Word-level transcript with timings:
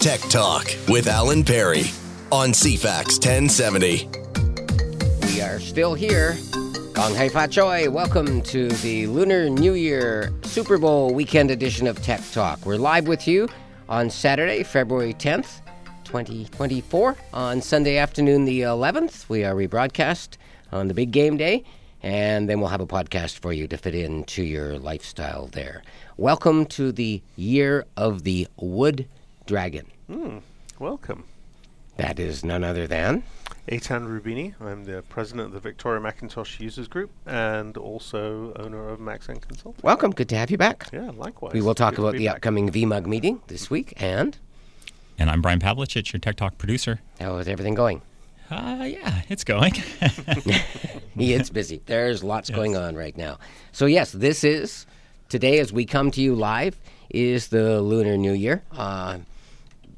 Tech 0.00 0.20
Talk 0.28 0.66
with 0.88 1.06
Alan 1.06 1.42
Perry 1.42 1.84
on 2.30 2.50
CFAX 2.50 3.18
1070. 3.24 4.08
We 5.28 5.40
are 5.40 5.58
still 5.60 5.94
here. 5.94 6.36
Gong 6.92 7.14
Hei 7.14 7.30
Fa 7.30 7.48
Choi. 7.48 7.88
Welcome 7.88 8.42
to 8.42 8.68
the 8.68 9.06
Lunar 9.06 9.48
New 9.48 9.72
Year 9.72 10.32
Super 10.42 10.76
Bowl 10.76 11.14
weekend 11.14 11.50
edition 11.50 11.86
of 11.86 12.02
Tech 12.02 12.20
Talk. 12.32 12.66
We're 12.66 12.76
live 12.76 13.08
with 13.08 13.26
you 13.26 13.48
on 13.88 14.10
Saturday, 14.10 14.62
February 14.62 15.14
10th, 15.14 15.60
2024. 16.04 17.16
On 17.32 17.62
Sunday 17.62 17.96
afternoon, 17.96 18.44
the 18.44 18.60
11th, 18.60 19.28
we 19.28 19.42
are 19.44 19.54
rebroadcast 19.54 20.36
on 20.70 20.88
the 20.88 20.94
big 20.94 21.12
game 21.12 21.38
day, 21.38 21.64
and 22.02 22.48
then 22.48 22.60
we'll 22.60 22.68
have 22.68 22.82
a 22.82 22.86
podcast 22.86 23.38
for 23.38 23.54
you 23.54 23.66
to 23.68 23.78
fit 23.78 23.94
into 23.94 24.42
your 24.42 24.78
lifestyle 24.78 25.46
there. 25.46 25.82
Welcome 26.18 26.66
to 26.66 26.92
the 26.92 27.22
year 27.36 27.86
of 27.96 28.24
the 28.24 28.48
Wood 28.58 29.08
Dragon. 29.46 29.86
Welcome. 30.78 31.24
That 31.96 32.18
is 32.18 32.44
none 32.44 32.62
other 32.64 32.86
than. 32.86 33.22
Aitan 33.68 34.06
Roubini. 34.06 34.54
I'm 34.60 34.84
the 34.84 35.02
president 35.08 35.46
of 35.48 35.52
the 35.52 35.60
Victoria 35.60 36.00
Macintosh 36.00 36.60
Users 36.60 36.88
Group 36.88 37.10
and 37.26 37.76
also 37.76 38.52
owner 38.56 38.88
of 38.88 38.98
Maxen 39.00 39.40
Consulting. 39.40 39.80
Welcome. 39.82 40.12
Good 40.12 40.28
to 40.30 40.36
have 40.36 40.50
you 40.50 40.58
back. 40.58 40.88
Yeah, 40.92 41.10
likewise. 41.16 41.54
We 41.54 41.62
will 41.62 41.74
talk 41.74 41.94
Good 41.94 42.02
about 42.02 42.14
the 42.16 42.26
back. 42.26 42.36
upcoming 42.36 42.70
VMUG 42.70 43.06
meeting 43.06 43.40
this 43.46 43.70
week 43.70 43.94
and 43.96 44.36
And 45.18 45.30
I'm 45.30 45.40
Brian 45.40 45.58
Pavlich, 45.60 46.12
your 46.12 46.20
Tech 46.20 46.36
Talk 46.36 46.58
producer. 46.58 47.00
how 47.20 47.36
is 47.38 47.48
everything 47.48 47.74
going? 47.74 48.02
Uh, 48.50 48.84
yeah, 48.88 49.22
it's 49.28 49.42
going. 49.44 49.72
it's 51.16 51.50
busy. 51.50 51.80
There's 51.86 52.22
lots 52.22 52.50
going 52.50 52.76
on 52.76 52.94
right 52.94 53.16
now. 53.16 53.38
So 53.72 53.86
yes, 53.86 54.12
this 54.12 54.44
is 54.44 54.86
today 55.28 55.58
as 55.60 55.72
we 55.72 55.84
come 55.86 56.10
to 56.12 56.20
you 56.20 56.34
live 56.34 56.78
is 57.10 57.48
the 57.48 57.80
Lunar 57.80 58.16
New 58.16 58.32
Year. 58.32 58.62
Uh, 58.70 59.18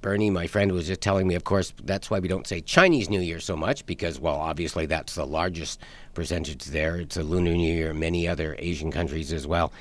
Bernie, 0.07 0.29
my 0.29 0.47
friend, 0.47 0.71
was 0.71 0.87
just 0.87 1.01
telling 1.01 1.27
me. 1.27 1.35
Of 1.35 1.43
course, 1.43 1.73
that's 1.83 2.09
why 2.09 2.19
we 2.19 2.27
don't 2.27 2.45
say 2.45 2.59
Chinese 2.61 3.09
New 3.09 3.21
Year 3.21 3.39
so 3.39 3.55
much 3.55 3.85
because, 3.85 4.19
well, 4.19 4.35
obviously 4.35 4.85
that's 4.85 5.15
the 5.15 5.25
largest 5.25 5.79
percentage 6.13 6.65
there. 6.65 6.97
It's 6.97 7.17
a 7.17 7.23
Lunar 7.23 7.53
New 7.53 7.73
Year 7.73 7.91
in 7.91 7.99
many 7.99 8.27
other 8.27 8.55
Asian 8.59 8.91
countries 8.91 9.31
as 9.31 9.47
well. 9.47 9.71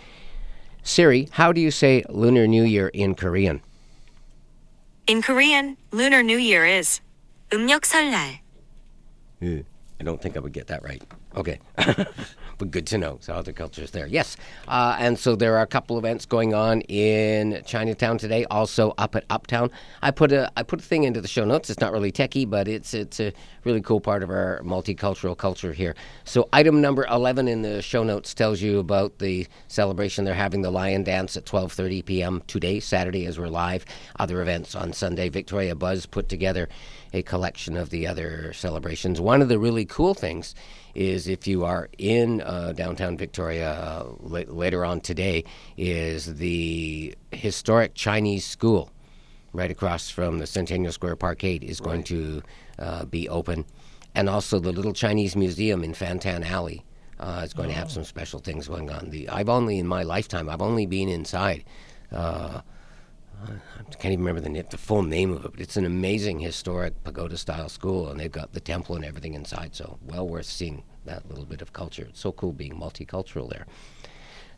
Siri, 0.84 1.28
how 1.32 1.52
do 1.52 1.60
you 1.60 1.70
say 1.70 2.04
Lunar 2.08 2.46
New 2.46 2.62
Year 2.62 2.88
in 2.88 3.14
Korean? 3.14 3.60
In 5.06 5.22
Korean, 5.22 5.76
Lunar 5.90 6.22
New 6.22 6.38
Year 6.38 6.64
is 6.64 7.00
음력 7.50 7.84
설날. 7.84 8.38
I 9.42 10.04
don't 10.04 10.22
think 10.22 10.36
I 10.36 10.40
would 10.40 10.52
get 10.52 10.68
that 10.68 10.82
right. 10.82 11.02
Okay. 11.36 11.58
but 12.57 12.71
good 12.71 12.87
to 12.87 12.97
know. 12.97 13.17
So 13.21 13.33
other 13.33 13.53
cultures 13.53 13.91
there. 13.91 14.07
Yes. 14.07 14.37
Uh, 14.67 14.95
and 14.99 15.17
so 15.17 15.35
there 15.35 15.55
are 15.57 15.61
a 15.61 15.67
couple 15.67 15.97
events 15.97 16.25
going 16.25 16.53
on 16.53 16.81
in 16.81 17.61
Chinatown 17.65 18.17
today, 18.17 18.45
also 18.45 18.93
up 18.97 19.15
at 19.15 19.25
Uptown. 19.29 19.71
I 20.01 20.11
put 20.11 20.31
a 20.31 20.51
I 20.57 20.63
put 20.63 20.79
a 20.79 20.83
thing 20.83 21.03
into 21.03 21.21
the 21.21 21.27
show 21.27 21.45
notes. 21.45 21.69
It's 21.69 21.81
not 21.81 21.91
really 21.91 22.11
techie, 22.11 22.49
but 22.49 22.67
it's 22.67 22.93
it's 22.93 23.19
a 23.19 23.33
really 23.63 23.81
cool 23.81 23.99
part 23.99 24.23
of 24.23 24.29
our 24.29 24.61
multicultural 24.63 25.37
culture 25.37 25.73
here. 25.73 25.95
So 26.23 26.47
item 26.53 26.81
number 26.81 27.05
11 27.05 27.47
in 27.47 27.61
the 27.61 27.81
show 27.81 28.03
notes 28.03 28.33
tells 28.33 28.61
you 28.61 28.79
about 28.79 29.19
the 29.19 29.47
celebration 29.67 30.25
they're 30.25 30.33
having 30.33 30.61
the 30.61 30.71
lion 30.71 31.03
dance 31.03 31.37
at 31.37 31.45
12:30 31.45 32.05
p.m. 32.05 32.43
today, 32.47 32.79
Saturday 32.79 33.25
as 33.25 33.37
we're 33.37 33.47
live. 33.47 33.85
Other 34.19 34.41
events 34.41 34.75
on 34.75 34.93
Sunday. 34.93 35.29
Victoria 35.29 35.75
Buzz 35.75 36.05
put 36.05 36.29
together 36.29 36.69
a 37.13 37.21
collection 37.23 37.77
of 37.77 37.89
the 37.89 38.07
other 38.07 38.53
celebrations. 38.53 39.21
One 39.21 39.41
of 39.41 39.49
the 39.49 39.59
really 39.59 39.85
cool 39.85 40.13
things 40.13 40.55
is 40.97 41.27
if 41.27 41.47
you 41.47 41.63
are 41.63 41.89
in 41.99 42.41
uh, 42.41 42.73
downtown 42.73 43.15
Victoria 43.15 43.71
uh, 43.71 44.05
la- 44.19 44.41
later 44.47 44.83
on 44.83 44.99
today, 44.99 45.43
is 45.77 46.37
the 46.37 47.15
historic 47.31 47.93
Chinese 47.93 48.45
school 48.45 48.91
right 49.53 49.69
across 49.69 50.09
from 50.09 50.39
the 50.39 50.47
Centennial 50.47 50.91
Square 50.91 51.17
Parkade 51.17 51.63
is 51.63 51.79
going 51.79 52.03
to 52.03 52.41
uh, 52.79 53.05
be 53.05 53.29
open, 53.29 53.63
and 54.15 54.27
also 54.27 54.59
the 54.59 54.71
Little 54.71 54.93
Chinese 54.93 55.35
Museum 55.35 55.83
in 55.83 55.93
Fantan 55.93 56.43
Alley. 56.45 56.83
Uh, 57.19 57.41
is 57.43 57.51
going 57.51 57.67
to 57.67 57.73
have 57.73 57.89
some 57.89 58.03
special 58.03 58.39
things 58.39 58.67
going 58.67 58.91
on. 58.91 59.09
The 59.09 59.27
I've 59.29 59.49
only 59.49 59.79
in 59.79 59.87
my 59.87 60.03
lifetime 60.03 60.47
I've 60.49 60.61
only 60.61 60.85
been 60.85 61.09
inside. 61.09 61.63
Uh, 62.11 62.61
I 63.43 63.95
can't 63.95 64.13
even 64.13 64.25
remember 64.25 64.41
the, 64.41 64.65
the 64.69 64.77
full 64.77 65.03
name 65.03 65.31
of 65.31 65.45
it, 65.45 65.51
but 65.51 65.61
it's 65.61 65.77
an 65.77 65.85
amazing 65.85 66.39
historic 66.39 67.03
pagoda 67.03 67.37
style 67.37 67.69
school, 67.69 68.09
and 68.09 68.19
they've 68.19 68.31
got 68.31 68.53
the 68.53 68.59
temple 68.59 68.95
and 68.95 69.05
everything 69.05 69.33
inside. 69.33 69.75
So, 69.75 69.97
well 70.05 70.27
worth 70.27 70.45
seeing 70.45 70.83
that 71.07 71.27
little 71.29 71.45
bit 71.45 71.61
of 71.61 71.73
culture. 71.73 72.05
It's 72.09 72.19
so 72.19 72.31
cool 72.31 72.53
being 72.53 72.75
multicultural 72.75 73.49
there. 73.49 73.65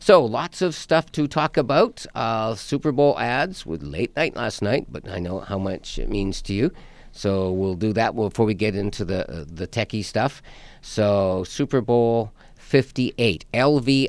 So, 0.02 0.24
lots 0.24 0.62
of 0.62 0.74
stuff 0.74 1.12
to 1.12 1.28
talk 1.28 1.56
about. 1.58 2.06
Uh, 2.14 2.54
Super 2.54 2.90
Bowl 2.90 3.18
ads 3.18 3.66
with 3.66 3.82
late 3.82 4.16
night 4.16 4.34
last 4.34 4.62
night, 4.62 4.86
but 4.88 5.06
I 5.08 5.18
know 5.18 5.40
how 5.40 5.58
much 5.58 5.98
it 5.98 6.08
means 6.08 6.40
to 6.42 6.54
you. 6.54 6.72
So, 7.12 7.52
we'll 7.52 7.74
do 7.74 7.92
that 7.92 8.14
before 8.14 8.46
we 8.46 8.54
get 8.54 8.74
into 8.74 9.04
the 9.04 9.30
uh, 9.30 9.44
the 9.46 9.66
techie 9.66 10.04
stuff. 10.04 10.42
So, 10.80 11.44
Super 11.44 11.82
Bowl 11.82 12.32
58, 12.56 13.44
LVIII. 13.52 14.08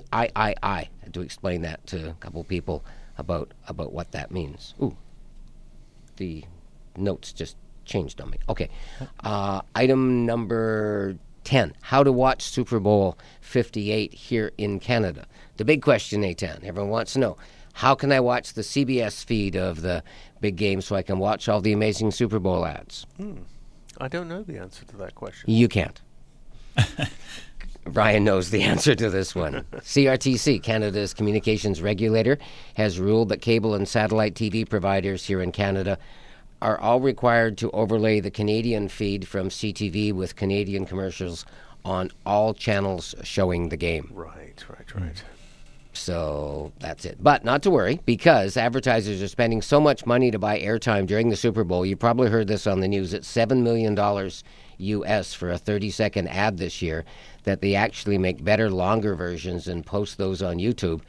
I 0.63 0.87
had 1.01 1.13
to 1.13 1.21
explain 1.21 1.61
that 1.63 1.85
to 1.87 2.11
a 2.11 2.13
couple 2.13 2.43
people 2.45 2.85
about 3.17 3.51
about 3.67 3.91
what 3.91 4.11
that 4.13 4.31
means. 4.31 4.75
Ooh, 4.81 4.95
the 6.15 6.45
notes 6.95 7.33
just 7.33 7.57
changed 7.83 8.21
on 8.21 8.29
me. 8.29 8.37
Okay, 8.47 8.69
uh, 9.23 9.61
item 9.75 10.25
number 10.25 11.17
ten: 11.43 11.73
How 11.81 12.03
to 12.03 12.11
watch 12.11 12.43
Super 12.43 12.79
Bowl 12.79 13.17
Fifty-eight 13.41 14.13
here 14.13 14.51
in 14.57 14.79
Canada. 14.79 15.25
The 15.57 15.65
big 15.65 15.81
question, 15.81 16.21
Aitan. 16.21 16.63
Everyone 16.63 16.89
wants 16.89 17.13
to 17.13 17.19
know: 17.19 17.37
How 17.73 17.95
can 17.95 18.11
I 18.11 18.19
watch 18.19 18.53
the 18.53 18.61
CBS 18.61 19.23
feed 19.23 19.55
of 19.55 19.81
the 19.81 20.03
big 20.39 20.55
game 20.55 20.81
so 20.81 20.95
I 20.95 21.01
can 21.01 21.19
watch 21.19 21.49
all 21.49 21.61
the 21.61 21.73
amazing 21.73 22.11
Super 22.11 22.39
Bowl 22.39 22.65
ads? 22.65 23.05
Hmm. 23.17 23.43
I 23.97 24.07
don't 24.07 24.27
know 24.27 24.41
the 24.41 24.57
answer 24.57 24.85
to 24.85 24.97
that 24.97 25.15
question. 25.15 25.49
You 25.49 25.67
can't. 25.67 26.01
Brian 27.85 28.23
knows 28.23 28.51
the 28.51 28.61
answer 28.61 28.93
to 28.95 29.09
this 29.09 29.33
one. 29.33 29.65
CRTC, 29.73 30.61
Canada's 30.61 31.13
communications 31.13 31.81
regulator, 31.81 32.37
has 32.75 32.99
ruled 32.99 33.29
that 33.29 33.41
cable 33.41 33.73
and 33.73 33.87
satellite 33.87 34.35
TV 34.35 34.67
providers 34.67 35.25
here 35.25 35.41
in 35.41 35.51
Canada 35.51 35.97
are 36.61 36.79
all 36.79 36.99
required 36.99 37.57
to 37.59 37.71
overlay 37.71 38.19
the 38.19 38.31
Canadian 38.31 38.87
feed 38.87 39.27
from 39.27 39.49
CTV 39.49 40.13
with 40.13 40.35
Canadian 40.35 40.85
commercials 40.85 41.45
on 41.83 42.11
all 42.25 42.53
channels 42.53 43.15
showing 43.23 43.69
the 43.69 43.77
game. 43.77 44.09
Right, 44.13 44.63
right, 44.69 44.95
right. 44.95 45.23
So 45.93 46.71
that's 46.79 47.05
it. 47.05 47.17
But 47.21 47.43
not 47.43 47.63
to 47.63 47.71
worry, 47.71 47.99
because 48.05 48.55
advertisers 48.55 49.21
are 49.21 49.27
spending 49.27 49.61
so 49.61 49.79
much 49.81 50.05
money 50.05 50.31
to 50.31 50.39
buy 50.39 50.59
airtime 50.59 51.05
during 51.05 51.29
the 51.29 51.35
Super 51.35 51.63
Bowl. 51.63 51.85
You 51.85 51.97
probably 51.97 52.29
heard 52.29 52.47
this 52.47 52.65
on 52.65 52.79
the 52.79 52.87
news. 52.87 53.13
It's 53.13 53.31
$7 53.31 53.61
million 53.61 53.97
US 54.77 55.33
for 55.33 55.51
a 55.51 55.57
30 55.57 55.91
second 55.91 56.27
ad 56.29 56.57
this 56.57 56.81
year 56.81 57.03
that 57.43 57.61
they 57.61 57.75
actually 57.75 58.17
make 58.17 58.43
better, 58.43 58.69
longer 58.69 59.15
versions 59.15 59.67
and 59.67 59.85
post 59.85 60.17
those 60.17 60.41
on 60.41 60.57
YouTube. 60.57 61.01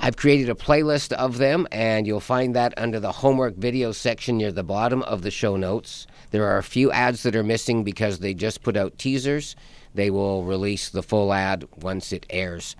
I've 0.00 0.16
created 0.16 0.48
a 0.48 0.54
playlist 0.54 1.12
of 1.12 1.38
them, 1.38 1.66
and 1.72 2.06
you'll 2.06 2.20
find 2.20 2.54
that 2.54 2.72
under 2.76 3.00
the 3.00 3.10
homework 3.10 3.56
video 3.56 3.90
section 3.90 4.36
near 4.36 4.52
the 4.52 4.62
bottom 4.62 5.02
of 5.02 5.22
the 5.22 5.30
show 5.32 5.56
notes. 5.56 6.06
There 6.30 6.46
are 6.46 6.58
a 6.58 6.62
few 6.62 6.92
ads 6.92 7.24
that 7.24 7.34
are 7.34 7.42
missing 7.42 7.82
because 7.82 8.20
they 8.20 8.32
just 8.32 8.62
put 8.62 8.76
out 8.76 8.96
teasers. 8.96 9.56
They 9.94 10.10
will 10.10 10.44
release 10.44 10.88
the 10.88 11.02
full 11.02 11.32
ad 11.32 11.66
once 11.76 12.12
it 12.12 12.26
airs 12.30 12.76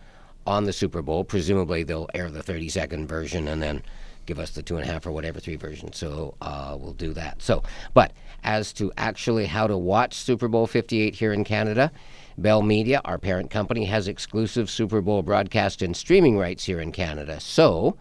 on 0.46 0.64
the 0.64 0.72
Super 0.72 1.02
Bowl. 1.02 1.24
Presumably, 1.24 1.82
they'll 1.82 2.08
air 2.14 2.30
the 2.30 2.42
30 2.42 2.68
second 2.68 3.08
version 3.08 3.48
and 3.48 3.60
then 3.60 3.82
give 4.24 4.38
us 4.38 4.50
the 4.50 4.62
two 4.62 4.76
and 4.76 4.88
a 4.88 4.92
half 4.92 5.04
or 5.04 5.10
whatever 5.10 5.40
three 5.40 5.56
versions. 5.56 5.96
So 5.96 6.34
uh, 6.40 6.76
we'll 6.78 6.92
do 6.92 7.12
that. 7.14 7.42
So, 7.42 7.64
but 7.94 8.12
as 8.44 8.72
to 8.74 8.92
actually 8.96 9.46
how 9.46 9.66
to 9.66 9.76
watch 9.76 10.14
Super 10.14 10.46
Bowl 10.46 10.68
58 10.68 11.16
here 11.16 11.32
in 11.32 11.42
Canada, 11.42 11.90
Bell 12.38 12.62
Media, 12.62 13.00
our 13.04 13.18
parent 13.18 13.50
company, 13.50 13.84
has 13.86 14.06
exclusive 14.06 14.70
Super 14.70 15.00
Bowl 15.00 15.22
broadcast 15.22 15.82
and 15.82 15.96
streaming 15.96 16.38
rights 16.38 16.64
here 16.64 16.80
in 16.80 16.92
Canada. 16.92 17.40
So, 17.40 17.96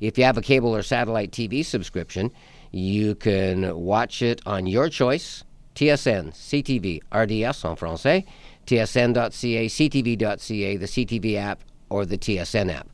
if 0.00 0.16
you 0.16 0.24
have 0.24 0.38
a 0.38 0.42
cable 0.42 0.74
or 0.74 0.82
satellite 0.82 1.30
TV 1.30 1.64
subscription, 1.64 2.32
you 2.70 3.14
can 3.14 3.76
watch 3.78 4.22
it 4.22 4.40
on 4.46 4.66
your 4.66 4.88
choice 4.88 5.44
TSN, 5.74 6.32
CTV, 6.32 7.00
RDS 7.12 7.64
en 7.64 7.76
français, 7.76 8.24
tsn.ca, 8.66 9.66
ctv.ca, 9.66 10.76
the 10.76 10.86
CTV 10.86 11.36
app, 11.36 11.62
or 11.90 12.06
the 12.06 12.18
TSN 12.18 12.72
app. 12.72 12.88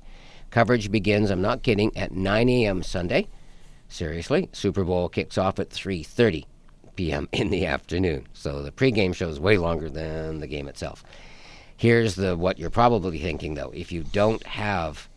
Coverage 0.50 0.90
begins, 0.90 1.30
I'm 1.30 1.42
not 1.42 1.62
kidding, 1.62 1.96
at 1.96 2.12
9 2.12 2.48
a.m. 2.48 2.82
Sunday. 2.82 3.28
Seriously, 3.88 4.48
Super 4.52 4.84
Bowl 4.84 5.08
kicks 5.08 5.38
off 5.38 5.58
at 5.58 5.70
3:30 5.70 6.44
p.m. 6.98 7.28
in 7.32 7.48
the 7.50 7.64
afternoon. 7.64 8.26
So 8.34 8.62
the 8.62 8.72
pregame 8.72 9.14
show 9.14 9.28
is 9.28 9.40
way 9.40 9.56
longer 9.56 9.88
than 9.88 10.40
the 10.40 10.46
game 10.46 10.68
itself. 10.68 11.04
Here's 11.76 12.16
the 12.16 12.36
what 12.36 12.58
you're 12.58 12.70
probably 12.70 13.18
thinking 13.18 13.54
though. 13.54 13.70
If 13.70 13.92
you 13.92 14.02
don't 14.02 14.44
have 14.44 15.08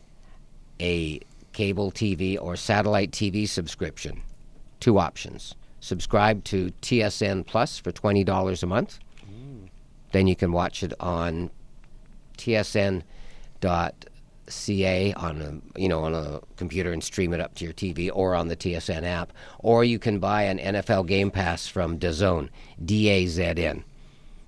a 0.79 1.19
cable 1.53 1.91
TV 1.91 2.39
or 2.39 2.55
satellite 2.55 3.11
TV 3.11 3.49
subscription, 3.49 4.21
two 4.79 4.99
options. 4.99 5.55
Subscribe 5.79 6.43
to 6.45 6.71
TSN 6.83 7.47
Plus 7.47 7.79
for 7.79 7.91
$20 7.91 8.63
a 8.63 8.65
month. 8.67 8.99
Mm. 9.25 9.69
Then 10.11 10.27
you 10.27 10.35
can 10.35 10.51
watch 10.51 10.83
it 10.83 10.93
on 10.99 11.49
tsn.ca 12.37 13.03
TSN.ca 14.51 15.13
on 15.13 15.41
a 15.41 15.79
you 15.79 15.87
know 15.87 16.03
on 16.03 16.13
a 16.13 16.41
computer 16.57 16.91
and 16.91 17.03
stream 17.03 17.33
it 17.33 17.39
up 17.39 17.55
to 17.55 17.63
your 17.65 17.73
TV 17.73 18.09
or 18.13 18.35
on 18.35 18.47
the 18.47 18.55
TSN 18.55 19.03
app, 19.03 19.33
or 19.59 19.83
you 19.83 19.99
can 19.99 20.19
buy 20.19 20.43
an 20.43 20.57
NFL 20.59 21.07
Game 21.07 21.31
Pass 21.31 21.67
from 21.67 21.97
DAZN, 21.99 22.49
D 22.83 23.09
A 23.09 23.27
Z 23.27 23.43
N, 23.43 23.83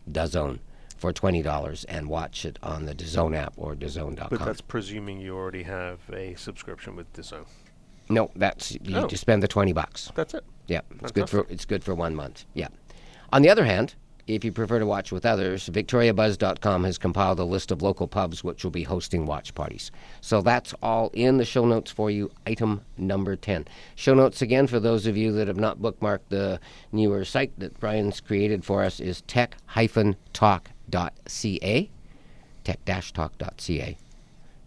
DAZN, 0.09 0.59
for 0.97 1.11
twenty 1.13 1.41
dollars 1.41 1.83
and 1.85 2.07
watch 2.07 2.45
it 2.45 2.59
on 2.63 2.85
the 2.85 2.93
DAZN 2.95 3.35
app 3.35 3.53
or 3.57 3.75
DAZN.com. 3.75 4.27
But 4.29 4.39
that's 4.45 4.61
presuming 4.61 5.19
you 5.19 5.35
already 5.35 5.63
have 5.63 5.99
a 6.11 6.35
subscription 6.35 6.95
with 6.95 7.11
DAZN. 7.13 7.45
no, 8.09 8.31
that's 8.35 8.71
you 8.73 8.97
Oh. 8.97 9.07
just 9.07 9.21
spend 9.21 9.41
the 9.43 9.47
twenty 9.47 9.73
bucks. 9.73 10.11
That's 10.15 10.33
it. 10.33 10.43
Yeah, 10.67 10.81
it's 11.01 11.11
good 11.11 11.29
for 11.29 11.45
it's 11.49 11.65
good 11.65 11.83
for 11.83 11.95
one 11.95 12.15
month. 12.15 12.45
Yeah. 12.53 12.67
On 13.31 13.41
the 13.41 13.49
other 13.49 13.65
hand, 13.65 13.95
if 14.25 14.45
you 14.45 14.51
prefer 14.51 14.79
to 14.79 14.85
watch 14.85 15.11
with 15.11 15.25
others, 15.25 15.67
VictoriaBuzz.com 15.69 16.83
has 16.85 16.97
compiled 16.97 17.39
a 17.39 17.43
list 17.43 17.71
of 17.71 17.81
local 17.81 18.07
pubs 18.07 18.43
which 18.43 18.63
will 18.63 18.71
be 18.71 18.83
hosting 18.83 19.25
watch 19.25 19.53
parties. 19.53 19.91
So 20.21 20.41
that's 20.41 20.73
all 20.81 21.09
in 21.13 21.37
the 21.37 21.45
show 21.45 21.65
notes 21.65 21.91
for 21.91 22.09
you. 22.09 22.31
Item 22.45 22.81
number 22.97 23.35
ten. 23.35 23.65
Show 23.95 24.13
notes 24.13 24.41
again 24.41 24.67
for 24.67 24.79
those 24.79 25.05
of 25.07 25.17
you 25.17 25.33
that 25.33 25.47
have 25.47 25.57
not 25.57 25.79
bookmarked 25.79 26.29
the 26.29 26.59
newer 26.91 27.25
site 27.25 27.51
that 27.59 27.79
Brian's 27.79 28.21
created 28.21 28.63
for 28.63 28.83
us 28.83 28.99
is 28.99 29.21
tech-talk.ca, 29.23 29.59
tech-talk.ca. 32.63 33.97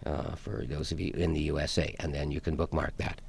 Uh, 0.05 0.35
for 0.37 0.64
those 0.67 0.93
of 0.93 1.00
you 1.00 1.12
in 1.14 1.32
the 1.32 1.41
USA, 1.41 1.94
and 1.99 2.14
then 2.14 2.31
you 2.31 2.41
can 2.41 2.55
bookmark 2.55 2.97
that. 2.99 3.20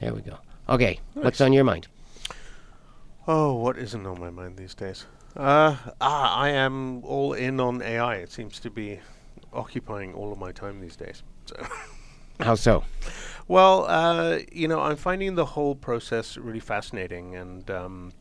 There 0.00 0.12
we 0.14 0.22
go. 0.22 0.38
Okay, 0.68 0.98
what's 1.14 1.40
on 1.40 1.52
your 1.52 1.64
mind? 1.64 1.86
Oh, 3.28 3.54
what 3.54 3.76
isn't 3.78 4.06
on 4.06 4.18
my 4.18 4.30
mind 4.30 4.56
these 4.56 4.74
days? 4.74 5.04
Uh, 5.36 5.76
ah, 6.00 6.36
I 6.36 6.50
am 6.50 7.04
all 7.04 7.34
in 7.34 7.60
on 7.60 7.82
AI. 7.82 8.16
It 8.16 8.32
seems 8.32 8.58
to 8.60 8.70
be 8.70 9.00
occupying 9.52 10.14
all 10.14 10.32
of 10.32 10.38
my 10.38 10.52
time 10.52 10.80
these 10.80 10.96
days. 10.96 11.22
So, 11.46 11.56
How 12.40 12.54
so? 12.54 12.84
well, 13.46 13.86
uh, 13.86 14.38
you 14.50 14.66
know, 14.66 14.80
I'm 14.80 14.96
finding 14.96 15.36
the 15.36 15.44
whole 15.44 15.74
process 15.74 16.36
really 16.36 16.60
fascinating, 16.60 17.36
and 17.36 17.70
um, 17.70 18.12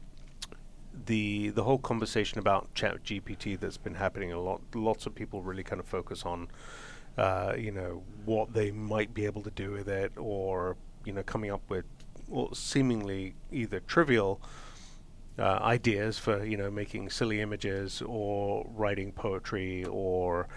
the 1.06 1.50
the 1.50 1.64
whole 1.64 1.80
conversation 1.80 2.38
about 2.38 2.74
Chat 2.76 3.04
GPT 3.04 3.60
that's 3.60 3.78
been 3.78 3.96
happening 3.96 4.32
a 4.32 4.40
lot. 4.40 4.62
Lots 4.76 5.06
of 5.06 5.16
people 5.16 5.42
really 5.42 5.64
kind 5.64 5.80
of 5.80 5.88
focus 5.88 6.24
on, 6.26 6.48
uh, 7.18 7.54
you 7.58 7.72
know, 7.72 8.04
what 8.26 8.54
they 8.54 8.72
might 8.72 9.14
be 9.14 9.26
able 9.26 9.42
to 9.44 9.52
do 9.52 9.72
with 9.72 9.88
it, 9.88 10.12
or 10.16 10.76
you 11.06 11.14
know, 11.14 11.24
coming 11.24 11.50
up 11.50 11.62
with 11.70 11.86
well, 12.28 12.54
seemingly 12.54 13.34
either 13.52 13.80
trivial 13.80 14.40
uh, 15.40 15.60
ideas 15.62 16.18
for 16.20 16.44
you 16.44 16.58
know 16.58 16.70
making 16.70 17.10
silly 17.10 17.42
images 17.42 18.02
or 18.06 18.66
writing 18.76 19.12
poetry 19.12 19.86
or 19.86 20.48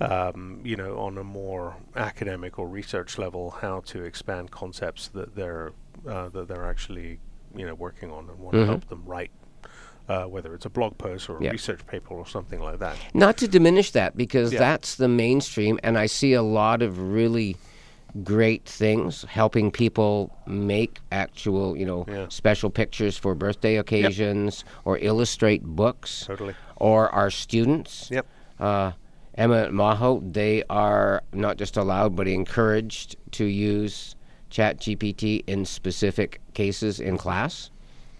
um, 0.00 0.60
you 0.64 0.76
know 0.76 0.98
on 0.98 1.16
a 1.18 1.24
more 1.24 1.76
academic 1.96 2.58
or 2.58 2.66
research 2.68 3.16
level 3.18 3.50
how 3.50 3.80
to 3.80 4.02
expand 4.02 4.50
concepts 4.50 5.08
that 5.08 5.34
they're 5.34 5.72
uh, 6.08 6.28
that 6.30 6.48
they're 6.48 6.68
actually 6.68 7.20
you 7.54 7.66
know 7.66 7.74
working 7.74 8.10
on 8.10 8.28
and 8.28 8.38
want 8.38 8.56
to 8.56 8.66
help 8.66 8.88
them 8.88 9.02
write 9.06 9.30
uh, 10.08 10.24
whether 10.24 10.54
it's 10.54 10.66
a 10.66 10.70
blog 10.70 10.98
post 10.98 11.28
or 11.30 11.38
a 11.38 11.42
Yeah. 11.44 11.50
research 11.50 11.86
paper 11.86 12.14
or 12.14 12.26
something 12.26 12.60
like 12.60 12.78
that. 12.78 12.96
Not 13.14 13.38
to 13.38 13.48
diminish 13.48 13.90
that, 13.92 14.16
because 14.16 14.52
Yeah. 14.52 14.58
that's 14.58 14.96
the 14.96 15.08
mainstream, 15.08 15.78
and 15.82 15.96
I 15.96 16.06
see 16.06 16.34
a 16.34 16.42
lot 16.42 16.82
of 16.82 16.98
really 16.98 17.56
great 18.22 18.64
things 18.64 19.24
helping 19.28 19.70
people 19.70 20.30
make 20.46 21.00
actual, 21.10 21.76
you 21.76 21.84
know, 21.84 22.04
Yeah. 22.08 22.26
special 22.28 22.70
pictures 22.70 23.16
for 23.16 23.34
birthday 23.34 23.76
occasions 23.76 24.64
or 24.84 24.98
illustrate 24.98 25.64
books. 25.64 26.24
Totally. 26.26 26.54
Or 26.76 27.08
our 27.10 27.30
students. 27.30 28.08
Yep. 28.10 28.26
uh, 28.60 28.92
Emma 29.36 29.64
and 29.64 29.74
Maho, 29.74 30.32
they 30.32 30.62
are 30.70 31.22
not 31.32 31.56
just 31.56 31.76
allowed 31.76 32.14
but 32.14 32.28
encouraged 32.28 33.16
to 33.32 33.44
use 33.44 34.14
Chat 34.48 34.78
GPT 34.78 35.42
in 35.48 35.64
specific 35.64 36.40
cases 36.54 37.00
in 37.00 37.18
class 37.18 37.70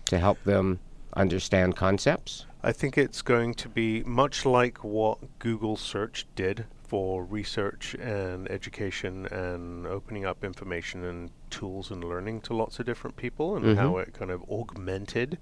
to 0.06 0.18
help 0.18 0.42
them 0.42 0.80
understand 1.14 1.76
concepts. 1.76 2.46
I 2.64 2.72
think 2.72 2.98
it's 2.98 3.22
going 3.22 3.54
to 3.54 3.68
be 3.68 4.02
much 4.02 4.44
like 4.44 4.82
what 4.82 5.18
Google 5.38 5.76
search 5.76 6.26
did 6.34 6.64
for 6.94 7.24
research 7.24 7.94
and 7.94 8.48
education 8.48 9.26
and 9.26 9.84
opening 9.84 10.24
up 10.24 10.44
information 10.44 11.02
and 11.02 11.28
tools 11.50 11.90
and 11.90 12.04
learning 12.04 12.40
to 12.40 12.54
lots 12.54 12.78
of 12.78 12.86
different 12.86 13.16
people 13.16 13.56
and 13.56 13.76
how 13.76 13.96
it 13.96 14.14
kind 14.14 14.30
of 14.30 14.40
augmented 14.48 15.36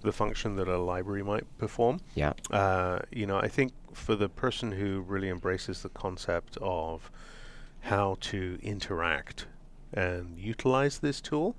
the 0.00 0.10
function 0.10 0.56
that 0.56 0.66
a 0.66 0.78
library 0.78 1.22
might 1.22 1.44
perform. 1.58 2.00
Yeah. 2.14 2.32
Uh, 2.50 3.00
you 3.12 3.26
know, 3.26 3.36
I 3.36 3.48
think 3.48 3.74
for 3.92 4.16
the 4.16 4.30
person 4.30 4.72
who 4.72 5.02
really 5.02 5.28
embraces 5.28 5.82
the 5.82 5.90
concept 5.90 6.56
of 6.62 7.10
how 7.80 8.16
to 8.20 8.58
interact 8.62 9.46
and 9.92 10.38
utilize 10.38 11.00
this 11.00 11.20
tool, 11.20 11.54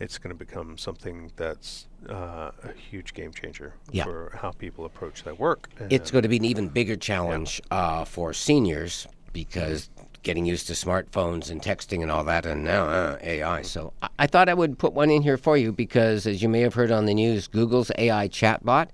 it's 0.00 0.18
going 0.18 0.36
to 0.36 0.38
become 0.38 0.76
something 0.76 1.32
that's 1.36 1.86
uh, 2.08 2.50
a 2.64 2.72
huge 2.90 3.14
game 3.14 3.32
changer 3.32 3.74
Yeah. 3.90 4.04
for 4.04 4.36
how 4.40 4.50
people 4.52 4.84
approach 4.84 5.22
their 5.24 5.34
work. 5.34 5.68
It's 5.90 6.10
going 6.10 6.22
to 6.22 6.28
be 6.28 6.36
an 6.36 6.44
even 6.44 6.68
bigger 6.68 6.96
challenge 6.96 7.60
uh, 7.70 8.04
for 8.04 8.32
seniors 8.32 9.06
because 9.32 9.88
getting 10.22 10.44
used 10.46 10.66
to 10.68 10.72
smartphones 10.74 11.50
and 11.50 11.60
texting 11.60 12.00
and 12.02 12.10
all 12.10 12.22
that, 12.24 12.46
and 12.46 12.62
now 12.64 12.86
uh, 12.86 13.18
AI. 13.22 13.62
So 13.62 13.92
I-, 14.02 14.08
I 14.20 14.26
thought 14.26 14.48
I 14.48 14.54
would 14.54 14.78
put 14.78 14.92
one 14.92 15.10
in 15.10 15.22
here 15.22 15.36
for 15.36 15.56
you 15.56 15.72
because, 15.72 16.26
as 16.26 16.42
you 16.42 16.48
may 16.48 16.60
have 16.60 16.74
heard 16.74 16.92
on 16.92 17.06
the 17.06 17.14
news, 17.14 17.48
Google's 17.48 17.90
AI 17.98 18.28
chatbot 18.28 18.88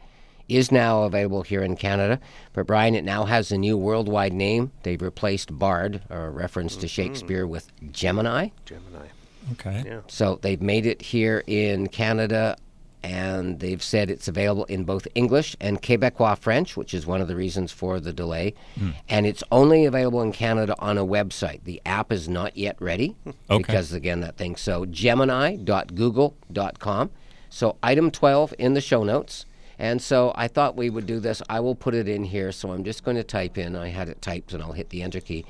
is 0.49 0.73
now 0.73 1.03
available 1.03 1.43
here 1.43 1.63
in 1.63 1.77
Canada. 1.77 2.19
But 2.55 2.67
Brian, 2.67 2.95
it 2.95 3.05
now 3.05 3.25
has 3.27 3.53
a 3.53 3.59
new 3.59 3.77
worldwide 3.77 4.33
name. 4.33 4.73
They've 4.83 5.01
replaced 5.03 5.59
Bard, 5.59 6.01
a 6.09 6.31
reference 6.31 6.77
to 6.77 6.89
Shakespeare, 6.89 7.47
with 7.47 7.71
Gemini. 7.93 8.49
Gemini. 8.65 9.07
Okay. 9.53 9.83
Yeah. 9.85 10.01
So 10.07 10.39
they've 10.41 10.63
made 10.63 10.87
it 10.87 11.03
here 11.03 11.43
in 11.47 11.89
Canada, 11.89 12.57
and 13.03 13.61
they've 13.61 13.83
said 13.83 14.11
it's 14.11 14.29
available 14.29 14.65
in 14.65 14.85
both 14.85 15.07
English 15.15 15.57
and 15.61 15.81
Quebecois 15.83 16.39
French, 16.39 16.77
which 16.77 16.93
is 16.95 17.07
one 17.07 17.21
of 17.21 17.29
the 17.29 17.37
reasons 17.37 17.71
for 17.73 18.01
the 18.01 18.13
delay. 18.13 18.55
Hmm. 18.79 18.91
And 19.09 19.27
it's 19.27 19.43
only 19.53 19.85
available 19.85 20.23
in 20.23 20.33
Canada 20.33 20.75
on 20.79 20.99
a 20.99 21.05
website. 21.07 21.63
The 21.65 21.81
app 21.87 22.11
is 22.13 22.29
not 22.29 22.57
yet 22.57 22.77
ready 22.81 23.15
Okay. 23.51 23.59
because, 23.59 23.93
again, 23.93 24.21
that 24.21 24.37
thing. 24.37 24.57
So 24.57 24.85
gemini.google.com. 24.87 27.11
So 27.51 27.77
item 27.83 28.11
12 28.11 28.55
in 28.59 28.75
the 28.75 28.81
show 28.81 29.05
notes. 29.05 29.45
And 29.79 30.03
so 30.03 30.33
I 30.35 30.49
thought 30.49 30.77
we 30.77 30.91
would 30.91 31.07
do 31.07 31.21
this. 31.21 31.41
I 31.49 31.61
will 31.61 31.75
put 31.77 31.95
it 31.95 32.09
in 32.09 32.25
here. 32.25 32.51
So 32.53 32.73
I'm 32.73 32.83
just 32.85 33.05
going 33.05 33.17
to 33.17 33.23
type 33.25 33.57
in. 33.57 33.77
I 33.77 33.89
had 33.89 34.09
it 34.09 34.21
typed, 34.21 34.53
and 34.53 34.61
I'll 34.63 34.73
hit 34.73 34.91
the 34.91 35.03
enter 35.03 35.21
key. 35.21 35.45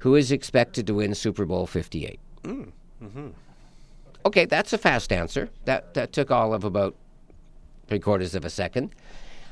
Who 0.00 0.14
is 0.14 0.30
expected 0.30 0.86
to 0.86 0.94
win 0.94 1.14
Super 1.16 1.44
Bowl 1.44 1.66
58? 1.66 2.20
Okay, 4.26 4.44
that's 4.44 4.72
a 4.72 4.78
fast 4.78 5.12
answer. 5.12 5.50
That 5.66 5.94
that 5.94 6.12
took 6.12 6.32
all 6.32 6.52
of 6.52 6.64
about 6.64 6.96
three 7.86 8.00
quarters 8.00 8.34
of 8.34 8.44
a 8.44 8.50
second. 8.50 8.92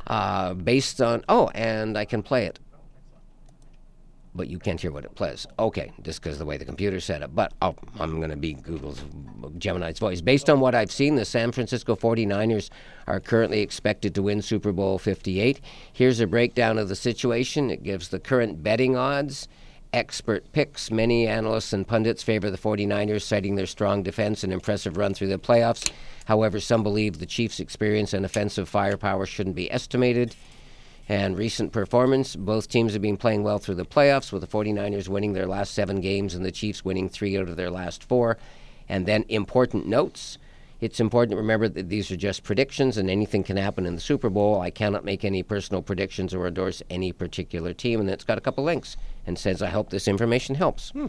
Uh, 0.08 0.52
based 0.52 1.00
on 1.00 1.24
oh, 1.28 1.48
and 1.54 1.96
I 1.96 2.04
can 2.04 2.24
play 2.24 2.46
it, 2.46 2.58
but 4.34 4.48
you 4.48 4.58
can't 4.58 4.80
hear 4.80 4.90
what 4.90 5.04
it 5.04 5.14
plays. 5.14 5.46
Okay, 5.60 5.92
just 6.02 6.20
because 6.20 6.38
the 6.38 6.44
way 6.44 6.56
the 6.56 6.64
computer 6.64 6.98
set 6.98 7.22
up. 7.22 7.32
But 7.32 7.52
oh, 7.62 7.76
I'm 8.00 8.18
going 8.18 8.30
to 8.30 8.36
be 8.36 8.54
Google's 8.54 9.04
Gemini's 9.58 10.00
voice. 10.00 10.20
Based 10.20 10.50
on 10.50 10.58
what 10.58 10.74
I've 10.74 10.90
seen, 10.90 11.14
the 11.14 11.24
San 11.24 11.52
Francisco 11.52 11.94
49ers 11.94 12.68
are 13.06 13.20
currently 13.20 13.60
expected 13.60 14.12
to 14.16 14.22
win 14.22 14.42
Super 14.42 14.72
Bowl 14.72 14.98
58. 14.98 15.60
Here's 15.92 16.18
a 16.18 16.26
breakdown 16.26 16.78
of 16.78 16.88
the 16.88 16.96
situation. 16.96 17.70
It 17.70 17.84
gives 17.84 18.08
the 18.08 18.18
current 18.18 18.64
betting 18.64 18.96
odds 18.96 19.46
expert 19.94 20.52
picks. 20.52 20.90
Many 20.90 21.26
analysts 21.26 21.72
and 21.72 21.86
pundits 21.86 22.22
favor 22.22 22.50
the 22.50 22.58
49ers, 22.58 23.22
citing 23.22 23.54
their 23.54 23.66
strong 23.66 24.02
defense 24.02 24.42
and 24.42 24.52
impressive 24.52 24.96
run 24.96 25.14
through 25.14 25.28
the 25.28 25.38
playoffs. 25.38 25.90
However, 26.26 26.58
some 26.58 26.82
believe 26.82 27.18
the 27.18 27.26
Chiefs' 27.26 27.60
experience 27.60 28.12
and 28.12 28.24
offensive 28.24 28.68
firepower 28.68 29.24
shouldn't 29.24 29.54
be 29.54 29.70
estimated. 29.70 30.34
And 31.08 31.38
recent 31.38 31.70
performance, 31.70 32.34
both 32.34 32.68
teams 32.68 32.94
have 32.94 33.02
been 33.02 33.16
playing 33.16 33.44
well 33.44 33.58
through 33.58 33.76
the 33.76 33.84
playoffs, 33.84 34.32
with 34.32 34.40
the 34.40 34.48
49ers 34.48 35.08
winning 35.08 35.32
their 35.34 35.46
last 35.46 35.74
seven 35.74 36.00
games 36.00 36.34
and 36.34 36.44
the 36.44 36.50
Chiefs 36.50 36.84
winning 36.84 37.08
three 37.08 37.38
out 37.38 37.48
of 37.48 37.56
their 37.56 37.70
last 37.70 38.02
four. 38.02 38.36
And 38.88 39.06
then 39.06 39.24
important 39.28 39.86
notes. 39.86 40.38
It's 40.84 41.00
important 41.00 41.30
to 41.30 41.38
remember 41.38 41.66
that 41.66 41.88
these 41.88 42.10
are 42.10 42.16
just 42.16 42.42
predictions 42.42 42.98
and 42.98 43.08
anything 43.08 43.42
can 43.42 43.56
happen 43.56 43.86
in 43.86 43.94
the 43.94 44.02
Super 44.02 44.28
Bowl. 44.28 44.60
I 44.60 44.68
cannot 44.68 45.02
make 45.02 45.24
any 45.24 45.42
personal 45.42 45.80
predictions 45.80 46.34
or 46.34 46.46
endorse 46.46 46.82
any 46.90 47.10
particular 47.10 47.72
team. 47.72 48.00
And 48.00 48.10
it's 48.10 48.22
got 48.22 48.36
a 48.36 48.40
couple 48.42 48.64
links 48.64 48.98
and 49.26 49.38
says, 49.38 49.62
I 49.62 49.70
hope 49.70 49.88
this 49.88 50.06
information 50.06 50.56
helps. 50.56 50.90
Hmm. 50.90 51.06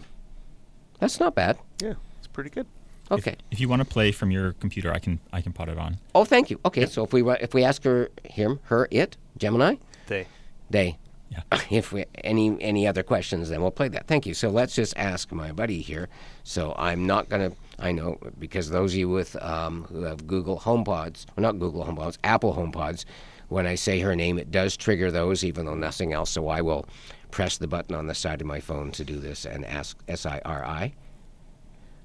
That's 1.00 1.20
not 1.20 1.36
bad. 1.36 1.58
Yeah, 1.82 1.96
it's 2.20 2.28
pretty 2.28 2.52
good. 2.52 2.68
Okay. 3.12 3.36
If 3.52 3.60
you 3.60 3.68
want 3.68 3.82
to 3.82 3.86
play 3.86 4.14
from 4.14 4.32
your 4.32 4.54
computer, 4.54 4.94
I 4.94 5.00
can 5.00 5.20
I 5.34 5.42
can 5.42 5.52
put 5.52 5.68
it 5.68 5.78
on. 5.78 5.98
Oh, 6.16 6.24
thank 6.24 6.50
you. 6.50 6.58
Okay, 6.64 6.86
so 6.86 7.04
if 7.04 7.12
we 7.12 7.30
if 7.30 7.54
we 7.54 7.66
ask 7.66 7.84
her, 7.84 8.12
him, 8.24 8.62
her, 8.64 8.88
it, 8.92 9.18
Gemini, 9.38 9.76
They. 10.08 10.26
they. 10.70 10.98
Yeah. 11.30 11.42
If 11.70 11.92
we 11.92 12.06
any 12.24 12.60
any 12.62 12.88
other 12.88 13.04
questions, 13.04 13.50
then 13.50 13.62
we'll 13.62 13.72
play 13.72 13.90
that. 13.90 14.08
Thank 14.08 14.26
you. 14.26 14.34
So 14.34 14.48
let's 14.48 14.74
just 14.74 14.96
ask 14.96 15.34
my 15.34 15.52
buddy 15.52 15.82
here. 15.82 16.08
So 16.46 16.74
I'm 16.78 17.06
not 17.06 17.28
gonna. 17.28 17.52
I 17.80 17.92
know 17.92 18.18
because 18.40 18.70
those 18.70 18.94
of 18.94 19.00
you 19.00 19.10
with 19.10 19.36
um, 19.42 19.84
who 19.90 20.04
have 20.04 20.26
Google 20.28 20.60
HomePods, 20.60 21.26
well, 21.36 21.42
not 21.42 21.60
Google 21.60 21.86
HomePods, 21.86 22.18
Apple 22.24 22.54
HomePods, 22.54 23.06
when 23.50 23.68
I 23.68 23.76
say 23.76 24.00
her 24.00 24.16
name, 24.16 24.38
it 24.38 24.50
does 24.50 24.78
trigger 24.78 25.12
those, 25.12 25.44
even 25.44 25.66
though 25.66 25.76
nothing 25.76 26.14
else. 26.14 26.32
So 26.32 26.48
I 26.48 26.62
will 26.62 26.86
press 27.32 27.58
the 27.58 27.68
button 27.68 27.96
on 27.96 28.08
the 28.08 28.16
side 28.16 28.42
of 28.42 28.48
my 28.48 28.60
phone 28.60 28.92
to 28.92 29.04
do 29.04 29.20
this 29.20 29.46
and 29.46 29.66
ask 29.66 29.98
S 30.08 30.26
I 30.26 30.42
R 30.46 30.66
I. 30.66 30.94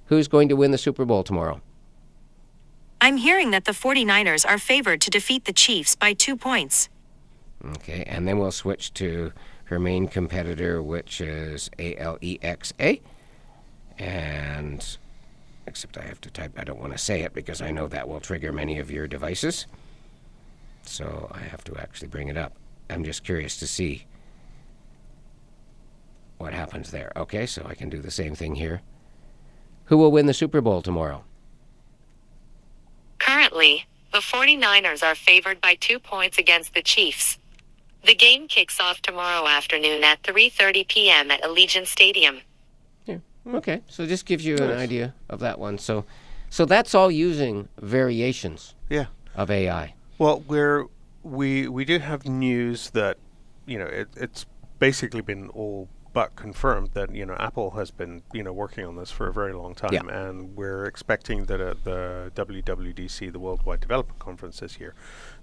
Who's 0.07 0.29
going 0.29 0.49
to 0.49 0.57
win 0.57 0.73
the 0.73 0.79
Super 0.79 1.05
Bowl 1.05 1.23
tomorrow? 1.23 1.61
I'm 3.01 3.17
hearing 3.17 3.51
that 3.53 3.65
the 3.65 3.73
49ers 3.73 4.47
are 4.47 4.59
favored 4.59 5.01
to 5.03 5.11
defeat 5.11 5.45
the 5.45 5.53
Chiefs 5.53 5.95
by 5.95 6.13
two 6.13 6.37
points. 6.37 6.89
Okay, 7.65 8.05
and 8.07 8.27
then 8.27 8.39
we'll 8.39 8.51
switch 8.51 8.93
to 8.95 9.33
her 9.65 9.79
main 9.79 10.09
competitor, 10.09 10.83
which 10.83 11.21
is 11.21 11.71
A 11.79 11.97
L 11.97 12.19
E 12.21 12.39
X 12.43 12.73
A. 12.81 13.01
And 13.99 14.99
except 15.71 15.97
I 15.97 16.03
have 16.03 16.21
to 16.23 16.31
type, 16.31 16.53
I 16.59 16.65
don't 16.65 16.81
want 16.81 16.93
to 16.93 16.99
say 16.99 17.23
it 17.23 17.33
because 17.33 17.63
I 17.63 17.71
know 17.71 17.87
that 17.87 18.09
will 18.09 18.21
trigger 18.21 18.53
many 18.53 18.79
of 18.79 18.91
your 18.91 19.07
devices. 19.07 19.67
So 20.83 21.31
I 21.33 21.41
have 21.41 21.65
to 21.65 21.77
actually 21.77 22.09
bring 22.09 22.29
it 22.29 22.37
up. 22.37 22.57
I'm 22.91 23.05
just 23.05 23.25
curious 23.25 23.57
to 23.59 23.67
see 23.67 24.05
what 26.39 26.53
happens 26.53 26.91
there. 26.91 27.13
Okay, 27.17 27.47
so 27.47 27.65
I 27.65 27.75
can 27.75 27.89
do 27.89 28.01
the 28.01 28.11
same 28.11 28.35
thing 28.35 28.57
here. 28.57 28.83
Who 29.85 29.97
will 29.97 30.11
win 30.11 30.27
the 30.27 30.35
Super 30.35 30.61
Bowl 30.61 30.83
tomorrow? 30.83 31.25
Currently, 33.19 33.87
the 34.13 34.19
49ers 34.19 35.05
are 35.05 35.15
favored 35.15 35.61
by 35.61 35.77
2 35.77 36.01
points 36.01 36.37
against 36.37 36.75
the 36.75 36.83
Chiefs. 36.83 37.39
The 38.05 38.15
game 38.15 38.49
kicks 38.49 38.81
off 38.81 39.01
tomorrow 39.03 39.47
afternoon 39.47 40.03
at 40.03 40.23
3:30 40.23 40.89
p.m. 40.89 41.31
at 41.31 41.43
Allegiant 41.43 41.87
Stadium. 41.87 42.41
Hmm. 43.45 43.55
Okay, 43.57 43.83
so 43.89 44.07
just 44.07 44.27
gives 44.27 44.45
you 44.45 44.57
an 44.57 44.71
idea 44.71 45.15
of 45.29 45.41
that 45.41 45.59
one. 45.59 45.79
So, 45.79 46.05
so 46.51 46.65
that's 46.67 46.95
all 46.95 47.11
using 47.11 47.69
variations 47.81 48.75
Yeah. 48.91 49.07
of 49.35 49.51
AI. 49.51 49.95
Well, 50.19 50.41
we're 50.47 50.87
we 51.23 51.69
we 51.69 51.85
do 51.85 51.99
have 51.99 52.27
news 52.27 52.91
that 52.91 53.17
you 53.67 53.79
know 53.79 53.87
it, 53.87 54.09
it's 54.17 54.47
basically 54.79 55.21
been 55.23 55.49
all 55.51 55.89
but 56.13 56.35
confirmed 56.35 56.91
that 56.95 57.15
you 57.15 57.25
know 57.25 57.37
Apple 57.39 57.71
has 57.73 57.91
been 57.91 58.23
you 58.35 58.43
know 58.43 58.53
working 58.53 58.85
on 58.85 58.97
this 58.97 59.11
for 59.11 59.29
a 59.29 59.33
very 59.33 59.53
long 59.55 59.75
time, 59.75 59.93
Yeah. 59.93 60.03
and 60.29 60.55
we're 60.57 60.85
expecting 60.85 61.45
that 61.47 61.61
at 61.61 61.85
the 61.85 62.33
WWDC, 62.35 63.33
the 63.33 63.39
Worldwide 63.39 63.81
Developer 63.81 64.15
Conference 64.19 64.61
this 64.61 64.79
year, 64.81 64.95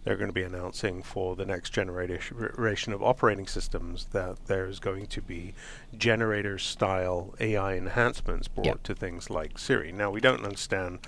they're 0.08 0.16
going 0.16 0.30
to 0.30 0.34
be 0.34 0.44
announcing 0.44 1.04
for 1.04 1.36
the 1.36 1.46
next 1.46 1.72
generation 1.72 2.94
of 2.94 3.04
operating 3.04 3.46
systems 3.46 4.06
that 4.14 4.38
there's 4.46 4.80
going 4.80 5.06
to 5.08 5.22
be 5.22 5.54
generator-style 5.98 7.36
AI 7.42 7.76
enhancements 7.76 8.48
brought 8.48 8.66
Yeah. 8.66 8.74
to 8.84 8.96
things 8.96 9.30
like 9.30 9.60
Siri. 9.60 9.92
Now 9.92 10.10
we 10.12 10.22
don't 10.22 10.44
understand. 10.44 11.00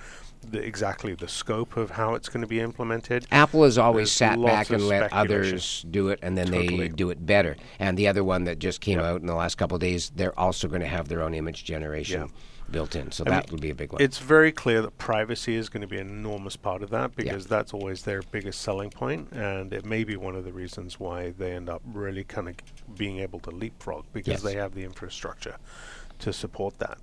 The, 0.41 0.65
exactly 0.65 1.13
the 1.15 1.27
scope 1.27 1.75
of 1.75 1.91
how 1.91 2.13
it's 2.13 2.29
going 2.29 2.39
to 2.39 2.47
be 2.47 2.61
implemented. 2.61 3.27
Apple 3.29 3.63
has 3.65 3.77
always 3.77 4.03
There's 4.07 4.11
sat 4.13 4.41
back 4.41 4.69
and 4.69 4.87
let 4.87 5.11
others 5.11 5.85
do 5.91 6.07
it, 6.07 6.19
and 6.21 6.37
then 6.37 6.49
they 6.49 6.87
do 6.87 7.09
it 7.09 7.25
better. 7.25 7.57
And 7.77 7.97
the 7.97 8.07
other 8.07 8.23
one 8.23 8.45
that 8.45 8.57
just 8.57 8.79
came 8.79 8.99
Yeah. 8.99 9.09
out 9.09 9.19
in 9.19 9.27
the 9.27 9.35
last 9.35 9.55
couple 9.55 9.75
of 9.75 9.81
days, 9.81 10.13
they're 10.15 10.37
also 10.39 10.69
going 10.69 10.79
to 10.79 10.87
have 10.87 11.09
their 11.09 11.23
own 11.23 11.33
image 11.33 11.65
generation 11.65 12.21
Yeah. 12.21 12.27
Built 12.71 12.95
in. 12.95 13.11
So 13.11 13.23
I 13.27 13.29
that 13.31 13.47
mean, 13.47 13.51
will 13.55 13.61
be 13.61 13.69
a 13.69 13.75
big 13.75 13.91
one. 13.91 14.01
It's 14.01 14.17
very 14.19 14.51
clear 14.51 14.81
that 14.81 14.97
privacy 14.97 15.55
is 15.55 15.69
going 15.69 15.81
to 15.81 15.87
be 15.87 15.97
an 15.97 16.09
enormous 16.09 16.55
part 16.55 16.81
of 16.83 16.89
that 16.91 17.15
because 17.15 17.45
that's 17.47 17.73
always 17.73 18.03
their 18.03 18.21
biggest 18.21 18.61
selling 18.61 18.89
point, 18.89 19.31
and 19.31 19.73
it 19.73 19.85
may 19.85 20.03
be 20.03 20.15
one 20.15 20.35
of 20.35 20.43
the 20.45 20.53
reasons 20.53 20.99
why 20.99 21.31
they 21.37 21.51
end 21.53 21.69
up 21.69 21.81
really 21.93 22.23
kind 22.23 22.47
of 22.49 22.55
being 22.97 23.19
able 23.19 23.39
to 23.41 23.51
leapfrog 23.51 24.05
because 24.13 24.29
Yes. 24.31 24.41
they 24.43 24.53
have 24.55 24.73
the 24.75 24.83
infrastructure 24.83 25.57
to 26.19 26.31
support 26.33 26.77
that. 26.79 26.97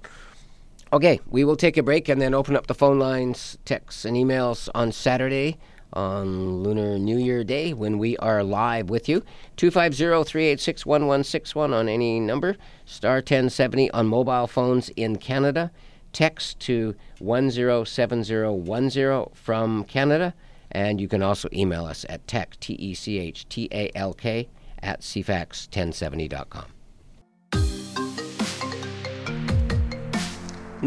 Okay, 0.92 1.20
we 1.28 1.44
will 1.44 1.56
take 1.56 1.76
a 1.76 1.82
break 1.82 2.08
and 2.08 2.20
then 2.22 2.32
open 2.32 2.54
up 2.56 2.68
the 2.68 2.74
phone 2.74 2.98
lines, 2.98 3.58
texts, 3.64 4.04
and 4.04 4.16
emails 4.16 4.68
on 4.74 4.92
Saturday 4.92 5.58
on 5.96 6.62
Lunar 6.62 6.98
New 6.98 7.16
Year 7.16 7.42
Day 7.42 7.72
when 7.72 7.98
we 7.98 8.18
are 8.18 8.44
live 8.44 8.90
with 8.90 9.08
you. 9.08 9.22
250 9.56 10.28
386 10.28 10.84
1161 10.84 11.72
on 11.72 11.88
any 11.88 12.20
number, 12.20 12.58
star 12.84 13.16
1070 13.16 13.90
on 13.92 14.06
mobile 14.06 14.46
phones 14.46 14.90
in 14.90 15.16
Canada. 15.16 15.72
Text 16.12 16.60
to 16.60 16.94
107010 17.18 19.34
from 19.34 19.84
Canada. 19.84 20.34
And 20.70 21.00
you 21.00 21.08
can 21.08 21.22
also 21.22 21.48
email 21.52 21.86
us 21.86 22.04
at 22.08 22.26
tech, 22.26 22.58
T 22.60 22.74
E 22.74 22.94
C 22.94 23.18
H 23.18 23.48
T 23.48 23.68
A 23.72 23.90
L 23.94 24.12
K, 24.12 24.48
at 24.82 25.00
cfax1070.com. 25.00 26.75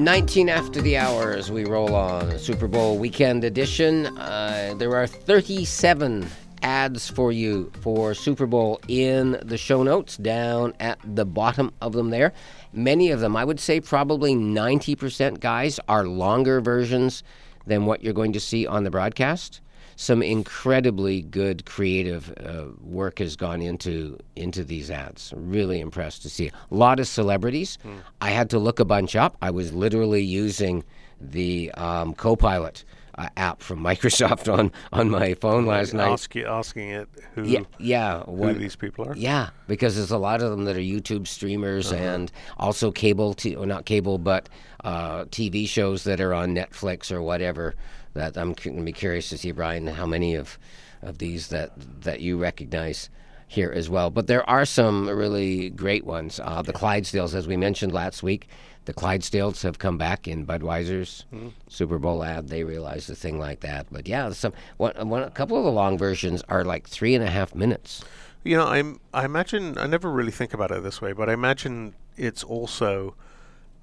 19 0.03 0.47
after 0.47 0.81
the 0.81 0.95
hour 0.95 1.33
as 1.33 1.51
we 1.51 1.65
roll 1.65 1.93
on 1.93 2.39
Super 2.39 2.67
Bowl 2.67 2.97
weekend 2.97 3.43
edition. 3.43 4.05
Uh, 4.17 4.73
there 4.77 4.95
are 4.95 5.05
37 5.05 6.25
ads 6.61 7.09
for 7.09 7.33
you 7.33 7.69
for 7.81 8.13
Super 8.13 8.45
Bowl 8.45 8.79
in 8.87 9.37
the 9.43 9.57
show 9.57 9.83
notes 9.83 10.15
down 10.15 10.73
at 10.79 10.99
the 11.03 11.25
bottom 11.25 11.73
of 11.81 11.91
them 11.91 12.11
there. 12.11 12.31
Many 12.71 13.11
of 13.11 13.19
them, 13.19 13.35
I 13.35 13.43
would 13.43 13.59
say 13.59 13.81
probably 13.81 14.35
90% 14.35 15.41
guys, 15.41 15.81
are 15.89 16.05
longer 16.05 16.61
versions 16.61 17.21
than 17.67 17.85
what 17.85 18.01
you're 18.01 18.13
going 18.13 18.33
to 18.33 18.39
see 18.39 18.65
on 18.65 18.85
the 18.85 18.91
broadcast 18.91 19.59
some 20.01 20.23
incredibly 20.23 21.21
good 21.23 21.65
creative 21.65 22.33
uh, 22.45 22.67
work 22.81 23.19
has 23.19 23.35
gone 23.35 23.61
into 23.61 24.17
into 24.37 24.63
these 24.63 24.89
ads. 24.89 25.33
Really 25.35 25.81
impressed 25.81 26.21
to 26.21 26.29
see 26.29 26.47
a 26.47 26.53
lot 26.73 27.01
of 27.01 27.07
celebrities. 27.07 27.77
I 28.21 28.29
had 28.29 28.49
to 28.51 28.59
look 28.59 28.79
a 28.79 28.85
bunch 28.85 29.17
up. 29.17 29.35
I 29.41 29.51
was 29.51 29.73
literally 29.73 30.23
using 30.23 30.85
the 31.19 31.69
um, 31.73 32.13
Copilot 32.13 32.85
uh, 33.17 33.27
app 33.35 33.61
from 33.61 33.79
Microsoft 33.89 34.47
on 34.51 34.71
on 34.93 35.09
my 35.09 35.33
phone 35.33 35.65
last 35.65 35.93
night. 35.93 36.11
Ask 36.13 36.33
asking 36.37 36.91
it 36.91 37.09
who, 37.35 37.43
Yeah, 37.43 37.59
yeah. 37.77 38.23
who 38.23 38.31
What, 38.31 38.57
these 38.57 38.77
people 38.77 39.05
are. 39.05 39.17
yeah, 39.17 39.49
because 39.67 39.97
there's 39.97 40.11
a 40.11 40.17
lot 40.17 40.41
of 40.41 40.49
them 40.49 40.63
that 40.63 40.77
are 40.77 40.79
YouTube 40.79 41.27
streamers 41.27 41.91
and 41.91 42.31
also 42.57 42.89
cable, 42.89 43.33
t- 43.33 43.53
or 43.53 43.65
not 43.65 43.83
cable, 43.83 44.17
but 44.17 44.47
uh, 44.85 45.25
TV 45.25 45.67
shows 45.67 46.05
that 46.05 46.21
are 46.21 46.33
on 46.33 46.55
Netflix 46.55 47.11
or 47.11 47.21
whatever. 47.21 47.75
That 48.19 48.37
I'm 48.37 48.53
going 48.53 48.77
to 48.77 48.83
be 48.83 48.91
curious 48.91 49.29
to 49.29 49.37
see, 49.37 49.51
Brian, 49.51 49.87
how 49.87 50.05
many 50.05 50.35
of 50.35 50.59
of 51.01 51.17
these 51.17 51.47
that 51.47 51.71
that 52.01 52.19
you 52.19 52.37
recognize 52.37 53.09
here 53.47 53.71
as 53.75 53.89
well. 53.89 54.09
But 54.09 54.27
there 54.27 54.47
are 54.49 54.65
some 54.65 55.09
really 55.09 55.71
great 55.71 56.05
ones. 56.05 56.39
Uh, 56.41 56.61
the 56.61 56.73
Clydesdales, 56.73 57.33
as 57.33 57.47
we 57.47 57.57
mentioned 57.57 57.91
last 57.91 58.21
week, 58.21 58.47
the 58.85 58.93
Clydesdales 58.93 59.63
have 59.63 59.79
come 59.79 59.97
back 59.97 60.27
in 60.27 60.45
Budweiser's 60.45 61.25
Super 61.67 61.97
Bowl 61.97 62.23
ad. 62.23 62.49
They 62.49 62.63
realized 62.63 63.09
a 63.09 63.15
thing 63.15 63.39
like 63.39 63.61
that. 63.61 63.87
But 63.91 64.07
yeah, 64.07 64.29
some 64.31 64.53
one, 64.77 64.93
one, 65.09 65.23
a 65.23 65.31
couple 65.31 65.57
of 65.57 65.63
the 65.63 65.71
long 65.71 65.97
versions 65.97 66.43
are 66.47 66.63
like 66.63 66.87
three 66.87 67.15
and 67.15 67.23
a 67.23 67.29
half 67.29 67.55
minutes. 67.55 68.03
You 68.43 68.57
know, 68.57 68.67
I'm. 68.67 68.99
I 69.13 69.25
imagine. 69.25 69.77
I 69.77 69.87
never 69.87 70.09
really 70.11 70.31
think 70.31 70.53
about 70.53 70.71
it 70.71 70.83
this 70.83 71.01
way, 71.01 71.13
but 71.13 71.29
I 71.29 71.33
imagine 71.33 71.95
it's 72.17 72.43
also 72.43 73.15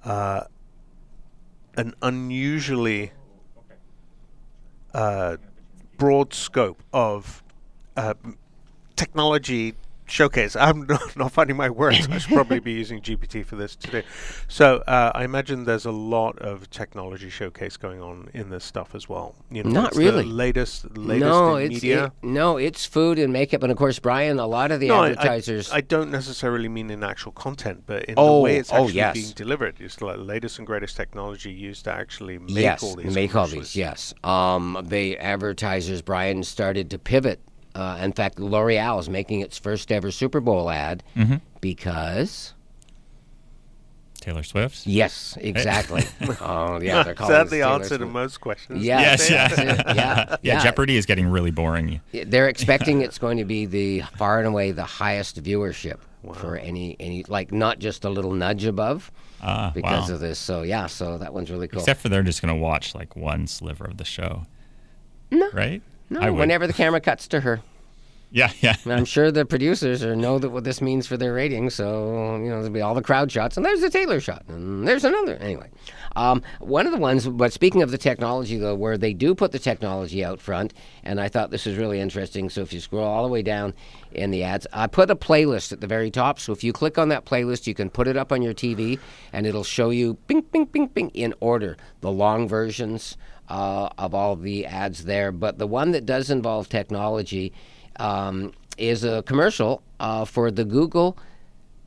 uh, 0.03 0.45
an 1.75 1.93
unusually 2.01 3.11
broad 5.97 6.33
scope 6.33 6.81
of 6.93 7.43
uh, 7.95 8.13
technology 8.95 9.73
showcase. 10.07 10.55
I'm 10.67 10.85
not, 10.87 11.15
not 11.15 11.31
finding 11.31 11.55
my 11.57 11.69
words. 11.69 12.07
I 12.09 12.17
should 12.17 12.33
probably 12.33 12.59
be 12.59 12.71
using 12.83 13.01
GPT 13.01 13.45
for 13.45 13.55
this 13.55 13.75
today. 13.75 14.03
So 14.47 14.77
uh, 14.87 15.11
I 15.13 15.23
imagine 15.23 15.65
there's 15.65 15.85
a 15.85 15.91
lot 15.91 16.39
of 16.39 16.69
technology 16.69 17.29
showcase 17.29 17.77
going 17.77 18.01
on 18.01 18.29
in 18.33 18.49
this 18.49 18.63
stuff 18.63 18.95
as 18.95 19.07
well. 19.09 19.35
You 19.51 19.63
know, 19.63 19.69
Not 19.69 19.95
really. 19.95 20.23
The 20.23 20.29
latest, 20.29 20.97
latest 20.97 21.21
no, 21.21 21.55
it's 21.55 21.73
media. 21.75 22.05
it- 22.05 22.11
no, 22.27 22.57
it's 22.57 22.85
food 22.85 23.19
and 23.19 23.31
makeup, 23.33 23.63
and 23.63 23.71
of 23.71 23.77
course, 23.77 23.99
Brian. 23.99 24.39
A 24.39 24.47
lot 24.47 24.71
of 24.71 24.79
the 24.79 24.87
No, 24.89 24.95
I- 24.95 25.07
I- 25.07 25.09
advertisers. 25.11 25.71
I, 25.71 25.81
don't 25.81 26.11
necessarily 26.11 26.67
mean 26.69 26.89
in 26.89 27.03
actual 27.03 27.31
content, 27.31 27.83
but 27.85 28.05
in 28.05 28.15
Oh, 28.17 28.37
the 28.37 28.41
way 28.43 28.57
it's 28.57 28.71
oh, 28.71 28.83
actually 28.83 28.93
yes. 28.93 29.13
being 29.13 29.31
delivered. 29.35 29.75
It's 29.79 30.01
like 30.01 30.17
latest 30.19 30.57
and 30.57 30.67
greatest 30.67 30.95
technology 30.97 31.51
used 31.51 31.83
to 31.85 31.93
actually 31.93 32.37
make 32.39 32.55
yes, 32.57 32.83
all 32.83 32.95
these. 32.95 33.13
make 33.15 33.35
all 33.35 33.47
these. 33.47 33.75
Yes, 33.75 34.13
um, 34.23 34.77
the 34.87 35.17
advertisers. 35.19 36.01
Brian 36.01 36.43
started 36.43 36.89
to 36.91 36.99
pivot. 36.99 37.39
Uh, 37.77 37.99
in 38.01 38.11
fact, 38.11 38.39
L'Oreal 38.39 38.99
is 38.99 39.09
making 39.09 39.41
its 39.41 39.57
first 39.57 39.91
ever 39.91 40.09
Super 40.11 40.39
Bowl 40.39 40.69
ad 40.69 41.03
Mm-hmm. 41.15 41.35
because. 41.61 42.53
Taylor 44.19 44.43
Swift. 44.43 44.85
Yes, 44.87 45.37
exactly. 45.39 46.03
oh, 46.41 46.81
yeah, 46.81 47.03
they're 47.03 47.13
Is 47.13 47.17
calling 47.19 47.33
that 47.33 47.43
this 47.43 47.51
the 47.51 47.57
Taylor 47.59 47.73
answer 47.75 47.97
to 47.99 48.05
most 48.05 48.41
questions? 48.41 48.83
Yeah, 48.83 48.99
Yes, 48.99 49.29
that's 49.29 49.57
yeah. 49.59 49.93
yeah, 49.95 50.35
Yeah, 50.41 50.63
Jeopardy 50.63 50.97
is 50.97 51.05
getting 51.05 51.27
really 51.27 51.51
boring. 51.51 52.01
They're 52.11 52.49
expecting 52.49 53.01
it's 53.03 53.19
going 53.19 53.37
to 53.37 53.45
be 53.45 53.65
the 53.65 54.01
far 54.17 54.39
and 54.39 54.47
away 54.47 54.71
the 54.71 54.83
highest 54.83 55.41
viewership 55.41 55.99
for 56.33 56.57
any 56.57 56.97
any 56.99 57.23
like 57.29 57.53
not 57.53 57.79
just 57.79 58.03
a 58.03 58.09
little 58.09 58.33
nudge 58.33 58.65
above 58.65 59.11
Ah, 59.41 59.71
because 59.73 60.09
wow. 60.09 60.15
of 60.15 60.19
this. 60.19 60.39
So 60.39 60.63
yeah, 60.63 60.87
so 60.87 61.19
that 61.19 61.33
one's 61.33 61.49
really 61.51 61.67
cool. 61.69 61.79
Except 61.79 62.01
for 62.01 62.09
they're 62.09 62.23
just 62.23 62.41
going 62.41 62.53
to 62.53 62.59
watch 62.59 62.95
like 62.95 63.15
one 63.15 63.45
sliver 63.47 63.85
of 63.85 63.95
the 63.97 64.03
show. 64.03 64.43
No. 65.31 65.49
Right? 65.53 65.81
No, 66.09 66.33
whenever 66.33 66.67
the 66.67 66.73
camera 66.73 67.01
cuts 67.01 67.27
to 67.29 67.41
her. 67.41 67.61
Yeah, 68.29 68.51
yeah. 68.61 68.75
I'm 68.85 69.05
sure 69.05 69.31
the 69.31 69.45
producers 69.45 70.03
are 70.03 70.15
know 70.15 70.39
that 70.39 70.49
what 70.49 70.63
this 70.63 70.81
means 70.81 71.07
for 71.07 71.17
their 71.17 71.33
ratings. 71.33 71.75
So 71.75 72.35
you 72.35 72.49
know, 72.49 72.57
there'll 72.57 72.69
be 72.69 72.81
all 72.81 72.95
the 72.95 73.01
crowd 73.01 73.31
shots, 73.31 73.57
and 73.57 73.65
there's 73.65 73.83
a 73.83 73.89
Taylor 73.89 74.19
shot, 74.19 74.43
and 74.47 74.87
there's 74.87 75.03
another. 75.03 75.35
Anyway, 75.35 75.69
um, 76.15 76.41
one 76.59 76.85
of 76.85 76.91
the 76.91 76.97
ones. 76.97 77.27
But 77.27 77.53
speaking 77.53 77.81
of 77.81 77.91
the 77.91 77.97
technology, 77.97 78.57
though, 78.57 78.75
where 78.75 78.97
they 78.97 79.13
do 79.13 79.33
put 79.33 79.51
the 79.51 79.59
technology 79.59 80.23
out 80.23 80.41
front, 80.41 80.73
and 81.03 81.21
I 81.21 81.29
thought 81.29 81.51
this 81.51 81.65
was 81.65 81.77
really 81.77 81.99
interesting. 81.99 82.49
So 82.49 82.61
if 82.61 82.73
you 82.73 82.79
scroll 82.79 83.05
all 83.05 83.23
the 83.23 83.31
way 83.31 83.43
down 83.43 83.73
in 84.11 84.31
the 84.31 84.43
ads, 84.43 84.67
I 84.73 84.87
put 84.87 85.09
a 85.09 85.15
playlist 85.15 85.71
at 85.71 85.81
the 85.81 85.87
very 85.87 86.11
top. 86.11 86.39
So 86.39 86.51
if 86.51 86.63
you 86.63 86.73
click 86.73 86.97
on 86.97 87.09
that 87.09 87.25
playlist, 87.25 87.67
you 87.67 87.73
can 87.73 87.89
put 87.89 88.07
it 88.07 88.17
up 88.17 88.31
on 88.31 88.41
your 88.41 88.53
TV, 88.53 88.99
and 89.31 89.45
it'll 89.45 89.63
show 89.63 89.89
you 89.89 90.15
bing, 90.27 90.41
bing, 90.41 90.65
bing, 90.65 90.87
bing 90.87 91.09
in 91.11 91.33
order 91.39 91.77
the 92.01 92.11
long 92.11 92.47
versions 92.47 93.17
uh, 93.49 93.89
of 93.97 94.13
all 94.13 94.35
the 94.35 94.65
ads 94.65 95.05
there. 95.05 95.31
But 95.31 95.57
the 95.57 95.67
one 95.67 95.91
that 95.91 96.05
does 96.05 96.29
involve 96.29 96.69
technology 96.69 97.53
um, 97.99 98.53
is 98.77 99.03
a 99.03 99.23
commercial 99.23 99.81
uh, 99.99 100.25
for 100.25 100.51
the 100.51 100.65
Google 100.65 101.17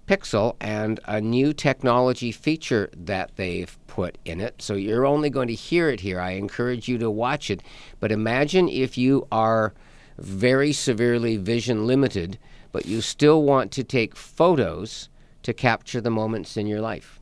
Pixel 0.07 0.57
and 0.61 0.99
a 1.05 1.21
new 1.21 1.53
technology 1.53 2.33
feature 2.33 2.91
that 2.97 3.31
they've 3.37 3.79
put 3.87 4.19
in 4.25 4.41
it. 4.41 4.61
So 4.61 4.75
you're 4.75 5.07
only 5.07 5.31
going 5.31 5.47
to 5.49 5.55
hear 5.55 5.89
it 5.89 6.01
here. 6.01 6.21
I 6.21 6.33
encourage 6.33 6.89
you 6.89 6.99
to 6.99 7.09
watch 7.09 7.49
it. 7.49 7.63
But 8.01 8.11
imagine 8.11 8.69
if 8.69 8.99
you 8.99 9.29
are 9.31 9.73
very 10.19 10.73
severely 10.73 11.37
vision 11.37 11.87
limited, 11.87 12.39
but 12.73 12.87
you 12.87 13.01
still 13.01 13.45
want 13.45 13.71
to 13.73 13.85
take 13.85 14.17
photos 14.17 15.09
to 15.45 15.53
capture 15.53 16.01
the 16.01 16.11
moments 16.11 16.57
in 16.57 16.67
your 16.67 16.81
life. 16.81 17.21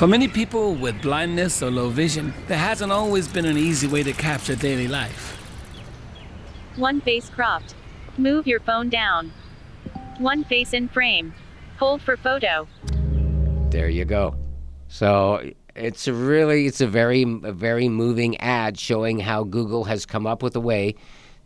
For 0.00 0.06
many 0.06 0.28
people 0.28 0.76
with 0.76 1.02
blindness 1.02 1.62
or 1.62 1.70
low 1.70 1.90
vision, 1.90 2.32
there 2.48 2.56
hasn't 2.56 2.90
always 2.90 3.28
been 3.28 3.44
an 3.44 3.58
easy 3.58 3.86
way 3.86 4.02
to 4.02 4.14
capture 4.14 4.56
daily 4.56 4.88
life. 4.88 5.36
One 6.76 7.02
face 7.02 7.28
cropped. 7.28 7.74
Move 8.16 8.46
your 8.46 8.60
phone 8.60 8.88
down. 8.88 9.30
One 10.16 10.42
face 10.44 10.72
in 10.72 10.88
frame. 10.88 11.34
Hold 11.76 12.00
for 12.00 12.16
photo. 12.16 12.66
There 13.68 13.90
you 13.90 14.06
go. 14.06 14.36
So 14.88 15.50
it's 15.76 16.08
a 16.08 16.14
really 16.14 16.64
it's 16.64 16.80
a 16.80 16.86
very 16.86 17.24
a 17.24 17.52
very 17.52 17.90
moving 17.90 18.38
ad 18.38 18.78
showing 18.78 19.18
how 19.18 19.44
Google 19.44 19.84
has 19.84 20.06
come 20.06 20.26
up 20.26 20.42
with 20.42 20.56
a 20.56 20.60
way 20.60 20.94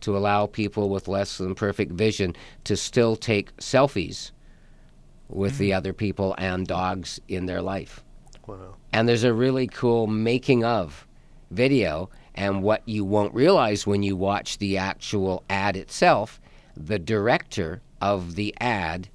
to 0.02 0.16
allow 0.16 0.46
people 0.46 0.90
with 0.90 1.08
less 1.08 1.38
than 1.38 1.56
perfect 1.56 1.90
vision 1.90 2.36
to 2.62 2.76
still 2.76 3.16
take 3.16 3.56
selfies 3.56 4.30
with 5.28 5.58
the 5.58 5.70
mm-hmm. 5.70 5.78
other 5.78 5.92
people 5.92 6.36
and 6.38 6.68
dogs 6.68 7.20
in 7.26 7.46
their 7.46 7.60
life. 7.60 8.03
Wow. 8.46 8.76
And 8.92 9.08
there's 9.08 9.24
a 9.24 9.32
really 9.34 9.66
cool 9.66 10.06
making 10.06 10.64
of 10.64 11.06
video. 11.50 12.10
And 12.34 12.62
what 12.62 12.82
you 12.88 13.04
won't 13.04 13.32
realize 13.34 13.86
when 13.86 14.02
you 14.02 14.16
watch 14.16 14.58
the 14.58 14.76
actual 14.78 15.44
ad 15.48 15.76
itself, 15.76 16.40
the 16.76 16.98
director 16.98 17.80
of 18.00 18.34
the 18.34 18.54
ad 18.60 19.08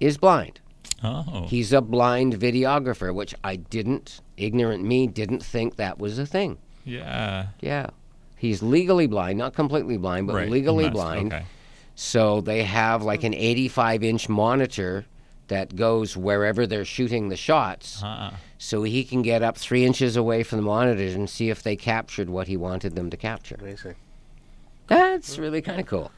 is 0.00 0.18
blind. 0.18 0.60
Oh. 1.04 1.46
He's 1.48 1.72
a 1.72 1.80
blind 1.80 2.34
videographer, 2.34 3.14
which 3.14 3.34
I 3.44 3.56
didn't, 3.56 4.20
ignorant 4.36 4.84
me, 4.84 5.06
didn't 5.06 5.42
think 5.44 5.76
that 5.76 5.98
was 5.98 6.18
a 6.18 6.26
thing. 6.26 6.58
yeah. 6.84 7.46
Yeah. 7.60 7.86
He's 8.36 8.60
legally 8.60 9.06
blind, 9.06 9.38
not 9.38 9.54
completely 9.54 9.96
blind, 9.96 10.26
but 10.26 10.34
Right. 10.34 10.50
legally 10.50 10.84
Must- 10.86 10.94
blind. 10.94 11.32
Okay. 11.32 11.44
So 11.94 12.40
they 12.40 12.64
have 12.64 13.04
like 13.04 13.22
an 13.22 13.34
85 13.34 14.02
inch 14.02 14.28
monitor 14.28 15.04
that 15.52 15.76
goes 15.76 16.16
wherever 16.16 16.66
they're 16.66 16.84
shooting 16.84 17.28
the 17.28 17.36
shots. 17.36 18.02
Uh-uh. 18.02 18.32
So 18.58 18.82
he 18.82 19.04
can 19.04 19.22
get 19.22 19.42
up 19.42 19.56
three 19.58 19.84
inches 19.84 20.16
away 20.16 20.42
from 20.42 20.58
the 20.58 20.64
monitors 20.64 21.14
and 21.14 21.28
see 21.28 21.50
if 21.50 21.62
they 21.62 21.76
captured 21.76 22.30
what 22.30 22.46
he 22.48 22.56
wanted 22.56 22.94
them 22.96 23.10
to 23.10 23.16
capture. 23.16 23.56
Amazing. 23.60 23.96
That's 24.86 25.38
really 25.38 25.62
kind 25.62 25.80
of 25.80 25.86
cool. 25.86 26.10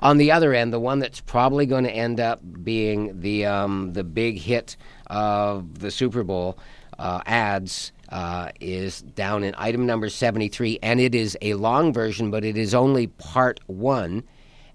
On 0.00 0.16
the 0.16 0.32
other 0.32 0.52
end, 0.54 0.72
the 0.72 0.80
one 0.80 0.98
that's 0.98 1.20
probably 1.20 1.66
going 1.66 1.84
to 1.84 1.90
end 1.90 2.18
up 2.20 2.40
being 2.62 3.20
the 3.20 3.46
um, 3.46 3.92
the 3.92 4.04
big 4.04 4.38
hit 4.38 4.76
of 5.06 5.78
the 5.80 5.90
Super 5.90 6.22
Bowl 6.22 6.58
uh, 6.98 7.20
ads 7.26 7.92
uh, 8.08 8.50
is 8.60 9.02
down 9.02 9.44
in 9.44 9.54
item 9.58 9.86
number 9.86 10.08
seventy 10.08 10.48
three, 10.48 10.78
and 10.82 11.00
it 11.00 11.14
is 11.14 11.36
a 11.40 11.54
long 11.54 11.92
version, 11.92 12.30
but 12.30 12.44
it 12.44 12.56
is 12.56 12.74
only 12.74 13.06
part 13.06 13.60
one, 13.66 14.24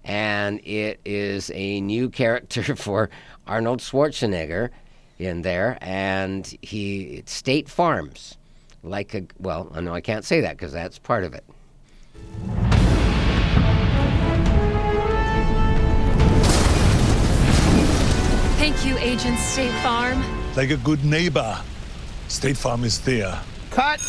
and 0.08 0.60
it 0.66 1.00
is 1.04 1.52
a 1.54 1.80
new 1.82 2.08
character 2.08 2.74
for 2.76 3.10
Arnold 3.46 3.80
Schwarzenegger 3.80 4.70
in 5.18 5.42
there, 5.42 5.78
and 5.80 6.46
he 6.62 7.22
State 7.26 7.68
Farms, 7.68 8.36
like 8.82 9.14
a 9.14 9.24
well, 9.38 9.70
no, 9.80 9.94
I 9.94 10.00
can't 10.00 10.24
say 10.24 10.40
that 10.40 10.56
because 10.56 10.72
that's 10.72 10.98
part 10.98 11.24
of 11.24 11.34
it. 11.34 11.44
Thank 18.58 18.84
you, 18.84 18.96
Agent 18.98 19.38
State 19.38 19.72
Farm. 19.82 20.22
Like 20.56 20.70
a 20.70 20.76
good 20.78 21.04
neighbor, 21.04 21.60
State 22.28 22.56
Farm 22.56 22.84
is 22.84 23.00
there. 23.00 23.38
Cut. 23.70 24.00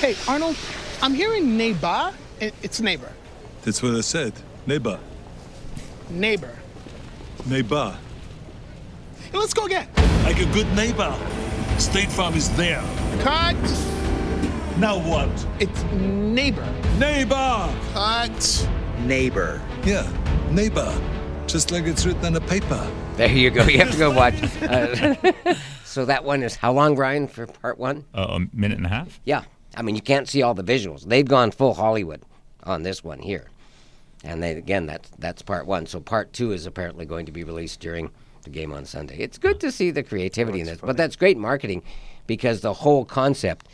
Hey, 0.00 0.14
Arnold, 0.28 0.56
I'm 1.00 1.14
hearing 1.14 1.56
neighbor. 1.56 2.12
It, 2.38 2.54
it's 2.62 2.80
neighbor. 2.80 3.12
That's 3.62 3.82
what 3.82 3.94
I 3.94 4.00
said. 4.00 4.32
Neighbor. 4.66 4.98
Neighbor. 6.10 6.56
Neighbor. 7.46 7.96
Hey, 9.30 9.38
let's 9.38 9.54
go 9.54 9.66
again. 9.66 9.88
Like 10.24 10.40
a 10.40 10.46
good 10.46 10.66
neighbor, 10.74 11.14
State 11.78 12.10
Farm 12.10 12.34
is 12.34 12.54
there. 12.56 12.82
Cut. 13.20 13.54
Now 14.78 14.98
what? 14.98 15.28
It's 15.60 15.82
neighbor. 15.92 16.66
Neighbor! 16.98 17.72
Cut. 17.92 18.68
Neighbor. 19.04 19.60
Yeah, 19.84 20.06
neighbor. 20.50 20.92
Just 21.46 21.70
like 21.70 21.84
it's 21.84 22.04
written 22.04 22.24
on 22.26 22.32
the 22.32 22.40
paper. 22.40 22.90
There 23.16 23.28
you 23.30 23.50
go. 23.50 23.64
You 23.64 23.78
have 23.78 23.92
to 23.92 23.98
go 23.98 24.10
watch. 24.14 24.34
Uh, 24.62 25.14
so 25.84 26.04
that 26.04 26.24
one 26.24 26.42
is 26.42 26.56
how 26.56 26.72
long, 26.72 26.96
Brian, 26.96 27.28
for 27.28 27.46
part 27.46 27.78
one? 27.78 28.04
Uh, 28.12 28.38
a 28.40 28.56
minute 28.56 28.78
and 28.78 28.86
a 28.86 28.90
half. 28.90 29.20
Yeah. 29.24 29.44
I 29.76 29.82
mean, 29.82 29.94
you 29.94 30.02
can't 30.02 30.28
see 30.28 30.42
all 30.42 30.54
the 30.54 30.64
visuals. 30.64 31.04
They've 31.04 31.26
gone 31.26 31.52
full 31.52 31.74
Hollywood 31.74 32.22
on 32.64 32.82
this 32.82 33.04
one 33.04 33.20
here. 33.20 33.46
And 34.26 34.42
then 34.42 34.56
again, 34.56 34.86
that's, 34.86 35.10
that's 35.18 35.42
part 35.42 35.66
one. 35.66 35.86
So 35.86 36.00
part 36.00 36.32
two 36.32 36.52
is 36.52 36.66
apparently 36.66 37.06
going 37.06 37.26
to 37.26 37.32
be 37.32 37.44
released 37.44 37.80
during 37.80 38.10
the 38.42 38.50
game 38.50 38.72
on 38.72 38.84
Sunday. 38.84 39.18
It's 39.18 39.38
good 39.38 39.60
to 39.60 39.70
see 39.70 39.90
the 39.90 40.02
creativity 40.02 40.58
oh, 40.58 40.62
in 40.62 40.66
this, 40.66 40.80
but 40.80 40.96
that's 40.96 41.16
great 41.16 41.36
marketing 41.36 41.82
because 42.26 42.60
the 42.60 42.72
whole 42.72 43.04
concept 43.04 43.68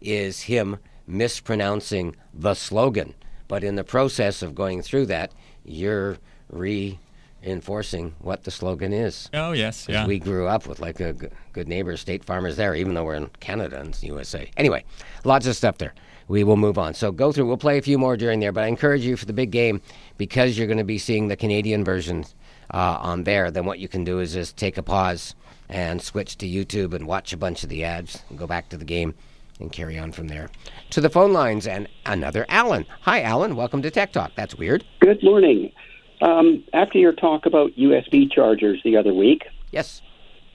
is 0.00 0.42
him 0.42 0.76
mispronouncing 1.06 2.16
the 2.32 2.54
slogan. 2.54 3.14
But 3.48 3.64
in 3.64 3.76
the 3.76 3.84
process 3.84 4.42
of 4.42 4.54
going 4.54 4.82
through 4.82 5.06
that, 5.06 5.32
you're 5.64 6.18
reinforcing 6.50 8.14
what 8.20 8.44
the 8.44 8.50
slogan 8.50 8.92
is. 8.92 9.28
Oh 9.32 9.52
yes, 9.52 9.86
yeah. 9.88 10.06
We 10.06 10.18
grew 10.18 10.46
up 10.46 10.66
with 10.66 10.80
like 10.80 11.00
a 11.00 11.14
good 11.52 11.68
neighbor, 11.68 11.96
state 11.96 12.24
farmers 12.24 12.56
there, 12.56 12.74
even 12.74 12.94
though 12.94 13.04
we're 13.04 13.14
in 13.14 13.28
Canada 13.40 13.80
and 13.80 14.00
USA. 14.02 14.50
Anyway, 14.56 14.84
lots 15.24 15.46
of 15.46 15.56
stuff 15.56 15.78
there. 15.78 15.94
We 16.28 16.44
will 16.44 16.56
move 16.56 16.78
on. 16.78 16.94
So 16.94 17.12
go 17.12 17.32
through. 17.32 17.46
We'll 17.46 17.56
play 17.56 17.78
a 17.78 17.82
few 17.82 17.98
more 17.98 18.16
during 18.16 18.40
there, 18.40 18.52
but 18.52 18.64
I 18.64 18.68
encourage 18.68 19.02
you 19.04 19.16
for 19.16 19.26
the 19.26 19.32
big 19.32 19.50
game 19.50 19.80
because 20.16 20.56
you're 20.56 20.66
going 20.66 20.78
to 20.78 20.84
be 20.84 20.98
seeing 20.98 21.28
the 21.28 21.36
Canadian 21.36 21.84
version 21.84 22.24
uh, 22.72 22.98
on 23.00 23.24
there. 23.24 23.50
Then 23.50 23.66
what 23.66 23.78
you 23.78 23.88
can 23.88 24.04
do 24.04 24.20
is 24.20 24.32
just 24.32 24.56
take 24.56 24.78
a 24.78 24.82
pause 24.82 25.34
and 25.68 26.00
switch 26.00 26.36
to 26.38 26.46
YouTube 26.46 26.94
and 26.94 27.06
watch 27.06 27.32
a 27.32 27.36
bunch 27.36 27.62
of 27.62 27.68
the 27.68 27.84
ads 27.84 28.22
and 28.30 28.38
go 28.38 28.46
back 28.46 28.68
to 28.70 28.76
the 28.76 28.84
game 28.84 29.14
and 29.60 29.70
carry 29.70 29.98
on 29.98 30.12
from 30.12 30.28
there. 30.28 30.48
To 30.90 31.00
the 31.00 31.10
phone 31.10 31.32
lines 31.32 31.66
and 31.66 31.88
another 32.06 32.46
Alan. 32.48 32.86
Hi, 33.02 33.22
Alan. 33.22 33.54
Welcome 33.56 33.82
to 33.82 33.90
Tech 33.90 34.12
Talk. 34.12 34.32
That's 34.34 34.56
weird. 34.56 34.84
Good 35.00 35.22
morning. 35.22 35.72
Um, 36.20 36.64
after 36.72 36.98
your 36.98 37.12
talk 37.12 37.44
about 37.44 37.72
USB 37.72 38.30
chargers 38.30 38.80
the 38.82 38.96
other 38.96 39.12
week, 39.12 39.44
Yes. 39.72 40.00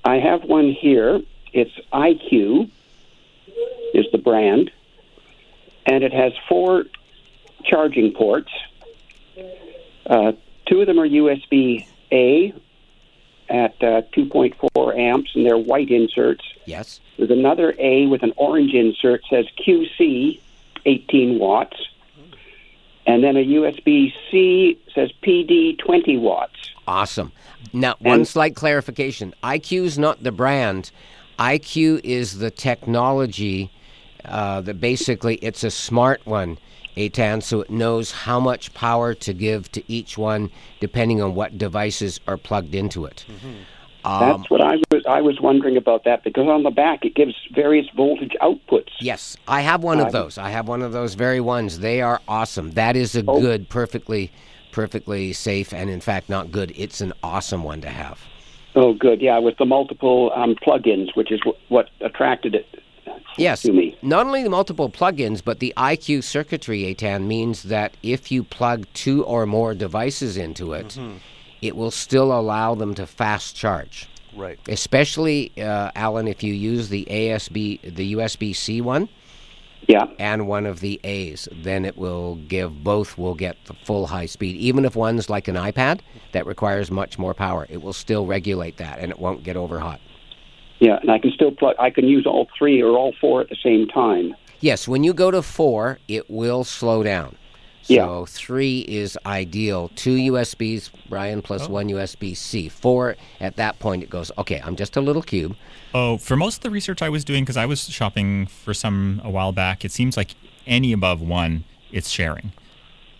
I 0.05 0.15
have 0.19 0.43
one 0.45 0.71
here. 0.71 1.19
It's 1.51 1.71
IQ, 1.91 2.71
is 3.93 4.05
the 4.13 4.17
brand, 4.17 4.71
and 5.89 6.04
it 6.04 6.13
has 6.13 6.32
four 6.47 6.86
charging 7.65 8.13
ports. 8.13 8.52
Uh, 10.06 10.34
two 10.67 10.82
of 10.82 10.88
them 10.88 10.99
are 10.99 11.08
USB 11.08 11.86
A 12.12 12.54
at 13.49 13.75
uh, 13.82 14.04
2.4 14.15 14.97
amps, 14.97 15.32
and 15.34 15.45
they're 15.45 15.58
white 15.58 15.89
inserts. 15.89 16.43
Yes. 16.65 16.99
There's 17.17 17.32
another 17.32 17.73
A 17.80 18.06
with 18.06 18.21
an 18.21 18.34
orange 18.38 18.73
insert 18.73 19.21
says 19.30 19.45
QC, 19.58 20.39
18 20.86 21.39
watts, 21.39 21.78
and 23.08 23.23
then 23.23 23.36
a 23.36 23.43
USB 23.43 24.13
C 24.30 24.80
says 24.93 25.12
PD, 25.23 25.78
20 25.80 26.17
watts. 26.17 26.56
Awesome. 26.88 27.32
Now, 27.73 27.95
one 27.99 28.25
slight 28.25 28.56
clarification. 28.56 29.34
IQ 29.43 29.86
is 29.86 29.97
not 29.97 30.23
the 30.23 30.32
brand. 30.32 30.91
IQ 31.39 32.02
is 32.04 32.38
the 32.38 32.52
technology 32.52 33.71
uh, 34.25 34.62
that 34.62 34.79
basically 34.79 35.36
it's 35.36 35.63
a 35.63 35.71
smart 35.71 36.25
one, 36.25 36.58
Aitan, 36.97 37.41
so 37.43 37.62
it 37.62 37.69
knows 37.69 38.12
how 38.12 38.39
much 38.39 38.73
power 38.73 39.13
to 39.13 39.34
give 39.34 39.71
to 39.71 39.84
each 39.91 40.17
one 40.17 40.51
depending 40.79 41.21
on 41.21 41.36
what 41.36 41.58
devices 41.58 42.19
are 42.27 42.38
plugged 42.38 42.75
into 42.75 43.05
it. 43.05 43.25
Um, 44.05 44.19
That's 44.41 44.49
what 44.49 44.62
I 44.62 44.75
was 44.91 45.03
I 45.08 45.21
was 45.21 45.41
wondering 45.41 45.75
about 45.75 46.05
that 46.05 46.23
because 46.23 46.47
on 46.47 46.63
the 46.63 46.71
back 46.71 47.03
it 47.03 47.15
gives 47.15 47.36
various 47.53 47.86
voltage 47.95 48.34
outputs. 48.41 48.91
Yes, 49.01 49.36
I 49.47 49.62
have 49.62 49.84
one 49.84 49.99
of 49.99 50.13
those. 50.13 50.38
I 50.38 50.49
have 50.51 50.67
one 50.69 50.82
of 50.82 50.93
those 50.93 51.15
very 51.15 51.41
ones. 51.41 51.79
They 51.79 52.01
are 52.01 52.21
awesome. 52.27 52.71
That 52.71 52.95
is 52.95 53.15
a 53.15 53.23
Oh. 53.27 53.41
good, 53.41 53.67
perfectly 53.69 54.32
perfectly 54.71 55.34
safe 55.34 55.73
and, 55.73 55.89
in 55.89 55.99
fact, 55.99 56.29
not 56.29 56.51
good. 56.51 56.71
It's 56.75 57.01
an 57.01 57.12
awesome 57.23 57.63
one 57.63 57.82
to 57.82 57.89
have. 57.89 58.21
Oh, 58.75 58.93
good. 58.93 59.19
Yeah, 59.19 59.39
with 59.39 59.58
the 59.58 59.65
multiple 59.65 60.32
um, 60.36 60.55
plugins, 60.55 61.15
which 61.15 61.32
is 61.32 61.41
wh- 61.45 61.71
what 61.71 61.89
attracted 62.01 62.53
it 62.55 62.67
Yes. 63.38 63.62
to 63.63 63.72
me. 63.72 63.98
Not 64.02 64.26
only 64.26 64.43
the 64.43 64.50
multiple 64.50 64.89
plugins, 64.89 65.41
but 65.43 65.60
the 65.60 65.74
IQ 65.78 66.24
circuitry, 66.24 66.84
Aitan, 66.84 67.26
means 67.26 67.63
that 67.63 67.93
if 68.04 68.32
you 68.32 68.43
plug 68.43 68.86
two 68.93 69.24
or 69.26 69.45
more 69.45 69.74
devices 69.74 70.38
into 70.38 70.74
it, 70.74 70.88
Mm-hmm. 70.89 71.17
it 71.62 71.76
will 71.76 71.91
still 71.91 72.32
allow 72.38 72.76
them 72.76 72.93
to 72.95 73.06
fast 73.08 73.56
charge. 73.56 74.08
Right. 74.36 74.60
Especially, 74.67 75.52
uh, 75.58 75.91
Alan, 75.95 76.28
if 76.28 76.43
you 76.43 76.54
use 76.54 76.89
the 76.89 77.06
ASB, 77.10 77.95
the 77.95 78.13
USB 78.13 78.56
C 78.56 78.80
one, 78.82 79.10
Yeah. 79.88 80.06
and 80.19 80.48
one 80.48 80.65
of 80.65 80.82
the 80.82 81.00
A's, 81.04 81.48
then 81.63 81.84
it 81.86 81.98
will 81.98 82.36
give 82.36 82.84
both 82.84 83.17
will 83.17 83.36
get 83.36 83.58
the 83.65 83.74
full 83.86 84.08
high 84.08 84.28
speed. 84.28 84.56
Even 84.58 84.86
if 84.86 84.95
one's 84.95 85.30
like 85.30 85.48
an 85.48 85.56
iPad 85.56 86.02
that 86.34 86.45
requires 86.45 86.91
much 86.91 87.17
more 87.17 87.34
power, 87.34 87.65
it 87.69 87.82
will 87.82 87.93
still 87.93 88.26
regulate 88.28 88.78
that 88.78 89.00
and 89.00 89.12
it 89.12 89.19
won't 89.19 89.43
get 89.43 89.56
over 89.58 89.80
hot. 89.80 90.00
Yeah, 90.80 91.00
and 91.02 91.12
I 91.12 91.20
can 91.20 91.32
still 91.32 91.52
plug. 91.52 91.76
I 91.80 91.89
can 91.89 92.08
use 92.08 92.26
all 92.26 92.48
three 92.58 92.82
or 92.82 92.98
all 92.98 93.13
four 93.20 93.42
at 93.42 93.50
the 93.50 93.58
same 93.62 93.88
time. 93.88 94.36
Yes, 94.62 94.88
when 94.88 95.04
you 95.04 95.13
go 95.13 95.32
to 95.32 95.42
four, 95.42 96.00
it 96.08 96.30
will 96.30 96.63
slow 96.63 97.04
down. 97.04 97.36
So 97.84 97.94
Yeah. 97.94 98.26
three 98.28 98.80
is 98.82 99.18
ideal. 99.26 99.89
Two 99.96 100.15
USBs, 100.15 100.92
Brian, 101.10 101.42
plus 101.42 101.68
oh. 101.68 101.72
one 101.72 101.89
USB 101.89 102.36
C. 102.36 102.70
Four, 102.70 103.15
at 103.39 103.56
that 103.56 103.80
point, 103.80 104.04
it 104.04 104.10
goes, 104.10 104.32
okay, 104.38 104.62
I'm 104.63 104.76
just 104.76 104.96
a 104.96 105.02
little 105.02 105.22
cube. 105.24 105.56
Oh, 105.94 106.18
for 106.18 106.36
most 106.36 106.58
of 106.58 106.63
the 106.63 106.70
research 106.70 107.02
I 107.02 107.10
was 107.10 107.24
doing, 107.24 107.44
because 107.44 107.58
I 107.58 107.65
was 107.65 107.89
shopping 107.89 108.46
for 108.46 108.74
some 108.74 109.22
a 109.24 109.30
while 109.30 109.52
back, 109.52 109.84
it 109.84 109.92
seems 109.92 110.18
like 110.18 110.36
any 110.68 110.92
above 110.92 111.22
one, 111.22 111.63
it's 111.92 112.10
sharing. 112.10 112.52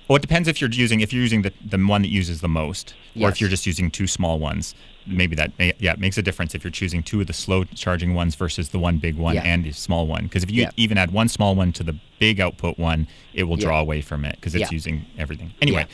Well, 0.10 0.15
it 0.15 0.24
depends 0.24 0.48
if 0.48 0.60
you're 0.60 0.72
using 0.72 1.02
if 1.02 1.13
you're 1.13 1.22
using 1.22 1.43
the, 1.43 1.54
the 1.63 1.78
one 1.78 2.02
that 2.02 2.08
uses 2.10 2.41
the 2.41 2.48
most, 2.48 2.95
or 3.22 3.30
if 3.30 3.39
you're 3.39 3.50
just 3.50 3.67
using 3.67 3.91
two 3.91 4.08
small 4.08 4.39
ones. 4.39 4.74
Maybe 5.06 5.36
that 5.38 5.58
may, 5.58 5.74
yeah 5.80 5.93
it 5.93 6.00
makes 6.00 6.17
a 6.17 6.22
difference 6.24 6.54
if 6.56 6.63
you're 6.63 6.72
choosing 6.72 7.02
two 7.04 7.22
of 7.22 7.28
the 7.28 7.34
slow 7.34 7.63
charging 7.63 8.13
ones 8.15 8.36
versus 8.36 8.69
the 8.69 8.80
one 8.80 8.98
big 8.98 9.15
one 9.17 9.36
Yeah. 9.36 9.43
and 9.43 9.63
the 9.63 9.72
small 9.72 10.08
one. 10.08 10.24
Because 10.24 10.43
if 10.43 10.52
you 10.52 10.63
Yeah. 10.63 10.72
even 10.78 10.98
add 10.98 11.12
one 11.12 11.30
small 11.30 11.56
one 11.56 11.72
to 11.74 11.84
the 11.84 11.95
big 12.19 12.39
output 12.39 12.78
one, 12.80 13.08
it 13.34 13.43
will 13.43 13.58
Yeah. 13.58 13.65
draw 13.65 13.80
away 13.80 14.02
from 14.02 14.26
it 14.26 14.36
because 14.36 14.54
it's 14.56 14.63
Yeah. 14.72 14.76
using 14.76 15.06
everything. 15.17 15.54
Anyway, 15.62 15.86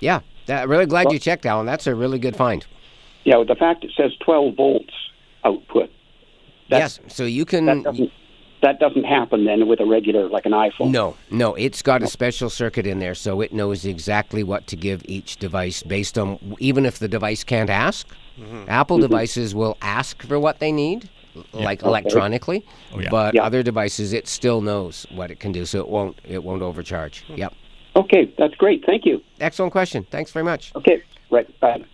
Yeah, 0.00 0.20
that, 0.46 0.68
really 0.68 0.86
glad 0.86 1.12
you 1.12 1.18
checked, 1.18 1.44
Alan. 1.46 1.66
That's 1.66 1.86
a 1.86 1.94
really 1.94 2.18
good 2.18 2.36
find. 2.36 2.64
Yeah, 3.24 3.36
with 3.36 3.48
the 3.48 3.54
fact 3.56 3.84
it 3.84 3.90
says 3.96 4.12
12 4.20 4.54
volts 4.54 4.94
output. 5.44 5.90
yes, 6.68 7.00
so 7.06 7.24
you 7.24 7.44
can. 7.44 7.84
That 8.60 8.80
doesn't, 8.80 9.04
happen 9.04 9.44
then 9.44 9.68
with 9.68 9.80
a 9.80 9.86
regular, 9.86 10.28
like 10.28 10.44
an 10.44 10.52
iPhone. 10.52 10.90
No, 10.90 11.16
no, 11.30 11.54
it's 11.54 11.82
got 11.82 12.02
a 12.02 12.06
special 12.06 12.50
circuit 12.50 12.86
in 12.86 12.98
there, 12.98 13.14
so 13.14 13.40
it 13.40 13.52
knows 13.52 13.84
exactly 13.84 14.42
what 14.42 14.66
to 14.68 14.76
give 14.76 15.02
each 15.06 15.36
device 15.36 15.82
based 15.82 16.18
on 16.18 16.38
even 16.58 16.84
if 16.84 16.98
the 16.98 17.08
device 17.08 17.44
can't 17.44 17.70
ask. 17.70 18.08
Mm-hmm. 18.38 18.64
Apple 18.68 18.96
mm-hmm. 18.96 19.02
devices 19.02 19.54
will 19.54 19.76
ask 19.82 20.22
for 20.22 20.38
what 20.38 20.58
they 20.58 20.72
need, 20.72 21.08
like 21.52 21.80
Okay. 21.80 21.88
electronically, 21.88 22.66
Oh, 22.92 23.00
yeah. 23.00 23.10
but 23.10 23.34
Yeah. 23.34 23.44
other 23.44 23.62
devices 23.62 24.12
it 24.12 24.26
still 24.28 24.60
knows 24.60 25.06
what 25.10 25.30
it 25.30 25.40
can 25.40 25.52
do, 25.52 25.64
so 25.64 25.78
it 25.80 25.88
won't 25.88 26.18
it 26.24 26.42
won't 26.42 26.62
overcharge. 26.62 27.22
Hmm. 27.24 27.34
Yep, 27.36 27.54
Okay, 27.96 28.32
that's 28.38 28.54
great. 28.54 28.84
Thank 28.84 29.04
you. 29.06 29.22
excellent 29.40 29.72
question. 29.72 30.06
Thanks 30.10 30.30
very 30.30 30.44
much. 30.44 30.72
Okay, 30.76 31.02
right. 31.30 31.48
Bye. 31.60 31.84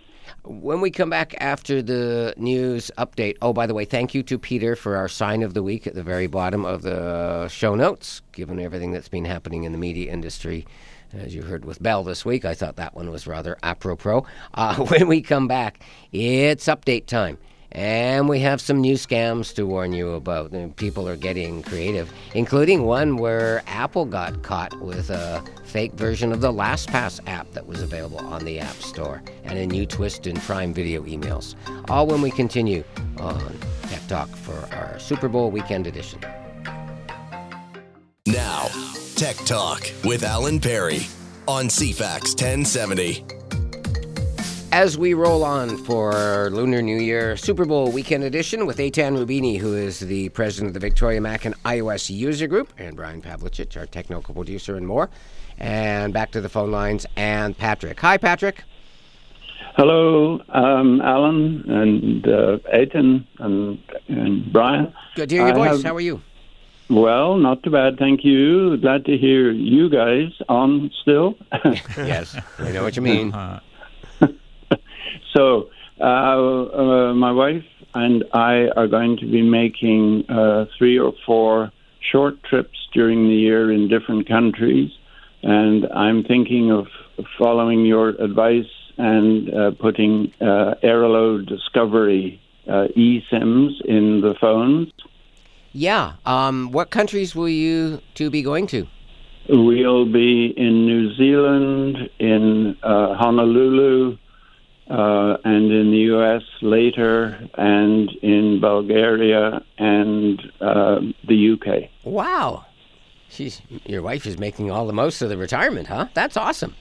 When 0.47 0.79
we 0.79 0.91
come 0.91 1.09
back 1.09 1.33
after 1.39 1.81
the 1.81 2.35
news 2.37 2.91
update, 2.99 3.35
oh, 3.41 3.51
by 3.51 3.65
the 3.65 3.73
way, 3.73 3.83
thank 3.83 4.13
you 4.13 4.21
to 4.23 4.37
Peter 4.37 4.75
for 4.75 4.95
our 4.95 5.07
sign 5.07 5.41
of 5.41 5.55
the 5.55 5.63
week 5.63 5.87
at 5.87 5.95
the 5.95 6.03
very 6.03 6.27
bottom 6.27 6.65
of 6.65 6.83
the 6.83 7.47
show 7.47 7.73
notes, 7.73 8.21
given 8.31 8.59
everything 8.59 8.91
that's 8.91 9.09
been 9.09 9.25
happening 9.25 9.63
in 9.63 9.71
the 9.71 9.79
media 9.79 10.11
industry. 10.11 10.67
As 11.13 11.33
you 11.33 11.41
heard 11.41 11.65
with 11.65 11.81
Bell 11.81 12.03
this 12.03 12.25
week, 12.25 12.45
I 12.45 12.53
thought 12.53 12.75
that 12.75 12.93
one 12.93 13.09
was 13.09 13.25
rather 13.25 13.57
apropos. 13.63 14.27
Uh, 14.53 14.75
when 14.85 15.07
we 15.07 15.23
come 15.23 15.47
back, 15.47 15.79
it's 16.11 16.65
update 16.65 17.07
time. 17.07 17.39
And 17.75 18.29
we 18.29 18.39
have 18.39 18.61
some 18.61 18.79
new 18.79 18.93
scams 18.93 19.53
to 19.55 19.65
warn 19.65 19.91
you 19.91 20.11
about. 20.11 20.53
Uh, 20.53 20.69
people 20.77 21.09
are 21.09 21.17
getting 21.17 21.61
creative, 21.61 22.09
including 22.33 22.83
one 22.83 23.17
where 23.17 23.63
Apple 23.67 24.05
got 24.05 24.43
caught 24.43 24.79
with 24.79 25.09
a 25.09 25.43
fake 25.65 25.91
version 25.95 26.31
of 26.31 26.39
the 26.39 26.53
LastPass 26.53 27.19
app 27.27 27.51
that 27.51 27.67
was 27.67 27.81
available 27.81 28.19
on 28.19 28.45
the 28.45 28.61
App 28.61 28.77
Store, 28.77 29.21
and 29.43 29.59
a 29.59 29.67
new 29.67 29.85
twist 29.85 30.25
in 30.25 30.37
Prime 30.37 30.73
Video 30.73 31.03
emails. 31.03 31.55
All 31.89 32.07
when 32.07 32.21
we 32.21 32.31
continue 32.31 32.81
on 33.17 33.59
Tech 33.89 34.07
Talk 34.07 34.29
for 34.29 34.73
our 34.73 34.97
Super 34.97 35.27
Bowl 35.27 35.51
weekend 35.51 35.85
edition. 35.85 36.21
Now, 38.25 38.69
Tech 39.17 39.35
Talk 39.45 39.91
with 40.05 40.23
Alan 40.23 40.61
Perry 40.61 41.01
on 41.45 41.65
CFAX 41.65 42.41
1070. 42.41 43.44
As 44.75 44.97
we 44.97 45.13
roll 45.13 45.45
on 45.45 45.77
for 45.77 46.49
Lunar 46.51 46.81
New 46.81 46.97
Year 46.97 47.37
Super 47.37 47.63
Bowl 47.63 47.93
weekend 47.93 48.25
edition 48.25 48.65
with 48.65 48.77
Aitan 48.77 49.17
Roubini, 49.17 49.57
who 49.57 49.73
is 49.73 50.01
the 50.01 50.27
president 50.29 50.67
of 50.67 50.73
the 50.73 50.81
Victoria 50.81 51.21
Mac 51.21 51.45
and 51.45 51.55
iOS 51.63 52.09
user 52.09 52.45
group, 52.45 52.73
and 52.77 52.93
Brian 52.97 53.21
Pavlicich, 53.21 53.77
our 53.77 53.85
technical 53.85 54.33
producer, 54.33 54.75
and 54.75 54.85
more. 54.85 55.09
And 55.57 56.11
back 56.13 56.31
to 56.31 56.41
the 56.41 56.49
phone 56.49 56.71
lines 56.71 57.05
and 57.15 57.57
Patrick. 57.57 57.97
Hi, 58.01 58.17
Patrick. 58.17 58.63
Hello, 59.77 60.41
um, 60.49 60.99
Alan 60.99 61.63
and 61.69 62.27
uh, 62.27 62.57
Aitan 62.73 63.25
and, 63.39 63.79
and 64.09 64.51
Brian. 64.51 64.93
Good 65.15 65.29
to 65.29 65.35
hear 65.35 65.47
your 65.47 65.55
I 65.55 65.57
voice. 65.57 65.77
have- 65.77 65.83
How 65.85 65.95
are 65.95 66.01
you? 66.01 66.21
Well, 66.89 67.37
not 67.37 67.63
too 67.63 67.69
bad, 67.69 67.97
thank 67.97 68.25
you. 68.25 68.75
Glad 68.75 69.05
to 69.05 69.17
hear 69.17 69.51
you 69.51 69.89
guys 69.89 70.33
on 70.49 70.91
still. 71.01 71.35
yes, 71.95 72.37
I 72.59 72.73
know 72.73 72.83
what 72.83 72.97
you 72.97 73.01
mean. 73.01 73.33
so, 75.35 75.69
uh, 75.99 76.03
uh, 76.03 77.13
my 77.13 77.31
wife 77.31 77.65
and 77.93 78.23
I 78.33 78.67
are 78.75 78.87
going 78.87 79.17
to 79.17 79.25
be 79.25 79.41
making 79.41 80.25
uh, 80.29 80.65
three 80.77 80.99
or 80.99 81.13
four 81.25 81.71
short 82.11 82.41
trips 82.43 82.77
during 82.93 83.27
the 83.27 83.35
year 83.35 83.71
in 83.71 83.87
different 83.87 84.27
countries, 84.27 84.91
and 85.43 85.85
I'm 85.93 86.23
thinking 86.23 86.71
of 86.71 86.87
following 87.37 87.85
your 87.85 88.09
advice 88.09 88.71
and 88.97 89.53
uh, 89.53 89.71
putting 89.71 90.33
uh, 90.41 90.75
Airalo 90.83 91.45
Discovery 91.45 92.41
uh, 92.67 92.87
eSIMs 92.95 93.81
in 93.85 94.21
the 94.21 94.35
phones. 94.39 94.91
Yeah. 95.73 96.13
Um, 96.25 96.71
what 96.71 96.89
countries 96.89 97.35
will 97.35 97.49
you 97.49 98.01
two 98.13 98.29
be 98.29 98.41
going 98.41 98.67
to? 98.67 98.87
We'll 99.49 100.11
be 100.11 100.53
in 100.57 100.85
New 100.85 101.13
Zealand, 101.15 102.09
in 102.17 102.77
uh, 102.81 103.15
Honolulu, 103.15 104.17
uh, 104.89 105.37
and 105.43 105.71
in 105.71 105.91
the 105.91 105.97
U.S. 106.13 106.43
later, 106.61 107.37
and 107.55 108.09
in 108.21 108.59
Bulgaria 108.61 109.63
and 109.77 110.39
uh, 110.61 110.99
the 111.27 111.35
U.K. 111.35 111.89
Wow. 112.03 112.65
She's, 113.29 113.61
your 113.85 114.01
wife 114.01 114.25
is 114.25 114.37
making 114.37 114.71
all 114.71 114.85
the 114.87 114.93
most 114.93 115.21
of 115.21 115.29
the 115.29 115.37
retirement, 115.37 115.87
huh? 115.87 116.07
That's 116.13 116.37
awesome. 116.37 116.75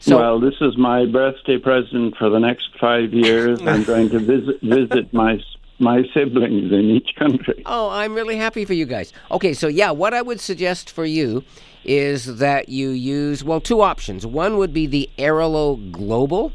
So- 0.00 0.18
well, 0.18 0.40
this 0.40 0.54
is 0.60 0.76
my 0.76 1.06
birthday 1.06 1.58
present 1.58 2.16
for 2.16 2.28
the 2.28 2.38
next 2.38 2.68
five 2.80 3.12
years. 3.14 3.60
I'm 3.62 3.84
going 3.92 4.10
to 4.10 4.18
visit 4.18 4.60
visit 4.60 5.12
my 5.12 5.38
my 5.78 6.02
siblings 6.14 6.72
in 6.72 6.90
each 6.90 7.14
country. 7.18 7.62
Oh, 7.66 7.90
I'm 7.90 8.14
really 8.14 8.36
happy 8.36 8.64
for 8.64 8.72
you 8.72 8.86
guys. 8.86 9.12
Okay, 9.30 9.52
so 9.52 9.68
yeah, 9.68 9.90
what 9.90 10.14
I 10.14 10.22
would 10.22 10.40
suggest 10.40 10.90
for 10.90 11.04
you 11.04 11.44
is 11.84 12.38
that 12.38 12.68
you 12.68 12.90
use, 12.90 13.44
well, 13.44 13.60
two 13.60 13.80
options. 13.82 14.26
One 14.26 14.56
would 14.58 14.72
be 14.72 14.86
the 14.86 15.08
Airalo 15.18 15.92
Global. 15.92 16.52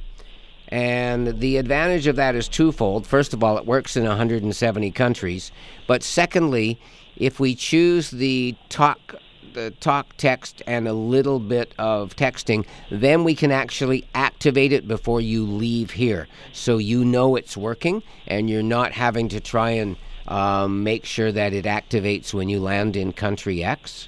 And 0.72 1.40
the 1.40 1.58
advantage 1.58 2.08
of 2.08 2.16
that 2.16 2.34
is 2.34 2.48
twofold. 2.48 3.06
First 3.06 3.34
of 3.34 3.44
all, 3.44 3.58
it 3.58 3.66
works 3.66 3.98
in 3.98 4.06
170 4.06 4.92
countries. 4.92 5.52
But 5.86 6.02
secondly, 6.02 6.80
if 7.18 7.40
we 7.40 7.56
choose 7.56 8.12
the 8.12 8.56
talk 8.70 9.16
the 9.54 9.72
talk 9.82 10.16
text 10.16 10.62
and 10.66 10.88
a 10.88 10.94
little 10.94 11.38
bit 11.38 11.74
of 11.78 12.16
texting, 12.16 12.66
then 12.90 13.26
we 13.26 13.36
can 13.36 13.52
actually 13.52 14.08
activate 14.16 14.72
it 14.72 14.88
before 14.88 15.20
you 15.20 15.46
leave 15.46 15.92
here. 15.92 16.30
So 16.54 16.78
you 16.78 17.04
know 17.04 17.36
it's 17.36 17.58
working 17.58 18.02
and 18.28 18.50
you're 18.50 18.64
not 18.64 18.94
having 18.94 19.28
to 19.30 19.42
try 19.42 19.72
and 19.72 19.98
um, 20.28 20.84
make 20.84 21.06
sure 21.06 21.32
that 21.32 21.54
it 21.54 21.66
activates 21.66 22.34
when 22.34 22.48
you 22.48 22.62
land 22.62 22.96
in 22.96 23.12
country 23.12 23.64
X. 23.64 24.08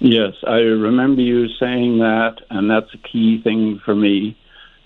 Yes, 0.00 0.34
I 0.46 0.56
remember 0.56 1.22
you 1.22 1.48
saying 1.60 2.00
that, 2.00 2.40
and 2.50 2.68
that's 2.68 2.92
a 2.92 2.98
key 2.98 3.40
thing 3.40 3.80
for 3.84 3.94
me. 3.94 4.36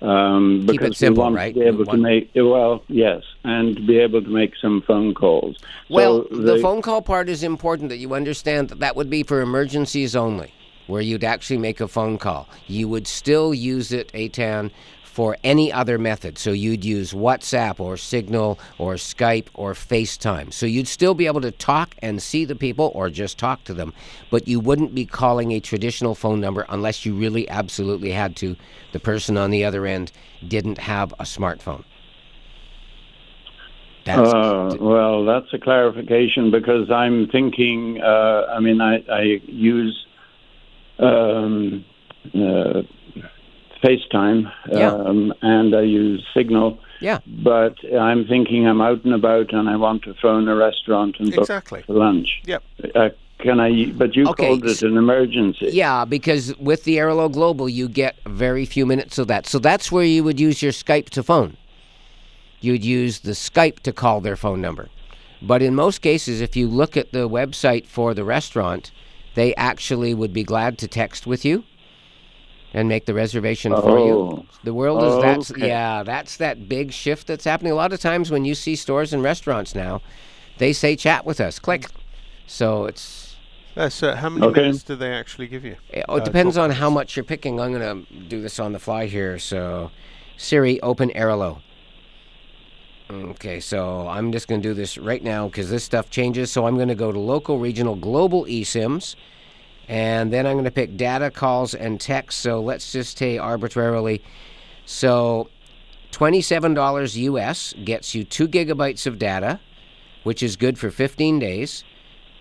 Um, 0.02 0.66
Keep 0.68 0.82
it 0.82 0.94
simple, 0.94 1.30
right? 1.30 1.54
to 1.54 1.60
be 1.60 1.66
able 1.66 1.86
to 1.86 1.96
make 1.96 2.30
well, 2.34 2.82
yes, 2.88 3.22
and 3.44 3.76
to 3.76 3.82
be 3.82 3.98
able 3.98 4.22
to 4.22 4.28
make 4.28 4.54
some 4.60 4.82
phone 4.82 5.14
calls. 5.14 5.56
Well, 5.88 6.26
So 6.30 6.36
the 6.36 6.58
phone 6.58 6.82
call 6.82 7.00
part 7.00 7.28
is 7.28 7.42
important 7.42 7.88
that 7.88 7.96
you 7.96 8.14
understand 8.14 8.68
that 8.68 8.80
that 8.80 8.94
would 8.94 9.08
be 9.08 9.22
for 9.22 9.40
emergencies 9.40 10.14
only, 10.14 10.52
where 10.86 11.00
you'd 11.00 11.24
actually 11.24 11.58
make 11.58 11.80
a 11.80 11.88
phone 11.88 12.18
call. 12.18 12.46
You 12.66 12.88
would 12.88 13.06
still 13.06 13.54
use 13.54 13.90
it, 13.90 14.12
Aitan, 14.12 14.70
for 15.16 15.34
any 15.42 15.72
other 15.72 15.96
method. 15.96 16.36
So 16.36 16.50
you'd 16.50 16.84
use 16.84 17.14
WhatsApp 17.14 17.80
or 17.80 17.96
Signal 17.96 18.58
or 18.76 18.96
Skype 18.96 19.46
or 19.54 19.72
FaceTime. 19.72 20.52
So 20.52 20.66
you'd 20.66 20.86
still 20.86 21.14
be 21.14 21.26
able 21.26 21.40
to 21.40 21.50
talk 21.50 21.94
and 22.02 22.22
see 22.22 22.44
the 22.44 22.54
people 22.54 22.92
or 22.94 23.08
just 23.08 23.38
talk 23.38 23.64
to 23.64 23.72
them, 23.72 23.94
but 24.30 24.46
you 24.46 24.60
wouldn't 24.60 24.94
be 24.94 25.06
calling 25.06 25.52
a 25.52 25.60
traditional 25.60 26.14
phone 26.14 26.38
number 26.38 26.66
unless 26.68 27.06
you 27.06 27.14
really 27.14 27.48
absolutely 27.48 28.10
had 28.10 28.36
to. 28.36 28.56
The 28.92 29.00
person 29.00 29.38
on 29.38 29.48
the 29.48 29.64
other 29.64 29.86
end 29.86 30.12
didn't 30.46 30.76
have 30.76 31.14
a 31.14 31.22
smartphone. 31.22 31.84
That's 34.04 34.34
Uh, 34.34 34.76
well, 34.78 35.24
that's 35.24 35.50
a 35.54 35.58
clarification 35.58 36.50
because 36.50 36.90
I'm 36.90 37.28
thinking. 37.28 38.02
Uh, 38.02 38.52
I 38.54 38.60
mean, 38.60 38.82
I, 38.82 38.96
I 39.10 39.40
use 39.46 39.96
um, 40.98 41.86
uh, 42.34 42.82
FaceTime 43.86 44.52
Yeah. 44.70 44.92
um, 44.92 45.32
and 45.42 45.74
I 45.74 45.82
use 45.82 46.24
Signal. 46.34 46.78
Yeah. 47.00 47.18
But 47.26 47.76
I'm 47.94 48.26
thinking 48.26 48.66
I'm 48.66 48.80
out 48.80 49.04
and 49.04 49.14
about 49.14 49.52
and 49.52 49.68
I 49.68 49.76
want 49.76 50.02
to 50.04 50.14
phone 50.14 50.48
a 50.48 50.56
restaurant 50.56 51.16
and 51.18 51.30
book 51.30 51.40
Exactly. 51.40 51.82
for 51.82 51.94
lunch. 51.94 52.40
Yep. 52.46 52.62
Uh, 52.94 53.08
can 53.38 53.60
I? 53.60 53.92
But 53.92 54.16
you 54.16 54.26
Okay, 54.28 54.46
called 54.46 54.64
it 54.64 54.82
an 54.82 54.96
emergency. 54.96 55.68
Yeah, 55.72 56.06
because 56.06 56.56
with 56.56 56.84
the 56.84 56.96
Airalo 56.96 57.30
Global, 57.30 57.68
you 57.68 57.86
get 57.88 58.16
very 58.26 58.64
few 58.64 58.86
minutes 58.86 59.18
of 59.18 59.28
that. 59.28 59.46
So 59.46 59.58
that's 59.58 59.92
where 59.92 60.04
you 60.04 60.24
would 60.24 60.40
use 60.40 60.62
your 60.62 60.72
Skype 60.72 61.10
to 61.10 61.22
phone. 61.22 61.58
You'd 62.60 62.84
use 62.84 63.20
the 63.20 63.32
Skype 63.32 63.80
to 63.80 63.92
call 63.92 64.22
their 64.22 64.36
phone 64.36 64.62
number. 64.62 64.88
But 65.42 65.60
in 65.60 65.74
most 65.74 66.00
cases, 66.00 66.40
if 66.40 66.56
you 66.56 66.66
look 66.66 66.96
at 66.96 67.12
the 67.12 67.28
website 67.28 67.86
for 67.86 68.14
the 68.14 68.24
restaurant, 68.24 68.90
they 69.34 69.54
actually 69.56 70.14
would 70.14 70.32
be 70.32 70.42
glad 70.42 70.78
to 70.78 70.88
text 70.88 71.26
with 71.26 71.44
you 71.44 71.64
and 72.76 72.88
make 72.88 73.06
the 73.06 73.14
reservation 73.14 73.74
for 73.74 73.98
you. 73.98 74.14
Oh. 74.14 74.44
The 74.62 74.74
world 74.74 75.02
is 75.02 75.18
that's 75.18 75.50
Okay. 75.50 75.68
yeah, 75.68 76.02
that's 76.02 76.36
that 76.36 76.68
big 76.68 76.92
shift 76.92 77.26
that's 77.26 77.44
happening. 77.44 77.72
A 77.72 77.74
lot 77.74 77.92
of 77.92 78.00
times 78.00 78.30
when 78.30 78.44
you 78.44 78.54
see 78.54 78.76
stores 78.76 79.12
and 79.12 79.22
restaurants 79.22 79.74
now, 79.74 80.02
they 80.58 80.72
say 80.72 80.94
chat 80.94 81.24
with 81.24 81.40
us. 81.40 81.58
Click. 81.58 81.86
So 82.46 82.84
it's 82.84 83.36
Uh, 83.76 83.88
so 83.88 84.14
how 84.14 84.28
many 84.28 84.46
Okay. 84.46 84.62
minutes 84.62 84.82
do 84.82 84.94
they 84.96 85.12
actually 85.12 85.46
give 85.48 85.64
you? 85.64 85.76
it, 85.90 86.04
Uh, 86.08 86.16
it 86.16 86.24
depends 86.24 86.56
on 86.56 86.64
minutes. 86.68 86.80
how 86.80 86.90
much 86.90 87.16
you're 87.16 87.24
picking. 87.24 87.60
I'm 87.60 87.72
going 87.72 88.06
to 88.06 88.14
do 88.28 88.40
this 88.42 88.58
on 88.58 88.72
the 88.72 88.78
fly 88.78 89.06
here. 89.06 89.38
So, 89.38 89.90
Siri, 90.36 90.80
open 90.82 91.10
Airalo. 91.10 91.58
Okay, 93.10 93.60
so 93.60 94.08
I'm 94.08 94.32
just 94.32 94.48
going 94.48 94.60
to 94.62 94.68
do 94.68 94.74
this 94.74 94.98
right 94.98 95.22
now 95.22 95.46
because 95.46 95.70
this 95.70 95.84
stuff 95.84 96.10
changes. 96.10 96.50
So 96.50 96.66
I'm 96.66 96.74
going 96.76 96.88
to 96.88 96.94
go 96.94 97.12
to 97.12 97.18
local, 97.18 97.58
regional, 97.58 97.94
global 97.94 98.44
eSIMs. 98.46 99.14
And 99.88 100.32
then 100.32 100.46
I'm 100.46 100.54
going 100.54 100.64
to 100.64 100.70
pick 100.70 100.96
data, 100.96 101.30
calls, 101.30 101.74
and 101.74 102.00
text. 102.00 102.40
So 102.40 102.60
let's 102.60 102.90
just 102.92 103.18
say 103.18 103.38
arbitrarily. 103.38 104.22
So 104.84 105.48
$27 106.12 107.16
US 107.16 107.74
gets 107.84 108.14
you 108.14 108.24
2 108.24 108.48
gigabytes 108.48 109.06
of 109.06 109.18
data, 109.18 109.60
which 110.24 110.42
is 110.42 110.56
good 110.56 110.78
for 110.78 110.90
15 110.90 111.38
days, 111.38 111.84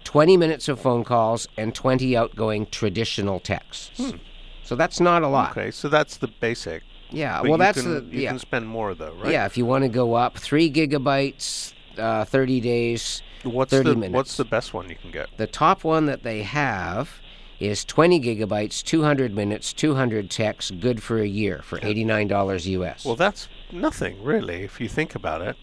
20 0.05 0.37
minutes 0.37 0.67
of 0.67 0.79
phone 0.79 1.03
calls, 1.03 1.47
and 1.57 1.75
20 1.75 2.15
outgoing 2.17 2.65
traditional 2.67 3.39
texts. 3.39 4.13
So 4.63 4.75
that's 4.75 4.99
not 4.99 5.21
a 5.23 5.27
lot. 5.27 5.51
Okay, 5.51 5.71
so 5.71 5.89
that's 5.89 6.17
the 6.17 6.27
basic. 6.27 6.83
Yeah, 7.11 7.41
But 7.41 7.49
well, 7.49 7.57
that's 7.59 7.81
can, 7.81 8.09
the 8.09 8.15
you 8.15 8.23
yeah. 8.23 8.29
can 8.31 8.39
spend 8.39 8.67
more 8.67 8.95
though, 8.95 9.13
right? 9.21 9.31
Yeah, 9.31 9.45
if 9.45 9.57
you 9.57 9.65
want 9.65 9.83
to 9.83 9.89
go 9.89 10.15
up, 10.15 10.37
three 10.37 10.71
gigabytes, 10.71 11.73
uh, 11.97 12.25
30 12.25 12.61
days, 12.61 13.21
What's 13.43 13.69
30 13.71 13.89
the 13.91 13.95
minutes. 13.95 14.15
what's 14.15 14.37
the 14.37 14.45
best 14.45 14.73
one 14.73 14.89
you 14.89 14.95
can 14.95 15.11
get? 15.11 15.29
The 15.37 15.45
top 15.45 15.83
one 15.83 16.07
that 16.07 16.23
they 16.23 16.41
have 16.41 17.11
is 17.59 17.85
20 17.85 18.19
gigabytes, 18.21 18.83
200 18.83 19.33
minutes, 19.33 19.73
200 19.73 20.29
texts, 20.29 20.71
good 20.71 21.01
for 21.01 21.19
a 21.19 21.27
year 21.27 21.61
for 21.63 21.79
$89 21.79 22.65
US. 22.65 23.05
Well, 23.05 23.15
that's 23.15 23.47
nothing 23.71 24.23
really 24.23 24.63
if 24.63 24.79
you 24.81 24.87
think 24.89 25.15
about 25.15 25.41
it. 25.41 25.55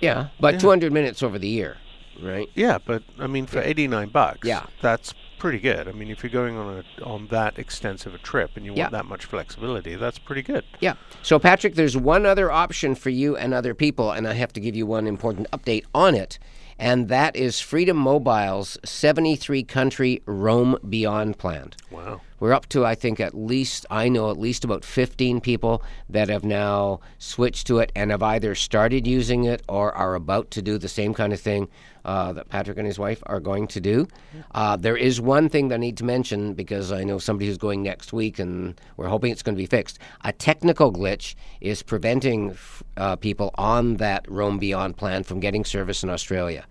yeah, 0.00 0.28
but 0.40 0.54
yeah. 0.54 0.60
200 0.60 0.92
minutes 0.92 1.22
over 1.22 1.38
the 1.38 1.48
year, 1.48 1.76
right? 2.22 2.48
Yeah, 2.54 2.78
but 2.84 3.02
I 3.18 3.26
mean, 3.26 3.46
for 3.46 3.60
eighty 3.60 3.86
nine 3.88 4.08
bucks, 4.10 4.46
Yeah. 4.46 4.64
that's 4.82 5.14
pretty 5.38 5.58
good. 5.58 5.86
I 5.88 5.92
mean, 5.92 6.10
if 6.10 6.22
you're 6.22 6.30
going 6.30 6.56
on 6.56 6.82
a 6.98 7.04
on 7.04 7.28
that 7.28 7.58
extensive 7.58 8.14
a 8.14 8.18
trip 8.18 8.52
and 8.56 8.64
you 8.64 8.72
Yeah. 8.74 8.84
want 8.84 8.92
that 8.92 9.04
much 9.06 9.24
flexibility, 9.26 9.94
that's 9.94 10.18
pretty 10.18 10.42
good. 10.42 10.64
Yeah. 10.80 10.94
So, 11.22 11.38
Patrick, 11.38 11.74
there's 11.74 11.96
one 11.96 12.24
other 12.26 12.50
option 12.50 12.94
for 12.94 13.10
you 13.10 13.36
and 13.36 13.52
other 13.54 13.74
people, 13.74 14.10
and 14.10 14.26
I 14.26 14.32
have 14.34 14.52
to 14.54 14.60
give 14.60 14.74
you 14.76 14.86
one 14.86 15.06
important 15.06 15.50
update 15.50 15.84
on 15.94 16.14
it, 16.14 16.38
and 16.78 17.08
that 17.08 17.36
is 17.36 17.60
Freedom 17.60 17.96
Mobile's 17.96 18.78
73 18.84 19.62
country 19.64 20.22
Roam 20.26 20.78
Beyond 20.88 21.38
plan. 21.38 21.72
Wow. 21.90 22.20
We're 22.38 22.52
up 22.52 22.68
to, 22.70 22.84
I 22.84 22.94
think, 22.94 23.18
at 23.20 23.34
least, 23.34 23.86
I 23.90 24.08
know 24.08 24.30
at 24.30 24.38
least 24.38 24.64
about 24.64 24.84
15 24.84 25.40
people 25.40 25.82
that 26.08 26.28
have 26.28 26.44
now 26.44 27.00
switched 27.18 27.66
to 27.68 27.78
it 27.78 27.90
and 27.96 28.10
have 28.10 28.22
either 28.22 28.54
started 28.54 29.06
using 29.06 29.44
it 29.44 29.62
or 29.68 29.92
are 29.92 30.14
about 30.14 30.50
to 30.52 30.62
do 30.62 30.76
the 30.76 30.88
same 30.88 31.14
kind 31.14 31.32
of 31.32 31.40
thing 31.40 31.68
uh, 32.04 32.32
that 32.34 32.48
Patrick 32.48 32.78
and 32.78 32.86
his 32.86 32.98
wife 32.98 33.22
are 33.26 33.40
going 33.40 33.66
to 33.66 33.80
do. 33.80 34.06
Uh, 34.54 34.76
there 34.76 34.96
is 34.96 35.20
one 35.20 35.48
thing 35.48 35.68
that 35.68 35.76
I 35.76 35.78
need 35.78 35.96
to 35.96 36.04
mention 36.04 36.54
because 36.54 36.92
I 36.92 37.04
know 37.04 37.18
somebody 37.18 37.46
who's 37.48 37.58
going 37.58 37.82
next 37.82 38.12
week 38.12 38.38
and 38.38 38.80
we're 38.96 39.08
hoping 39.08 39.32
it's 39.32 39.42
going 39.42 39.56
to 39.56 39.62
be 39.62 39.66
fixed. 39.66 39.98
A 40.22 40.32
technical 40.32 40.92
glitch 40.92 41.34
is 41.60 41.82
preventing 41.82 42.56
uh, 42.96 43.16
people 43.16 43.50
on 43.56 43.96
that 43.96 44.30
Roam 44.30 44.58
Beyond 44.58 44.96
plan 44.96 45.24
from 45.24 45.40
getting 45.40 45.64
service 45.64 46.02
in 46.02 46.10
Australia. 46.10 46.66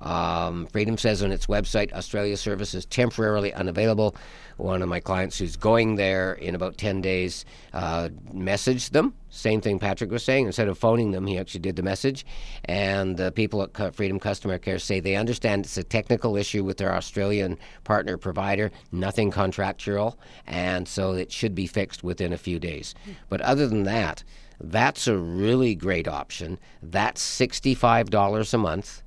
Um, 0.00 0.66
Freedom 0.66 0.96
says 0.96 1.22
on 1.22 1.30
its 1.30 1.46
website, 1.46 1.92
Australia 1.92 2.36
service 2.36 2.74
is 2.74 2.86
temporarily 2.86 3.52
unavailable. 3.52 4.16
One 4.56 4.82
of 4.82 4.88
my 4.88 5.00
clients 5.00 5.38
who's 5.38 5.56
going 5.56 5.96
there 5.96 6.34
in 6.34 6.54
about 6.54 6.76
10 6.76 7.00
days 7.00 7.44
uh, 7.72 8.08
messaged 8.32 8.90
them. 8.90 9.14
Same 9.30 9.60
thing 9.60 9.78
Patrick 9.78 10.10
was 10.10 10.22
saying. 10.22 10.46
Instead 10.46 10.68
of 10.68 10.78
phoning 10.78 11.12
them, 11.12 11.26
he 11.26 11.38
actually 11.38 11.60
did 11.60 11.76
the 11.76 11.82
message. 11.82 12.26
And 12.64 13.16
the 13.16 13.30
people 13.30 13.62
at 13.62 13.94
Freedom 13.94 14.18
Customer 14.18 14.58
Care 14.58 14.78
say 14.78 15.00
they 15.00 15.16
understand 15.16 15.64
it's 15.64 15.78
a 15.78 15.84
technical 15.84 16.36
issue 16.36 16.64
with 16.64 16.78
their 16.78 16.94
Australian 16.94 17.58
partner 17.84 18.16
provider, 18.16 18.70
nothing 18.92 19.30
contractual, 19.30 20.18
and 20.46 20.88
so 20.88 21.12
it 21.12 21.30
should 21.30 21.54
be 21.54 21.66
fixed 21.66 22.02
within 22.02 22.32
a 22.32 22.38
few 22.38 22.58
days. 22.58 22.94
But 23.28 23.40
other 23.42 23.68
than 23.68 23.84
that, 23.84 24.24
that's 24.60 25.06
a 25.06 25.16
really 25.16 25.74
great 25.74 26.06
option. 26.06 26.58
That's 26.82 27.22
$65 27.22 28.54
a 28.54 28.58
month. 28.58 29.02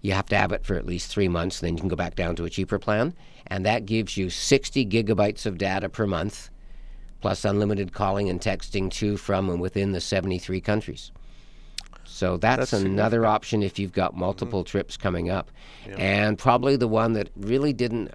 You 0.00 0.12
have 0.12 0.26
to 0.26 0.36
have 0.36 0.52
it 0.52 0.64
for 0.64 0.74
at 0.74 0.86
least 0.86 1.10
three 1.10 1.28
months, 1.28 1.60
then 1.60 1.74
you 1.74 1.80
can 1.80 1.88
go 1.88 1.96
back 1.96 2.14
down 2.14 2.36
to 2.36 2.44
a 2.44 2.50
cheaper 2.50 2.78
plan. 2.78 3.14
And 3.48 3.64
that 3.66 3.86
gives 3.86 4.16
you 4.16 4.30
60 4.30 4.86
gigabytes 4.86 5.46
of 5.46 5.58
data 5.58 5.88
per 5.88 6.06
month, 6.06 6.50
plus 7.20 7.44
unlimited 7.44 7.92
calling 7.92 8.28
and 8.28 8.40
texting 8.40 8.90
to, 8.92 9.16
from, 9.16 9.50
and 9.50 9.60
within 9.60 9.92
the 9.92 10.00
73 10.00 10.60
countries. 10.60 11.10
So 12.04 12.36
that's, 12.36 12.70
That's 12.70 12.72
another 12.72 13.26
option 13.26 13.62
if 13.62 13.78
you've 13.78 13.92
got 13.92 14.16
multiple 14.16 14.60
mm-hmm. 14.60 14.70
trips 14.70 14.96
coming 14.96 15.30
up. 15.30 15.50
And 15.98 16.38
probably 16.38 16.76
the 16.76 16.88
one 16.88 17.12
that 17.14 17.30
really 17.36 17.72
didn't 17.72 18.12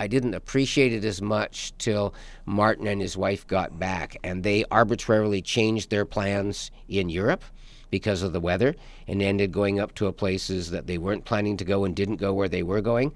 I 0.00 0.06
didn't 0.06 0.32
appreciate 0.32 0.94
it 0.94 1.04
as 1.04 1.20
much 1.20 1.74
till 1.76 2.14
Martin 2.46 2.86
and 2.86 3.02
his 3.02 3.18
wife 3.18 3.46
got 3.46 3.78
back, 3.78 4.16
and 4.24 4.42
they 4.42 4.64
arbitrarily 4.70 5.42
changed 5.42 5.90
their 5.90 6.06
plans 6.06 6.70
in 6.88 7.10
Europe 7.10 7.44
because 7.90 8.22
of 8.22 8.32
the 8.32 8.40
weather, 8.40 8.74
and 9.06 9.20
ended 9.20 9.52
going 9.52 9.80
up 9.80 9.94
to 9.96 10.06
a 10.06 10.12
places 10.12 10.70
that 10.70 10.86
they 10.86 10.98
weren't 10.98 11.24
planning 11.24 11.56
to 11.56 11.64
go 11.64 11.84
and 11.84 11.94
didn't 11.96 12.16
go 12.16 12.32
where 12.32 12.48
they 12.48 12.62
were 12.62 12.80
going, 12.80 13.12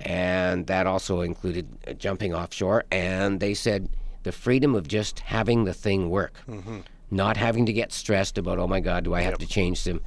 and 0.00 0.66
that 0.66 0.86
also 0.86 1.20
included 1.20 1.68
uh, 1.86 1.92
jumping 1.92 2.34
offshore. 2.34 2.84
And 2.90 3.40
they 3.40 3.54
said 3.54 3.88
the 4.22 4.32
freedom 4.32 4.74
of 4.74 4.88
just 4.88 5.20
having 5.20 5.64
the 5.64 5.74
thing 5.74 6.10
work, 6.10 6.34
not 7.10 7.36
having 7.36 7.66
to 7.66 7.72
get 7.72 7.92
stressed 7.92 8.38
about 8.38 8.58
oh 8.58 8.66
my 8.66 8.80
God, 8.80 9.04
do 9.04 9.14
I 9.14 9.22
have 9.22 9.38
to 9.38 9.46
change 9.46 9.84
them, 9.84 10.00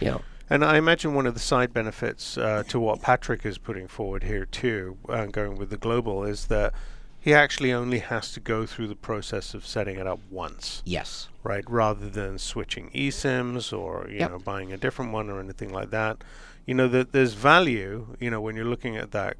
you 0.00 0.08
know. 0.08 0.20
And 0.52 0.64
I 0.64 0.78
imagine 0.78 1.14
one 1.14 1.26
of 1.26 1.34
the 1.34 1.40
side 1.40 1.72
benefits 1.72 2.36
uh, 2.36 2.64
to 2.68 2.80
what 2.80 3.00
Patrick 3.00 3.46
is 3.46 3.56
putting 3.56 3.86
forward 3.86 4.24
here 4.24 4.46
too, 4.46 4.96
uh, 5.08 5.26
going 5.26 5.54
with 5.56 5.70
the 5.70 5.76
global, 5.76 6.24
is 6.24 6.46
that 6.46 6.74
he 7.20 7.34
actually 7.34 7.72
only 7.72 7.98
has 7.98 8.32
to 8.32 8.40
go 8.40 8.66
through 8.66 8.88
the 8.88 8.96
process 8.96 9.52
of 9.54 9.66
setting 9.66 9.96
it 9.96 10.06
up 10.06 10.20
once. 10.30 10.82
Yes. 10.84 11.28
Right, 11.42 11.64
rather 11.68 12.08
than 12.08 12.38
switching 12.38 12.90
eSIMs 12.90 13.76
or 13.76 14.06
you 14.08 14.18
Yep. 14.20 14.30
know 14.30 14.38
buying 14.38 14.72
a 14.72 14.76
different 14.76 15.12
one 15.12 15.28
or 15.30 15.38
anything 15.40 15.72
like 15.72 15.90
that. 15.90 16.22
You 16.66 16.74
know 16.74 16.88
that 16.88 17.12
there's 17.12 17.34
value. 17.34 18.16
You 18.20 18.30
know 18.30 18.40
when 18.40 18.56
you're 18.56 18.64
looking 18.64 18.96
at 18.96 19.10
that, 19.12 19.36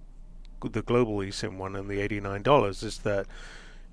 the 0.63 0.83
global 0.83 1.17
eSIM 1.19 1.57
one 1.57 1.75
and 1.77 1.89
the 1.89 2.01
eighty 2.01 2.21
nine 2.21 2.43
dollars 2.43 2.83
is 2.83 2.99
that. 2.99 3.27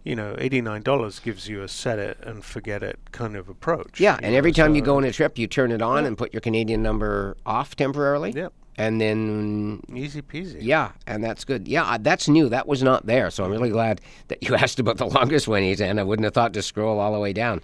You 0.03 0.15
know, 0.15 0.37
eighty-nine 0.37 0.83
dollars 0.83 1.19
gives 1.19 1.49
you 1.49 1.61
a 1.63 1.67
set 1.67 1.99
it 1.99 2.17
and 2.23 2.45
forget 2.45 2.81
it 2.81 2.97
kind 3.11 3.35
of 3.35 3.49
approach. 3.49 3.99
Yeah, 3.99 4.15
and 4.23 4.31
know, 4.31 4.37
every 4.37 4.53
time 4.53 4.73
you 4.73 4.81
go 4.81 4.95
on 4.95 5.03
a 5.03 5.11
trip, 5.11 5.37
you 5.37 5.47
turn 5.47 5.69
it 5.69 5.81
on 5.81 6.05
and 6.05 6.17
put 6.17 6.33
your 6.33 6.39
Canadian 6.39 6.81
number 6.81 7.35
off 7.45 7.75
temporarily. 7.75 8.31
Yep. 8.31 8.53
And 8.77 9.01
then 9.01 9.81
easy 9.93 10.21
peasy. 10.21 10.57
Yeah, 10.61 10.91
and 11.07 11.23
that's 11.23 11.43
good. 11.45 11.67
Yeah, 11.67 11.97
that's 11.99 12.27
new. 12.27 12.47
That 12.47 12.67
was 12.67 12.83
not 12.83 13.07
there, 13.07 13.31
so 13.31 13.43
I'm 13.43 13.51
really 13.51 13.71
glad 13.71 14.01
that 14.27 14.43
you 14.43 14.55
asked 14.63 14.79
about 14.79 14.97
the 14.97 15.07
longest 15.07 15.47
one, 15.47 15.63
and 15.63 15.99
I 15.99 16.03
wouldn't 16.03 16.25
have 16.25 16.33
thought 16.33 16.53
to 16.53 16.61
scroll 16.61 16.99
all 16.99 17.13
the 17.13 17.19
way 17.19 17.33
down. 17.33 17.61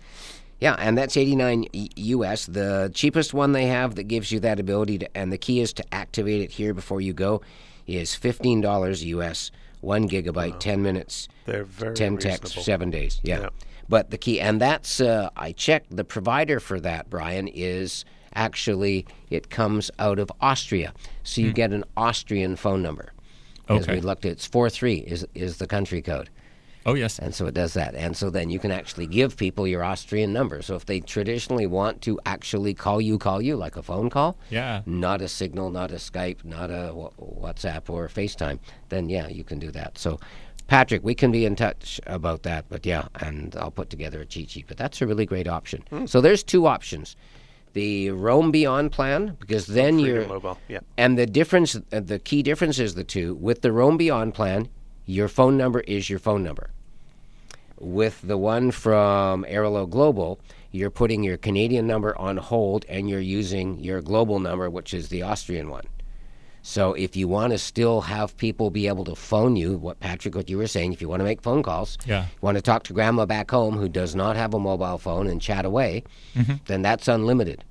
Yeah, 0.59 0.75
and 0.79 0.97
that's 0.97 1.17
89 1.17 1.67
US. 1.73 2.45
The 2.45 2.89
cheapest 2.93 3.33
one 3.33 3.51
they 3.51 3.67
have 3.67 3.95
that 3.95 4.03
gives 4.03 4.31
you 4.31 4.39
that 4.39 4.59
ability 4.59 4.99
to, 4.99 5.17
and 5.17 5.31
the 5.31 5.37
key 5.37 5.59
is 5.59 5.73
to 5.73 5.83
activate 5.93 6.41
it 6.41 6.51
here 6.51 6.73
before 6.73 7.01
you 7.01 7.13
go, 7.13 7.41
is 7.85 8.11
$15 8.11 9.03
US, 9.05 9.51
one 9.81 10.07
gigabyte, 10.07 10.59
10 10.59 10.81
minutes, 10.81 11.27
They're 11.45 11.65
very 11.65 11.95
10 11.95 12.17
texts, 12.17 12.63
seven 12.63 12.89
days. 12.89 13.19
Yeah. 13.23 13.41
Yeah. 13.41 13.49
But 13.89 14.11
the 14.11 14.17
key, 14.17 14.39
and 14.39 14.61
that's 14.61 15.01
uh, 15.01 15.29
I 15.35 15.51
checked 15.51 15.95
the 15.95 16.05
provider 16.05 16.59
for 16.61 16.79
that. 16.79 17.09
Brian 17.09 17.49
is 17.49 18.05
actually 18.35 19.05
it 19.29 19.49
comes 19.49 19.91
out 19.99 20.19
of 20.19 20.31
Austria, 20.41 20.93
so 21.23 21.41
you 21.41 21.49
hmm. 21.49 21.53
get 21.53 21.71
an 21.71 21.83
Austrian 21.97 22.55
phone 22.55 22.81
number. 22.81 23.13
As 23.69 23.83
Okay. 23.83 23.95
we 23.95 24.01
looked 24.01 24.25
at, 24.25 24.33
it's 24.33 24.45
four 24.45 24.69
three 24.69 24.97
is 24.97 25.25
is 25.33 25.57
the 25.57 25.67
country 25.67 26.01
code. 26.01 26.29
Oh 26.85 26.95
yes. 26.95 27.17
And 27.19 27.33
so 27.33 27.45
it 27.45 27.53
does 27.53 27.73
that. 27.73 27.95
And 27.95 28.15
so 28.15 28.29
then 28.29 28.49
you 28.49 28.59
can 28.59 28.71
actually 28.71 29.07
give 29.07 29.37
people 29.37 29.67
your 29.67 29.83
Austrian 29.83 30.33
number. 30.33 30.61
So 30.61 30.75
if 30.75 30.85
they 30.85 30.99
traditionally 30.99 31.65
want 31.65 32.01
to 32.01 32.19
actually 32.25 32.73
call 32.73 32.99
you, 32.99 33.17
call 33.17 33.41
you 33.41 33.55
like 33.55 33.77
a 33.77 33.83
phone 33.83 34.09
call, 34.09 34.37
Yeah. 34.49 34.81
not 34.85 35.21
a 35.21 35.27
Signal, 35.27 35.69
not 35.69 35.91
a 35.91 35.95
Skype, 35.95 36.43
not 36.43 36.69
a 36.69 36.93
WhatsApp 37.17 37.89
or 37.89 38.05
a 38.05 38.09
FaceTime, 38.09 38.59
then 38.89 39.09
yeah, 39.09 39.27
you 39.27 39.43
can 39.43 39.59
do 39.59 39.71
that. 39.71 39.97
So, 39.97 40.19
Patrick, 40.67 41.03
we 41.03 41.15
can 41.15 41.31
be 41.31 41.45
in 41.45 41.55
touch 41.55 42.01
about 42.05 42.43
that. 42.43 42.65
But 42.69 42.85
yeah, 42.85 43.07
and 43.15 43.55
I'll 43.57 43.71
put 43.71 43.89
together 43.89 44.21
a 44.21 44.25
cheat 44.25 44.49
sheet. 44.49 44.65
But 44.67 44.77
that's 44.77 45.01
a 45.01 45.07
really 45.07 45.25
great 45.25 45.47
option. 45.47 45.83
Hmm. 45.89 46.05
So 46.05 46.19
there's 46.19 46.43
two 46.43 46.67
options. 46.67 47.15
The 47.73 48.11
Roam 48.11 48.51
Beyond 48.51 48.91
plan, 48.91 49.35
because 49.39 49.65
then 49.65 49.95
Freedom 49.95 50.15
you're 50.15 50.27
Mobile, 50.27 50.57
yeah. 50.67 50.79
and 50.97 51.17
the 51.17 51.25
difference, 51.25 51.75
uh, 51.75 51.99
the 51.99 52.19
key 52.19 52.43
difference 52.43 52.77
is 52.77 52.93
the 52.95 53.03
two. 53.03 53.33
With 53.35 53.61
the 53.61 53.71
Roam 53.71 53.97
Beyond 53.97 54.35
plan, 54.35 54.69
your 55.05 55.27
phone 55.27 55.57
number 55.57 55.81
is 55.81 56.09
your 56.09 56.19
phone 56.19 56.43
number. 56.43 56.69
With 57.79 58.21
the 58.21 58.37
one 58.37 58.71
from 58.71 59.43
Airalo 59.45 59.89
Global, 59.89 60.39
you're 60.71 60.89
putting 60.89 61.23
your 61.23 61.37
Canadian 61.37 61.85
number 61.87 62.17
on 62.17 62.37
hold 62.37 62.85
and 62.87 63.09
you're 63.09 63.19
using 63.19 63.79
your 63.79 64.01
global 64.01 64.39
number, 64.39 64.69
which 64.69 64.93
is 64.93 65.09
the 65.09 65.21
Austrian 65.21 65.69
one. 65.69 65.85
So 66.65 66.93
if 66.93 67.15
you 67.15 67.27
want 67.27 67.51
to 67.51 67.59
still 67.59 68.01
have 68.01 68.35
people 68.37 68.69
be 68.71 68.87
able 68.87 69.03
to 69.05 69.15
phone 69.15 69.55
you, 69.57 69.77
what 69.77 69.99
Patrick, 69.99 70.33
what 70.33 70.49
you 70.49 70.57
were 70.57 70.65
saying, 70.67 70.93
if 70.93 71.01
you 71.01 71.09
want 71.09 71.19
to 71.19 71.25
make 71.25 71.41
phone 71.41 71.61
calls, 71.61 71.97
Yeah. 72.07 72.23
you 72.23 72.39
want 72.41 72.55
to 72.55 72.61
talk 72.61 72.83
to 72.85 72.93
grandma 72.93 73.25
back 73.25 73.51
home 73.51 73.75
who 73.77 73.89
does 73.89 74.15
not 74.15 74.35
have 74.37 74.53
a 74.53 74.59
mobile 74.59 74.97
phone 74.97 75.27
and 75.27 75.41
chat 75.41 75.65
away, 75.65 76.03
Mhm. 76.35 76.61
then 76.65 76.81
that's 76.81 77.07
unlimited. 77.07 77.63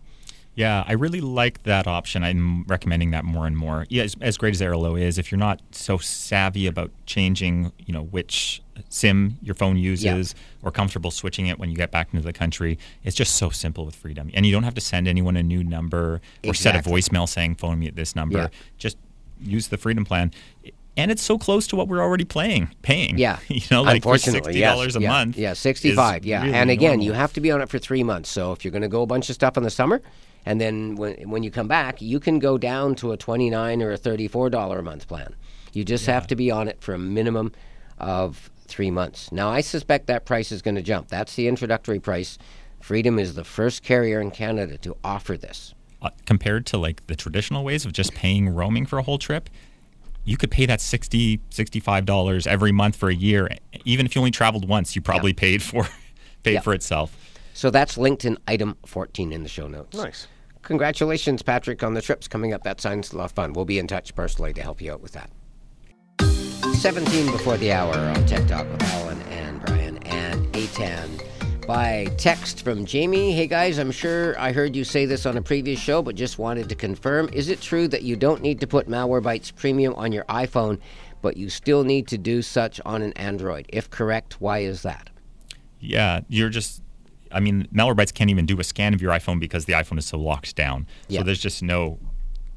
Yeah, 0.55 0.85
I 0.87 0.93
really 0.93 1.23
like 1.23 1.63
that 1.63 1.87
option. 1.87 2.23
I'm 2.23 2.65
recommending 2.65 3.11
that 3.13 3.25
more 3.25 3.47
and 3.47 3.57
more. 3.57 3.87
Yeah, 3.89 4.03
as, 4.03 4.15
as 4.21 4.37
great 4.37 4.55
as 4.55 4.61
Airalo 4.61 5.01
is, 5.01 5.17
if 5.17 5.33
you're 5.33 5.39
not 5.39 5.63
so 5.71 5.97
savvy 5.97 6.67
about 6.67 6.91
changing, 7.07 7.73
you 7.79 7.95
know, 7.95 8.03
which 8.03 8.61
SIM 8.89 9.39
your 9.43 9.55
phone 9.55 9.77
uses 9.77 10.35
or 10.63 10.71
comfortable 10.71 11.11
switching 11.11 11.47
it 11.47 11.59
when 11.59 11.71
you 11.71 11.77
get 11.77 11.91
back 11.91 12.09
into 12.13 12.25
the 12.25 12.33
country, 12.33 12.79
it's 13.05 13.17
just 13.17 13.37
so 13.37 13.51
simple 13.51 13.85
with 13.85 13.95
Freedom. 13.95 14.31
And 14.35 14.47
you 14.47 14.53
don't 14.53 14.63
have 14.63 14.75
to 14.75 14.81
send 14.81 15.09
anyone 15.09 15.37
a 15.37 15.43
new 15.43 15.63
number 15.63 16.21
or 16.47 16.55
set 16.55 16.75
a 16.75 16.79
voicemail 16.79 17.29
saying 17.29 17.57
phone 17.57 17.79
me 17.79 17.89
at 17.89 17.97
this 17.97 18.17
number. 18.17 18.39
Yeah. 18.39 18.49
Just 18.79 18.97
use 19.41 19.69
the 19.69 19.77
Freedom 19.77 20.05
plan. 20.05 20.33
And 20.97 21.11
it's 21.11 21.23
so 21.23 21.39
close 21.39 21.67
to 21.69 21.77
what 21.77 21.89
we're 21.89 22.03
already 22.03 22.25
playing, 22.25 22.71
paying. 22.83 23.17
Yeah. 23.17 23.39
you 23.49 23.63
know, 23.71 23.83
like 23.83 24.03
for 24.03 24.11
Unfortunately, 24.11 24.53
sixty 24.53 24.59
yes. 24.61 24.75
dollars 24.75 24.97
a 24.97 25.01
yeah. 25.01 25.09
month. 25.09 25.39
Yeah, 25.39 25.55
sixty-five. 25.55 26.25
Yeah, 26.25 26.43
really 26.43 26.55
and 26.55 26.71
again, 26.71 26.91
normal. 26.91 27.07
you 27.07 27.13
have 27.13 27.33
to 27.33 27.41
be 27.41 27.51
on 27.51 27.63
it 27.63 27.71
for 27.71 27.79
three 27.79 28.03
months. 28.03 28.29
So 28.29 28.53
if 28.53 28.63
you're 28.63 28.73
going 28.73 28.83
to 28.83 28.89
go 28.89 29.03
a 29.03 29.07
bunch 29.07 29.31
of 29.31 29.35
stuff 29.35 29.57
in 29.57 29.63
the 29.63 29.71
summer, 29.71 30.03
and 30.45 30.61
then 30.61 30.97
when 30.97 31.31
when 31.31 31.43
you 31.43 31.51
come 31.51 31.67
back, 31.67 32.03
you 32.03 32.21
can 32.21 32.39
go 32.39 32.59
down 32.59 32.95
to 32.97 33.13
a 33.13 33.17
twenty-nine 33.17 33.81
or 33.81 33.93
a 33.93 33.97
thirty-four 33.97 34.51
dollar 34.51 34.81
a 34.81 34.83
month 34.83 35.09
plan. 35.09 35.35
You 35.73 35.83
just 35.83 36.05
have 36.07 36.27
to 36.27 36.37
be 36.37 36.51
on 36.51 36.69
it 36.69 36.83
for 36.83 36.93
a 36.93 36.99
minimum 36.99 37.53
of 37.99 38.51
three 38.73 38.91
months. 38.91 39.31
Now, 39.31 39.49
I 39.51 39.61
suspect 39.61 40.07
that 40.07 40.25
price 40.25 40.51
is 40.51 40.63
going 40.63 40.75
to 40.77 40.83
jump. 40.83 41.09
That's 41.09 41.35
the 41.37 41.47
introductory 41.49 42.01
price. 42.01 42.39
Freedom 42.81 43.19
is 43.19 43.35
the 43.35 43.45
first 43.45 43.83
carrier 43.83 44.21
in 44.21 44.31
Canada 44.31 44.77
to 44.79 44.97
offer 45.05 45.37
this. 45.37 45.75
uh, 46.01 46.11
compared 46.27 46.67
to 46.67 46.79
like 46.79 47.07
the 47.07 47.15
traditional 47.15 47.63
ways 47.65 47.85
of 47.85 47.93
just 47.93 48.13
paying 48.15 48.49
roaming 48.49 48.87
for 48.87 48.99
a 48.99 49.03
whole 49.03 49.19
trip 49.19 49.49
you 50.25 50.37
could 50.37 50.51
pay 50.53 50.67
that 50.67 50.81
60 50.81 51.41
65 51.51 52.05
dollars 52.07 52.47
every 52.47 52.71
month 52.73 52.95
for 52.97 53.09
a 53.09 53.15
year 53.15 53.49
even 53.85 54.07
if 54.07 54.15
you 54.15 54.21
only 54.21 54.31
traveled 54.31 54.69
once 54.69 54.95
you 54.97 55.03
probably 55.03 55.33
paid 55.33 55.61
for 55.63 55.85
paid 56.45 56.55
Yeah. 56.55 56.61
for 56.61 56.73
itself 56.75 57.09
So 57.55 57.71
that's 57.71 57.97
linked 57.99 58.25
in 58.25 58.37
item 58.49 58.77
14 58.87 59.33
in 59.33 59.43
the 59.43 59.49
show 59.49 59.67
notes. 59.69 59.97
Nice. 59.97 60.27
Congratulations, 60.63 61.43
Patrick, 61.43 61.83
on 61.83 61.95
the 61.95 62.01
trips 62.03 62.27
coming 62.29 62.53
up. 62.55 62.63
That 62.63 62.81
sounds 62.81 63.13
a 63.13 63.19
lot 63.19 63.25
of 63.27 63.33
fun. 63.33 63.53
We'll 63.53 63.65
be 63.65 63.79
in 63.81 63.87
touch 63.89 64.15
personally 64.15 64.53
to 64.55 64.63
help 64.63 64.81
you 64.81 64.93
out 64.93 65.01
with 65.03 65.13
that. 65.13 65.29
17 66.83 67.31
before 67.31 67.57
the 67.59 67.71
hour 67.71 67.95
on 67.95 68.27
Tech 68.27 68.45
Talk 68.49 68.69
with 68.69 68.83
Alan 68.83 69.23
and 69.23 69.65
Brian 69.65 69.99
and 69.99 70.45
Aitan. 70.53 71.65
By 71.65 72.07
text 72.19 72.65
from 72.65 72.85
Jamie. 72.85 73.31
Hey 73.31 73.47
guys, 73.47 73.79
I'm 73.79 73.93
sure 73.93 74.37
I 74.37 74.51
heard 74.51 74.75
you 74.75 74.83
say 74.83 75.07
this 75.07 75.25
on 75.25 75.37
a 75.37 75.43
previous 75.43 75.79
show, 75.79 76.03
but 76.03 76.17
just 76.17 76.41
wanted 76.41 76.69
to 76.71 76.75
confirm. 76.75 77.29
Is 77.33 77.51
it 77.51 77.61
true 77.61 77.87
that 77.87 78.03
you 78.03 78.17
don't 78.17 78.43
need 78.43 78.59
to 78.63 78.67
put 78.67 78.89
Malwarebytes 78.89 79.55
Premium 79.55 79.95
on 79.95 80.11
your 80.11 80.25
iPhone, 80.25 80.81
but 81.21 81.37
you 81.37 81.49
still 81.51 81.85
need 81.85 82.09
to 82.09 82.19
do 82.19 82.43
such 82.43 82.81
on 82.85 83.01
an 83.01 83.13
Android? 83.13 83.67
If 83.69 83.89
correct, 83.89 84.41
why 84.41 84.59
is 84.59 84.83
that? 84.83 85.09
yeah 85.85 86.21
you're 86.29 86.49
just 86.49 86.81
i 87.33 87.41
mean 87.41 87.67
malwarebytes 87.75 88.15
can't 88.15 88.31
even 88.31 88.47
do 88.47 88.61
a 88.61 88.63
scan 88.63 88.95
of 88.95 89.03
your 89.03 89.11
iphone 89.15 89.41
because 89.41 89.65
the 89.65 89.73
iphone 89.73 89.99
is 89.99 90.07
so 90.07 90.17
locked 90.17 90.55
down 90.55 90.87
Yeah. 91.09 91.19
so 91.19 91.25
there's 91.25 91.41
just 91.41 91.61
no 91.61 91.99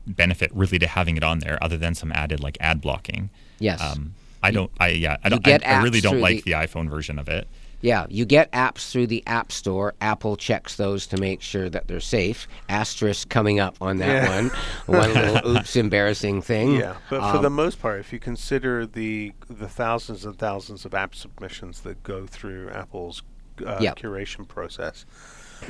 benefit 0.05 0.51
really 0.53 0.77
to 0.77 0.85
having 0.85 1.17
it 1.17 1.23
on 1.23 1.39
there 1.39 1.57
other 1.63 1.75
than 1.75 1.95
some 1.95 2.11
added 2.11 2.39
like 2.39 2.55
ad 2.61 2.81
blocking 2.81 3.31
Yes. 3.59 3.81
um, 3.81 4.13
i 4.43 4.51
don't 4.51 4.71
i 4.79 4.89
yeah 4.89 5.17
i 5.23 5.29
don't 5.29 5.43
get 5.43 5.65
I, 5.67 5.79
I 5.79 5.83
really 5.83 6.01
don't 6.01 6.19
like 6.21 6.43
the- 6.43 6.51
the 6.51 6.57
iphone 6.57 6.89
version 6.89 7.17
of 7.19 7.27
it 7.29 7.47
Yeah, 7.81 8.07
you 8.09 8.25
get 8.25 8.51
apps 8.51 8.89
through 8.89 9.07
the 9.07 9.21
App 9.27 9.51
Store. 9.51 9.93
Apple 10.01 10.37
checks 10.37 10.75
those 10.75 11.05
to 11.07 11.17
make 11.17 11.41
sure 11.43 11.69
that 11.69 11.87
they're 11.87 11.99
safe. 11.99 12.47
Asterisk 12.67 13.29
coming 13.29 13.59
up 13.59 13.75
on 13.79 13.97
that 13.97 14.23
Yeah. 14.23 14.35
one. 14.35 14.47
One 14.87 15.13
little 15.13 15.51
oops 15.57 15.75
embarrassing 15.75 16.41
thing. 16.41 16.77
Yeah, 16.77 16.95
but 17.11 17.21
for 17.31 17.37
the 17.39 17.47
Um, 17.47 17.53
most 17.53 17.79
part, 17.79 17.99
if 17.99 18.11
you 18.11 18.17
consider 18.17 18.87
the 18.87 19.33
the 19.49 19.67
thousands 19.67 20.25
and 20.25 20.35
thousands 20.39 20.85
of 20.85 20.95
app 20.95 21.13
submissions 21.13 21.81
that 21.81 22.01
go 22.01 22.25
through 22.25 22.71
Apple's 22.71 23.21
uh, 23.63 23.77
Yeah. 23.81 23.93
curation 23.93 24.47
process, 24.47 25.05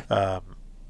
um, 0.09 0.41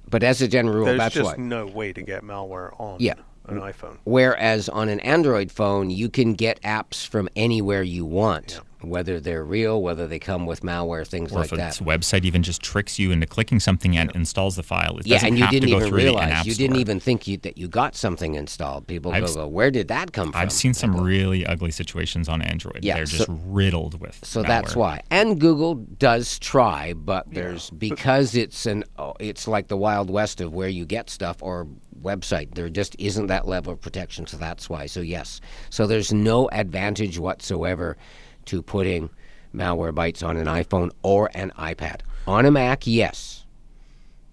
But 0.08 0.22
as 0.22 0.42
a 0.44 0.48
general 0.48 0.76
rule, 0.76 0.86
there's 0.86 1.00
that's 1.00 1.16
just 1.16 1.38
why. 1.38 1.44
no 1.44 1.66
way 1.66 1.92
to 1.94 2.04
get 2.04 2.22
malware 2.22 2.70
on 2.80 2.98
Yeah. 3.00 3.16
An 3.48 3.60
iPhone. 3.60 3.98
Whereas 4.04 4.70
on 4.70 4.90
an 4.90 5.00
Android 5.02 5.52
phone, 5.52 5.90
you 5.90 6.10
can 6.10 6.34
get 6.34 6.62
apps 6.62 7.08
from 7.08 7.30
anywhere 7.36 7.84
you 7.84 8.06
want, 8.06 8.60
whether 8.82 9.20
they're 9.20 9.44
real, 9.44 9.82
whether 9.82 10.08
they 10.08 10.20
come 10.20 10.46
with 10.46 10.62
malware, 10.62 11.08
things 11.08 11.32
or 11.32 11.40
like 11.40 11.52
if 11.52 11.58
that. 11.58 11.68
its 11.70 11.80
website 11.80 12.26
even 12.26 12.44
just 12.44 12.62
tricks 12.62 13.00
you 13.00 13.12
into 13.12 13.26
clicking 13.26 13.60
something 13.60 13.98
and 13.98 14.12
installs 14.16 14.56
the 14.56 14.64
file 14.64 14.98
it 14.98 15.08
Yeah, 15.08 15.20
and 15.26 15.38
you 15.38 15.44
have 15.44 15.52
didn't 15.52 15.70
to 15.70 15.72
go 15.72 15.78
even 15.78 15.90
through 15.90 15.98
the 16.00 16.06
realize 16.06 16.28
in-app 16.28 16.46
you 16.46 16.54
store. 16.54 16.68
didn't 16.68 16.80
even 16.82 17.00
think 17.00 17.28
you, 17.28 17.38
that 17.38 17.58
you 17.58 17.68
got 17.68 17.96
something 17.96 18.36
installed. 18.36 18.88
People 18.88 19.12
I've 19.12 19.34
go, 19.34 19.48
"Where 19.48 19.72
did 19.72 19.88
that 19.88 20.12
come 20.14 20.32
from?" 20.32 20.42
I've 20.42 20.52
seen 20.52 20.74
some 20.74 20.96
really 21.00 21.46
ugly 21.46 21.72
situations 21.72 22.30
on 22.30 22.42
Android. 22.42 22.80
Yeah, 22.84 22.96
They're 22.96 23.06
just 23.06 23.26
so- 23.28 23.40
riddled 23.46 24.00
with. 24.02 24.20
So 24.24 24.44
malware. 24.44 24.48
that's 24.48 24.76
why. 24.76 25.02
And 25.10 25.40
Google 25.40 25.76
does 25.76 26.38
try, 26.40 26.94
but 26.94 27.26
there's 27.32 27.70
because 27.72 28.36
it's 28.36 28.66
an 28.66 28.84
oh, 28.98 29.14
it's 29.20 29.48
like 29.48 29.68
the 29.68 29.78
wild 29.78 30.10
west 30.10 30.42
of 30.42 30.54
where 30.54 30.70
you 30.70 30.86
get 30.86 31.10
stuff 31.10 31.38
or 31.42 31.68
website. 32.02 32.54
There 32.54 32.70
just 32.70 32.96
isn't 33.00 33.28
that 33.28 33.48
level 33.48 33.74
of 33.74 33.82
protection, 33.82 34.28
so 34.28 34.38
that's 34.38 34.70
why. 34.70 34.86
So 34.86 35.00
yes. 35.02 35.42
So 35.70 35.88
there's 35.88 36.14
no 36.14 36.50
advantage 36.52 37.18
whatsoever 37.18 37.98
to 38.46 38.62
putting 38.62 39.10
malware 39.54 39.94
bytes 39.94 40.26
on 40.28 40.38
an 40.38 40.48
iPhone 40.48 40.92
or 41.02 41.30
an 41.34 41.52
iPad. 41.58 42.02
On 42.28 42.46
a 42.46 42.52
Mac, 42.52 42.86
yes. 42.88 43.46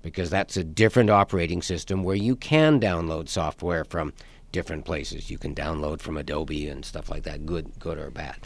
Because 0.03 0.31
that's 0.31 0.57
a 0.57 0.65
different 0.65 1.11
operating 1.11 1.63
system 1.63 2.03
where 2.03 2.17
you 2.17 2.35
can 2.35 2.81
download 2.81 3.29
software 3.29 3.85
from 3.85 4.13
different 4.51 4.85
places. 4.85 5.31
You 5.31 5.39
can 5.39 5.55
download 5.55 6.01
from 6.01 6.17
Adobe 6.17 6.69
and 6.69 6.85
stuff 6.85 7.09
like 7.09 7.23
that, 7.23 7.47
good 7.47 7.71
good 7.79 7.99
or 7.99 8.11
bad. 8.11 8.37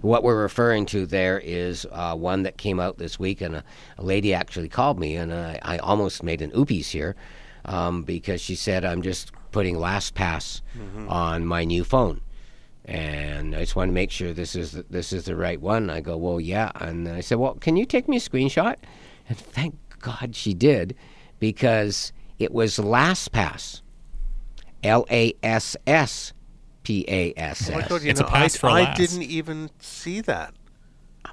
What 0.00 0.22
we're 0.22 0.42
referring 0.42 0.84
to 0.86 1.06
there 1.06 1.38
is 1.42 1.86
uh, 1.90 2.14
one 2.16 2.42
that 2.42 2.58
came 2.58 2.78
out 2.80 2.98
this 2.98 3.18
week, 3.18 3.40
and 3.40 3.56
a, 3.56 3.64
a 3.96 4.02
lady 4.04 4.34
actually 4.34 4.68
called 4.68 4.98
me, 4.98 5.14
and 5.16 5.32
I, 5.32 5.58
I 5.62 5.78
almost 5.78 6.22
made 6.22 6.42
an 6.42 6.50
oopies 6.50 6.90
here 6.90 7.16
um, 7.64 8.02
because 8.02 8.42
she 8.42 8.54
said, 8.56 8.84
I'm 8.84 9.00
just 9.00 9.30
putting 9.52 9.76
LastPass 9.76 10.60
Mhm. 10.78 11.08
on 11.10 11.46
my 11.46 11.64
new 11.64 11.84
phone. 11.84 12.20
And 12.86 13.56
I 13.56 13.60
just 13.60 13.76
want 13.76 13.88
to 13.88 13.92
make 13.94 14.10
sure 14.10 14.32
this 14.32 14.54
is 14.54 14.72
the, 14.72 14.84
this 14.90 15.12
is 15.12 15.24
the 15.24 15.36
right 15.36 15.60
one. 15.60 15.88
I 15.88 16.00
go, 16.00 16.16
well, 16.16 16.38
yeah. 16.38 16.70
And 16.74 17.08
I 17.08 17.20
said, 17.20 17.38
well, 17.38 17.54
can 17.54 17.76
you 17.76 17.86
take 17.86 18.08
me 18.08 18.18
a 18.18 18.20
screenshot? 18.20 18.76
And 19.28 19.38
thank 19.38 19.76
God 20.00 20.36
she 20.36 20.52
did, 20.52 20.94
because 21.38 22.12
it 22.38 22.52
was 22.52 22.76
LastPass, 22.76 23.80
L 24.82 25.06
A 25.10 25.32
S 25.42 25.76
S 25.86 26.34
P 26.82 27.06
A 27.08 27.32
S 27.38 27.70
my 27.70 27.80
S. 27.80 27.88
God, 27.88 28.02
you 28.02 28.12
know, 28.12 28.28
I, 28.28 28.50
I 28.62 28.94
didn't 28.94 29.22
even 29.22 29.70
see 29.78 30.20
that. 30.20 30.52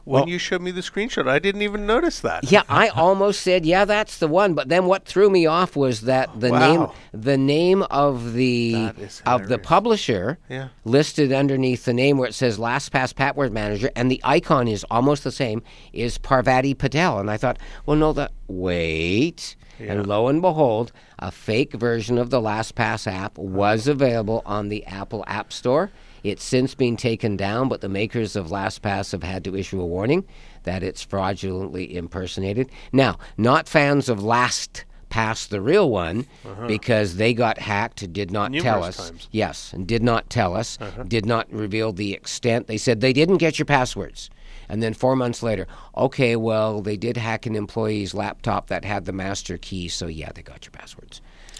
When 0.03 0.21
Well- 0.21 0.29
you 0.29 0.37
showed 0.37 0.61
me 0.61 0.71
the 0.71 0.81
screenshot, 0.81 1.27
I 1.27 1.39
didn't 1.39 1.61
even 1.61 1.85
notice 1.85 2.19
that. 2.21 2.51
Yeah, 2.51 2.63
I 2.69 2.87
almost 2.95 3.41
said, 3.41 3.65
"Yeah, 3.65 3.85
that's 3.85 4.17
the 4.17 4.27
one." 4.27 4.53
But 4.53 4.69
then 4.69 4.85
what 4.85 5.05
threw 5.05 5.29
me 5.29 5.45
off 5.45 5.75
was 5.75 6.01
that 6.01 6.39
the 6.39 6.49
name 6.51 6.87
the 7.13 7.37
name 7.37 7.83
of 7.83 8.33
the 8.33 8.91
of 9.25 9.47
the 9.47 9.57
publisher, 9.57 10.37
Yeah. 10.49 10.69
listed 10.85 11.31
underneath 11.31 11.85
the 11.85 11.93
name 11.93 12.17
where 12.17 12.27
it 12.29 12.33
says 12.33 12.57
LastPass 12.57 13.15
Password 13.15 13.51
Manager, 13.53 13.91
and 13.95 14.09
the 14.09 14.21
icon 14.23 14.67
is 14.67 14.85
almost 14.89 15.23
the 15.23 15.31
same, 15.31 15.61
is 15.93 16.17
Parvati 16.17 16.73
Patel. 16.73 17.19
And 17.19 17.29
I 17.29 17.37
thought, 17.37 17.59
well, 17.85 17.97
no, 17.97 18.13
that 18.13 18.31
wait, 18.47 19.55
Yeah. 19.79 19.93
And 19.93 20.07
lo 20.07 20.27
and 20.27 20.41
behold, 20.41 20.91
a 21.19 21.31
fake 21.31 21.73
version 21.73 22.17
of 22.17 22.29
the 22.29 22.39
LastPass 22.41 23.11
app 23.11 23.37
was 23.37 23.87
oh. 23.87 23.91
available 23.93 24.41
on 24.45 24.69
the 24.69 24.85
Apple 24.85 25.23
App 25.27 25.51
Store. 25.53 25.91
It's 26.23 26.43
since 26.43 26.75
been 26.75 26.97
taken 26.97 27.35
down, 27.37 27.67
but 27.69 27.81
the 27.81 27.89
makers 27.89 28.35
of 28.35 28.47
LastPass 28.47 29.11
have 29.11 29.23
had 29.23 29.43
to 29.45 29.55
issue 29.55 29.81
a 29.81 29.85
warning 29.85 30.23
that 30.63 30.83
it's 30.83 31.01
fraudulently 31.01 31.95
impersonated. 31.95 32.69
Now, 32.91 33.17
not 33.37 33.67
fans 33.67 34.07
of 34.09 34.19
LastPass, 34.19 35.47
the 35.49 35.61
real 35.61 35.89
one, 35.89 36.25
Uh-huh. 36.45 36.67
because 36.67 37.15
they 37.15 37.33
got 37.33 37.57
hacked, 37.57 38.11
did 38.13 38.31
not 38.31 38.53
tell 38.53 38.83
us. 38.83 38.97
times. 38.97 39.27
Yes, 39.31 39.73
and 39.73 39.87
did 39.87 40.03
not 40.03 40.29
tell 40.29 40.55
us, 40.55 40.77
Uh-huh. 40.79 41.03
did 41.03 41.25
not 41.25 41.51
reveal 41.51 41.91
the 41.91 42.13
extent. 42.13 42.67
They 42.67 42.77
said 42.77 43.01
they 43.01 43.13
didn't 43.13 43.37
get 43.37 43.57
your 43.59 43.65
passwords. 43.65 44.29
And 44.69 44.81
then 44.81 44.93
four 44.93 45.15
months 45.17 45.43
later, 45.43 45.67
okay, 45.97 46.35
well, 46.37 46.81
they 46.81 46.95
did 46.95 47.17
hack 47.17 47.45
an 47.45 47.55
employee's 47.55 48.13
laptop 48.13 48.67
that 48.67 48.85
had 48.85 49.03
the 49.05 49.11
master 49.11 49.57
key, 49.57 49.89
so 49.89 50.07
yeah, 50.07 50.29
they 50.33 50.41
got 50.43 50.65
your 50.65 50.71
passwords. 50.71 51.19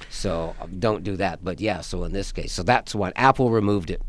So 0.09 0.55
um, 0.61 0.79
don't 0.79 1.03
do 1.03 1.17
that. 1.17 1.43
But 1.43 1.59
yeah, 1.59 1.81
so 1.81 2.03
in 2.05 2.13
this 2.13 2.31
case, 2.31 2.53
so 2.53 2.63
that's 2.63 2.93
what 2.95 3.11
Apple 3.15 3.49
removed 3.49 3.89
it 3.91 4.01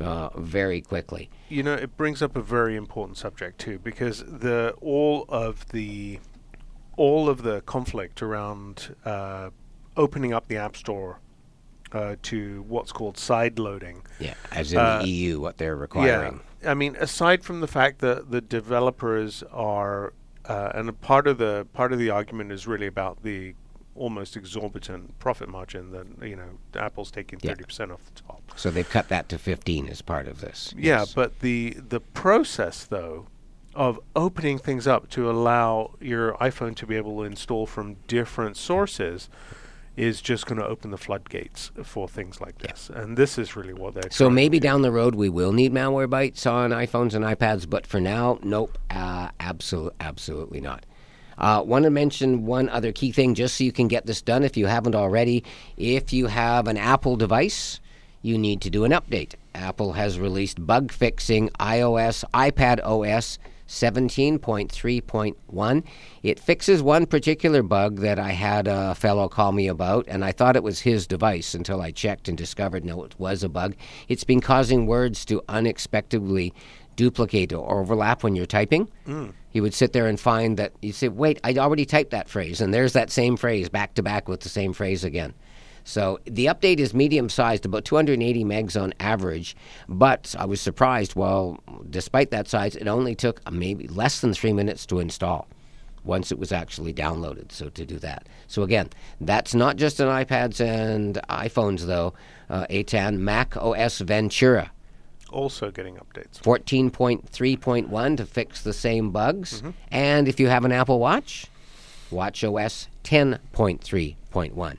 uh, 0.00 0.28
very 0.36 0.80
quickly. 0.80 1.30
You 1.48 1.62
know, 1.62 1.74
it 1.74 1.96
brings 1.96 2.22
up 2.22 2.36
a 2.36 2.42
very 2.42 2.76
important 2.76 3.18
subject 3.18 3.58
too, 3.58 3.78
because 3.78 4.24
the 4.26 4.74
all 4.80 5.24
of 5.28 5.68
the 5.68 6.20
all 6.96 7.28
of 7.28 7.42
the 7.42 7.60
conflict 7.62 8.22
around 8.22 8.94
uh, 9.04 9.50
opening 9.96 10.32
up 10.32 10.46
the 10.48 10.56
App 10.56 10.76
Store 10.76 11.18
uh, 11.92 12.16
to 12.22 12.64
what's 12.68 12.92
called 12.92 13.18
side 13.18 13.58
loading. 13.58 14.02
Yeah, 14.18 14.34
as 14.52 14.72
in 14.72 14.78
Uh, 14.78 15.02
the 15.02 15.08
EU, 15.08 15.40
what 15.40 15.58
they're 15.58 15.76
requiring. 15.76 16.40
Yeah, 16.62 16.70
I 16.70 16.74
mean, 16.74 16.96
aside 16.96 17.44
from 17.44 17.60
the 17.60 17.66
fact 17.68 18.00
that 18.00 18.30
the 18.30 18.40
developers 18.40 19.42
are, 19.52 20.12
uh, 20.46 20.70
and 20.74 21.00
part 21.00 21.26
of 21.26 21.38
the 21.38 21.66
part 21.72 21.92
of 21.92 21.98
the 21.98 22.10
argument 22.10 22.52
is 22.52 22.66
really 22.66 22.86
about 22.86 23.22
the 23.22 23.54
almost 23.96 24.36
exorbitant 24.36 25.18
profit 25.18 25.48
margin 25.48 25.90
that 25.92 26.26
you 26.28 26.36
know 26.36 26.58
Apple's 26.78 27.10
taking 27.10 27.38
Yeah. 27.42 27.50
thirty 27.52 27.64
percent 27.64 27.92
off 27.92 28.00
the 28.14 28.20
top. 28.22 28.42
So 28.56 28.70
they've 28.70 28.88
cut 28.88 29.08
that 29.08 29.28
to 29.30 29.38
15 29.38 29.88
as 29.88 30.02
part 30.02 30.26
of 30.28 30.40
this. 30.40 30.74
Yeah, 30.76 31.00
Yes. 31.00 31.14
but 31.14 31.40
the 31.40 31.76
the 31.88 32.00
process 32.00 32.84
though 32.84 33.26
of 33.74 33.98
opening 34.14 34.58
things 34.58 34.86
up 34.86 35.08
to 35.10 35.28
allow 35.30 35.94
your 36.00 36.34
iPhone 36.34 36.76
to 36.76 36.86
be 36.86 36.94
able 36.96 37.16
to 37.18 37.22
install 37.24 37.66
from 37.66 37.96
different 38.06 38.56
sources 38.56 39.28
is 39.96 40.20
just 40.20 40.46
going 40.46 40.58
to 40.60 40.66
open 40.66 40.90
the 40.90 40.96
floodgates 40.96 41.70
for 41.84 42.08
things 42.08 42.40
like 42.40 42.58
this. 42.58 42.90
And 42.92 43.16
this 43.16 43.38
is 43.38 43.54
really 43.54 43.72
what 43.74 43.94
they're 43.94 44.10
So 44.10 44.28
maybe 44.28 44.58
down 44.58 44.82
the 44.82 44.90
road 44.90 45.14
we 45.14 45.28
will 45.28 45.52
need 45.52 45.72
malware 45.72 46.08
bytes 46.08 46.50
on 46.50 46.70
iPhones 46.70 47.14
and 47.14 47.24
iPads, 47.24 47.68
but 47.70 47.86
for 47.86 48.00
now, 48.00 48.38
nope, 48.42 48.76
uh, 48.90 49.28
absolutely, 49.38 49.94
absolutely 50.00 50.60
not. 50.60 50.84
Uh, 51.38 51.62
Want 51.64 51.84
to 51.84 51.90
mention 51.90 52.46
one 52.46 52.68
other 52.68 52.92
key 52.92 53.12
thing, 53.12 53.34
just 53.34 53.56
so 53.56 53.64
you 53.64 53.72
can 53.72 53.88
get 53.88 54.06
this 54.06 54.22
done 54.22 54.44
if 54.44 54.56
you 54.56 54.66
haven't 54.66 54.94
already. 54.94 55.44
If 55.76 56.12
you 56.12 56.26
have 56.26 56.68
an 56.68 56.76
Apple 56.76 57.16
device, 57.16 57.80
you 58.22 58.38
need 58.38 58.60
to 58.62 58.70
do 58.70 58.84
an 58.84 58.92
update. 58.92 59.34
Apple 59.54 59.92
has 59.92 60.18
released 60.18 60.66
bug 60.66 60.90
fixing 60.90 61.50
iOS, 61.60 62.24
iPad 62.32 62.80
OS 62.84 63.38
17.3.1. 63.68 65.84
It 66.22 66.38
fixes 66.38 66.82
one 66.82 67.06
particular 67.06 67.62
bug 67.62 68.00
that 68.00 68.18
I 68.18 68.32
had 68.32 68.68
a 68.68 68.94
fellow 68.94 69.28
call 69.28 69.52
me 69.52 69.68
about, 69.68 70.04
and 70.08 70.22
I 70.24 70.32
thought 70.32 70.56
it 70.56 70.62
was 70.62 70.80
his 70.80 71.06
device 71.06 71.54
until 71.54 71.80
I 71.80 71.90
checked 71.90 72.28
and 72.28 72.36
discovered 72.36 72.84
no, 72.84 73.04
it 73.04 73.18
was 73.18 73.42
a 73.42 73.48
bug. 73.48 73.74
It's 74.08 74.24
been 74.24 74.40
causing 74.40 74.86
words 74.86 75.24
to 75.26 75.42
unexpectedly 75.48 76.52
duplicate 76.96 77.52
or 77.52 77.80
overlap 77.80 78.22
when 78.22 78.34
you're 78.36 78.46
typing. 78.46 78.88
Mm. 79.06 79.32
He 79.50 79.60
would 79.60 79.74
sit 79.74 79.92
there 79.92 80.06
and 80.06 80.18
find 80.18 80.56
that 80.56 80.72
you 80.82 80.92
say, 80.92 81.08
"Wait, 81.08 81.38
I 81.44 81.54
already 81.54 81.84
typed 81.84 82.10
that 82.10 82.28
phrase," 82.28 82.60
and 82.60 82.72
there's 82.72 82.92
that 82.94 83.10
same 83.10 83.36
phrase 83.36 83.68
back 83.68 83.94
to 83.94 84.02
back 84.02 84.28
with 84.28 84.40
the 84.40 84.48
same 84.48 84.72
phrase 84.72 85.04
again. 85.04 85.34
So 85.84 86.18
the 86.24 86.46
update 86.46 86.78
is 86.78 86.94
medium 86.94 87.28
sized, 87.28 87.66
about 87.66 87.84
280 87.84 88.44
megs 88.44 88.80
on 88.80 88.94
average. 89.00 89.54
But 89.86 90.34
I 90.38 90.46
was 90.46 90.60
surprised. 90.60 91.14
Well, 91.14 91.62
despite 91.88 92.30
that 92.30 92.48
size, 92.48 92.74
it 92.74 92.88
only 92.88 93.14
took 93.14 93.40
uh, 93.46 93.50
maybe 93.50 93.86
less 93.88 94.20
than 94.20 94.32
three 94.32 94.54
minutes 94.54 94.86
to 94.86 94.98
install 94.98 95.46
once 96.02 96.32
it 96.32 96.38
was 96.38 96.52
actually 96.52 96.92
downloaded. 96.92 97.52
So 97.52 97.68
to 97.70 97.86
do 97.86 97.98
that. 97.98 98.28
So 98.46 98.62
again, 98.62 98.90
that's 99.20 99.54
not 99.54 99.76
just 99.76 100.00
on 100.00 100.08
iPads 100.08 100.60
and 100.60 101.20
iPhones 101.28 101.82
though. 101.86 102.14
Uh, 102.48 102.66
Aitan 102.68 103.18
Mac 103.18 103.56
OS 103.56 103.98
Ventura. 104.00 104.70
Also 105.34 105.70
getting 105.70 105.96
updates. 105.96 106.40
14.3.1 106.40 108.16
to 108.16 108.24
fix 108.24 108.62
the 108.62 108.72
same 108.72 109.10
bugs. 109.10 109.60
Mm-hmm. 109.60 109.70
And 109.90 110.28
if 110.28 110.40
you 110.40 110.48
have 110.48 110.64
an 110.64 110.72
Apple 110.72 111.00
Watch, 111.00 111.46
Watch 112.10 112.44
OS 112.44 112.88
10.3.1. 113.02 114.76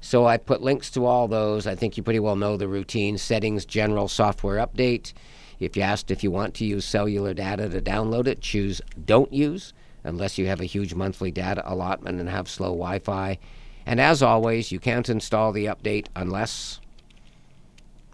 So 0.00 0.26
I 0.26 0.36
put 0.36 0.62
links 0.62 0.90
to 0.92 1.04
all 1.04 1.28
those. 1.28 1.66
I 1.66 1.74
think 1.74 1.96
you 1.96 2.02
pretty 2.02 2.20
well 2.20 2.36
know 2.36 2.56
the 2.56 2.68
routine 2.68 3.18
settings, 3.18 3.64
general 3.64 4.08
software 4.08 4.64
update. 4.64 5.12
If 5.60 5.76
you 5.76 5.82
asked 5.82 6.10
if 6.10 6.22
you 6.22 6.30
want 6.30 6.54
to 6.54 6.64
use 6.64 6.84
cellular 6.84 7.34
data 7.34 7.68
to 7.68 7.80
download 7.80 8.26
it, 8.26 8.40
choose 8.40 8.80
don't 9.04 9.32
use 9.32 9.74
unless 10.04 10.38
you 10.38 10.46
have 10.46 10.60
a 10.60 10.64
huge 10.64 10.94
monthly 10.94 11.30
data 11.30 11.62
allotment 11.66 12.20
and 12.20 12.28
have 12.28 12.48
slow 12.48 12.68
Wi 12.68 13.00
Fi. 13.00 13.38
And 13.84 14.00
as 14.00 14.22
always, 14.22 14.70
you 14.70 14.78
can't 14.78 15.08
install 15.08 15.50
the 15.50 15.66
update 15.66 16.06
unless 16.14 16.80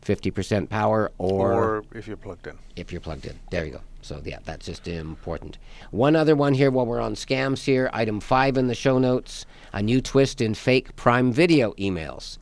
50% 0.05 0.69
power 0.69 1.11
or, 1.19 1.53
Or 1.53 1.85
if 1.95 2.07
you're 2.07 2.17
plugged 2.17 2.47
in. 2.47 2.59
if 2.77 2.93
you're 2.93 3.01
plugged 3.01 3.27
in. 3.27 3.39
There 3.51 3.65
you 3.65 3.73
go. 3.73 3.81
So 4.03 4.21
yeah, 4.25 4.39
that's 4.45 4.67
just 4.67 4.87
important. 4.87 5.59
One 5.91 6.15
other 6.15 6.37
one 6.37 6.55
here 6.55 6.71
while 6.71 6.87
we're 6.87 7.01
on 7.01 7.15
scams 7.15 7.65
here. 7.65 7.89
Item 7.93 8.21
five 8.21 8.59
in 8.59 8.67
the 8.67 8.75
show 8.75 8.99
notes: 8.99 9.47
a 9.73 9.81
new 9.83 10.01
twist 10.03 10.41
in 10.43 10.53
fake 10.55 10.95
Prime 10.95 11.33
Video 11.33 11.73
emails. 11.75 12.37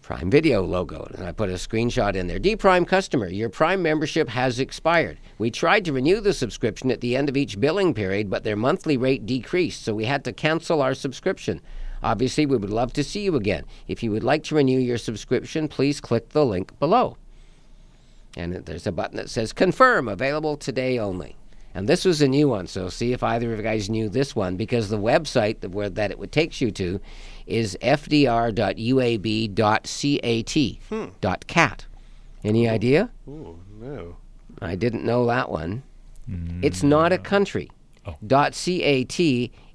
Prime 0.00 0.30
Video 0.30 0.62
logo, 0.62 1.08
and 1.14 1.24
I 1.24 1.30
put 1.32 1.48
a 1.50 1.54
screenshot 1.54 2.14
in 2.16 2.26
there. 2.26 2.38
D 2.38 2.56
Prime 2.56 2.84
customer, 2.86 3.28
your 3.28 3.50
Prime 3.50 3.82
membership 3.82 4.28
has 4.30 4.58
expired. 4.58 5.18
We 5.38 5.50
tried 5.50 5.84
to 5.84 5.92
renew 5.92 6.20
the 6.20 6.32
subscription 6.32 6.90
at 6.90 7.00
the 7.02 7.16
end 7.16 7.28
of 7.28 7.36
each 7.36 7.60
billing 7.60 7.92
period, 7.94 8.28
but 8.30 8.42
their 8.42 8.56
monthly 8.56 8.96
rate 8.96 9.26
decreased, 9.26 9.82
so 9.82 9.94
we 9.94 10.06
had 10.06 10.24
to 10.24 10.32
cancel 10.32 10.82
our 10.82 10.94
subscription. 10.94 11.60
Obviously, 12.02 12.46
we 12.46 12.56
would 12.56 12.70
love 12.70 12.92
to 12.94 13.04
see 13.04 13.22
you 13.22 13.36
again. 13.36 13.64
If 13.86 14.02
you 14.02 14.10
would 14.10 14.24
like 14.24 14.42
to 14.44 14.54
renew 14.54 14.78
your 14.78 14.98
subscription, 14.98 15.68
please 15.68 16.00
click 16.00 16.30
the 16.30 16.44
link 16.44 16.78
below. 16.78 17.16
And 18.36 18.54
there's 18.54 18.86
a 18.86 18.92
button 18.92 19.16
that 19.18 19.30
says 19.30 19.52
confirm, 19.52 20.08
available 20.08 20.56
today 20.56 20.98
only. 20.98 21.36
And 21.74 21.88
this 21.88 22.04
was 22.04 22.20
a 22.20 22.28
new 22.28 22.48
one, 22.48 22.66
so 22.66 22.88
see 22.88 23.12
if 23.12 23.22
either 23.22 23.50
of 23.52 23.58
you 23.58 23.62
guys 23.62 23.88
knew 23.88 24.08
this 24.08 24.36
one, 24.36 24.56
because 24.56 24.88
the 24.88 24.98
website 24.98 25.60
that, 25.60 25.70
where, 25.70 25.88
that 25.88 26.10
it 26.10 26.18
would 26.18 26.32
takes 26.32 26.60
you 26.60 26.70
to 26.72 27.00
is 27.46 27.78
fdr.uab.cat. 27.80 28.68
Hmm. 30.88 31.06
Dot 31.20 31.46
cat. 31.46 31.86
Any 32.44 32.68
idea? 32.68 33.10
Ooh, 33.26 33.58
no. 33.80 34.16
I 34.60 34.74
didn't 34.74 35.04
know 35.04 35.26
that 35.26 35.50
one. 35.50 35.82
Mm. 36.28 36.62
It's 36.62 36.82
not 36.82 37.12
a 37.12 37.18
country. 37.18 37.70
Oh. 38.06 38.16
Dot 38.26 38.52
.cat 38.52 39.20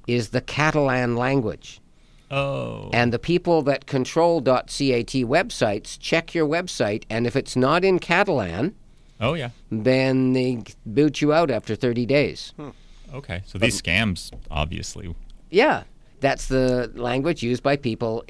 is 0.08 0.30
the 0.30 0.42
Catalan 0.42 1.16
language. 1.16 1.82
Oh. 2.30 2.90
And 2.94 3.14
the 3.14 3.20
people 3.20 3.62
that 3.64 3.86
control 3.86 4.42
.cat 4.42 4.68
websites 4.68 5.98
check 6.00 6.36
your 6.36 6.48
website, 6.48 7.04
and 7.10 7.26
if 7.26 7.36
it's 7.36 7.56
not 7.56 7.86
in 7.86 8.00
Catalan, 8.00 8.76
Oh 9.20 9.34
yeah. 9.34 9.50
then 9.72 10.34
they 10.34 10.64
boot 10.86 11.22
you 11.22 11.34
out 11.34 11.50
after 11.50 11.76
30 11.76 12.06
days. 12.06 12.54
Hmm. 12.58 12.70
Okay. 13.14 13.42
So 13.46 13.58
these 13.58 13.82
scams, 13.82 14.32
obviously. 14.52 15.16
Yeah, 15.50 15.84
that's 16.20 16.48
the 16.48 16.92
language 16.96 17.42
used 17.42 17.64
by 17.64 17.78
people, 17.78 18.26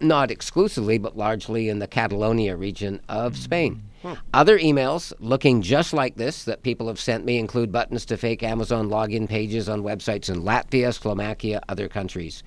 not 0.00 0.30
exclusively, 0.30 0.98
but 0.98 1.16
largely 1.16 1.68
in 1.68 1.80
the 1.80 1.88
Catalonia 1.88 2.56
region 2.56 3.00
of 3.08 3.34
hmm. 3.34 3.40
Spain. 3.40 3.82
Hmm. 4.02 4.14
Other 4.32 4.58
emails 4.58 5.12
looking 5.18 5.60
just 5.60 5.92
like 5.92 6.16
this 6.16 6.44
that 6.44 6.62
people 6.62 6.88
have 6.88 7.00
sent 7.00 7.24
me 7.24 7.38
include 7.38 7.70
buttons 7.70 8.06
to 8.06 8.16
fake 8.16 8.42
Amazon 8.42 8.88
login 8.88 9.28
pages 9.28 9.68
on 9.68 9.82
websites 9.82 10.30
in 10.30 10.42
Latvia, 10.42 10.94
Slovakia, 10.94 11.60
other 11.68 11.86
countries. 11.88 12.42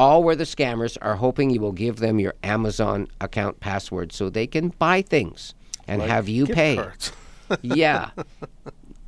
All 0.00 0.24
where 0.24 0.34
the 0.36 0.44
scammers 0.44 0.96
are 1.02 1.16
hoping 1.16 1.50
you 1.50 1.60
will 1.60 1.72
give 1.72 1.96
them 1.96 2.18
your 2.18 2.34
Amazon 2.42 3.06
account 3.20 3.60
password 3.60 4.12
so 4.12 4.30
they 4.30 4.46
can 4.46 4.68
buy 4.78 5.02
things 5.02 5.54
and 5.86 6.00
Like 6.00 6.08
have 6.10 6.26
you 6.28 6.46
pay. 6.46 6.80
yeah. 7.62 8.10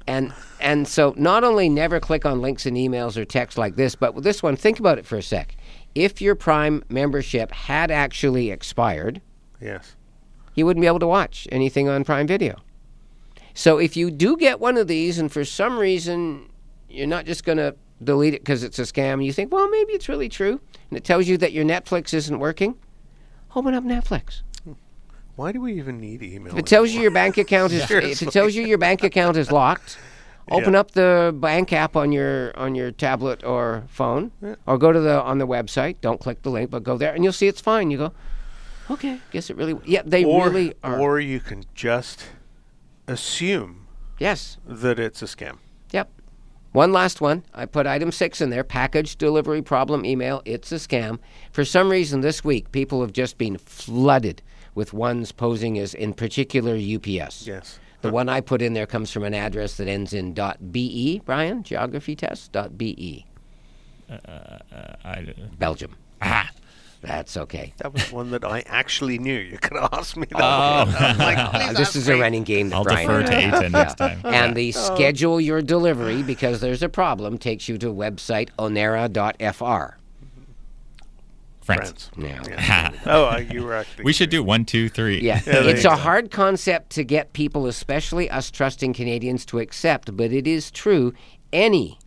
And 0.06 0.34
and 0.60 0.86
so 0.86 1.14
not 1.16 1.44
only 1.44 1.68
never 1.68 1.98
click 2.00 2.26
on 2.26 2.42
links 2.42 2.66
in 2.66 2.74
emails 2.74 3.16
or 3.16 3.24
text 3.24 3.56
like 3.56 3.76
this, 3.76 3.94
but 3.94 4.14
with 4.14 4.24
this 4.24 4.42
one, 4.42 4.54
think 4.56 4.78
about 4.80 4.98
it 4.98 5.06
for 5.06 5.16
a 5.16 5.22
sec. 5.22 5.56
If 5.94 6.20
your 6.20 6.34
Prime 6.34 6.82
membership 6.88 7.52
had 7.52 7.90
actually 7.90 8.50
expired, 8.50 9.22
Yes. 9.60 9.94
you 10.54 10.66
wouldn't 10.66 10.82
be 10.82 10.86
able 10.88 10.98
to 10.98 11.06
watch 11.06 11.46
anything 11.52 11.88
on 11.88 12.04
Prime 12.04 12.26
Video. 12.26 12.56
So 13.54 13.78
if 13.78 13.96
you 13.96 14.10
do 14.10 14.36
get 14.36 14.60
one 14.60 14.76
of 14.76 14.88
these 14.88 15.18
and 15.18 15.30
for 15.32 15.44
some 15.44 15.78
reason 15.78 16.50
you're 16.90 17.06
not 17.06 17.24
just 17.24 17.44
going 17.44 17.58
to 17.58 17.74
delete 18.02 18.34
it 18.34 18.42
because 18.42 18.62
it's 18.62 18.78
a 18.78 18.82
scam, 18.82 19.24
you 19.24 19.32
think, 19.32 19.52
well, 19.52 19.68
maybe 19.68 19.92
it's 19.92 20.08
really 20.08 20.28
true, 20.28 20.60
and 20.90 20.96
it 20.96 21.04
tells 21.04 21.26
you 21.26 21.36
that 21.38 21.52
your 21.52 21.64
Netflix 21.64 22.12
isn't 22.14 22.38
working, 22.38 22.76
open 23.54 23.74
up 23.74 23.84
Netflix. 23.84 24.42
Why 25.34 25.50
do 25.52 25.60
we 25.62 25.74
even 25.74 25.98
need 25.98 26.22
email? 26.22 26.52
If 26.52 26.58
it 26.58 26.66
tells 26.66 26.90
you 26.90 27.00
your 27.00 27.10
bank 27.10 27.38
account 27.38 27.72
is 27.72 27.82
if 27.90 28.22
it 28.22 28.30
tells 28.30 28.54
you 28.54 28.64
your 28.64 28.78
bank 28.78 29.02
account 29.02 29.36
is 29.38 29.50
locked, 29.50 29.96
Open 30.50 30.72
Yeah. 30.72 30.80
up 30.80 30.90
the 30.92 31.34
bank 31.36 31.72
app 31.72 31.96
on 31.96 32.10
your 32.10 32.56
on 32.58 32.74
your 32.74 32.90
tablet 32.90 33.44
or 33.44 33.84
phone, 33.88 34.32
Yeah. 34.42 34.56
or 34.66 34.76
go 34.76 34.92
to 34.92 34.98
the 35.00 35.22
on 35.22 35.38
the 35.38 35.46
website. 35.46 35.96
Don't 36.00 36.20
click 36.20 36.42
the 36.42 36.50
link, 36.50 36.70
but 36.70 36.82
go 36.82 36.98
there, 36.98 37.14
and 37.14 37.22
you'll 37.22 37.32
see 37.32 37.46
it's 37.46 37.60
fine. 37.60 37.90
You 37.90 37.98
go, 37.98 38.12
okay, 38.90 39.20
guess 39.30 39.50
it 39.50 39.56
really. 39.56 39.78
Yeah, 39.84 40.02
they 40.04 40.24
or, 40.24 40.46
really 40.46 40.74
are. 40.82 40.98
Or 40.98 41.20
you 41.20 41.38
can 41.38 41.64
just 41.74 42.24
assume 43.06 43.86
yes. 44.18 44.58
that 44.66 44.98
it's 44.98 45.22
a 45.22 45.26
scam. 45.26 45.58
Yep. 46.72 46.76
One 46.76 46.92
last 46.92 47.20
one. 47.20 47.44
I 47.54 47.66
put 47.66 47.86
item 47.86 48.12
six 48.12 48.40
in 48.40 48.50
there 48.50 48.64
package 48.64 49.16
delivery 49.16 49.62
problem 49.62 50.04
email. 50.04 50.42
It's 50.44 50.72
a 50.72 50.76
scam. 50.76 51.18
For 51.52 51.64
some 51.64 51.90
reason, 51.90 52.20
this 52.22 52.42
week, 52.42 52.72
people 52.72 53.00
have 53.02 53.12
just 53.12 53.36
been 53.38 53.58
flooded 53.58 54.42
with 54.74 54.92
ones 54.94 55.32
posing 55.32 55.78
as, 55.78 55.92
in 55.94 56.14
particular, 56.14 56.74
UPS. 56.74 57.46
Yes. 57.46 57.78
The 58.00 58.10
one 58.10 58.28
I 58.28 58.40
put 58.40 58.62
in 58.62 58.72
there 58.72 58.86
comes 58.86 59.12
from 59.12 59.22
an 59.22 59.34
address 59.34 59.76
that 59.76 59.86
ends 59.86 60.12
in 60.12 60.34
.be, 60.72 61.20
Brian, 61.24 61.62
geography 61.62 62.16
test, 62.16 62.56
.be, 62.76 63.26
Uh, 64.10 64.14
uh, 64.14 64.58
I, 65.04 65.34
Belgium. 65.58 65.94
ah, 66.20 66.50
That's 67.02 67.36
okay. 67.36 67.74
That 67.78 67.92
was 67.92 68.12
one 68.12 68.30
that 68.30 68.44
I 68.44 68.62
actually 68.66 69.18
knew. 69.18 69.36
You 69.38 69.58
could 69.58 69.76
ask 69.92 70.16
me 70.16 70.26
that. 70.30 70.40
Oh. 70.40 71.16
Like, 71.18 71.72
this 71.76 71.80
ask 71.80 71.96
is 71.96 72.08
a 72.08 72.16
running 72.16 72.44
game 72.44 72.68
that 72.68 72.76
I'll 72.76 72.84
Brian 72.84 73.08
defer 73.08 73.22
to 73.24 73.32
Yeah. 73.32 73.50
Aiden 73.50 73.72
next 73.72 73.96
time. 73.96 74.20
And 74.24 74.54
the 74.54 74.70
schedule 74.72 75.40
your 75.40 75.62
delivery 75.62 76.22
because 76.22 76.60
there's 76.60 76.82
a 76.82 76.88
problem 76.88 77.38
takes 77.38 77.68
you 77.68 77.76
to 77.78 77.88
website 77.88 78.50
onera.fr. 78.56 79.96
France. 81.60 82.10
France. 82.14 82.48
Yeah. 82.48 82.90
Oh, 83.06 83.26
uh, 83.26 83.38
you 83.38 83.64
were 83.64 83.74
actually. 83.74 84.04
We 84.04 84.12
should 84.12 84.30
do 84.30 84.42
one, 84.42 84.64
two, 84.64 84.88
three. 84.88 85.20
Yeah, 85.20 85.40
there 85.40 85.68
it's 85.68 85.84
a 85.84 85.96
hard 85.96 86.30
concept 86.30 86.90
to 86.90 87.04
get 87.04 87.32
people, 87.32 87.66
especially 87.66 88.30
us 88.30 88.50
trusting 88.50 88.92
Canadians, 88.92 89.44
to 89.46 89.58
accept, 89.58 90.16
but 90.16 90.32
it 90.32 90.46
is 90.46 90.70
true. 90.70 91.14
Any 91.52 91.98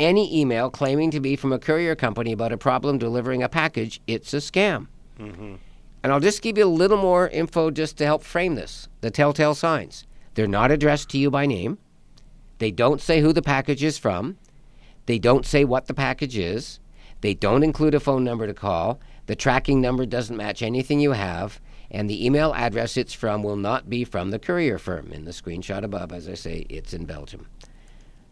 any 0.00 0.40
email 0.40 0.70
claiming 0.70 1.10
to 1.12 1.20
be 1.20 1.36
from 1.36 1.52
a 1.52 1.58
courier 1.58 1.94
company 1.94 2.32
about 2.32 2.52
a 2.52 2.58
problem 2.58 2.98
delivering 2.98 3.42
a 3.42 3.48
package, 3.48 4.00
it's 4.06 4.34
a 4.34 4.38
scam. 4.38 4.88
Mm-hmm. 5.18 5.56
And 6.02 6.12
I'll 6.12 6.20
just 6.20 6.42
give 6.42 6.56
you 6.56 6.64
a 6.64 6.66
little 6.66 6.96
more 6.96 7.28
info 7.28 7.70
just 7.70 7.98
to 7.98 8.06
help 8.06 8.22
frame 8.22 8.54
this. 8.54 8.88
The 9.02 9.10
telltale 9.10 9.54
signs. 9.54 10.06
They're 10.34 10.48
not 10.48 10.70
addressed 10.70 11.10
to 11.10 11.18
you 11.18 11.30
by 11.30 11.46
name. 11.46 11.78
They 12.58 12.70
don't 12.70 13.00
say 13.00 13.20
who 13.20 13.32
the 13.32 13.42
package 13.42 13.82
is 13.82 13.98
from. 13.98 14.38
They 15.06 15.18
don't 15.18 15.44
say 15.44 15.64
what 15.64 15.86
the 15.86 15.94
package 15.94 16.38
is. 16.38 16.80
They 17.20 17.34
don't 17.34 17.62
include 17.62 17.94
a 17.94 18.00
phone 18.00 18.24
number 18.24 18.46
to 18.46 18.54
call. 18.54 19.00
The 19.26 19.36
tracking 19.36 19.80
number 19.80 20.06
doesn't 20.06 20.36
match 20.36 20.62
anything 20.62 21.00
you 21.00 21.12
have. 21.12 21.60
And 21.90 22.08
the 22.08 22.24
email 22.24 22.54
address 22.54 22.96
it's 22.96 23.12
from 23.12 23.42
will 23.42 23.56
not 23.56 23.90
be 23.90 24.04
from 24.04 24.30
the 24.30 24.38
courier 24.38 24.78
firm. 24.78 25.12
In 25.12 25.24
the 25.24 25.32
screenshot 25.32 25.82
above, 25.82 26.12
as 26.12 26.28
I 26.28 26.34
say, 26.34 26.64
it's 26.68 26.94
in 26.94 27.04
Belgium. 27.04 27.48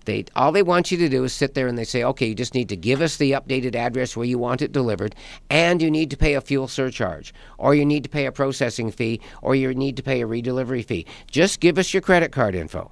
They 0.08 0.24
all 0.34 0.52
they 0.52 0.62
want 0.62 0.90
you 0.90 0.96
to 0.96 1.08
do 1.10 1.22
is 1.24 1.34
sit 1.34 1.52
there 1.52 1.66
and 1.66 1.76
they 1.76 1.84
say, 1.84 2.02
okay, 2.02 2.28
you 2.28 2.34
just 2.34 2.54
need 2.54 2.70
to 2.70 2.76
give 2.76 3.02
us 3.02 3.18
the 3.18 3.32
updated 3.32 3.74
address 3.74 4.16
where 4.16 4.24
you 4.24 4.38
want 4.38 4.62
it 4.62 4.72
delivered, 4.72 5.14
and 5.50 5.82
you 5.82 5.90
need 5.90 6.08
to 6.10 6.16
pay 6.16 6.32
a 6.32 6.40
fuel 6.40 6.66
surcharge, 6.66 7.34
or 7.58 7.74
you 7.74 7.84
need 7.84 8.04
to 8.04 8.08
pay 8.08 8.24
a 8.24 8.32
processing 8.32 8.90
fee, 8.90 9.20
or 9.42 9.54
you 9.54 9.74
need 9.74 9.98
to 9.98 10.02
pay 10.02 10.22
a 10.22 10.26
redelivery 10.26 10.82
fee. 10.82 11.04
Just 11.30 11.60
give 11.60 11.76
us 11.76 11.92
your 11.92 12.00
credit 12.00 12.32
card 12.32 12.54
info. 12.54 12.90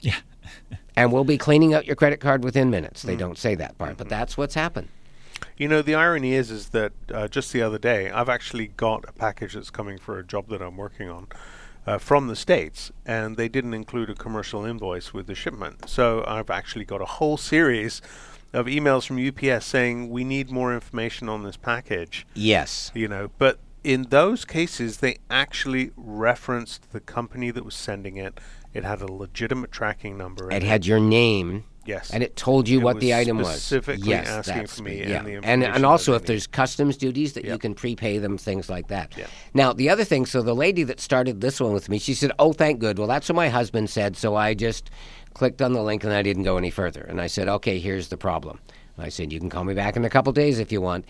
Yeah. 0.00 0.16
and 0.96 1.12
we'll 1.12 1.22
be 1.22 1.38
cleaning 1.38 1.74
out 1.74 1.86
your 1.86 1.94
credit 1.94 2.18
card 2.18 2.42
within 2.42 2.70
minutes. 2.70 3.02
They 3.02 3.14
don't 3.14 3.38
say 3.38 3.54
that 3.54 3.78
part, 3.78 3.96
but 3.96 4.08
that's 4.08 4.36
what's 4.36 4.54
happened. 4.54 4.88
You 5.56 5.68
know, 5.68 5.80
the 5.80 5.94
irony 5.94 6.32
is, 6.32 6.50
is 6.50 6.70
that 6.70 6.90
uh, 7.14 7.28
just 7.28 7.52
the 7.52 7.62
other 7.62 7.78
day, 7.78 8.10
I've 8.10 8.28
actually 8.28 8.66
got 8.66 9.04
a 9.06 9.12
package 9.12 9.54
that's 9.54 9.70
coming 9.70 9.96
for 9.96 10.18
a 10.18 10.24
job 10.24 10.48
that 10.48 10.60
I'm 10.60 10.76
working 10.76 11.08
on 11.08 11.28
uh, 11.86 11.98
from 11.98 12.28
the 12.28 12.36
states, 12.36 12.92
and 13.04 13.36
they 13.36 13.48
didn't 13.48 13.74
include 13.74 14.10
a 14.10 14.14
commercial 14.14 14.64
invoice 14.64 15.12
with 15.12 15.26
the 15.26 15.34
shipment. 15.34 15.88
So 15.88 16.24
I've 16.26 16.50
actually 16.50 16.84
got 16.84 17.00
a 17.00 17.06
whole 17.06 17.36
series 17.36 18.00
of 18.52 18.66
emails 18.66 19.06
from 19.06 19.26
UPS 19.26 19.64
saying 19.64 20.10
we 20.10 20.24
need 20.24 20.50
more 20.50 20.74
information 20.74 21.28
on 21.28 21.42
this 21.42 21.56
package. 21.56 22.26
Yes. 22.34 22.90
You 22.94 23.08
know, 23.08 23.30
but 23.38 23.58
in 23.82 24.04
those 24.04 24.44
cases, 24.44 24.98
they 24.98 25.18
actually 25.30 25.90
referenced 25.96 26.92
the 26.92 27.00
company 27.00 27.50
that 27.50 27.64
was 27.64 27.74
sending 27.74 28.16
it. 28.16 28.38
It 28.72 28.84
had 28.84 29.00
a 29.00 29.12
legitimate 29.12 29.72
tracking 29.72 30.16
number. 30.16 30.50
It 30.50 30.62
had 30.62 30.86
your 30.86 31.00
name. 31.00 31.64
Yes. 31.84 32.10
And 32.10 32.22
it 32.22 32.36
told 32.36 32.68
you 32.68 32.80
It 32.80 32.84
what 32.84 33.00
the 33.00 33.14
item 33.14 33.38
was. 33.38 33.48
specifically 33.48 34.10
yes, 34.10 34.28
asking 34.28 34.66
for 34.68 34.82
me 34.82 35.04
the- 35.04 35.14
and 35.14 35.44
and, 35.44 35.64
and 35.64 35.84
also 35.86 36.14
if 36.14 36.26
there's 36.26 36.46
customs 36.46 36.96
duties 36.96 37.32
that 37.32 37.44
you 37.44 37.58
can 37.58 37.74
prepay 37.74 38.18
them, 38.18 38.38
things 38.38 38.70
like 38.70 38.88
that. 38.88 39.16
Yeah. 39.16 39.26
Now 39.54 39.72
the 39.72 39.88
other 39.90 40.04
thing, 40.04 40.26
so 40.26 40.42
the 40.42 40.54
lady 40.54 40.84
that 40.84 41.00
started 41.00 41.40
this 41.40 41.60
one 41.60 41.72
with 41.72 41.88
me, 41.88 41.98
she 41.98 42.14
said, 42.14 42.32
"Oh, 42.38 42.52
thank 42.52 42.78
good. 42.78 42.98
Well, 42.98 43.08
that's 43.08 43.28
what 43.28 43.36
my 43.36 43.48
husband 43.48 43.90
said." 43.90 44.16
So 44.16 44.36
I 44.36 44.54
just 44.54 44.90
clicked 45.34 45.60
on 45.62 45.72
the 45.72 45.82
link 45.82 46.04
and 46.04 46.12
I 46.12 46.22
didn't 46.22 46.44
go 46.44 46.56
any 46.56 46.70
further. 46.70 47.02
And 47.02 47.20
I 47.20 47.26
said, 47.26 47.48
"Okay, 47.48 47.78
here's 47.78 48.08
the 48.08 48.16
problem." 48.16 48.60
I 48.98 49.08
said, 49.08 49.32
"You 49.32 49.40
can 49.40 49.50
call 49.50 49.64
me 49.64 49.74
back 49.74 49.96
in 49.96 50.04
a 50.04 50.10
couple 50.10 50.32
days 50.32 50.58
if 50.58 50.70
you 50.70 50.80
want." 50.80 51.04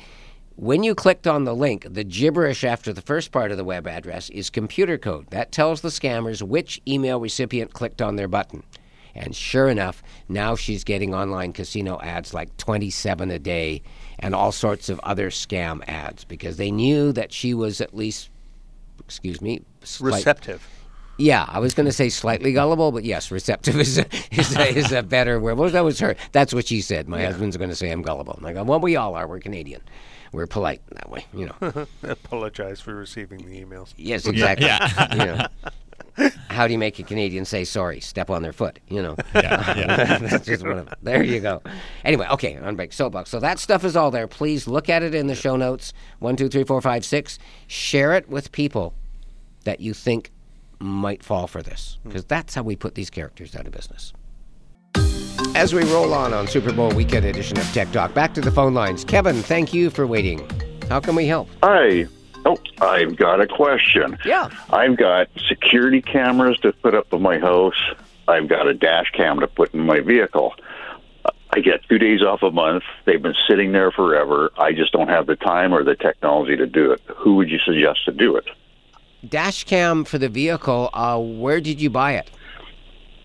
When 0.56 0.82
you 0.82 0.94
clicked 0.94 1.26
on 1.26 1.44
the 1.44 1.54
link, 1.54 1.86
the 1.90 2.04
gibberish 2.04 2.62
after 2.62 2.92
the 2.92 3.00
first 3.00 3.32
part 3.32 3.50
of 3.50 3.56
the 3.56 3.64
web 3.64 3.86
address 3.86 4.28
is 4.30 4.50
computer 4.50 4.98
code. 4.98 5.26
That 5.30 5.50
tells 5.50 5.80
the 5.80 5.88
scammers 5.88 6.42
which 6.42 6.80
email 6.86 7.18
recipient 7.18 7.72
clicked 7.72 8.02
on 8.02 8.16
their 8.16 8.28
button. 8.28 8.62
And 9.14 9.36
sure 9.36 9.68
enough, 9.68 10.02
now 10.28 10.54
she's 10.56 10.84
getting 10.84 11.14
online 11.14 11.52
casino 11.52 12.00
ads 12.00 12.32
like 12.32 12.56
27 12.56 13.30
a 13.30 13.38
day 13.38 13.82
and 14.18 14.34
all 14.34 14.52
sorts 14.52 14.88
of 14.88 14.98
other 15.00 15.28
scam 15.30 15.82
ads 15.86 16.24
because 16.24 16.56
they 16.56 16.70
knew 16.70 17.12
that 17.12 17.32
she 17.32 17.52
was 17.54 17.80
at 17.80 17.94
least, 17.94 18.30
excuse 19.00 19.40
me, 19.40 19.62
slight- 19.84 20.14
Receptive. 20.16 20.66
yeah, 21.18 21.44
I 21.48 21.58
was 21.58 21.74
going 21.74 21.86
to 21.86 21.92
say 21.92 22.08
slightly 22.08 22.52
gullible, 22.54 22.90
but 22.92 23.04
yes, 23.04 23.30
receptive 23.30 23.76
is 23.78 23.98
a, 23.98 24.06
is 24.30 24.56
a, 24.56 24.68
is 24.68 24.92
a 24.92 25.02
better 25.02 25.38
word. 25.38 25.58
Well, 25.58 25.68
that 25.70 25.84
was 25.84 25.98
her. 26.00 26.16
That's 26.32 26.54
what 26.54 26.66
she 26.68 26.80
said. 26.80 27.06
My 27.08 27.22
husband's 27.24 27.56
going 27.58 27.70
to 27.70 27.76
say 27.76 27.90
I'm 27.90 28.02
gullible. 28.02 28.34
I'm 28.38 28.42
like, 28.42 28.66
well, 28.66 28.80
we 28.80 28.96
all 28.96 29.14
are. 29.14 29.26
We're 29.28 29.40
Canadian. 29.40 29.82
We're 30.32 30.46
polite 30.46 30.80
that 30.92 31.10
way, 31.10 31.26
you 31.34 31.50
know. 31.60 31.86
Apologize 32.02 32.80
for 32.80 32.94
receiving 32.94 33.44
the 33.46 33.62
emails. 33.62 33.92
Yes, 33.98 34.26
exactly. 34.26 34.64
Yeah. 34.66 35.12
You 35.12 35.18
know. 35.26 35.46
How 36.52 36.66
do 36.66 36.72
you 36.72 36.78
make 36.78 36.98
a 36.98 37.02
Canadian 37.02 37.44
say 37.44 37.64
sorry? 37.64 38.00
Step 38.00 38.30
on 38.30 38.42
their 38.42 38.52
foot, 38.52 38.78
you 38.88 39.02
know. 39.02 39.16
Yeah, 39.34 39.76
yeah. 39.76 40.18
That's 40.18 40.46
just 40.46 40.62
one 40.62 40.78
of 40.78 40.86
them. 40.86 40.94
There 41.02 41.22
you 41.22 41.40
go. 41.40 41.62
Anyway, 42.04 42.26
okay, 42.30 42.56
on 42.56 42.76
break 42.76 42.92
soapbox. 42.92 43.30
So 43.30 43.40
that 43.40 43.58
stuff 43.58 43.84
is 43.84 43.96
all 43.96 44.10
there. 44.10 44.28
Please 44.28 44.68
look 44.68 44.88
at 44.88 45.02
it 45.02 45.14
in 45.14 45.26
the 45.26 45.34
show 45.34 45.56
notes. 45.56 45.92
One, 46.18 46.36
two, 46.36 46.48
three, 46.48 46.64
four, 46.64 46.80
five, 46.80 47.04
six. 47.04 47.38
Share 47.66 48.14
it 48.14 48.28
with 48.28 48.52
people 48.52 48.94
that 49.64 49.80
you 49.80 49.94
think 49.94 50.30
might 50.78 51.22
fall 51.22 51.46
for 51.46 51.62
this, 51.62 51.98
because 52.04 52.24
that's 52.24 52.54
how 52.54 52.62
we 52.62 52.76
put 52.76 52.94
these 52.94 53.10
characters 53.10 53.54
out 53.54 53.66
of 53.66 53.72
business. 53.72 54.12
As 55.54 55.74
we 55.74 55.82
roll 55.84 56.12
on 56.14 56.32
on 56.32 56.46
Super 56.46 56.72
Bowl 56.72 56.90
weekend 56.92 57.24
edition 57.26 57.58
of 57.58 57.64
Tech 57.72 57.90
Talk, 57.92 58.14
back 58.14 58.34
to 58.34 58.40
the 58.40 58.50
phone 58.50 58.74
lines. 58.74 59.04
Kevin, 59.04 59.36
thank 59.36 59.72
you 59.72 59.90
for 59.90 60.06
waiting. 60.06 60.48
How 60.88 61.00
can 61.00 61.14
we 61.14 61.26
help? 61.26 61.48
Hi. 61.62 62.06
Oh, 62.44 62.58
I've 62.80 63.16
got 63.16 63.40
a 63.40 63.46
question. 63.46 64.18
Yeah. 64.24 64.50
I've 64.70 64.96
got 64.96 65.28
security 65.48 66.02
cameras 66.02 66.58
to 66.60 66.72
put 66.72 66.94
up 66.94 67.12
in 67.12 67.22
my 67.22 67.38
house. 67.38 67.80
I've 68.28 68.48
got 68.48 68.66
a 68.66 68.74
dash 68.74 69.10
cam 69.12 69.40
to 69.40 69.46
put 69.46 69.74
in 69.74 69.80
my 69.80 70.00
vehicle. 70.00 70.54
I 71.54 71.60
get 71.60 71.86
two 71.88 71.98
days 71.98 72.22
off 72.22 72.42
a 72.42 72.50
month. 72.50 72.84
They've 73.04 73.20
been 73.20 73.34
sitting 73.46 73.72
there 73.72 73.90
forever. 73.90 74.50
I 74.56 74.72
just 74.72 74.92
don't 74.92 75.08
have 75.08 75.26
the 75.26 75.36
time 75.36 75.74
or 75.74 75.84
the 75.84 75.94
technology 75.94 76.56
to 76.56 76.66
do 76.66 76.92
it. 76.92 77.02
Who 77.16 77.36
would 77.36 77.50
you 77.50 77.58
suggest 77.58 78.04
to 78.06 78.12
do 78.12 78.36
it? 78.36 78.46
Dash 79.28 79.64
cam 79.64 80.04
for 80.04 80.18
the 80.18 80.28
vehicle. 80.28 80.90
Uh, 80.94 81.18
where 81.18 81.60
did 81.60 81.80
you 81.80 81.90
buy 81.90 82.12
it? 82.14 82.30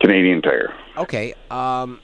Canadian 0.01 0.41
Tire. 0.41 0.73
Okay. 0.97 1.33
Um, 1.49 2.01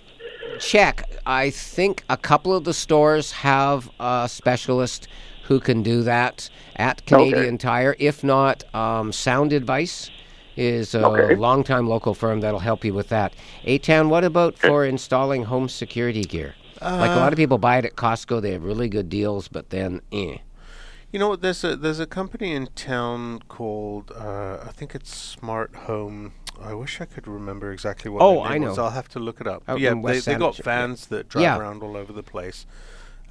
check. 0.60 1.10
I 1.26 1.50
think 1.50 2.04
a 2.10 2.18
couple 2.18 2.56
of 2.56 2.64
the 2.64 2.74
stores 2.74 3.32
have 3.34 3.90
a 4.00 4.28
specialist 4.30 5.08
who 5.44 5.60
can 5.60 5.84
do 5.84 6.02
that 6.04 6.50
at 6.76 7.06
Canadian 7.06 7.58
Tire. 7.58 7.96
If 8.00 8.24
not, 8.24 8.64
um, 8.76 9.12
Sound 9.12 9.54
Advice 9.54 10.10
is 10.56 10.94
a 10.94 11.06
Okay. 11.06 11.36
longtime 11.36 11.88
local 11.88 12.14
firm 12.14 12.42
that'll 12.42 12.60
help 12.60 12.86
you 12.86 12.94
with 12.94 13.10
that. 13.10 13.34
Aitan, 13.66 14.10
what 14.10 14.24
about 14.24 14.58
for 14.58 14.86
installing 14.86 15.44
home 15.46 15.68
security 15.70 16.24
gear? 16.24 16.56
like 16.82 17.12
a 17.12 17.16
lot 17.16 17.32
of 17.32 17.38
people 17.38 17.58
buy 17.58 17.78
it 17.78 17.86
at 17.86 17.96
Costco. 17.96 18.42
They 18.42 18.52
have 18.52 18.64
really 18.66 18.90
good 18.90 19.08
deals, 19.08 19.48
but 19.48 19.70
then, 19.70 20.02
eh. 20.12 20.38
You 21.14 21.20
know, 21.20 21.36
there's 21.38 21.64
a 21.64 21.76
there's 21.78 22.00
a 22.02 22.06
company 22.08 22.54
in 22.54 22.68
town 22.76 23.40
called 23.48 24.12
uh, 24.12 24.58
I 24.68 24.72
think 24.74 24.94
it's 24.96 25.16
Smart 25.16 25.74
Home. 25.88 26.34
I 26.62 26.74
wish 26.74 27.00
I 27.00 27.06
could 27.06 27.26
remember 27.28 27.72
exactly 27.72 28.12
what. 28.12 28.22
Oh, 28.22 28.42
I 28.44 28.54
name 28.58 28.64
was. 28.64 28.78
know. 28.78 28.84
I'll 28.86 28.90
have 28.92 29.08
to 29.10 29.20
look 29.20 29.40
it 29.40 29.48
up. 29.48 29.64
Out 29.68 29.80
yeah, 29.80 29.90
they 29.92 29.96
West 29.96 30.26
they 30.26 30.34
got 30.36 30.56
Sandwich, 30.56 30.60
yeah. 30.60 30.64
vans 30.66 31.06
that 31.08 31.30
drive 31.30 31.44
Yeah. 31.44 31.58
around 31.58 31.84
all 31.84 31.96
over 31.96 32.12
the 32.12 32.24
place. 32.24 32.66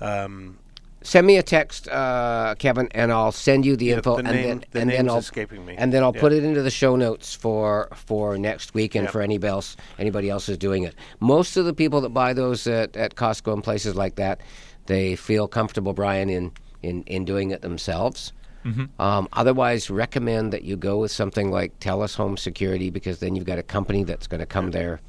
Um, 0.00 0.58
Send 1.04 1.26
me 1.26 1.36
a 1.36 1.42
text, 1.42 1.88
uh, 1.88 2.54
Kevin, 2.58 2.88
and 2.94 3.12
I'll 3.12 3.32
send 3.32 3.64
you 3.66 3.76
the 3.76 3.86
Yeah, 3.86 3.96
info, 3.96 4.12
the 4.16 4.18
and 4.18 4.28
name- 4.28 4.46
then 4.48 4.64
the 4.70 4.80
and 4.80 4.90
then 4.90 4.96
name's 4.98 5.10
I'll 5.12 5.18
escaping 5.18 5.64
me. 5.66 5.74
and 5.76 5.92
then 5.92 6.02
I'll 6.02 6.12
Yeah. 6.14 6.20
put 6.20 6.32
it 6.32 6.44
into 6.44 6.62
the 6.62 6.70
show 6.70 6.96
notes 6.96 7.34
for 7.34 7.88
for 7.94 8.38
next 8.38 8.74
week 8.74 8.94
and 8.94 9.04
Yeah. 9.04 9.10
for 9.10 9.20
anybody 9.20 9.50
else 9.50 9.76
anybody 9.98 10.30
else 10.30 10.48
is 10.48 10.58
doing 10.58 10.82
it. 10.84 10.94
Most 11.20 11.56
of 11.56 11.64
the 11.64 11.74
people 11.74 12.00
that 12.02 12.10
buy 12.10 12.32
those 12.32 12.66
at, 12.66 12.96
at 12.96 13.14
Costco 13.16 13.52
and 13.52 13.62
places 13.64 13.94
like 13.96 14.14
that, 14.16 14.40
they 14.86 15.16
feel 15.16 15.48
comfortable, 15.48 15.92
Brian, 15.92 16.28
in 16.30 16.52
in, 16.82 17.02
in 17.06 17.24
doing 17.24 17.52
it 17.52 17.62
themselves. 17.62 18.32
Mhm. 18.64 18.88
Um, 18.98 19.28
otherwise, 19.32 19.88
recommend 19.90 20.52
that 20.52 20.62
you 20.64 20.76
go 20.76 20.98
with 20.98 21.10
something 21.12 21.50
like 21.50 21.78
Telus 21.80 22.16
Home 22.16 22.36
Security 22.36 22.90
because 22.90 23.18
then 23.18 23.34
you've 23.36 23.44
got 23.44 23.58
a 23.58 23.62
company 23.62 24.02
that's 24.04 24.26
going 24.28 24.40
to 24.40 24.46
come 24.46 24.70
there 24.72 25.00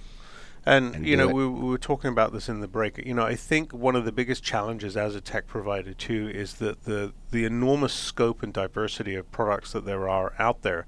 And, 0.65 0.95
and 0.95 1.07
you 1.07 1.17
know, 1.17 1.27
we, 1.27 1.45
we 1.45 1.69
were 1.69 1.77
talking 1.77 2.09
about 2.09 2.31
this 2.31 2.47
in 2.47 2.61
the 2.61 2.67
break. 2.67 2.97
You 3.05 3.13
know, 3.13 3.25
I 3.25 3.35
think 3.35 3.73
one 3.73 3.95
of 3.95 4.05
the 4.05 4.11
biggest 4.11 4.43
challenges 4.43 4.95
as 4.95 5.15
a 5.15 5.21
tech 5.21 5.45
provider 5.45 5.93
too 5.93 6.29
is 6.33 6.55
that 6.55 6.85
the 6.85 7.13
the 7.31 7.43
enormous 7.43 7.93
scope 7.93 8.43
and 8.43 8.53
diversity 8.53 9.15
of 9.15 9.29
products 9.31 9.73
that 9.73 9.85
there 9.85 10.07
are 10.07 10.33
out 10.39 10.61
there 10.61 10.85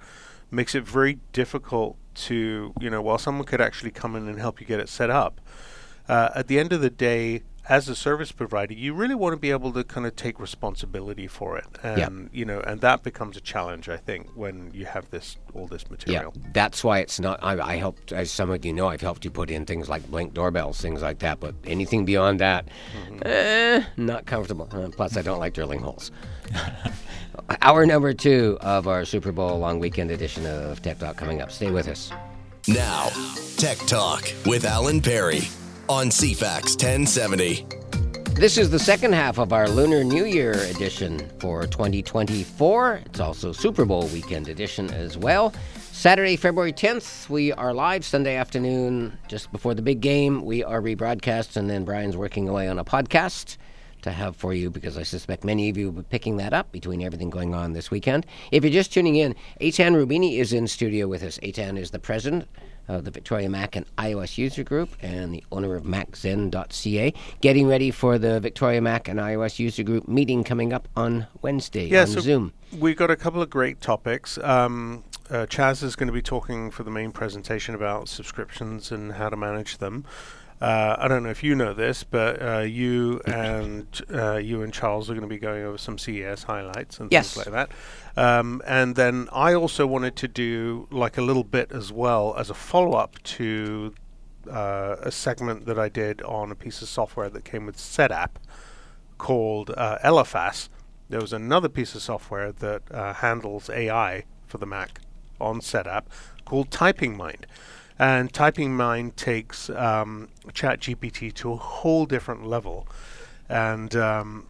makes 0.49 0.75
it 0.75 0.83
very 0.83 1.19
difficult 1.33 1.97
to, 2.13 2.73
you 2.79 2.89
know, 2.89 3.01
while 3.01 3.17
someone 3.17 3.45
could 3.45 3.59
actually 3.59 3.91
come 3.91 4.15
in 4.15 4.27
and 4.27 4.39
help 4.39 4.61
you 4.61 4.67
get 4.67 4.79
it 4.79 4.87
set 4.87 5.09
up, 5.09 5.41
uh, 6.07 6.29
at 6.35 6.47
the 6.47 6.57
end 6.57 6.71
of 6.71 6.79
the 6.79 6.89
day, 6.89 7.41
as 7.67 7.89
a 7.89 7.95
service 7.95 8.31
provider, 8.31 8.73
you 8.73 8.93
really 8.93 9.15
want 9.15 9.33
to 9.33 9.37
be 9.37 9.49
able 9.51 9.71
to 9.73 9.83
kind 9.83 10.05
of 10.05 10.15
take 10.15 10.39
responsibility 10.39 11.25
for 11.27 11.57
it, 11.57 11.65
and 11.81 11.97
Yeah. 11.97 12.09
you 12.31 12.45
know, 12.45 12.59
and 12.61 12.79
that 12.81 13.01
becomes 13.03 13.37
a 13.37 13.41
challenge, 13.41 13.89
I 13.89 13.97
think, 13.97 14.27
when 14.35 14.69
you 14.73 14.85
have 14.85 15.09
this 15.09 15.37
all 15.53 15.65
this 15.67 15.89
material. 15.89 16.33
Yeah, 16.35 16.49
that's 16.53 16.83
why 16.83 16.99
it's 16.99 17.19
not. 17.19 17.39
I, 17.43 17.59
I 17.59 17.75
helped, 17.77 18.11
as 18.11 18.29
some 18.29 18.49
of 18.51 18.63
you 18.65 18.73
know, 18.73 18.87
I've 18.87 19.01
helped 19.01 19.25
you 19.25 19.31
put 19.31 19.49
in 19.49 19.65
things 19.65 19.89
like 19.89 20.05
blink 20.11 20.33
doorbells, 20.33 20.79
things 20.79 21.01
like 21.01 21.19
that. 21.19 21.39
But 21.39 21.55
anything 21.65 22.05
beyond 22.05 22.39
that, 22.39 22.67
eh, 23.23 23.83
not 23.97 24.25
comfortable. 24.25 24.67
Uh, 24.71 24.89
plus, 24.95 25.17
I 25.17 25.21
don't 25.21 25.39
like 25.39 25.53
drilling 25.53 25.79
holes. 25.79 26.11
Hour 27.61 27.85
number 27.85 28.13
two 28.13 28.57
of 28.61 28.87
our 28.87 29.05
Super 29.05 29.31
Bowl 29.31 29.57
long 29.59 29.79
weekend 29.79 30.11
edition 30.11 30.45
of 30.45 30.81
Tech 30.81 30.99
Talk 30.99 31.17
coming 31.17 31.41
up. 31.41 31.51
Stay 31.51 31.71
with 31.71 31.87
us. 31.87 32.11
Now, 32.67 33.09
Tech 33.57 33.77
Talk 33.79 34.31
with 34.45 34.65
Alan 34.65 35.01
Perry 35.01 35.41
on 35.87 36.07
CFAX 36.07 36.81
1070. 36.81 37.65
This 38.33 38.57
is 38.57 38.69
the 38.69 38.79
second 38.79 39.13
half 39.13 39.37
of 39.37 39.53
our 39.53 39.69
Lunar 39.69 40.03
New 40.03 40.25
Year 40.25 40.53
edition 40.53 41.29
for 41.39 41.67
2024. 41.67 43.01
It's 43.05 43.19
also 43.19 43.51
Super 43.51 43.85
Bowl 43.85 44.07
weekend 44.07 44.47
edition 44.47 44.89
as 44.91 45.17
well. 45.17 45.53
Saturday, 45.91 46.35
February 46.35 46.73
10th, 46.73 47.29
we 47.29 47.51
are 47.53 47.73
live. 47.73 48.03
Sunday 48.03 48.35
afternoon, 48.35 49.17
just 49.27 49.51
before 49.51 49.73
the 49.73 49.81
big 49.81 50.01
game, 50.01 50.43
we 50.43 50.63
are 50.63 50.81
rebroadcast, 50.81 51.55
and 51.55 51.69
then 51.69 51.85
Brian's 51.85 52.17
working 52.17 52.49
away 52.49 52.67
on 52.67 52.79
a 52.79 52.83
podcast 52.83 53.57
to 54.01 54.11
have 54.11 54.35
for 54.35 54.53
you 54.53 54.69
because 54.69 54.97
I 54.97 55.03
suspect 55.03 55.43
many 55.43 55.69
of 55.69 55.77
you 55.77 55.91
will 55.91 56.01
be 56.01 56.07
picking 56.09 56.37
that 56.37 56.53
up 56.53 56.71
between 56.71 57.01
everything 57.01 57.29
going 57.29 57.53
on 57.53 57.73
this 57.73 57.91
weekend. 57.91 58.25
If 58.51 58.63
you're 58.63 58.73
just 58.73 58.91
tuning 58.91 59.15
in, 59.15 59.35
Aitan 59.61 59.93
Roubini 59.93 60.39
is 60.39 60.51
in 60.51 60.67
studio 60.67 61.07
with 61.07 61.23
us. 61.23 61.37
Aitan 61.39 61.77
is 61.77 61.91
the 61.91 61.99
president 61.99 62.47
of 62.87 63.03
the 63.05 63.11
Victoria 63.11 63.49
Mac 63.49 63.75
and 63.75 63.85
iOS 63.97 64.37
user 64.37 64.63
group 64.63 64.89
and 65.01 65.33
the 65.33 65.43
owner 65.51 65.75
of 65.75 65.83
MacZen.ca, 65.83 67.13
getting 67.41 67.67
ready 67.67 67.91
for 67.91 68.17
the 68.17 68.39
Victoria 68.39 68.81
Mac 68.81 69.07
and 69.07 69.19
iOS 69.19 69.59
user 69.59 69.83
group 69.83 70.07
meeting 70.07 70.43
coming 70.43 70.73
up 70.73 70.87
on 70.95 71.27
Wednesday 71.41 71.87
Yeah, 71.87 72.01
on 72.01 72.07
so 72.07 72.19
Zoom. 72.19 72.53
we've 72.77 72.97
got 72.97 73.11
a 73.11 73.15
couple 73.15 73.41
of 73.41 73.49
great 73.49 73.81
topics. 73.81 74.37
Um, 74.39 75.03
uh, 75.29 75.45
Chaz 75.47 75.81
is 75.81 75.95
going 75.95 76.07
to 76.07 76.13
be 76.13 76.21
talking 76.21 76.69
for 76.69 76.83
the 76.83 76.91
main 76.91 77.11
presentation 77.11 77.73
about 77.73 78.07
subscriptions 78.07 78.91
and 78.91 79.13
how 79.13 79.29
to 79.29 79.35
manage 79.35 79.79
them. 79.79 80.05
Uh, 80.61 80.95
I 80.97 81.07
don't 81.09 81.23
know 81.23 81.29
if 81.29 81.43
you 81.43 81.53
know 81.53 81.73
this, 81.73 82.03
but 82.03 82.41
uh, 82.41 82.59
you 82.59 83.19
and 83.25 83.85
uh, 84.13 84.37
you 84.37 84.61
and 84.61 84.73
Charles 84.73 85.09
are 85.09 85.13
going 85.13 85.21
to 85.23 85.27
be 85.27 85.37
going 85.37 85.63
over 85.63 85.77
some 85.77 85.97
CES 85.97 86.43
highlights 86.43 86.99
and 86.99 87.11
Yes. 87.11 87.33
things 87.33 87.47
like 87.47 87.53
that. 87.53 87.71
Um, 88.21 88.61
and 88.65 88.95
then 88.95 89.27
I 89.33 89.53
also 89.53 89.85
wanted 89.85 90.15
to 90.17 90.27
do 90.29 90.87
like 90.91 91.17
a 91.17 91.21
little 91.21 91.43
bit 91.43 91.71
as 91.73 91.91
well 91.91 92.33
as 92.37 92.49
a 92.49 92.53
follow 92.53 92.93
up 92.97 93.21
to 93.23 93.93
uh, 94.49 94.95
a 95.01 95.11
segment 95.11 95.65
that 95.65 95.77
I 95.77 95.89
did 95.89 96.21
on 96.21 96.51
a 96.51 96.55
piece 96.55 96.81
of 96.81 96.87
software 96.87 97.29
that 97.29 97.43
came 97.43 97.65
with 97.65 97.75
SetApp 97.77 98.29
called 99.17 99.71
uh, 99.75 99.97
Elephas. 100.03 100.69
There 101.09 101.19
was 101.21 101.33
another 101.33 101.69
piece 101.69 101.95
of 101.95 102.01
software 102.01 102.51
that 102.53 102.81
uh, 102.91 103.13
handles 103.13 103.69
AI 103.69 104.23
for 104.47 104.57
the 104.57 104.65
Mac 104.65 105.01
on 105.41 105.59
SetApp 105.59 106.03
called 106.45 106.71
Typing 106.71 107.17
Mind. 107.17 107.45
And 107.97 108.31
Typing 108.33 108.75
Mind 108.75 109.15
takes 109.15 109.69
um, 109.69 110.27
ChatGPT 110.49 111.33
to 111.35 111.53
a 111.53 111.55
whole 111.55 112.05
different 112.05 112.45
level. 112.45 112.87
And 113.47 113.95
um, 113.95 114.47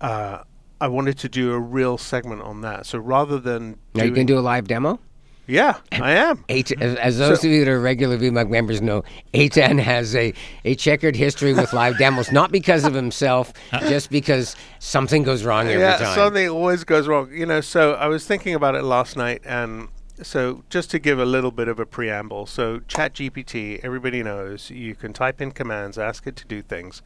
uh, 0.00 0.40
I 0.80 0.88
wanted 0.88 1.18
to 1.18 1.28
do 1.28 1.52
a 1.52 1.58
real 1.58 1.96
segment 1.96 2.42
on 2.42 2.60
that. 2.60 2.84
So 2.86 2.98
rather 2.98 3.38
than 3.38 3.78
Now 3.94 4.04
you 4.04 4.12
can 4.12 4.26
do 4.26 4.38
a 4.38 4.40
live 4.40 4.68
demo? 4.68 5.00
Yeah, 5.46 5.76
I 5.92 6.12
am. 6.12 6.42
Eight, 6.48 6.72
as, 6.80 6.96
as 6.96 7.18
those 7.18 7.40
So- 7.40 7.48
of 7.48 7.52
you 7.52 7.64
that 7.64 7.70
are 7.70 7.80
regular 7.80 8.16
VMUG 8.16 8.48
members 8.48 8.80
know, 8.80 9.04
Aitan 9.34 9.78
has 9.78 10.14
a, 10.16 10.32
a 10.64 10.74
checkered 10.74 11.16
history 11.16 11.52
with 11.52 11.72
live 11.74 11.98
demos, 11.98 12.32
not 12.32 12.50
because 12.50 12.84
of 12.84 12.94
himself, 12.94 13.52
just 13.80 14.10
because 14.10 14.56
something 14.78 15.22
goes 15.22 15.44
wrong 15.44 15.66
every 15.68 15.80
yeah, 15.80 15.98
time. 15.98 16.14
something 16.14 16.48
always 16.48 16.84
goes 16.84 17.06
wrong. 17.06 17.30
You 17.30 17.44
know, 17.44 17.60
so 17.60 17.92
I 17.92 18.06
was 18.06 18.26
thinking 18.26 18.54
about 18.54 18.74
it 18.74 18.84
last 18.84 19.16
night, 19.18 19.42
and 19.44 19.88
so 20.22 20.64
just 20.70 20.90
to 20.92 20.98
give 20.98 21.18
a 21.18 21.24
little 21.24 21.50
bit 21.50 21.68
of 21.68 21.78
a 21.78 21.86
preamble, 21.86 22.46
so 22.46 22.80
ChatGPT, 22.80 23.80
everybody 23.82 24.22
knows 24.22 24.70
you 24.70 24.94
can 24.94 25.12
type 25.12 25.40
in 25.40 25.50
commands, 25.50 25.98
ask 25.98 26.26
it 26.26 26.36
to 26.36 26.46
do 26.46 26.62
things. 26.62 27.02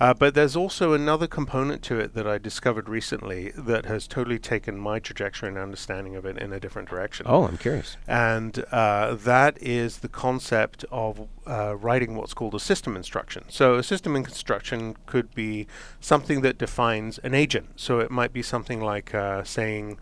Uh, 0.00 0.14
but 0.14 0.34
there's 0.34 0.56
also 0.56 0.94
another 0.94 1.26
component 1.26 1.82
to 1.82 2.00
it 2.00 2.14
that 2.14 2.26
I 2.26 2.38
discovered 2.38 2.88
recently 2.88 3.50
that 3.50 3.84
has 3.84 4.08
totally 4.08 4.38
taken 4.38 4.78
my 4.78 4.98
trajectory 4.98 5.50
and 5.50 5.58
understanding 5.58 6.16
of 6.16 6.24
it 6.24 6.38
in 6.38 6.54
a 6.54 6.58
different 6.58 6.88
direction. 6.88 7.26
Oh, 7.28 7.46
I'm 7.46 7.58
curious. 7.58 7.98
And 8.08 8.64
uh, 8.72 9.14
that 9.16 9.62
is 9.62 9.98
the 9.98 10.08
concept 10.08 10.86
of 10.90 11.28
uh, 11.46 11.76
writing 11.76 12.14
what's 12.16 12.32
called 12.32 12.54
a 12.54 12.60
system 12.60 12.96
instruction. 12.96 13.44
So 13.50 13.74
a 13.74 13.82
system 13.82 14.16
instruction 14.16 14.96
could 15.04 15.34
be 15.34 15.66
something 16.00 16.40
that 16.40 16.56
defines 16.56 17.18
an 17.18 17.34
agent. 17.34 17.72
So 17.76 17.98
it 17.98 18.10
might 18.10 18.32
be 18.32 18.42
something 18.42 18.80
like 18.80 19.14
uh, 19.14 19.44
saying, 19.44 19.98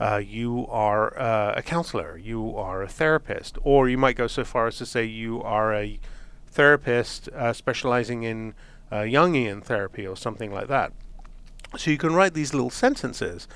uh, 0.00 0.20
you 0.24 0.66
are 0.68 1.18
uh, 1.18 1.54
a 1.56 1.62
counselor, 1.62 2.16
you 2.18 2.54
are 2.56 2.82
a 2.82 2.88
therapist, 2.88 3.58
or 3.62 3.88
you 3.88 3.96
might 3.98 4.16
go 4.16 4.26
so 4.26 4.44
far 4.44 4.66
as 4.66 4.76
to 4.78 4.86
say 4.86 5.04
you 5.04 5.42
are 5.42 5.72
a 5.74 5.98
therapist 6.48 7.28
uh, 7.30 7.52
specializing 7.52 8.22
in 8.22 8.54
uh, 8.90 8.96
Jungian 9.00 9.62
therapy 9.62 10.06
or 10.06 10.16
something 10.16 10.52
like 10.52 10.68
that. 10.68 10.92
So 11.76 11.90
you 11.90 11.98
can 11.98 12.14
write 12.14 12.34
these 12.34 12.54
little 12.54 12.70
sentences, 12.70 13.48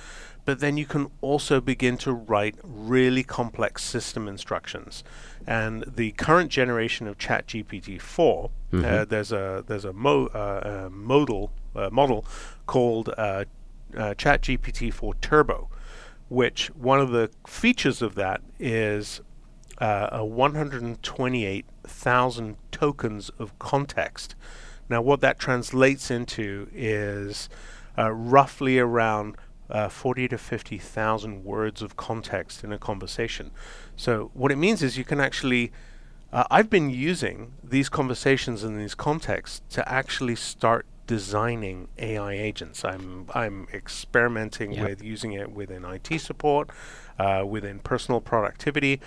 but 0.45 0.61
then 0.61 0.77
you 0.77 0.87
can 0.87 1.11
also 1.21 1.61
begin 1.61 1.97
to 1.99 2.13
write 2.13 2.57
really 2.65 3.23
complex 3.23 3.83
system 3.85 4.27
instructions. 4.27 5.05
And 5.47 5.85
the 5.87 6.13
current 6.13 6.51
generation 6.51 7.07
of 7.07 7.19
ChatGPT 7.19 8.01
4, 8.01 8.51
uh, 8.73 8.77
Mhm. 8.77 9.09
there's 9.09 9.33
a 9.33 9.65
there's 9.67 9.85
a 9.85 9.93
mo, 9.93 10.27
uh, 10.35 10.39
uh, 10.39 10.89
modal 10.91 11.51
uh, 11.77 11.89
model 11.91 12.25
called 12.67 13.09
uh, 13.17 13.45
uh, 13.97 14.15
ChatGPT 14.15 14.93
4 14.93 15.15
Turbo, 15.21 15.69
which 16.31 16.69
one 16.69 16.99
of 17.01 17.11
the 17.11 17.29
features 17.47 18.01
of 18.01 18.15
that 18.15 18.41
is 18.59 19.21
uh, 19.79 20.09
a 20.13 20.25
128,000 20.25 22.57
tokens 22.71 23.31
of 23.39 23.59
context. 23.59 24.35
Now, 24.89 25.03
what 25.03 25.21
that 25.23 25.41
translates 25.41 26.09
into 26.11 26.69
is 26.73 27.49
uh, 27.99 28.13
roughly 28.13 28.79
around 28.79 29.37
uh, 29.69 29.89
40 29.89 30.29
to 30.29 30.39
50,000 30.39 31.45
words 31.45 31.83
of 31.83 31.97
context 31.97 32.63
in 32.63 32.73
a 32.73 32.79
conversation. 32.79 33.51
So, 33.97 34.31
what 34.33 34.53
it 34.53 34.57
means 34.57 34.83
is 34.83 34.97
you 34.97 35.05
can 35.05 35.21
actually. 35.21 35.73
Uh, 36.33 36.45
I've 36.49 36.71
been 36.71 36.91
using 36.91 37.55
these 37.61 37.89
conversations 37.89 38.63
and 38.63 38.81
these 38.81 38.95
contexts 38.95 39.63
to 39.71 39.89
actually 39.89 40.37
start 40.37 40.87
designing 41.11 41.89
AI 41.99 42.35
agents. 42.35 42.85
I'm 42.85 43.27
I'm 43.35 43.67
experimenting 43.75 44.71
Yep. 44.71 44.89
with 44.89 45.03
using 45.03 45.33
it 45.33 45.51
within 45.51 45.85
IT 45.85 46.21
support, 46.21 46.71
uh, 47.19 47.43
within 47.45 47.81
personal 47.81 48.21
productivity. 48.21 49.01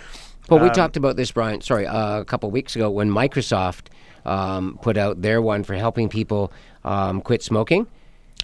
Well, 0.50 0.60
we 0.60 0.68
Um, 0.68 0.74
talked 0.74 0.98
about 0.98 1.16
this, 1.16 1.32
Brian. 1.32 1.62
Sorry, 1.62 1.86
uh, 1.86 2.20
a 2.20 2.24
couple 2.26 2.50
weeks 2.50 2.76
ago 2.76 2.90
when 2.90 3.08
Microsoft 3.08 3.86
um, 4.26 4.78
put 4.82 4.98
out 4.98 5.22
their 5.22 5.40
one 5.40 5.64
for 5.64 5.74
helping 5.76 6.10
people 6.10 6.52
um, 6.84 7.22
quit 7.22 7.42
smoking. 7.42 7.86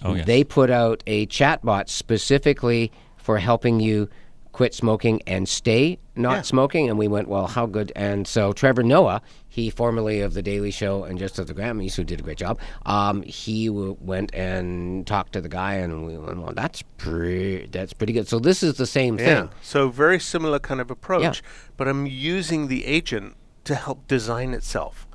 Oh, 0.03 0.15
yes. 0.15 0.25
They 0.25 0.43
put 0.43 0.71
out 0.71 1.03
a 1.05 1.27
chatbot 1.27 1.87
specifically 1.87 2.91
for 3.17 3.37
helping 3.37 3.79
you 3.79 4.09
quit 4.51 4.73
smoking 4.73 5.21
and 5.25 5.47
stay 5.47 5.97
not 6.15 6.31
Yeah. 6.37 6.41
smoking. 6.41 6.89
And 6.89 6.97
we 6.99 7.07
went, 7.07 7.27
well, 7.29 7.47
how 7.47 7.65
good? 7.65 7.91
And 7.95 8.27
so 8.27 8.51
Trevor 8.53 8.83
Noah, 8.83 9.21
he 9.47 9.69
formerly 9.69 10.19
of 10.21 10.33
the 10.33 10.41
Daily 10.41 10.71
Show 10.71 11.03
and 11.05 11.17
just 11.17 11.39
of 11.39 11.47
the 11.47 11.53
Grammys, 11.53 11.95
who 11.95 12.03
did 12.03 12.19
a 12.19 12.23
great 12.23 12.37
job, 12.37 12.59
um, 12.85 13.21
he 13.23 13.67
w- 13.67 13.95
went 14.01 14.33
and 14.35 15.07
talked 15.07 15.33
to 15.33 15.41
the 15.41 15.49
guy, 15.49 15.75
and 15.75 16.05
we 16.05 16.17
went, 16.17 16.37
well, 16.41 16.53
that's 16.53 16.81
pretty, 16.97 17.67
that's 17.67 17.93
pretty 17.93 18.13
good. 18.13 18.27
So 18.27 18.39
this 18.39 18.61
is 18.61 18.75
the 18.75 18.85
same 18.85 19.17
Yeah. 19.17 19.25
thing. 19.41 19.49
So 19.61 19.89
very 19.89 20.19
similar 20.19 20.59
kind 20.59 20.81
of 20.81 20.91
approach, 20.91 21.23
yeah. 21.41 21.49
but 21.77 21.87
I'm 21.87 22.05
using 22.05 22.67
the 22.67 22.85
agent 22.85 23.35
to 23.63 23.75
help 23.75 24.07
design 24.07 24.53
itself. 24.53 25.07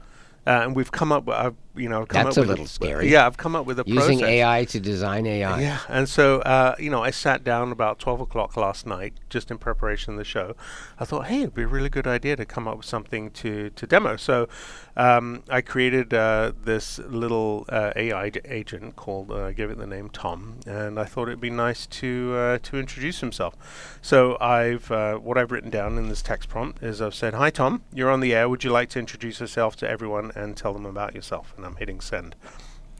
Uh, 0.46 0.60
and 0.62 0.76
we've 0.76 0.92
come 0.92 1.10
up. 1.12 1.26
With, 1.26 1.36
I've 1.36 1.56
you 1.76 1.88
know, 1.88 2.02
I've 2.02 2.08
come 2.08 2.24
That's 2.24 2.38
up 2.38 2.44
a 2.44 2.48
with 2.48 2.50
little 2.50 2.66
scary. 2.66 3.10
Yeah, 3.10 3.26
I've 3.26 3.36
come 3.36 3.54
up 3.56 3.66
with 3.66 3.78
a 3.80 3.84
Using 3.86 4.18
process. 4.20 4.22
AI 4.28 4.64
to 4.66 4.80
design 4.80 5.26
AI. 5.26 5.60
Yeah, 5.60 5.78
and 5.88 6.08
so 6.08 6.40
uh, 6.40 6.74
you 6.78 6.90
know, 6.90 7.02
I 7.02 7.10
sat 7.10 7.44
down 7.44 7.72
about 7.72 7.98
twelve 7.98 8.20
o'clock 8.20 8.56
last 8.56 8.86
night, 8.86 9.14
just 9.30 9.50
in 9.50 9.58
preparation 9.58 10.14
of 10.14 10.18
the 10.18 10.24
show. 10.24 10.54
I 10.98 11.04
thought, 11.04 11.26
hey, 11.26 11.40
it'd 11.40 11.54
be 11.54 11.62
a 11.62 11.66
really 11.68 11.88
good 11.88 12.06
idea 12.06 12.36
to 12.36 12.44
come 12.44 12.66
up 12.68 12.76
with 12.78 12.86
something 12.86 13.30
to 13.32 13.70
to 13.70 13.86
demo. 13.86 14.16
So 14.16 14.48
um, 14.96 15.42
I 15.50 15.60
created 15.60 16.14
uh, 16.14 16.52
this 16.64 16.98
little 17.00 17.66
uh, 17.68 17.92
AI 17.96 18.30
d- 18.30 18.40
agent 18.46 18.96
called, 18.96 19.30
uh, 19.30 19.44
I 19.46 19.52
gave 19.52 19.70
it 19.70 19.78
the 19.78 19.86
name 19.86 20.08
Tom, 20.08 20.60
and 20.66 20.98
I 20.98 21.04
thought 21.04 21.28
it'd 21.28 21.40
be 21.40 21.50
nice 21.50 21.86
to 21.86 22.34
uh, 22.34 22.58
to 22.62 22.78
introduce 22.78 23.20
himself. 23.20 23.54
So 24.00 24.38
I've 24.40 24.90
uh, 24.90 25.16
what 25.16 25.36
I've 25.36 25.52
written 25.52 25.70
down 25.70 25.98
in 25.98 26.08
this 26.08 26.22
text 26.22 26.48
prompt 26.48 26.82
is 26.82 27.02
I've 27.02 27.14
said, 27.14 27.34
"Hi 27.34 27.50
Tom, 27.50 27.82
you're 27.92 28.10
on 28.10 28.20
the 28.20 28.34
air. 28.34 28.48
Would 28.48 28.64
you 28.64 28.70
like 28.70 28.88
to 28.90 28.98
introduce 28.98 29.40
yourself 29.40 29.76
to 29.76 29.88
everyone 29.88 30.32
and 30.34 30.56
tell 30.56 30.72
them 30.72 30.86
about 30.86 31.14
yourself?" 31.14 31.52
And 31.56 31.65
I'm 31.66 31.76
hitting 31.76 32.00
send 32.00 32.36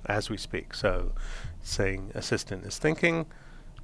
as 0.07 0.29
we 0.29 0.37
speak. 0.37 0.75
So 0.75 1.13
saying 1.63 2.13
assistant 2.15 2.65
is 2.65 2.79
thinking, 2.79 3.27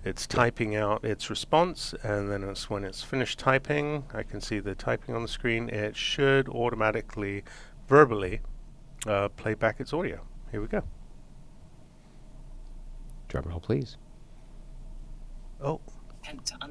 it's 0.04 0.26
typing 0.26 0.74
out 0.74 1.04
its 1.04 1.30
response, 1.30 1.94
and 2.02 2.30
then 2.30 2.42
it's 2.42 2.68
when 2.68 2.84
it's 2.84 3.02
finished 3.02 3.38
typing, 3.38 4.04
I 4.12 4.24
can 4.24 4.40
see 4.40 4.58
the 4.58 4.74
typing 4.74 5.14
on 5.14 5.22
the 5.22 5.28
screen. 5.28 5.68
It 5.68 5.96
should 5.96 6.48
automatically, 6.48 7.44
verbally, 7.86 8.40
uh, 9.06 9.28
play 9.28 9.54
back 9.54 9.78
its 9.78 9.92
audio. 9.92 10.20
Here 10.50 10.60
we 10.60 10.66
go. 10.66 10.82
Drum 13.28 13.44
roll, 13.46 13.60
please. 13.60 13.96
Oh. 15.60 15.80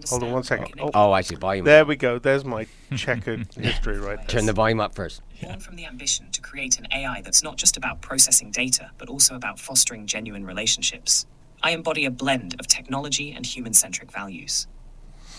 Hold 0.10 0.24
on 0.24 0.32
one 0.32 0.44
second. 0.44 0.80
Oh, 0.80 0.92
oh, 0.94 1.12
I 1.12 1.22
see. 1.22 1.36
Volume. 1.36 1.66
There 1.66 1.86
we 1.86 1.96
go. 1.96 2.20
There's 2.20 2.46
my 2.46 2.68
checkered 2.96 3.54
history 3.56 4.00
right 4.00 4.18
there. 4.18 4.28
Turn 4.28 4.46
the 4.46 4.54
volume 4.54 4.80
up 4.80 4.96
first. 4.96 5.22
Born 5.42 5.60
from 5.60 5.76
the 5.76 5.86
ambition 5.86 6.32
to 6.32 6.42
create 6.42 6.80
an 6.80 6.88
AI 6.94 7.22
that's 7.22 7.44
not 7.44 7.58
just 7.58 7.78
about 7.78 8.02
processing 8.02 8.52
data, 8.52 8.92
but 8.98 9.10
also 9.10 9.36
about 9.36 9.60
fostering 9.60 10.08
genuine 10.08 10.46
relationships. 10.46 11.26
I 11.64 11.72
embody 11.72 12.06
a 12.06 12.12
blend 12.12 12.56
of 12.60 12.68
technology 12.68 13.32
and 13.32 13.46
human 13.46 13.74
centric 13.74 14.12
values. 14.12 14.68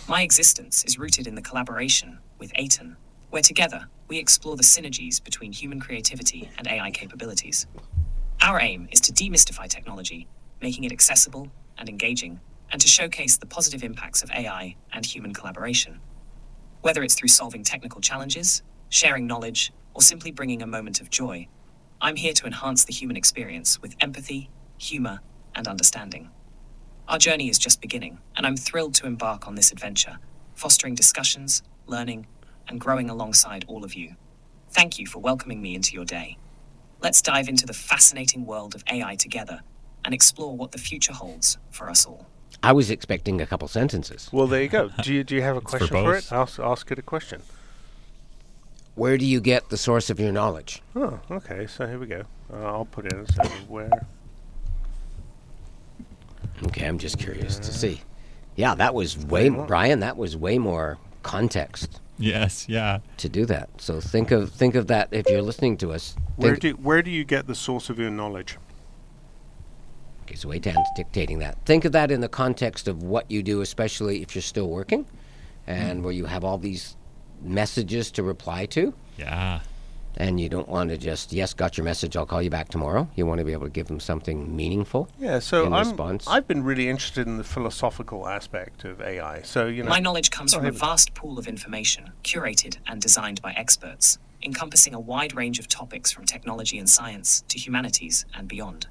My 0.09 0.23
existence 0.23 0.85
is 0.85 0.99
rooted 0.99 1.27
in 1.27 1.35
the 1.35 1.43
collaboration 1.43 2.19
with 2.39 2.53
Aitan, 2.55 2.97
where 3.31 3.43
together 3.43 3.87
we 4.09 4.19
explore 4.19 4.57
the 4.57 4.63
synergies 4.63 5.23
between 5.23 5.53
human 5.53 5.81
creativity 5.81 6.51
and 6.59 6.67
AI 6.67 6.91
capabilities. 6.91 7.67
Our 8.41 8.61
aim 8.61 8.89
is 8.91 9.01
to 9.03 9.13
demystify 9.13 9.69
technology, 9.69 10.27
making 10.61 10.85
it 10.85 10.93
accessible 10.93 11.49
and 11.79 11.89
engaging, 11.89 12.41
and 12.73 12.81
to 12.81 12.89
showcase 12.89 13.37
the 13.39 13.47
positive 13.47 13.85
impacts 13.85 14.23
of 14.25 14.33
AI 14.33 14.77
and 14.93 15.07
human 15.07 15.35
collaboration. 15.35 16.01
Whether 16.83 17.05
it's 17.05 17.15
through 17.15 17.29
solving 17.29 17.65
technical 17.65 18.01
challenges, 18.01 18.63
sharing 18.89 19.27
knowledge, 19.27 19.73
or 19.95 20.03
simply 20.03 20.33
bringing 20.33 20.63
a 20.63 20.67
moment 20.67 21.01
of 21.01 21.11
joy, 21.11 21.49
I'm 22.01 22.17
here 22.17 22.35
to 22.35 22.47
enhance 22.47 22.85
the 22.85 22.95
human 22.95 23.17
experience 23.17 23.81
with 23.83 23.97
empathy, 24.01 24.51
humor, 24.79 25.21
and 25.55 25.69
understanding. 25.69 26.31
Our 27.09 27.19
journey 27.19 27.51
is 27.51 27.59
just 27.59 27.83
beginning, 27.83 28.21
and 28.37 28.47
I'm 28.47 28.57
thrilled 28.57 28.95
to 28.97 29.07
embark 29.07 29.47
on 29.47 29.57
this 29.57 29.73
adventure, 29.73 30.19
fostering 30.55 30.95
discussions, 30.95 31.63
learning, 31.87 32.27
and 32.69 32.81
growing 32.81 33.11
alongside 33.11 33.65
all 33.69 33.85
of 33.85 33.95
you. 33.95 34.17
Thank 34.71 34.99
you 34.99 35.07
for 35.07 35.21
welcoming 35.21 35.63
me 35.63 35.75
into 35.75 35.95
your 35.95 36.07
day. 36.07 36.39
Let's 37.03 37.23
dive 37.23 37.49
into 37.49 37.67
the 37.67 37.75
fascinating 37.75 38.47
world 38.47 38.75
of 38.75 38.85
AI 38.91 39.17
together 39.17 39.61
and 40.05 40.15
explore 40.15 40.57
what 40.57 40.73
the 40.73 40.79
future 40.79 41.13
holds 41.13 41.59
for 41.71 41.91
us 41.91 42.07
all. 42.07 42.32
I 42.63 42.73
was 42.73 42.91
expecting 42.91 43.41
a 43.41 43.47
couple 43.47 43.69
sentences. 43.69 44.29
Well, 44.33 44.47
there 44.47 44.63
you 44.63 44.69
go. 44.69 44.91
Do 45.03 45.13
you, 45.13 45.25
do 45.25 45.35
you 45.35 45.43
have 45.43 45.57
a 45.57 45.61
question 45.61 45.89
for, 45.89 45.95
both. 45.95 46.27
it? 46.27 46.33
Ask, 46.33 46.59
ask 46.59 46.91
it 46.91 46.99
a 46.99 47.03
question. 47.03 47.43
Where 48.95 49.17
do 49.17 49.25
you 49.25 49.41
get 49.41 49.71
the 49.71 49.77
source 49.77 50.11
of 50.11 50.21
your 50.21 50.33
knowledge? 50.33 50.83
Oh, 50.95 51.19
okay. 51.31 51.67
So 51.67 51.87
here 51.87 51.99
we 51.99 52.07
go. 52.07 52.25
Uh, 52.53 52.59
I'll 52.59 52.85
put 52.85 53.11
in 53.11 53.27
so 53.27 53.43
where. 53.69 53.91
Okay, 56.67 56.87
I'm 56.87 56.99
just 56.99 57.19
curious 57.19 57.59
to 57.59 57.73
see. 57.73 58.03
Yeah, 58.55 58.75
that 58.75 58.95
was 58.95 59.17
way, 59.17 59.49
Brian. 59.49 60.01
That 60.01 60.17
was 60.19 60.37
way 60.37 60.59
more 60.59 60.99
context. 61.23 62.01
Yes, 62.19 62.69
yeah. 62.69 62.99
To 63.17 63.29
do 63.29 63.47
that, 63.47 63.71
so 63.79 64.01
think 64.01 64.31
of 64.31 64.53
think 64.53 64.75
of 64.75 64.89
that 64.89 65.09
if 65.11 65.29
you're 65.29 65.43
listening 65.43 65.79
to 65.79 65.93
us. 65.93 66.15
Where 66.37 66.57
think- 66.57 66.77
do 66.77 66.83
where 66.83 67.03
do 67.03 67.11
you 67.11 67.25
get 67.25 67.47
the 67.47 67.55
source 67.55 67.89
of 67.89 67.99
your 67.99 68.11
knowledge? 68.11 68.59
Okay, 70.23 70.35
so 70.37 70.49
Aitan's 70.49 70.89
dictating 70.95 71.39
that. 71.41 71.59
Think 71.65 71.85
of 71.85 71.93
that 71.93 72.11
in 72.11 72.21
the 72.21 72.29
context 72.29 72.89
of 72.89 73.03
what 73.03 73.31
you 73.31 73.43
do, 73.43 73.61
especially 73.61 74.23
if 74.23 74.35
you're 74.35 74.43
still 74.43 74.69
working, 74.69 75.07
and 75.67 76.05
where 76.05 76.13
you 76.13 76.27
have 76.27 76.45
all 76.45 76.59
these 76.59 76.97
messages 77.41 78.11
to 78.13 78.23
reply 78.23 78.67
to. 78.67 78.95
Yeah. 79.19 79.61
And 80.17 80.39
you 80.39 80.51
don't 80.51 80.69
want 80.69 80.91
to 80.91 80.99
just 80.99 81.33
yes, 81.33 81.55
got 81.55 81.79
your 81.79 81.85
message. 81.87 82.17
I'll 82.17 82.27
call 82.27 82.43
you 82.43 82.51
back 82.51 82.69
tomorrow. 82.69 83.09
You 83.17 83.25
want 83.25 83.39
to 83.39 83.45
be 83.47 83.53
able 83.53 83.65
to 83.65 83.71
give 83.71 83.89
them 83.89 83.99
something 83.99 84.55
meaningful. 84.55 85.09
Yeah, 85.19 85.39
so 85.39 85.67
in 85.67 85.73
I'm, 85.73 85.89
response. 85.89 86.27
I've 86.29 86.47
been 86.47 86.63
really 86.63 86.89
interested 86.91 87.27
in 87.27 87.39
the 87.39 87.45
philosophical 87.45 88.29
aspect 88.29 88.85
of 88.85 89.01
AI. 89.01 89.41
So 89.43 89.67
you 89.67 89.83
know, 89.83 89.89
My 89.89 90.01
knowledge 90.01 90.31
comes 90.31 90.53
from 90.53 90.61
a 90.61 90.67
here 90.67 90.73
we 90.73 90.79
go. 90.79 90.87
vast 90.87 91.15
pool 91.15 91.39
of 91.39 91.49
information, 91.49 92.13
curated 92.23 92.77
and 92.87 93.01
designed 93.01 93.41
by 93.41 93.53
experts, 93.53 94.19
encompassing 94.43 94.93
a 94.93 95.01
wide 95.01 95.35
range 95.35 95.59
of 95.59 95.67
topics 95.67 96.13
from 96.13 96.27
technology 96.27 96.79
and 96.79 96.91
science 96.91 97.43
to 97.49 97.59
humanities 97.59 98.27
and 98.35 98.49
beyond. 98.49 98.89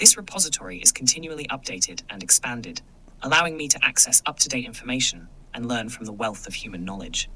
This 0.00 0.16
repository 0.16 0.78
is 0.78 0.92
continually 0.92 1.44
updated 1.48 2.04
and 2.08 2.22
expanded, 2.22 2.80
allowing 3.20 3.54
me 3.54 3.68
to 3.68 3.78
access 3.84 4.22
up 4.24 4.38
to 4.38 4.48
date 4.48 4.64
information 4.64 5.28
and 5.52 5.68
learn 5.68 5.90
from 5.90 6.06
the 6.06 6.12
wealth 6.12 6.46
of 6.46 6.54
human 6.54 6.86
knowledge. 6.86 7.28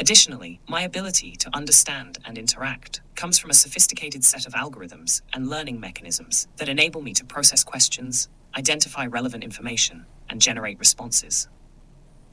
Additionally, 0.00 0.60
my 0.66 0.82
ability 0.82 1.36
to 1.36 1.50
understand 1.54 2.18
and 2.24 2.38
interact 2.38 3.02
comes 3.14 3.38
from 3.38 3.50
a 3.50 3.54
sophisticated 3.54 4.24
set 4.24 4.48
of 4.48 4.54
algorithms 4.54 5.22
and 5.32 5.48
learning 5.48 5.78
mechanisms 5.78 6.48
that 6.56 6.68
enable 6.68 7.02
me 7.02 7.14
to 7.14 7.24
process 7.24 7.62
questions, 7.62 8.28
identify 8.56 9.06
relevant 9.06 9.44
information, 9.44 10.06
and 10.28 10.42
generate 10.42 10.80
responses. 10.80 11.46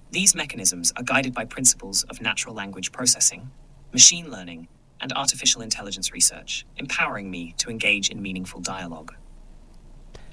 These 0.09 0.33
mechanisms 0.33 0.91
are 0.97 1.03
guided 1.03 1.35
by 1.35 1.45
principles 1.45 2.01
of 2.05 2.21
natural 2.21 2.55
language 2.55 2.91
processing, 2.91 3.51
machine 3.91 4.31
learning, 4.31 4.67
and 4.99 5.13
artificial 5.13 5.61
intelligence 5.61 6.11
research, 6.11 6.65
empowering 6.77 7.29
me 7.29 7.53
to 7.59 7.69
engage 7.69 8.09
in 8.09 8.19
meaningful 8.19 8.59
dialogue. 8.59 9.13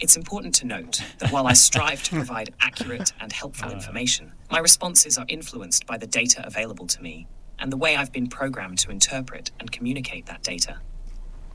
It's 0.01 0.17
important 0.17 0.55
to 0.57 0.67
note 0.67 1.03
that 1.19 1.31
while 1.31 1.47
I 1.47 1.53
strive 1.53 2.03
to 2.05 2.15
provide 2.15 2.55
accurate 2.61 3.13
and 3.21 3.31
helpful 3.31 3.69
uh. 3.69 3.73
information, 3.73 4.33
my 4.51 4.59
responses 4.59 5.19
are 5.19 5.27
influenced 5.29 5.87
by 5.87 5.99
the 5.99 6.07
data 6.07 6.43
available 6.47 6.87
to 6.87 7.03
me 7.03 7.27
and 7.59 7.71
the 7.71 7.77
way 7.77 7.97
I've 7.97 8.11
been 8.11 8.27
programmed 8.27 8.79
to 8.79 8.91
interpret 8.91 9.51
and 9.61 9.71
communicate 9.71 10.25
that 10.27 10.43
data. 10.43 10.79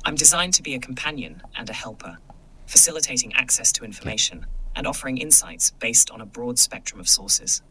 I'm 0.05 0.13
designed 0.13 0.53
to 0.53 0.63
be 0.63 0.75
a 0.75 0.79
companion 0.79 1.41
and 1.57 1.67
a 1.67 1.73
helper, 1.73 2.17
facilitating 2.67 3.33
access 3.33 3.71
to 3.73 3.83
information 3.83 4.45
and 4.75 4.85
offering 4.85 5.17
insights 5.17 5.71
based 5.71 6.11
on 6.11 6.21
a 6.21 6.25
broad 6.27 6.59
spectrum 6.59 6.99
of 6.99 7.09
sources. 7.09 7.63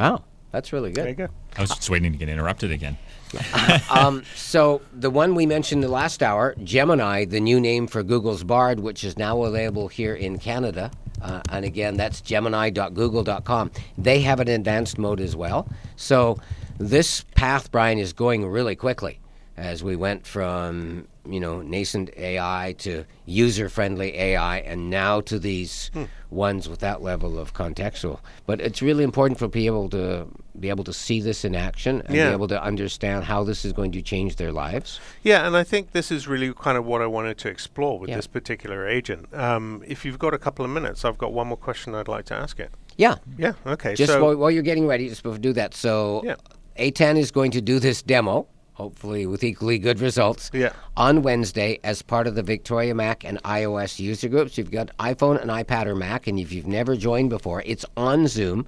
Wow, 0.00 0.24
that's 0.50 0.72
really 0.72 0.90
good. 0.90 1.04
There 1.04 1.08
you 1.10 1.14
go. 1.14 1.28
I 1.56 1.60
was 1.60 1.70
just 1.70 1.88
waiting 1.88 2.10
to 2.10 2.18
get 2.18 2.28
interrupted 2.28 2.72
again. 2.72 2.98
um, 3.90 4.22
so 4.34 4.80
the 4.92 5.10
one 5.10 5.34
we 5.34 5.46
mentioned 5.46 5.82
the 5.82 5.88
last 5.88 6.22
hour, 6.22 6.54
Gemini, 6.62 7.24
the 7.24 7.40
new 7.40 7.60
name 7.60 7.86
for 7.86 8.02
Google's 8.02 8.44
Bard, 8.44 8.80
which 8.80 9.04
is 9.04 9.18
now 9.18 9.42
available 9.44 9.88
here 9.88 10.14
in 10.14 10.38
Canada. 10.38 10.90
Uh, 11.20 11.42
and 11.50 11.64
again, 11.64 11.96
that's 11.96 12.20
gemini.google.com. 12.20 13.70
They 13.96 14.20
have 14.20 14.40
an 14.40 14.48
advanced 14.48 14.98
mode 14.98 15.20
as 15.20 15.34
well. 15.34 15.68
So 15.96 16.38
this 16.78 17.24
path, 17.34 17.70
Brian, 17.72 17.98
is 17.98 18.12
going 18.12 18.46
really 18.46 18.76
quickly 18.76 19.20
as 19.58 19.82
we 19.82 19.96
went 19.96 20.24
from 20.26 21.08
you 21.28 21.40
know 21.40 21.60
nascent 21.60 22.10
AI 22.16 22.74
to 22.78 23.04
user-friendly 23.26 24.16
AI, 24.16 24.58
and 24.58 24.88
now 24.88 25.20
to 25.22 25.38
these 25.38 25.90
ones 26.30 26.68
with 26.68 26.78
that 26.80 27.02
level 27.02 27.38
of 27.38 27.54
contextual. 27.54 28.20
But 28.46 28.60
it's 28.60 28.80
really 28.80 29.04
important 29.04 29.38
for 29.38 29.48
people 29.48 29.88
to 29.90 30.28
be 30.60 30.68
able 30.68 30.84
to 30.84 30.92
see 30.92 31.20
this 31.20 31.44
in 31.44 31.54
action 31.54 32.02
and 32.06 32.14
Yeah. 32.14 32.28
be 32.28 32.32
able 32.34 32.48
to 32.48 32.62
understand 32.62 33.24
how 33.24 33.44
this 33.44 33.64
is 33.64 33.72
going 33.72 33.92
to 33.92 34.02
change 34.02 34.36
their 34.36 34.52
lives. 34.52 35.00
Yeah, 35.22 35.46
and 35.46 35.56
I 35.56 35.64
think 35.64 35.92
this 35.92 36.10
is 36.10 36.26
really 36.28 36.52
kind 36.52 36.76
of 36.76 36.84
what 36.84 37.00
I 37.02 37.06
wanted 37.06 37.38
to 37.38 37.48
explore 37.48 37.98
with 37.98 38.10
Yeah. 38.10 38.16
this 38.16 38.26
particular 38.26 38.86
agent. 38.88 39.32
Um, 39.34 39.82
if 39.86 40.04
you've 40.04 40.18
got 40.18 40.34
a 40.34 40.38
couple 40.38 40.64
of 40.64 40.70
minutes, 40.70 41.04
I've 41.04 41.18
got 41.18 41.32
one 41.32 41.46
more 41.48 41.56
question 41.56 41.94
I'd 41.94 42.08
like 42.08 42.24
to 42.26 42.34
ask 42.34 42.58
it. 42.60 42.70
Yeah. 42.96 43.16
Yeah. 43.38 43.52
Okay. 43.66 43.94
Just 43.94 44.12
so 44.12 44.22
while, 44.24 44.36
while 44.36 44.50
you're 44.50 44.62
getting 44.62 44.86
ready, 44.86 45.08
just 45.08 45.22
before 45.22 45.38
do 45.38 45.52
that. 45.54 45.74
So, 45.74 46.22
Yeah. 46.24 46.34
Aitan 46.78 47.16
is 47.18 47.30
going 47.30 47.50
to 47.52 47.60
do 47.60 47.78
this 47.80 48.02
demo, 48.02 48.46
hopefully 48.74 49.26
with 49.26 49.42
equally 49.42 49.78
good 49.78 50.00
results, 50.00 50.50
Yeah. 50.52 50.70
on 50.96 51.22
Wednesday 51.22 51.80
as 51.82 52.02
part 52.02 52.26
of 52.28 52.34
the 52.36 52.42
Victoria 52.42 52.94
Mac 52.94 53.24
and 53.24 53.42
iOS 53.42 53.98
user 53.98 54.28
groups. 54.28 54.56
You've 54.56 54.70
got 54.70 54.90
iPhone 54.98 55.40
and 55.42 55.50
iPad 55.50 55.86
or 55.86 55.96
Mac, 55.96 56.26
and 56.28 56.38
if 56.38 56.52
you've 56.52 56.66
never 56.68 56.96
joined 56.96 57.30
before, 57.30 57.62
it's 57.66 57.84
on 57.96 58.28
Zoom. 58.28 58.66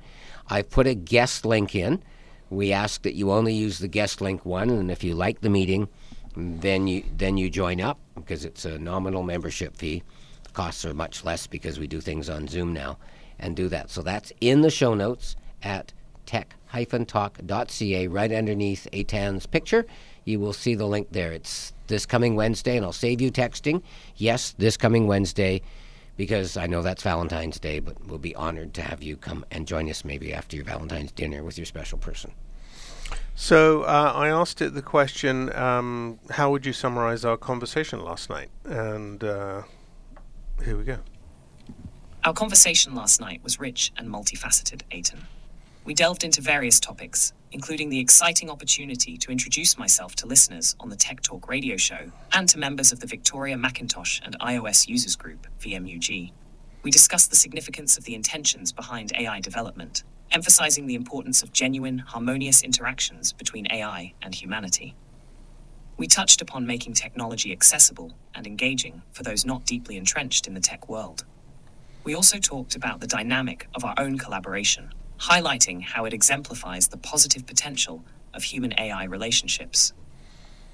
I 0.51 0.63
put 0.63 0.87
a 0.87 0.95
guest 0.95 1.47
link 1.47 1.75
in. 1.75 2.03
We 2.51 2.73
ask 2.73 3.03
that 3.03 3.15
you 3.15 3.31
only 3.31 3.55
use 3.55 3.79
the 3.79 3.89
guest 3.89 4.21
link 4.21 4.45
one, 4.45 4.69
and 4.69 4.91
if 4.91 5.05
you 5.05 5.15
like 5.15 5.41
the 5.41 5.49
meeting, 5.49 5.89
then 6.37 6.89
you 6.89 7.05
then 7.17 7.37
you 7.37 7.49
join 7.49 7.81
up 7.81 7.99
because 8.17 8.45
it's 8.45 8.65
a 8.65 8.79
nominal 8.79 9.23
membership 9.23 9.77
fee. 9.77 10.03
Costs 10.53 10.85
are 10.85 10.93
much 10.93 11.25
less 11.25 11.47
because 11.47 11.79
we 11.79 11.87
do 11.87 12.01
things 12.01 12.29
on 12.29 12.49
Zoom 12.49 12.73
now, 12.73 12.99
and 13.39 13.55
do 13.55 13.69
that. 13.69 13.91
So 13.91 14.03
that's 14.03 14.33
in 14.41 14.63
the 14.63 14.71
show 14.71 14.95
notes 14.95 15.37
at 15.63 15.93
tech-talk.ca 16.27 18.07
right 18.09 18.33
underneath 18.33 18.89
Aitan's 18.93 19.47
picture. 19.47 19.87
You 20.25 20.41
will 20.41 20.53
see 20.53 20.75
the 20.75 20.87
link 20.87 21.09
there. 21.13 21.33
It's 21.33 21.73
this 21.87 22.07
coming 22.07 22.35
Wednesday, 22.35 22.77
and 22.77 22.85
I'll 22.85 22.93
save 22.93 23.21
you 23.21 23.31
texting. 23.31 23.83
Yes, 24.17 24.55
this 24.59 24.77
coming 24.77 25.07
Wednesday, 25.07 25.63
because 26.17 26.57
I 26.57 26.67
know 26.67 26.83
that's 26.83 27.03
Valentine's 27.03 27.59
Day, 27.59 27.79
but 27.79 28.07
we'll 28.07 28.19
be 28.19 28.35
honored 28.35 28.75
to 28.75 28.83
have 28.83 29.03
you 29.03 29.17
come 29.17 29.45
and 29.51 29.67
join 29.67 29.89
us 29.89 30.05
maybe 30.05 30.33
after 30.33 30.57
your 30.57 30.65
Valentine's 30.65 31.13
dinner 31.13 31.43
with 31.43 31.59
your 31.59 31.65
special 31.65 31.99
person. 31.99 32.33
So 33.35 33.83
uh, 33.83 34.13
I 34.15 34.29
asked 34.29 34.61
it 34.61 34.75
the 34.75 34.83
question, 34.83 35.55
um, 35.57 36.19
how 36.31 36.51
would 36.51 36.67
you 36.67 36.73
summarize 36.73 37.25
our 37.25 37.37
conversation 37.37 38.05
last 38.05 38.29
night? 38.29 38.51
And 38.65 39.25
uh, 39.25 39.63
here 40.65 40.77
we 40.77 40.85
go. 40.85 40.99
Our 42.25 42.35
conversation 42.35 42.95
last 42.95 43.21
night 43.21 43.43
was 43.43 43.59
rich 43.59 43.93
and 43.97 44.09
multifaceted, 44.09 44.83
Aiton. 44.93 45.21
We 45.85 45.95
delved 45.95 46.25
into 46.25 46.43
various 46.43 46.79
topics, 46.79 47.33
including 47.53 47.89
the 47.89 47.99
exciting 48.01 48.51
opportunity 48.51 49.17
to 49.17 49.33
introduce 49.33 49.79
myself 49.79 50.15
to 50.17 50.27
listeners 50.27 50.77
on 50.79 50.91
the 50.91 50.97
Tech 50.97 51.23
Talk 51.23 51.49
radio 51.49 51.77
show 51.79 52.13
and 52.33 52.49
to 52.51 52.59
members 52.59 52.93
of 52.93 53.01
the 53.01 53.07
Victoria 53.07 53.57
Macintosh 53.57 54.21
and 54.23 54.39
iOS 54.41 54.89
Users 54.89 55.17
Group, 55.17 55.47
VMUG. 55.59 56.33
We 56.83 56.91
discussed 56.91 57.31
the 57.31 57.37
significance 57.37 57.97
of 57.97 58.05
the 58.05 58.15
intentions 58.15 58.73
behind 58.73 59.13
AI 59.19 59.41
development, 59.41 60.05
emphasizing 60.31 60.87
the 60.87 60.95
importance 60.95 61.43
of 61.43 61.53
genuine, 61.53 61.99
harmonious 61.99 62.63
interactions 62.63 63.33
between 63.33 63.67
AI 63.71 64.13
and 64.23 64.35
humanity. 64.35 64.95
We 65.97 66.07
touched 66.07 66.43
upon 66.43 66.67
making 66.67 66.95
technology 66.95 67.53
accessible 67.53 68.13
and 68.35 68.47
engaging 68.47 69.03
for 69.13 69.23
those 69.23 69.47
not 69.47 69.65
deeply 69.65 69.97
entrenched 69.97 70.47
in 70.47 70.55
the 70.55 70.61
tech 70.61 70.89
world. 70.91 71.25
We 72.05 72.15
also 72.15 72.39
talked 72.39 72.77
about 72.77 73.01
the 73.01 73.07
dynamic 73.07 73.67
of 73.75 73.85
our 73.85 73.95
own 73.99 74.19
collaboration, 74.19 74.93
highlighting 75.21 75.83
how 75.83 76.07
it 76.07 76.15
exemplifies 76.15 76.89
the 76.89 76.97
positive 76.97 77.47
potential 77.47 78.03
of 78.33 78.43
human 78.43 78.73
AI 78.79 79.05
relationships. 79.05 79.93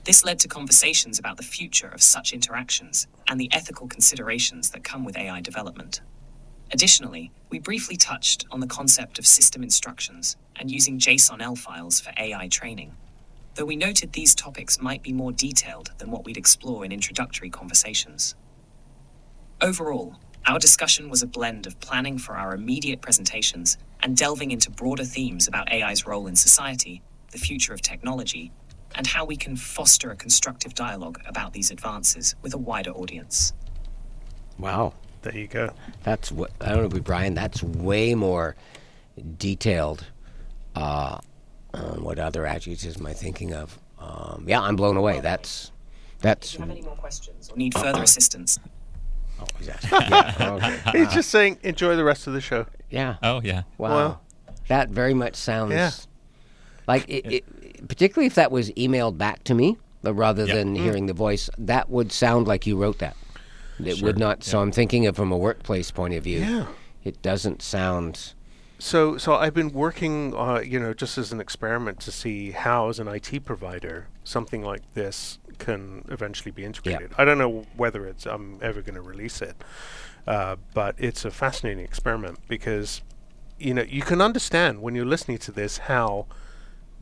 This 0.05 0.25
led 0.25 0.39
to 0.41 0.49
conversations 0.49 1.19
about 1.19 1.37
the 1.37 1.43
future 1.43 1.89
of 1.89 2.01
such 2.01 2.33
interactions 2.33 3.09
and 3.29 3.41
the 3.41 3.53
ethical 3.53 3.89
considerations 3.89 4.71
that 4.71 4.85
come 4.85 5.05
with 5.05 5.17
AI 5.17 5.41
development. 5.41 6.01
Additionally, 6.73 7.33
we 7.51 7.59
briefly 7.59 7.97
touched 7.97 8.47
on 8.53 8.61
the 8.61 8.69
concept 8.69 9.19
of 9.19 9.27
system 9.27 9.65
instructions 9.65 10.37
and 10.55 10.71
using 10.71 10.99
JSON-L 10.99 11.57
files 11.57 11.99
for 11.99 12.13
AI 12.17 12.47
training, 12.47 12.95
though 13.57 13.65
we 13.65 13.75
noted 13.75 14.13
these 14.13 14.35
topics 14.35 14.81
might 14.81 15.03
be 15.03 15.13
more 15.13 15.33
detailed 15.33 15.91
than 15.99 16.13
what 16.13 16.25
we'd 16.25 16.37
explore 16.37 16.85
in 16.85 16.93
introductory 16.93 17.51
conversations. 17.51 18.37
Overall, 19.61 20.17
our 20.47 20.61
discussion 20.61 21.09
was 21.09 21.23
a 21.23 21.27
blend 21.27 21.67
of 21.67 21.81
planning 21.81 22.19
for 22.19 22.37
our 22.37 22.55
immediate 22.55 23.01
presentations 23.01 23.77
and 24.03 24.17
delving 24.17 24.51
into 24.51 24.71
broader 24.71 25.05
themes 25.05 25.49
about 25.49 25.73
AI's 25.73 26.07
role 26.07 26.27
in 26.27 26.37
society, 26.37 27.03
the 27.33 27.39
future 27.39 27.73
of 27.73 27.81
technology, 27.83 28.53
and 28.95 29.07
how 29.07 29.25
we 29.25 29.37
can 29.37 29.57
foster 29.57 30.11
a 30.11 30.17
constructive 30.17 30.75
dialogue 30.75 31.21
about 31.27 31.53
these 31.53 31.71
advances 31.71 32.35
with 32.43 32.55
a 32.55 32.59
wider 32.59 32.91
audience. 32.91 33.53
Wow. 34.59 34.95
There 35.23 35.37
you 35.37 35.49
go. 35.49 35.73
That's 36.05 36.31
what 36.31 36.53
I 36.61 36.69
don't 36.69 36.93
know, 36.93 37.01
Brian. 37.01 37.35
That's 37.35 37.63
way 37.63 38.15
more 38.15 38.55
detailed. 39.39 40.07
Uh, 40.77 41.19
um, 41.75 42.05
what 42.05 42.19
other 42.21 42.47
adjectives 42.47 42.97
am 42.97 43.07
I 43.07 43.13
thinking 43.13 43.53
of? 43.53 43.77
Um, 43.99 44.45
yeah, 44.47 44.61
I'm 44.61 44.77
blown 44.77 44.97
away. 44.97 45.19
That's 45.21 45.73
that's. 46.21 46.51
If 46.51 46.55
you 46.55 46.61
have 46.61 46.71
any 46.71 46.83
more 46.83 46.95
questions 46.95 47.51
or 47.51 47.57
need 47.57 47.75
further 47.75 48.05
assistance, 48.05 48.61
Oh, 49.39 49.45
he's 49.59 49.69
yeah, 49.93 50.33
okay. 50.41 50.99
He's 50.99 51.13
just 51.13 51.31
saying, 51.31 51.59
enjoy 51.63 51.97
the 51.97 52.05
rest 52.05 52.27
of 52.27 52.33
the 52.33 52.41
show. 52.41 52.67
Yeah. 52.91 53.17
Oh 53.23 53.41
yeah. 53.43 53.63
Wow. 53.79 53.89
Well- 53.91 54.21
that 54.69 54.89
very 54.89 55.15
much 55.15 55.37
sounds 55.37 55.73
Yeah. 55.73 55.91
like 56.89 57.09
it, 57.09 57.33
it, 57.33 57.89
particularly 57.89 58.27
if 58.27 58.35
that 58.35 58.51
was 58.51 58.71
emailed 58.73 59.17
back 59.17 59.45
to 59.45 59.55
me, 59.55 59.77
but 60.03 60.15
rather 60.15 60.45
Yeah. 60.45 60.55
than 60.57 60.75
Mm. 60.77 60.81
hearing 60.81 61.07
the 61.07 61.13
voice, 61.13 61.49
that 61.57 61.89
would 61.89 62.11
sound 62.11 62.49
like 62.49 62.67
you 62.67 62.77
wrote 62.77 62.99
that. 62.99 63.17
It 63.79 64.03
would 64.03 64.19
not. 64.19 64.43
So 64.43 64.61
I'm 64.61 64.73
thinking 64.73 65.07
of 65.07 65.15
from 65.15 65.31
a 65.31 65.37
workplace 65.37 65.91
point 65.93 66.15
of 66.15 66.25
view. 66.25 66.41
Yeah. 66.41 66.67
It 67.05 67.23
doesn't 67.23 67.63
sound. 67.63 68.33
So, 68.81 69.17
so 69.19 69.35
I've 69.37 69.55
been 69.55 69.73
working, 69.73 70.35
uh, 70.35 70.59
you 70.59 70.81
know, 70.81 70.93
just 70.93 71.17
as 71.17 71.31
an 71.33 71.41
experiment 71.41 72.01
to 72.01 72.11
see 72.13 72.51
how, 72.51 72.89
as 72.89 72.99
an 72.99 73.07
IT 73.09 73.39
provider, 73.45 74.09
something 74.25 74.63
like 74.63 74.83
this 74.95 75.39
can 75.59 76.05
eventually 76.11 76.51
be 76.51 76.65
integrated. 76.65 77.13
I 77.17 77.25
don't 77.25 77.39
know 77.39 77.67
whether 77.77 78.05
it's 78.07 78.27
I'm 78.27 78.59
ever 78.61 78.83
going 78.83 78.97
to 78.97 79.01
release 79.01 79.41
it, 79.41 79.57
uh, 80.27 80.57
but 80.75 80.95
it's 80.99 81.25
a 81.25 81.31
fascinating 81.31 81.85
experiment 81.85 82.39
because, 82.49 83.03
you 83.59 83.73
know, 83.75 83.83
you 83.83 84.03
can 84.03 84.21
understand 84.21 84.83
when 84.83 84.95
you're 84.95 85.05
listening 85.07 85.39
to 85.39 85.53
this 85.53 85.79
how 85.79 86.27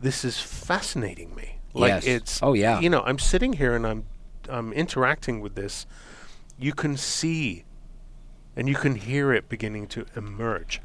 this 0.00 0.24
is 0.24 0.38
fascinating 0.40 1.34
me. 1.34 1.58
Like 1.72 1.88
Yes. 1.88 2.06
it's 2.06 2.42
Oh, 2.42 2.52
yeah. 2.52 2.80
You 2.80 2.90
know, 2.90 3.02
I'm 3.02 3.18
sitting 3.18 3.54
here 3.54 3.74
and 3.74 3.86
I'm 3.86 4.04
I'm 4.48 4.72
interacting 4.72 5.40
with 5.40 5.54
this. 5.54 5.86
You 6.58 6.72
can 6.74 6.96
see 6.96 7.64
and 8.56 8.68
you 8.68 8.74
can 8.74 8.94
hear 8.94 9.32
it 9.32 9.48
beginning 9.48 9.86
to 9.88 10.06
emerge 10.14 10.80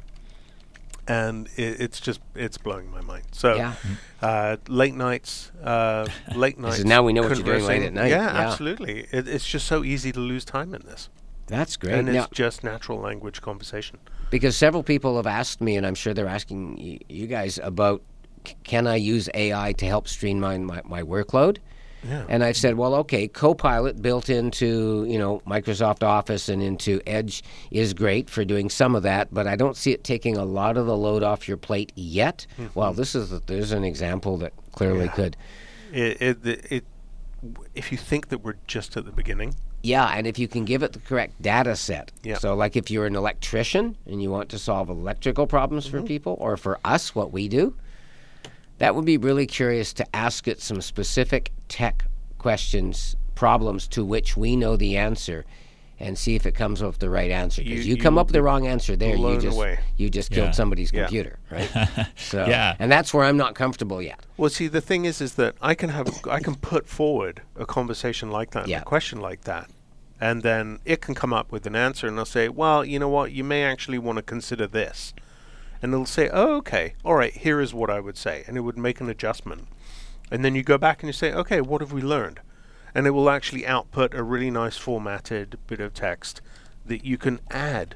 and 1.08 1.48
it, 1.56 1.82
it's 1.82 2.00
just 2.00 2.22
it's 2.36 2.58
blowing 2.58 2.90
my 2.92 3.02
mind 3.02 3.24
so 3.32 3.56
Yeah. 3.56 3.74
uh, 4.22 4.58
late 4.68 4.96
nights 4.96 5.52
uh, 5.64 6.08
late 6.36 6.58
nights 6.60 6.84
now 6.84 7.04
we 7.04 7.14
know 7.14 7.24
what 7.24 7.36
you're 7.36 7.44
doing 7.46 7.66
late 7.66 7.82
at 7.82 7.94
night, 7.94 8.10
yeah, 8.10 8.34
yeah. 8.34 8.40
absolutely 8.52 9.08
it, 9.12 9.28
it's 9.28 9.46
just 9.48 9.66
so 9.66 9.84
easy 9.84 10.12
to 10.12 10.20
lose 10.20 10.46
time 10.46 10.74
in 10.74 10.84
this 10.86 11.10
That's 11.50 11.76
great. 11.78 11.96
and 11.96 12.08
Now- 12.14 12.24
it's 12.24 12.32
just 12.34 12.64
natural 12.64 13.00
language 13.00 13.42
conversation 13.42 13.98
because 14.30 14.56
several 14.56 14.84
people 14.84 15.16
have 15.18 15.28
asked 15.28 15.60
me, 15.62 15.76
and 15.76 15.86
I'm 15.86 15.96
sure 15.96 16.14
they're 16.14 16.28
asking 16.28 16.78
y- 16.78 17.00
you 17.10 17.28
guys 17.28 17.60
about 17.64 18.02
c- 18.48 18.56
can 18.64 18.88
I 18.88 18.96
use 18.96 19.28
AI 19.34 19.74
to 19.74 19.86
help 19.86 20.08
streamline 20.08 20.66
my, 20.66 20.82
my 20.86 21.02
workload? 21.04 21.58
Yeah. 22.08 22.24
And 22.30 22.46
I've 22.46 22.56
said, 22.56 22.78
well, 22.78 22.96
okay, 22.96 23.28
Copilot 23.28 24.02
built 24.02 24.30
into 24.30 25.06
you 25.10 25.18
know 25.20 25.42
Microsoft 25.46 26.02
Office 26.02 26.48
and 26.48 26.62
into 26.64 27.02
Edge 27.06 27.44
is 27.72 27.94
great 27.94 28.30
for 28.30 28.46
doing 28.46 28.70
some 28.70 28.96
of 28.96 29.04
that, 29.04 29.34
but 29.34 29.48
I 29.48 29.58
don't 29.58 29.76
see 29.76 29.92
it 29.92 30.06
taking 30.06 30.38
a 30.38 30.46
lot 30.46 30.78
of 30.78 30.86
the 30.86 30.96
load 30.96 31.24
off 31.24 31.46
your 31.48 31.58
plate 31.58 31.92
yet. 31.96 32.48
Mm-hmm. 32.58 32.80
Well, 32.80 32.94
this 32.94 33.16
is 33.16 33.32
there's 33.48 33.74
an 33.74 33.84
example 33.84 34.38
that 34.38 34.54
clearly 34.72 35.06
Yeah. 35.06 35.12
could. 35.12 35.38
it, 35.92 36.22
it, 36.22 36.72
it 36.72 36.86
if 37.76 37.92
you 37.92 37.98
think 37.98 38.30
that 38.30 38.44
we're 38.46 38.56
just 38.68 38.96
at 38.96 39.04
the 39.06 39.12
beginning 39.12 39.56
Yeah, 39.82 40.08
and 40.08 40.28
if 40.28 40.38
you 40.38 40.48
can 40.48 40.66
give 40.66 40.84
it 40.84 40.94
the 40.94 41.00
correct 41.00 41.42
data 41.42 41.76
set. 41.76 42.12
Yeah. 42.24 42.38
So, 42.38 42.54
like 42.54 42.76
if 42.76 42.92
you're 42.92 43.06
an 43.06 43.16
electrician 43.16 43.96
and 44.06 44.22
you 44.22 44.30
want 44.30 44.50
to 44.50 44.60
solve 44.60 44.90
electrical 44.90 45.48
problems 45.48 45.88
Mm-hmm. 45.88 45.98
for 46.00 46.04
people, 46.04 46.38
or 46.40 46.58
for 46.58 46.80
us, 46.84 47.16
what 47.16 47.32
we 47.32 47.48
do, 47.48 47.74
that 48.80 48.96
would 48.96 49.06
be 49.06 49.18
really 49.18 49.46
curious 49.46 49.94
to 49.94 50.16
ask 50.16 50.48
it 50.48 50.62
some 50.62 50.82
specific 50.82 51.52
tech 51.68 52.06
questions, 52.38 53.16
problems 53.36 53.88
to 53.90 54.04
which 54.04 54.36
we 54.36 54.56
know 54.56 54.76
the 54.76 54.98
answer, 54.98 55.46
and 56.02 56.18
see 56.18 56.36
if 56.36 56.46
it 56.46 56.54
comes 56.54 56.82
up 56.82 56.90
with 56.92 57.00
the 57.00 57.10
right 57.10 57.30
answer. 57.30 57.62
Because 57.62 57.86
You- 57.86 57.96
you, 57.96 58.02
come 58.02 58.14
you 58.16 58.22
up 58.22 58.28
with 58.28 58.34
the 58.34 58.42
wrong 58.42 58.66
answer 58.68 58.96
there, 58.96 59.16
you 59.16 59.40
just 59.40 59.58
away. 59.58 59.80
you 59.98 60.10
just 60.10 60.32
Yeah. 60.32 60.36
killed 60.44 60.56
somebody's 60.56 60.94
Yeah. 60.94 61.02
computer, 61.06 61.40
right? 61.52 61.70
so, 62.16 62.46
Yeah. 62.48 62.76
and 62.80 62.92
that's 62.92 63.14
where 63.14 63.26
I'm 63.26 63.38
not 63.38 63.54
comfortable 63.56 64.02
yet. 64.02 64.20
Well, 64.38 64.50
see, 64.50 64.68
the 64.68 64.82
thing 64.82 65.06
is, 65.06 65.20
is 65.20 65.34
that 65.36 65.56
I 65.62 65.76
can 65.76 65.90
have, 65.90 66.08
I 66.30 66.40
can 66.40 66.56
put 66.56 66.88
forward 66.88 67.42
a 67.58 67.66
conversation 67.66 68.32
like 68.32 68.52
that, 68.52 68.62
and 68.64 68.70
Yeah. 68.70 68.82
a 68.82 68.86
question 68.86 69.20
like 69.20 69.42
that, 69.44 69.70
and 70.22 70.42
then 70.42 70.80
it 70.86 71.02
can 71.02 71.16
come 71.16 71.34
up 71.34 71.52
with 71.52 71.66
an 71.66 71.76
answer, 71.76 72.08
and 72.08 72.18
I'll 72.18 72.26
say, 72.26 72.48
well, 72.48 72.86
you 72.86 72.98
know 73.00 73.10
what, 73.10 73.32
you 73.34 73.44
may 73.44 73.64
actually 73.64 73.98
want 73.98 74.16
to 74.18 74.22
consider 74.22 74.68
this, 74.68 75.14
and 75.82 75.94
it'll 75.94 76.06
say, 76.06 76.30
oh, 76.32 76.56
okay, 76.58 76.94
all 77.04 77.16
right, 77.16 77.34
here 77.34 77.60
is 77.60 77.74
what 77.74 77.90
I 77.90 78.00
would 78.00 78.18
say, 78.18 78.44
and 78.48 78.56
it 78.56 78.62
would 78.62 78.78
make 78.78 79.02
an 79.02 79.10
adjustment, 79.10 79.68
and 80.32 80.46
then 80.46 80.56
you 80.56 80.64
go 80.64 80.78
back 80.78 81.02
and 81.04 81.08
you 81.10 81.14
say, 81.14 81.34
okay, 81.34 81.60
what 81.60 81.82
have 81.82 81.92
we 81.92 82.02
learned, 82.02 82.40
and 82.94 83.08
it 83.08 83.12
will 83.12 83.30
actually 83.30 83.66
output 83.66 84.14
a 84.14 84.24
really 84.24 84.52
nice 84.52 84.78
formatted 84.78 85.58
bit 85.68 85.80
of 85.80 85.94
text 85.94 86.42
that 86.86 87.06
you 87.06 87.18
can 87.18 87.40
add 87.52 87.96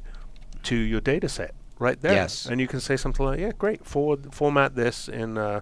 to 0.64 0.76
your 0.76 1.02
data 1.02 1.28
set 1.28 1.54
right 1.80 2.00
there. 2.02 2.14
Yes. 2.14 2.46
And 2.46 2.62
you 2.62 2.68
can 2.68 2.80
say 2.80 2.96
something 2.96 3.26
like, 3.26 3.40
yeah, 3.40 3.52
great, 3.58 3.86
forward, 3.86 4.34
format 4.34 4.76
this 4.76 5.08
in 5.08 5.38
uh, 5.38 5.62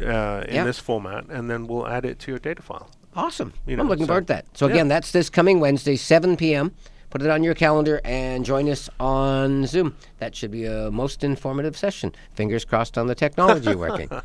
uh, 0.00 0.44
in 0.48 0.64
this 0.64 0.78
format, 0.78 1.26
and 1.28 1.50
then 1.50 1.66
we'll 1.66 1.86
add 1.86 2.04
it 2.04 2.18
to 2.20 2.32
your 2.32 2.38
data 2.38 2.62
file. 2.62 2.88
Awesome. 3.14 3.52
You 3.66 3.78
I'm 3.78 3.88
looking 3.88 4.04
so- 4.04 4.08
forward 4.08 4.26
to 4.28 4.34
that. 4.34 4.46
So 4.56 4.66
yeah. 4.66 4.74
again, 4.74 4.88
that's 4.88 5.12
this 5.12 5.28
coming 5.28 5.60
Wednesday, 5.60 5.96
7 5.96 6.36
p.m. 6.36 6.74
Put 7.10 7.20
it 7.20 7.28
on 7.28 7.44
your 7.44 7.52
calendar 7.52 8.00
and 8.06 8.42
join 8.42 8.70
us 8.70 8.88
on 8.98 9.66
Zoom. 9.66 9.96
That 10.18 10.34
should 10.34 10.50
be 10.50 10.64
a 10.64 10.90
most 10.90 11.22
informative 11.22 11.76
session. 11.76 12.14
Fingers 12.32 12.64
crossed 12.64 12.96
on 12.96 13.06
the 13.06 13.14
technology 13.14 13.74
working. 13.74 14.08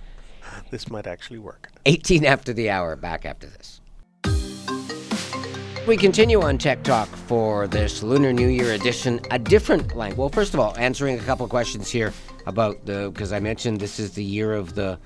This 0.72 0.90
might 0.90 1.06
actually 1.06 1.40
work. 1.40 1.70
18 1.86 2.26
after 2.26 2.52
the 2.52 2.70
hour. 2.70 2.96
Back 2.96 3.26
after 3.26 3.48
this. 3.48 3.77
We 5.88 5.96
continue 5.96 6.42
on 6.42 6.58
Tech 6.58 6.84
Talk 6.84 7.08
for 7.08 7.66
this 7.66 8.04
Lunar 8.04 8.34
New 8.34 8.50
Year 8.50 8.74
edition, 8.74 9.22
a 9.32 9.40
different 9.40 9.96
language. 9.96 10.18
Well, 10.18 10.28
first 10.28 10.54
of 10.54 10.60
all, 10.60 10.76
answering 10.78 11.18
a 11.18 11.22
couple 11.22 11.46
of 11.46 11.50
questions 11.50 11.90
here 11.90 12.12
about 12.46 12.86
the 12.86 13.10
because 13.10 13.32
I 13.32 13.40
mentioned 13.40 13.80
this 13.80 13.98
is 13.98 14.12
the 14.12 14.24
year 14.24 14.52
of 14.52 14.76
the 14.76 15.00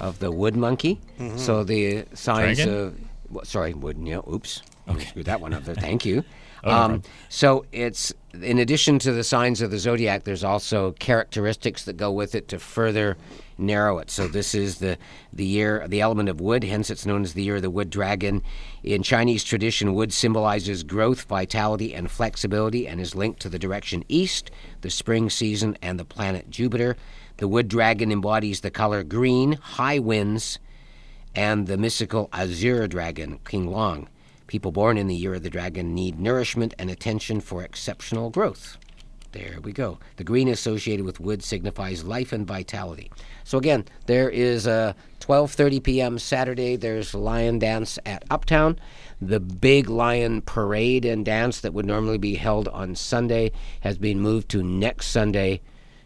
of 0.00 0.20
the 0.20 0.32
wood 0.32 0.56
monkey. 0.56 0.98
Mm-hmm. 1.18 1.36
So 1.36 1.64
the 1.64 2.06
signs 2.14 2.56
Dragon? 2.56 2.74
of 2.74 3.00
well, 3.28 3.44
sorry, 3.44 3.74
wood. 3.74 3.98
Yeah, 4.00 4.20
oops, 4.26 4.62
okay. 4.88 5.04
screwed 5.04 5.26
that 5.26 5.42
one 5.42 5.52
up 5.52 5.64
there. 5.64 5.74
Thank 5.88 6.06
you. 6.06 6.24
Oh, 6.64 6.70
um, 6.70 7.02
so 7.28 7.66
it's 7.70 8.14
in 8.32 8.58
addition 8.58 8.98
to 9.00 9.12
the 9.12 9.24
signs 9.24 9.60
of 9.60 9.70
the 9.70 9.78
zodiac, 9.78 10.24
there's 10.24 10.44
also 10.44 10.92
characteristics 10.92 11.84
that 11.84 11.98
go 11.98 12.10
with 12.10 12.34
it 12.34 12.48
to 12.48 12.58
further 12.58 13.18
narrow 13.58 13.98
it. 13.98 14.10
So 14.10 14.28
this 14.28 14.54
is 14.54 14.78
the 14.78 14.98
the 15.32 15.44
year, 15.44 15.86
the 15.88 16.00
element 16.00 16.28
of 16.28 16.40
wood. 16.40 16.64
Hence, 16.64 16.90
it's 16.90 17.06
known 17.06 17.22
as 17.22 17.34
the 17.34 17.42
year 17.42 17.56
of 17.56 17.62
the 17.62 17.70
wood 17.70 17.90
dragon. 17.90 18.42
In 18.82 19.02
Chinese 19.02 19.44
tradition, 19.44 19.94
wood 19.94 20.12
symbolizes 20.12 20.82
growth, 20.82 21.22
vitality, 21.22 21.94
and 21.94 22.10
flexibility, 22.10 22.86
and 22.86 23.00
is 23.00 23.14
linked 23.14 23.40
to 23.40 23.48
the 23.48 23.58
direction 23.58 24.04
east, 24.08 24.50
the 24.80 24.90
spring 24.90 25.30
season, 25.30 25.76
and 25.82 25.98
the 25.98 26.04
planet 26.04 26.50
Jupiter. 26.50 26.96
The 27.38 27.48
wood 27.48 27.68
dragon 27.68 28.12
embodies 28.12 28.60
the 28.60 28.70
color 28.70 29.02
green, 29.02 29.54
high 29.54 29.98
winds, 29.98 30.58
and 31.34 31.66
the 31.66 31.78
mystical 31.78 32.28
Azure 32.32 32.86
dragon, 32.86 33.38
Qinglong. 33.44 34.06
People 34.46 34.70
born 34.70 34.98
in 34.98 35.06
the 35.06 35.14
year 35.14 35.34
of 35.34 35.42
the 35.42 35.50
dragon 35.50 35.94
need 35.94 36.20
nourishment 36.20 36.74
and 36.78 36.90
attention 36.90 37.40
for 37.40 37.62
exceptional 37.62 38.28
growth. 38.28 38.76
There 39.32 39.58
we 39.62 39.72
go. 39.72 39.98
The 40.16 40.24
green 40.24 40.48
associated 40.48 41.06
with 41.06 41.18
wood 41.18 41.42
signifies 41.42 42.04
life 42.04 42.32
and 42.32 42.46
vitality. 42.46 43.10
So 43.44 43.56
again, 43.56 43.86
there 44.06 44.28
is 44.28 44.66
a 44.66 44.94
12:30 45.20 45.82
p.m. 45.82 46.18
Saturday. 46.18 46.76
There's 46.76 47.14
lion 47.14 47.58
dance 47.58 47.98
at 48.04 48.24
Uptown. 48.30 48.78
The 49.22 49.40
big 49.40 49.88
lion 49.88 50.42
parade 50.42 51.06
and 51.06 51.24
dance 51.24 51.60
that 51.60 51.72
would 51.72 51.86
normally 51.86 52.18
be 52.18 52.34
held 52.34 52.68
on 52.68 52.94
Sunday 52.94 53.52
has 53.80 53.96
been 53.96 54.20
moved 54.20 54.50
to 54.50 54.62
next 54.62 55.06
Sunday 55.06 55.62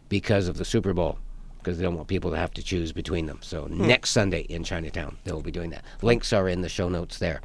because 0.09 0.47
of 0.47 0.57
the 0.57 0.65
Super 0.65 0.95
Bowl. 0.95 1.19
Because 1.59 1.79
they 1.79 1.83
don't 1.83 1.97
want 1.97 2.07
people 2.07 2.31
to 2.31 2.37
have 2.37 2.53
to 2.55 2.63
choose 2.63 2.93
between 2.93 3.27
them. 3.27 3.41
So 3.43 3.67
next 3.69 4.11
Sunday 4.11 4.43
in 4.43 4.63
Chinatown, 4.63 5.19
they 5.25 5.33
will 5.33 5.43
be 5.43 5.51
doing 5.51 5.71
that. 5.71 5.85
Links 6.01 6.33
are 6.33 6.49
in 6.49 6.61
the 6.61 6.69
show 6.69 6.89
notes 6.89 7.19
there. 7.19 7.41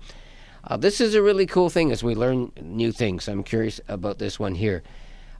Uh, 0.63 0.77
this 0.77 1.01
is 1.01 1.15
a 1.15 1.23
really 1.23 1.47
cool 1.47 1.71
thing 1.71 1.91
as 1.91 2.03
we 2.03 2.13
learn 2.13 2.51
new 2.61 2.91
things. 2.91 3.27
I'm 3.27 3.43
curious 3.43 3.81
about 3.87 4.19
this 4.19 4.39
one 4.39 4.53
here. 4.53 4.83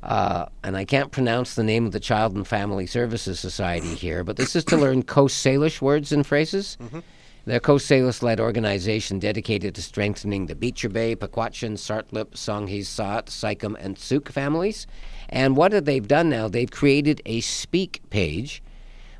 Uh, 0.04 0.45
and 0.64 0.76
I 0.76 0.84
can't 0.86 1.12
pronounce 1.12 1.54
the 1.54 1.64
name 1.64 1.86
of 1.86 1.91
the 1.91 1.99
Child 1.99 2.36
and 2.36 2.47
Family 2.47 2.88
Services 2.88 3.39
Society 3.39 3.93
here, 3.93 4.24
but 4.24 4.36
this 4.36 4.56
is 4.56 4.66
to 4.66 4.78
learn 4.78 5.04
Coast 5.04 5.45
Salish 5.45 5.80
words 5.82 6.12
and 6.12 6.26
phrases. 6.26 6.78
They're 7.45 7.58
a 7.58 7.60
Coast 7.60 7.89
Salish 7.89 8.22
led 8.22 8.39
organization 8.39 9.18
dedicated 9.20 9.74
to 9.76 9.82
strengthening 9.82 10.45
the 10.45 10.56
Beecher 10.56 10.89
Bay, 10.89 11.16
Pauquachin, 11.16 11.74
Tsartlip, 11.74 12.32
Songhees, 12.32 12.86
Tsawout, 12.86 13.26
Tseycum, 13.26 13.76
and 13.80 13.97
Sook 13.97 14.30
families. 14.30 14.86
And 15.30 15.56
what 15.56 15.72
have 15.72 15.86
they've 15.86 16.08
done 16.08 16.30
now? 16.30 16.47
They've 16.47 16.70
created 16.70 17.22
a 17.26 17.41
speak 17.41 18.02
page, 18.12 18.62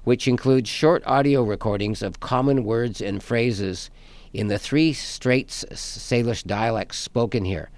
which 0.04 0.28
includes 0.28 0.70
short 0.70 1.04
audio 1.06 1.44
recordings 1.44 2.04
of 2.04 2.20
common 2.20 2.64
words 2.64 3.02
and 3.02 3.24
phrases 3.24 3.90
in 4.34 4.48
the 4.48 4.60
three 4.60 4.94
Straits 4.94 5.66
Salish 5.72 6.44
dialects 6.44 6.98
spoken 6.98 7.46
here. 7.46 7.70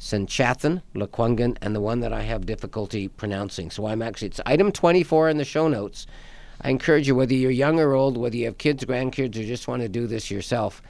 SENĆOŦEN, 0.00 0.82
Lekwungen, 0.94 1.56
and 1.60 1.76
the 1.76 1.80
one 1.80 2.00
that 2.00 2.12
I 2.12 2.22
have 2.22 2.46
difficulty 2.46 3.08
pronouncing. 3.08 3.70
So 3.70 3.86
I'm 3.86 4.00
actually, 4.00 4.28
it's 4.28 4.40
item 4.46 4.72
24 4.72 5.28
in 5.28 5.36
the 5.36 5.44
show 5.44 5.68
notes. 5.68 6.06
I 6.62 6.70
encourage 6.70 7.06
you, 7.06 7.14
whether 7.14 7.34
you're 7.34 7.50
young 7.50 7.78
or 7.78 7.92
old, 7.92 8.16
whether 8.16 8.36
you 8.36 8.46
have 8.46 8.58
kids, 8.58 8.84
grandkids, 8.84 9.38
or 9.38 9.44
just 9.44 9.68
want 9.68 9.82
to 9.82 9.88
do 9.88 10.06
this 10.06 10.30
yourself, 10.30 10.82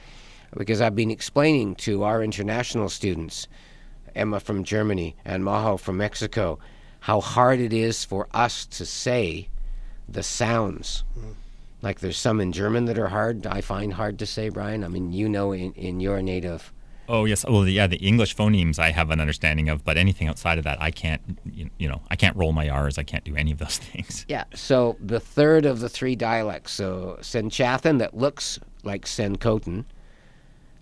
because 0.57 0.81
I've 0.81 0.95
been 0.95 1.11
explaining 1.11 1.75
to 1.75 2.03
our 2.03 2.23
international 2.23 2.89
students, 2.89 3.47
Emma 4.15 4.39
from 4.39 4.63
Germany 4.63 5.15
and 5.25 5.43
Maho 5.43 5.79
from 5.79 5.97
Mexico, 5.97 6.59
how 7.01 7.19
hard 7.19 7.59
it 7.59 7.73
is 7.73 8.05
for 8.05 8.27
us 8.33 8.65
to 8.67 8.85
say 8.85 9.49
the 10.07 10.23
sounds. 10.23 11.03
Mm. 11.17 11.33
Like 11.81 11.99
there's 11.99 12.17
some 12.17 12.39
in 12.39 12.51
German 12.51 12.85
that 12.85 12.97
are 12.97 13.07
hard, 13.07 13.45
I 13.47 13.61
find 13.61 13.93
hard 13.93 14.19
to 14.19 14.25
say, 14.25 14.49
Brian. 14.49 14.83
I 14.83 14.87
mean, 14.87 15.11
you 15.11 15.27
know, 15.27 15.51
in, 15.51 15.73
in 15.73 15.99
your 15.99 16.21
native. 16.21 16.71
Oh 17.11 17.25
yes. 17.25 17.43
Well, 17.45 17.67
yeah. 17.67 17.87
The 17.87 17.97
English 17.97 18.37
phonemes 18.37 18.79
I 18.79 18.91
have 18.91 19.11
an 19.11 19.19
understanding 19.19 19.67
of, 19.67 19.83
but 19.83 19.97
anything 19.97 20.29
outside 20.29 20.57
of 20.57 20.63
that, 20.63 20.81
I 20.81 20.91
can't. 20.91 21.21
You 21.43 21.69
you 21.77 21.89
know, 21.89 22.01
I 22.09 22.15
can't 22.15 22.37
roll 22.37 22.53
my 22.53 22.69
R's. 22.69 22.97
I 22.97 23.03
can't 23.03 23.25
do 23.25 23.35
any 23.35 23.51
of 23.51 23.57
those 23.57 23.77
things. 23.89 24.25
Yeah, 24.29 24.45
so 24.55 24.95
the 25.01 25.19
third 25.19 25.65
of 25.65 25.81
the 25.81 25.89
three 25.89 26.15
dialects, 26.15 26.71
so 26.71 27.17
SENĆOŦEN, 27.19 27.99
that 27.99 28.15
looks 28.15 28.59
like 28.83 29.03
Senkotan, 29.05 29.83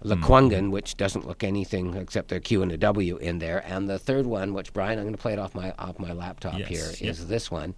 Lekwungen, 0.05 0.51
mm-hmm. 0.51 0.69
which 0.69 0.97
doesn't 0.97 1.25
look 1.25 1.43
anything 1.43 1.95
except 1.95 2.32
a 2.32 2.39
Q 2.39 2.61
and 2.61 2.71
a 2.71 2.77
W 2.77 3.17
in 3.17 3.39
there, 3.39 3.63
and 3.65 3.89
the 3.89 3.97
third 3.97 4.27
one, 4.27 4.53
which 4.53 4.71
Brian, 4.71 4.99
I'm 4.99 5.05
going 5.05 5.15
to 5.15 5.21
play 5.21 5.34
it 5.34 5.39
off 5.39 5.55
my 5.55 5.73
off 5.80 5.97
my 5.97 6.13
laptop 6.13 6.59
Yes, 6.59 6.69
here, 6.69 7.09
is 7.09 7.19
yep. 7.21 7.27
this 7.27 7.49
one, 7.49 7.73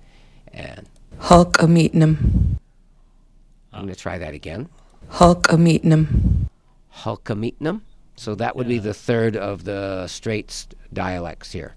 and 0.52 0.90
Hulk 1.20 1.62
a 1.62 1.68
meeting 1.68 2.04
I'm 2.04 3.84
going 3.84 3.88
to 3.88 3.96
try 3.96 4.18
that 4.18 4.34
again. 4.34 4.68
Hulk 5.08 5.50
a 5.50 5.58
meeting 5.58 6.50
Hulkamitnum. 6.98 7.82
So 8.16 8.36
that 8.36 8.56
would 8.56 8.68
be 8.68 8.78
the 8.80 8.94
third 8.94 9.36
of 9.36 9.64
the 9.64 10.08
Straits 10.08 10.68
dialects 10.94 11.52
here. 11.52 11.76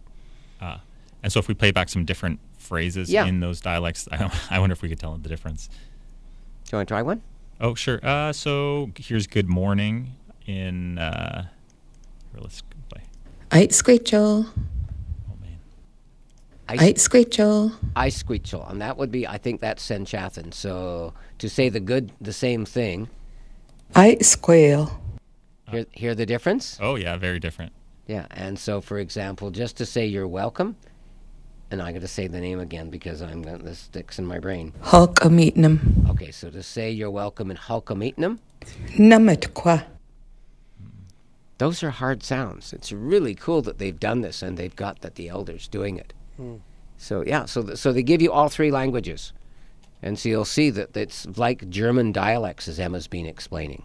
Uh, 0.60 0.78
and 1.22 1.32
so 1.32 1.38
if 1.40 1.48
we 1.48 1.54
play 1.54 1.70
back 1.70 1.88
some 1.88 2.04
different 2.04 2.40
phrases 2.58 3.10
Yeah. 3.10 3.26
in 3.26 3.40
those 3.40 3.60
dialects, 3.60 4.08
I, 4.12 4.30
I 4.50 4.58
wonder 4.58 4.72
if 4.74 4.82
we 4.82 4.88
could 4.88 4.98
tell 5.00 5.16
the 5.16 5.28
difference. 5.28 5.68
Do 5.68 5.72
you 6.72 6.78
want 6.78 6.88
to 6.88 6.92
try 6.92 7.02
one? 7.02 7.22
Oh, 7.60 7.74
sure. 7.74 8.00
Uh, 8.02 8.32
so 8.32 8.90
here's 8.98 9.26
good 9.26 9.48
morning 9.48 10.12
in. 10.46 10.98
Uh, 10.98 11.46
here, 12.32 12.40
let's 12.42 12.62
play. 12.88 13.02
Ait 13.52 13.70
squeechel 13.70 14.48
Ait 16.70 16.96
squeechel 16.96 17.72
Ice 17.94 18.22
squeechel, 18.22 18.68
and 18.70 18.80
that 18.80 18.96
would 18.96 19.10
be, 19.10 19.26
I 19.28 19.36
think 19.38 19.60
that's 19.60 19.86
SENĆOŦEN. 19.88 20.54
So 20.54 21.12
to 21.38 21.48
say 21.48 21.68
the 21.68 21.78
good, 21.80 22.10
the 22.20 22.32
same 22.32 22.64
thing. 22.64 23.08
Ait 23.96 24.24
squeal 24.24 24.98
Hear, 25.74 25.86
hear 25.92 26.14
the 26.14 26.26
difference? 26.26 26.78
Oh 26.80 26.96
yeah, 26.96 27.16
very 27.16 27.38
different. 27.38 27.72
Yeah, 28.06 28.26
and 28.30 28.58
so 28.58 28.80
for 28.80 28.98
example, 28.98 29.50
just 29.50 29.76
to 29.78 29.86
say 29.86 30.06
you're 30.06 30.28
welcome, 30.28 30.76
and 31.70 31.80
I'm 31.80 31.92
going 31.92 32.02
to 32.02 32.08
say 32.08 32.26
the 32.26 32.40
name 32.40 32.60
again 32.60 32.90
because 32.90 33.22
I'm 33.22 33.42
gonna, 33.42 33.58
this 33.58 33.78
sticks 33.78 34.18
in 34.18 34.26
my 34.26 34.38
brain. 34.38 34.72
Hulk 34.82 35.24
a 35.24 35.30
meeting 35.30 36.06
Okay, 36.10 36.30
so 36.30 36.50
to 36.50 36.62
say 36.62 36.90
you're 36.90 37.10
welcome 37.10 37.50
in 37.50 37.56
Hulkamitnum, 37.56 38.38
Nametqua 38.96 39.84
those 41.58 41.82
are 41.82 41.90
hard 41.90 42.22
sounds. 42.22 42.72
It's 42.72 42.92
really 42.92 43.34
cool 43.34 43.62
that 43.62 43.78
they've 43.78 43.98
done 43.98 44.22
this 44.22 44.42
and 44.42 44.56
they've 44.56 44.74
got 44.74 45.00
that 45.00 45.14
the 45.14 45.28
elders 45.28 45.68
doing 45.68 45.96
it. 45.96 46.12
Hmm. 46.36 46.56
So 46.96 47.24
yeah, 47.26 47.44
so 47.44 47.62
th- 47.62 47.78
so 47.78 47.92
they 47.92 48.02
give 48.02 48.22
you 48.22 48.32
all 48.32 48.48
three 48.48 48.70
languages, 48.70 49.32
and 50.02 50.18
so 50.18 50.28
you'll 50.28 50.44
see 50.44 50.70
that 50.70 50.96
it's 50.96 51.26
like 51.36 51.68
German 51.68 52.12
dialects, 52.12 52.68
as 52.68 52.78
Emma's 52.78 53.06
been 53.06 53.26
explaining. 53.26 53.84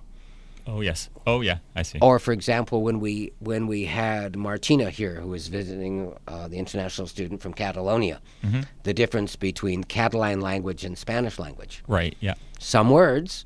Oh 0.72 0.82
yes. 0.82 1.10
Oh 1.26 1.42
yeah. 1.42 1.58
I 1.76 1.82
see. 1.82 1.98
Or, 2.00 2.20
for 2.20 2.32
example, 2.32 2.84
when 2.84 3.00
we 3.00 3.32
when 3.40 3.66
we 3.66 3.86
had 3.86 4.36
Martina 4.38 4.90
here, 4.92 5.16
who 5.20 5.30
was 5.30 5.48
visiting 5.48 6.14
uh, 6.28 6.48
the 6.48 6.58
international 6.58 7.08
student 7.08 7.42
from 7.42 7.54
Catalonia, 7.54 8.22
Mhm. 8.44 8.68
the 8.84 8.94
difference 8.94 9.36
between 9.36 9.84
Catalan 9.84 10.42
language 10.42 10.86
and 10.86 10.96
Spanish 10.98 11.40
language. 11.40 11.82
Right. 11.88 12.16
Yeah. 12.20 12.36
Some 12.60 12.92
words, 12.92 13.46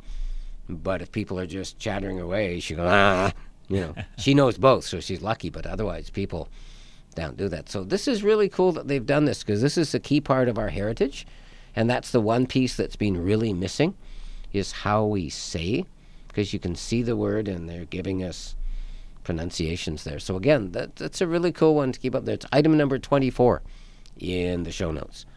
but 0.68 1.02
if 1.02 1.12
people 1.12 1.40
are 1.40 1.48
just 1.48 1.80
chattering 1.80 2.20
away, 2.20 2.60
she 2.60 2.76
goes 2.76 2.90
ah, 2.92 3.32
you 3.70 3.80
know. 3.80 3.96
she 4.18 4.34
knows 4.34 4.58
both, 4.58 4.84
so 4.84 5.00
she's 5.00 5.22
lucky. 5.22 5.50
But 5.50 5.66
otherwise, 5.66 6.10
people 6.10 6.50
don't 7.16 7.38
do 7.38 7.48
that. 7.48 7.70
So 7.70 7.84
this 7.86 8.08
is 8.08 8.22
really 8.24 8.50
cool 8.50 8.72
that 8.74 8.88
they've 8.90 9.06
done 9.06 9.26
this 9.26 9.44
because 9.44 9.62
this 9.62 9.78
is 9.78 9.94
a 9.94 10.00
key 10.00 10.20
part 10.20 10.50
of 10.50 10.58
our 10.58 10.70
heritage, 10.70 11.26
and 11.76 11.90
that's 11.90 12.12
the 12.12 12.20
one 12.20 12.48
piece 12.48 12.76
that's 12.76 12.98
been 12.98 13.24
really 13.24 13.54
missing, 13.54 13.94
is 14.52 14.72
how 14.84 15.06
we 15.06 15.30
say, 15.30 15.86
because 16.34 16.52
you 16.52 16.60
can 16.60 16.76
see 16.76 17.04
the 17.04 17.16
word 17.16 17.48
and 17.48 17.70
they're 17.70 17.86
giving 17.86 18.24
us 18.24 18.56
pronunciations 19.24 20.04
there. 20.04 20.18
So 20.18 20.36
again, 20.36 20.72
that, 20.72 20.96
that's 20.96 21.22
a 21.22 21.28
really 21.28 21.52
cool 21.52 21.76
one 21.76 21.92
to 21.92 22.00
keep 22.00 22.16
up 22.16 22.26
there. 22.26 22.34
It's 22.34 22.46
item 22.52 22.76
number 22.76 22.98
24 22.98 23.62
in 24.18 24.64
the 24.64 24.72
show 24.72 24.92
notes. 24.92 25.28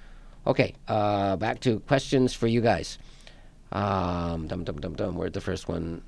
Okay, 0.46 0.74
uh, 0.88 1.36
back 1.36 1.60
to 1.60 1.80
questions 1.80 2.32
for 2.32 2.46
you 2.46 2.62
guys. 2.62 2.98
Um, 3.72 4.46
dum 4.46 4.64
dum 4.64 4.76
dum 4.76 4.94
dum. 4.94 5.16
Where'd 5.16 5.34
the 5.34 5.40
first 5.40 5.68
one 5.68 6.02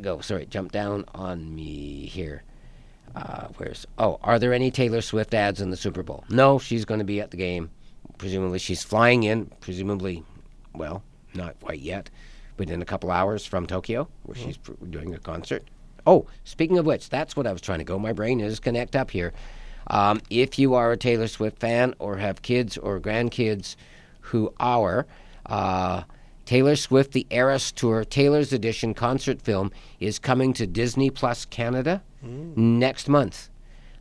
go? 0.00 0.20
Sorry, 0.20 0.46
jump 0.46 0.72
down 0.72 1.04
on 1.14 1.54
me 1.54 2.06
here. 2.06 2.42
Uh, 3.14 3.48
where's 3.56 3.86
oh? 3.98 4.18
Are 4.22 4.40
there 4.40 4.52
any 4.52 4.72
Taylor 4.72 5.00
Swift 5.00 5.32
ads 5.32 5.60
in 5.60 5.70
the 5.70 5.76
Super 5.76 6.02
Bowl? 6.02 6.24
No, 6.28 6.58
she's 6.58 6.84
going 6.84 6.98
to 6.98 7.04
be 7.04 7.20
at 7.20 7.30
the 7.30 7.36
game. 7.36 7.70
Presumably, 8.18 8.58
she's 8.58 8.82
flying 8.82 9.22
in. 9.22 9.46
Presumably, 9.60 10.24
well, 10.74 11.04
not 11.34 11.58
quite 11.60 11.80
yet, 11.80 12.10
but 12.56 12.70
in 12.70 12.82
a 12.82 12.84
couple 12.84 13.10
hours 13.10 13.44
from 13.44 13.66
Tokyo, 13.66 14.08
where 14.24 14.36
she's 14.36 14.56
pr- 14.56 14.72
doing 14.90 15.14
a 15.14 15.18
concert. 15.18 15.64
Oh, 16.06 16.26
speaking 16.44 16.78
of 16.78 16.86
which, 16.86 17.08
that's 17.08 17.36
what 17.36 17.46
I 17.46 17.52
was 17.52 17.60
trying 17.60 17.78
to 17.78 17.84
go. 17.84 17.98
My 17.98 18.12
brain 18.12 18.40
is 18.40 18.60
connect 18.60 18.94
up 18.94 19.10
here. 19.10 19.32
Um, 19.88 20.20
if 20.30 20.58
you 20.58 20.74
are 20.74 20.92
a 20.92 20.96
Taylor 20.96 21.28
Swift 21.28 21.58
fan 21.58 21.94
or 21.98 22.16
have 22.16 22.42
kids 22.42 22.76
or 22.78 23.00
grandkids 23.00 23.76
who 24.20 24.52
are, 24.58 25.06
uh, 25.46 26.02
Taylor 26.46 26.76
Swift 26.76 27.12
The 27.12 27.26
Eras 27.30 27.72
Tour 27.72 28.04
Taylor's 28.04 28.52
Edition 28.52 28.92
concert 28.94 29.40
film 29.40 29.72
is 29.98 30.18
coming 30.18 30.52
to 30.54 30.66
Disney 30.66 31.10
Plus 31.10 31.44
Canada 31.46 32.02
next 32.56 33.08
month. 33.08 33.48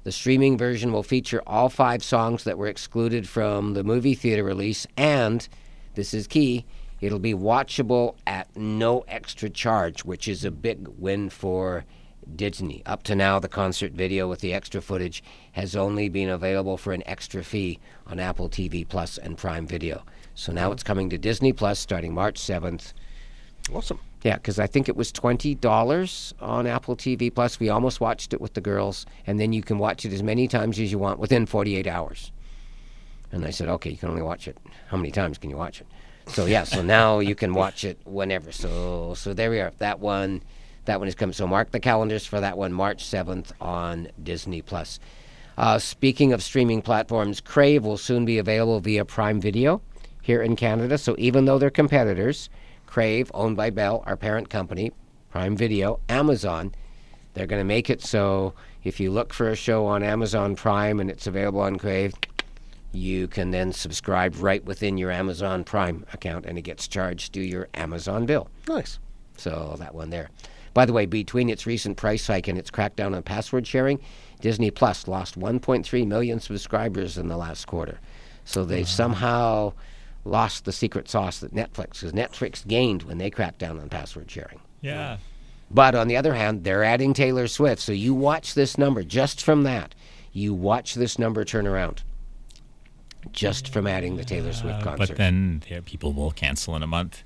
The 0.03 0.11
streaming 0.11 0.57
version 0.57 0.91
will 0.91 1.03
feature 1.03 1.41
all 1.47 1.69
five 1.69 2.03
songs 2.03 2.43
that 2.43 2.57
were 2.57 2.67
excluded 2.67 3.27
from 3.27 3.73
the 3.73 3.83
movie 3.83 4.15
theater 4.15 4.43
release, 4.43 4.85
and 4.97 5.47
this 5.95 6.13
is 6.13 6.27
key, 6.27 6.65
it'll 7.03 7.19
be 7.19 7.33
watchable 7.33 8.15
at 8.25 8.47
no 8.55 9.01
extra 9.09 9.49
charge, 9.49 10.05
which 10.05 10.29
is 10.29 10.45
a 10.45 10.51
big 10.51 10.87
win 10.97 11.29
for 11.29 11.83
Disney. 12.33 12.81
Up 12.85 13.03
to 13.03 13.13
now, 13.15 13.39
the 13.39 13.49
concert 13.49 13.91
video 13.91 14.29
with 14.29 14.39
the 14.39 14.53
extra 14.53 14.81
footage 14.81 15.21
has 15.51 15.75
only 15.75 16.07
been 16.07 16.29
available 16.29 16.77
for 16.77 16.93
an 16.93 17.03
extra 17.05 17.43
fee 17.43 17.77
on 18.07 18.19
Apple 18.19 18.49
TV 18.49 18.87
Plus 18.87 19.17
and 19.17 19.37
Prime 19.37 19.67
Video. 19.67 20.03
So 20.33 20.53
now 20.53 20.71
it's 20.71 20.81
coming 20.81 21.09
to 21.09 21.17
Disney 21.17 21.51
Plus 21.51 21.77
starting 21.77 22.13
March 22.13 22.39
7th. 22.39 22.93
Awesome. 23.73 23.99
Yeah, 24.23 24.35
because 24.35 24.57
I 24.57 24.67
think 24.67 24.87
it 24.87 24.95
was 24.95 25.11
twenty 25.11 25.53
dollars 25.55 26.33
on 26.39 26.65
Apple 26.65 26.95
TV 26.95 27.33
Plus. 27.33 27.59
We 27.59 27.67
almost 27.67 27.99
watched 27.99 28.33
it 28.33 28.39
with 28.39 28.53
the 28.53 28.61
girls, 28.61 29.05
and 29.27 29.37
then 29.37 29.51
you 29.51 29.61
can 29.61 29.77
watch 29.77 30.05
it 30.05 30.13
as 30.13 30.23
many 30.23 30.47
times 30.47 30.79
as 30.79 30.91
you 30.91 30.97
want 30.97 31.19
within 31.19 31.45
forty-eight 31.45 31.87
hours. 31.87 32.31
And 33.33 33.43
I 33.45 33.49
said, 33.49 33.67
okay, 33.67 33.89
you 33.89 33.97
can 33.97 34.09
only 34.09 34.21
watch 34.21 34.47
it. 34.47 34.57
How 34.87 34.95
many 34.95 35.11
times 35.11 35.37
can 35.37 35.49
you 35.49 35.57
watch 35.57 35.81
it? 35.81 35.87
So 36.27 36.45
yeah, 36.45 36.63
so 36.63 36.81
now 36.81 37.19
you 37.19 37.35
can 37.35 37.53
watch 37.53 37.83
it 37.83 37.99
whenever. 38.05 38.51
So 38.51 39.13
so 39.15 39.33
there 39.33 39.49
we 39.49 39.59
are. 39.59 39.71
That 39.79 39.99
one, 39.99 40.41
that 40.85 40.99
one 40.99 41.07
is 41.07 41.15
coming. 41.15 41.33
So 41.33 41.47
mark 41.47 41.71
the 41.71 41.79
calendars 41.79 42.25
for 42.25 42.39
that 42.39 42.57
one, 42.57 42.73
March 42.73 43.05
seventh 43.05 43.51
on 43.61 44.07
Disney 44.21 44.61
Plus. 44.61 44.99
Uh, 45.57 45.77
speaking 45.77 46.33
of 46.33 46.41
streaming 46.41 46.81
platforms, 46.81 47.39
Crave 47.39 47.85
will 47.85 47.97
soon 47.97 48.25
be 48.25 48.39
available 48.39 48.79
via 48.79 49.05
Prime 49.05 49.39
Video 49.39 49.81
here 50.21 50.41
in 50.41 50.55
Canada. 50.55 50.97
So 50.97 51.15
even 51.19 51.45
though 51.45 51.59
they're 51.59 51.69
competitors, 51.69 52.49
Crave, 52.87 53.29
owned 53.33 53.55
by 53.55 53.69
Bell, 53.69 54.03
our 54.07 54.17
parent 54.17 54.49
company, 54.49 54.91
Prime 55.29 55.55
Video, 55.55 55.99
Amazon, 56.09 56.73
they're 57.33 57.47
going 57.47 57.59
to 57.59 57.65
make 57.65 57.89
it 57.89 58.01
so 58.01 58.53
if 58.83 58.99
you 58.99 59.11
look 59.11 59.33
for 59.33 59.49
a 59.49 59.55
show 59.55 59.85
on 59.85 60.03
Amazon 60.03 60.55
Prime 60.55 60.99
and 60.99 61.09
it's 61.09 61.27
available 61.27 61.61
on 61.61 61.77
Crave, 61.77 62.13
you 62.93 63.27
can 63.27 63.51
then 63.51 63.73
subscribe 63.73 64.35
right 64.37 64.63
within 64.63 64.97
your 64.97 65.11
Amazon 65.11 65.63
Prime 65.63 66.05
account 66.13 66.45
and 66.45 66.57
it 66.57 66.61
gets 66.61 66.87
charged 66.87 67.33
to 67.33 67.41
your 67.41 67.67
Amazon 67.73 68.25
bill. 68.25 68.47
Nice. 68.69 68.99
So 69.35 69.75
that 69.79 69.95
one 69.95 70.11
there. 70.11 70.29
By 70.73 70.85
the 70.85 70.93
way, 70.93 71.05
between 71.05 71.49
its 71.49 71.65
recent 71.65 71.97
price 71.97 72.25
hike 72.27 72.47
and 72.47 72.57
its 72.57 72.71
crackdown 72.71 73.15
on 73.15 73.23
password 73.23 73.67
sharing, 73.67 73.99
Disney 74.41 74.71
Plus 74.71 75.07
lost 75.07 75.39
1.3 75.39 76.07
million 76.07 76.39
subscribers 76.39 77.17
in 77.17 77.27
the 77.27 77.37
last 77.37 77.65
quarter. 77.65 77.99
So 78.45 78.63
they've 78.63 78.87
somehow 78.87 79.73
lost 80.25 80.65
the 80.65 80.71
secret 80.71 81.09
sauce 81.09 81.39
that 81.39 81.53
Netflix, 81.53 81.93
because 81.93 82.13
Netflix 82.13 82.65
gained 82.67 83.03
when 83.03 83.17
they 83.17 83.29
cracked 83.29 83.59
down 83.59 83.79
on 83.79 83.89
password 83.89 84.29
sharing. 84.29 84.59
Yeah. 84.81 85.17
But 85.69 85.95
on 85.95 86.07
the 86.07 86.17
other 86.17 86.33
hand, 86.33 86.63
they're 86.63 86.83
adding 86.83 87.13
Taylor 87.13 87.47
Swift. 87.47 87.81
So 87.81 87.91
you 87.91 88.13
watch 88.13 88.53
this 88.53 88.77
number 88.77 89.03
just 89.03 89.41
from 89.41 89.63
that. 89.63 89.95
You 90.31 90.53
watch 90.53 90.95
this 90.95 91.17
number 91.17 91.43
turn 91.45 91.67
around 91.67 92.03
just 93.31 93.69
from 93.69 93.87
adding 93.87 94.15
the 94.17 94.23
Taylor 94.25 94.53
Swift 94.53 94.81
Uh, 94.81 94.83
concert. 94.83 95.07
but 95.09 95.17
then 95.17 95.63
yeah, 95.69 95.79
people 95.85 96.13
will 96.13 96.31
cancel 96.31 96.75
in 96.75 96.83
a 96.83 96.87
month. 96.87 97.23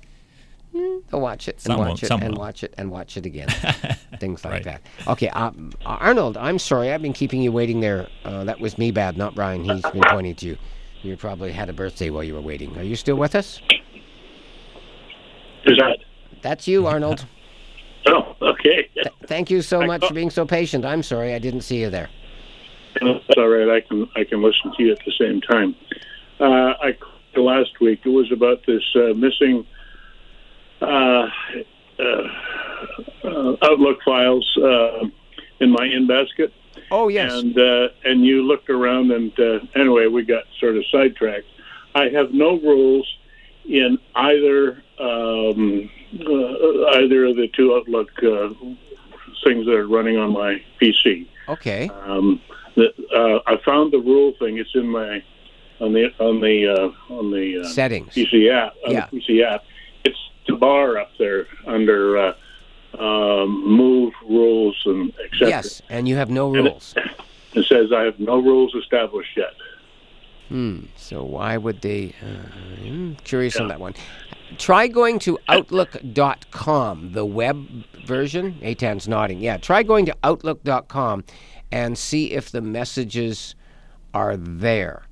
They'll 0.72 1.20
watch 1.20 1.48
it 1.48 1.54
and 1.56 1.62
Some 1.62 1.78
watch 1.80 2.02
it 2.02 2.10
and 2.10 2.22
will. 2.22 2.38
watch 2.38 2.62
it 2.62 2.74
and 2.78 2.90
watch 2.90 3.16
it 3.16 3.26
again. 3.26 3.48
Things 4.20 4.44
like 4.44 4.52
Right. 4.52 4.64
that. 4.64 4.82
Okay, 5.08 5.28
um, 5.30 5.72
Arnold, 5.84 6.36
I'm 6.36 6.58
sorry. 6.58 6.92
I've 6.92 7.02
been 7.02 7.14
keeping 7.14 7.42
you 7.42 7.50
waiting 7.50 7.80
there. 7.80 8.06
Uh, 8.24 8.44
that 8.44 8.60
was 8.60 8.76
me 8.78 8.90
bad, 8.90 9.16
not 9.16 9.34
Brian. 9.34 9.64
He's 9.64 9.82
been 9.82 10.02
pointing 10.08 10.34
to 10.36 10.46
you. 10.46 10.56
You 11.02 11.16
probably 11.16 11.52
had 11.52 11.68
a 11.68 11.72
birthday 11.72 12.10
while 12.10 12.22
you 12.22 12.34
were 12.34 12.40
waiting. 12.40 12.76
Are 12.76 12.82
you 12.82 12.96
still 12.96 13.16
with 13.16 13.34
us? 13.34 13.60
Is 15.64 15.78
that? 15.78 15.98
That's 16.42 16.68
you, 16.68 16.86
Arnold. 16.86 17.24
Oh, 18.06 18.34
okay. 18.40 18.88
Th- 18.94 19.06
thank 19.26 19.50
you 19.50 19.60
so 19.60 19.82
much 19.82 20.06
for 20.06 20.14
being 20.14 20.30
so 20.30 20.46
patient. 20.46 20.86
I'm 20.86 21.02
sorry 21.02 21.34
I 21.34 21.38
didn't 21.38 21.60
see 21.60 21.80
you 21.80 21.90
there. 21.90 22.08
That's 22.94 23.24
all 23.36 23.48
right. 23.48 23.68
I 23.68 23.80
can 23.80 24.08
I 24.16 24.24
can 24.24 24.42
listen 24.42 24.72
to 24.76 24.82
you 24.82 24.92
at 24.92 25.04
the 25.04 25.12
same 25.18 25.40
time. 25.40 25.74
Uh, 26.40 26.74
I 26.80 26.96
last 27.36 27.80
week. 27.80 28.00
It 28.04 28.10
was 28.10 28.30
about 28.32 28.64
this 28.66 28.82
uh, 28.94 29.14
missing 29.14 29.66
uh, 30.80 31.28
uh, 31.98 32.02
uh, 33.24 33.56
Outlook 33.62 34.02
files 34.04 34.58
uh, 34.62 35.06
in 35.60 35.70
my 35.70 35.86
in 35.86 36.06
basket. 36.06 36.52
Oh 36.90 37.08
yes. 37.08 37.32
And 37.32 37.58
uh, 37.58 37.88
and 38.04 38.24
you 38.24 38.42
looked 38.42 38.70
around, 38.70 39.10
and 39.10 39.38
uh, 39.38 39.60
anyway, 39.74 40.06
we 40.06 40.24
got 40.24 40.44
sort 40.60 40.76
of 40.76 40.84
sidetracked. 40.90 41.46
I 41.94 42.08
have 42.10 42.32
no 42.32 42.58
rules 42.60 43.06
in 43.64 43.98
either 44.14 44.82
um, 44.98 45.90
uh, 46.14 46.98
either 46.98 47.26
of 47.26 47.36
the 47.36 47.48
two 47.54 47.74
Outlook 47.74 48.10
uh, 48.22 48.48
things 49.44 49.66
that 49.66 49.74
are 49.74 49.88
running 49.88 50.16
on 50.16 50.32
my 50.32 50.62
PC. 50.80 51.26
Okay. 51.48 51.88
Um, 51.88 52.40
the, 52.78 52.88
uh, 53.14 53.40
I 53.46 53.56
found 53.64 53.92
the 53.92 53.98
rule 53.98 54.32
thing. 54.38 54.58
It's 54.58 54.74
in 54.74 54.88
my 54.88 55.22
on 55.80 55.92
the 55.92 56.06
on 56.18 56.40
the 56.40 56.66
uh, 56.68 57.14
on 57.14 57.30
the 57.30 57.60
uh, 57.62 57.68
Settings. 57.68 58.14
PC 58.14 58.50
app. 58.52 58.74
On 58.86 58.92
Yeah. 58.92 59.06
the 59.10 59.18
PC 59.20 59.42
app. 59.44 59.64
It's 60.04 60.18
the 60.46 60.54
bar 60.56 60.98
up 60.98 61.10
there 61.18 61.46
under 61.66 62.16
uh, 62.18 62.32
um, 62.98 63.64
move 63.66 64.12
rules 64.28 64.80
and 64.86 65.12
etc. 65.24 65.48
Yes, 65.48 65.82
and 65.90 66.08
you 66.08 66.16
have 66.16 66.30
no 66.30 66.54
And 66.54 66.66
it- 66.66 66.70
rules. 66.70 66.94
It 67.54 67.64
says 67.66 67.92
I 67.92 68.02
have 68.02 68.18
no 68.20 68.38
rules 68.38 68.74
established 68.74 69.36
yet. 69.36 69.54
Hmm. 70.48 70.80
So 70.96 71.22
why 71.24 71.56
would 71.56 71.80
they? 71.82 72.14
Uh, 72.22 72.84
I'm 72.86 73.16
curious 73.24 73.56
on 73.56 73.68
that 73.68 73.80
one. 73.80 73.94
Try 74.56 74.86
going 74.86 75.18
to 75.20 75.38
Outlook.com, 75.48 77.12
the 77.12 77.24
web 77.24 77.66
version. 78.06 78.58
Aitan's 78.62 79.06
nodding. 79.08 79.40
Yeah. 79.40 79.58
Try 79.58 79.82
going 79.82 80.06
to 80.06 80.16
Outlook.com 80.24 81.24
and 81.70 81.96
see 81.98 82.32
if 82.32 82.50
the 82.50 82.60
messages 82.60 83.54
are 84.14 84.36
there. 84.36 85.02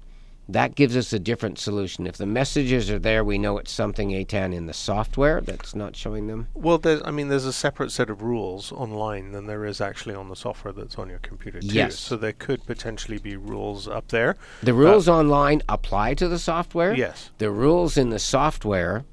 That 0.48 0.76
gives 0.76 0.96
us 0.96 1.12
a 1.12 1.18
different 1.18 1.58
solution. 1.58 2.06
If 2.06 2.18
the 2.18 2.26
messages 2.26 2.88
are 2.88 3.00
there, 3.00 3.24
we 3.24 3.36
know 3.36 3.58
it's 3.58 3.72
something 3.72 4.10
Aitan 4.10 4.54
in 4.54 4.66
the 4.66 4.72
software 4.72 5.40
that's 5.40 5.74
not 5.74 5.96
showing 5.96 6.28
them. 6.28 6.46
Well, 6.54 6.78
there's, 6.78 7.02
I 7.04 7.10
mean, 7.10 7.26
there's 7.28 7.46
a 7.46 7.52
separate 7.52 7.90
set 7.90 8.10
of 8.10 8.22
rules 8.22 8.70
online 8.70 9.32
than 9.32 9.46
there 9.46 9.64
is 9.64 9.80
actually 9.80 10.14
on 10.14 10.28
the 10.28 10.36
software 10.36 10.72
that's 10.72 10.98
on 10.98 11.08
your 11.08 11.18
computer 11.18 11.58
too. 11.60 11.66
Yes. 11.66 11.98
So 11.98 12.16
there 12.16 12.32
could 12.32 12.64
potentially 12.64 13.18
be 13.18 13.36
rules 13.36 13.88
up 13.88 14.06
there. 14.08 14.36
The 14.62 14.72
rules 14.72 15.08
online 15.08 15.62
apply 15.68 16.14
to 16.14 16.28
the 16.28 16.38
software. 16.38 16.94
Yes. 16.94 17.30
The 17.38 17.50
rules 17.50 17.96
in 17.96 18.10
the 18.10 18.20
software 18.20 19.04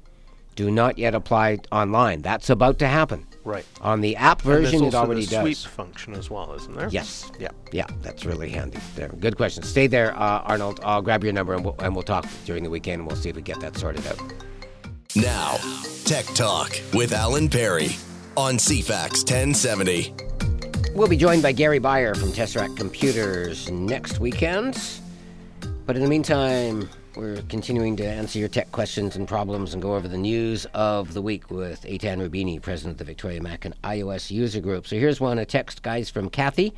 do 0.54 0.70
not 0.70 0.98
yet 0.98 1.16
apply 1.16 1.58
online. 1.72 2.22
That's 2.22 2.48
about 2.48 2.78
to 2.78 2.86
happen. 2.86 3.26
Right. 3.44 3.64
On 3.82 4.00
the 4.00 4.16
app 4.16 4.42
And 4.44 4.54
there's 4.54 4.64
version, 4.70 4.84
it 4.86 4.94
already 4.94 5.26
the 5.26 5.40
sweep 5.42 5.56
does. 5.56 5.64
function 5.66 6.14
as 6.14 6.30
well, 6.30 6.54
isn't 6.54 6.74
there? 6.74 6.88
Yes. 6.90 7.30
Yeah. 7.38 7.50
Yeah, 7.72 7.86
that's 8.02 8.24
really 8.24 8.48
handy. 8.48 8.78
There. 8.96 9.08
Good 9.08 9.36
question. 9.36 9.62
Stay 9.64 9.86
there, 9.86 10.14
uh, 10.16 10.40
Arnold. 10.44 10.80
I'll 10.82 11.02
grab 11.02 11.22
your 11.22 11.32
number 11.34 11.52
and 11.54 11.64
we'll, 11.64 11.76
and 11.80 11.94
we'll 11.94 12.04
talk 12.04 12.26
during 12.46 12.64
the 12.64 12.70
weekend 12.70 13.00
and 13.00 13.06
we'll 13.06 13.16
see 13.18 13.28
if 13.28 13.36
we 13.36 13.42
get 13.42 13.60
that 13.60 13.76
sorted 13.76 14.06
out. 14.06 14.18
Now, 15.16 15.56
Tech 16.04 16.24
Talk 16.34 16.72
with 16.92 17.12
Alan 17.12 17.48
Perry 17.48 17.90
on 18.36 18.54
CFAX 18.56 19.18
1070. 19.30 20.14
We'll 20.94 21.08
be 21.08 21.16
joined 21.16 21.42
by 21.42 21.52
Gary 21.52 21.78
Beyer 21.78 22.14
from 22.14 22.30
Tesseract 22.32 22.76
Computers 22.76 23.70
next 23.70 24.20
weekend. 24.20 24.76
But 25.86 25.96
in 25.96 26.02
the 26.02 26.08
meantime, 26.08 26.88
we're 27.14 27.42
continuing 27.42 27.94
to 27.96 28.06
answer 28.06 28.38
your 28.38 28.48
tech 28.48 28.72
questions 28.72 29.16
and 29.16 29.28
problems 29.28 29.74
and 29.74 29.82
go 29.82 29.94
over 29.94 30.08
the 30.08 30.16
news 30.16 30.66
of 30.72 31.12
the 31.12 31.20
week 31.20 31.50
with 31.50 31.82
Aitan 31.82 32.26
Roubini, 32.26 32.60
president 32.60 32.92
of 32.92 32.98
the 32.98 33.04
Victoria 33.04 33.42
Mac 33.42 33.66
and 33.66 33.74
iOS 33.82 34.30
user 34.30 34.60
group. 34.60 34.86
So 34.86 34.96
here's 34.96 35.20
one 35.20 35.38
a 35.38 35.44
text, 35.44 35.82
guys, 35.82 36.08
from 36.08 36.30
Kathy. 36.30 36.72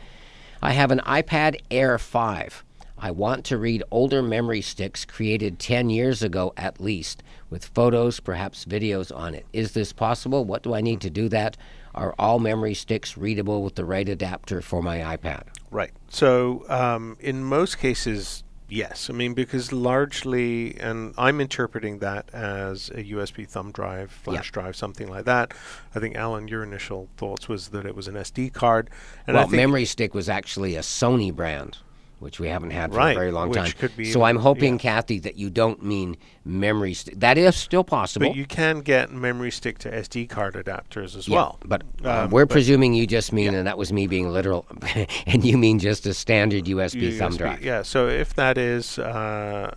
I 0.60 0.72
have 0.72 0.90
an 0.90 0.98
iPad 1.06 1.60
Air 1.70 1.98
5. 1.98 2.64
I 2.98 3.12
want 3.12 3.44
to 3.44 3.58
read 3.58 3.84
older 3.92 4.22
memory 4.22 4.60
sticks 4.60 5.04
created 5.04 5.60
10 5.60 5.88
years 5.88 6.24
ago 6.24 6.52
at 6.56 6.80
least, 6.80 7.22
with 7.48 7.64
photos, 7.64 8.18
perhaps 8.18 8.64
videos 8.64 9.14
on 9.14 9.36
it. 9.36 9.46
Is 9.52 9.70
this 9.70 9.92
possible? 9.92 10.44
What 10.44 10.64
do 10.64 10.74
I 10.74 10.80
need 10.80 11.00
to 11.02 11.10
do 11.10 11.28
that? 11.28 11.56
Are 11.94 12.12
all 12.18 12.40
memory 12.40 12.74
sticks 12.74 13.16
readable 13.16 13.62
with 13.62 13.76
the 13.76 13.84
right 13.84 14.08
adapter 14.08 14.60
for 14.62 14.82
my 14.82 15.16
iPad? 15.16 15.44
Right. 15.70 15.92
So, 16.08 16.64
um, 16.68 17.16
in 17.20 17.44
most 17.44 17.78
cases, 17.78 18.42
yes. 18.68 19.08
I 19.10 19.12
mean, 19.12 19.34
because 19.34 19.72
largely, 19.72 20.78
and 20.78 21.14
I'm 21.16 21.40
interpreting 21.40 21.98
that 22.00 22.28
as 22.32 22.90
a 22.90 23.04
USB 23.04 23.48
thumb 23.48 23.72
drive, 23.72 24.10
flash 24.10 24.50
drive, 24.50 24.76
something 24.76 25.08
like 25.08 25.24
that. 25.24 25.52
I 25.94 26.00
think, 26.00 26.16
Alan, 26.16 26.48
your 26.48 26.62
initial 26.62 27.08
thoughts 27.16 27.48
was 27.48 27.68
that 27.68 27.86
it 27.86 27.94
was 27.94 28.08
an 28.08 28.14
SD 28.14 28.52
card. 28.52 28.90
And 29.26 29.36
I 29.36 29.40
well, 29.40 29.48
memory 29.48 29.84
stick 29.84 30.14
was 30.14 30.28
actually 30.28 30.76
a 30.76 30.80
Sony 30.80 31.34
brand, 31.34 31.78
which 32.18 32.40
we 32.40 32.48
haven't 32.48 32.70
had 32.70 32.90
for 32.92 32.96
Right, 32.98 33.16
a 33.16 33.18
very 33.18 33.30
long 33.30 33.50
which 33.50 33.58
time. 33.58 33.70
could 33.72 33.94
be 33.96 34.06
so 34.06 34.20
even- 34.20 34.22
I'm 34.22 34.36
hoping, 34.36 34.78
Kathy, 34.78 35.18
that 35.20 35.36
you 35.36 35.50
don't 35.50 35.82
mean 35.84 36.16
memory 36.44 36.94
stick. 36.94 37.20
That 37.20 37.36
is 37.36 37.54
still 37.56 37.84
possible. 37.84 38.28
But 38.28 38.36
you 38.36 38.46
can 38.46 38.80
get 38.80 39.10
memory 39.12 39.50
stick 39.50 39.78
to 39.80 39.90
SD 39.94 40.26
card 40.28 40.54
adapters 40.54 41.14
as 41.16 41.28
Yeah, 41.28 41.36
well. 41.36 41.58
But 41.64 41.82
uh, 42.04 42.24
Um, 42.24 42.30
we're 42.30 42.46
but 42.46 42.52
presuming 42.54 42.94
you 42.94 43.06
just 43.06 43.32
mean, 43.32 43.54
and 43.54 43.66
that 43.66 43.76
was 43.76 43.92
me 43.92 44.06
being 44.06 44.30
literal, 44.30 44.64
and 45.26 45.44
you 45.44 45.58
mean 45.58 45.78
just 45.78 46.06
a 46.06 46.14
standard 46.14 46.64
USB, 46.64 47.18
thumb 47.18 47.36
drive. 47.36 47.62
Yeah, 47.62 47.82
so 47.82 48.08
if 48.08 48.32
that 48.34 48.56
is 48.56 48.98
uh, 48.98 49.74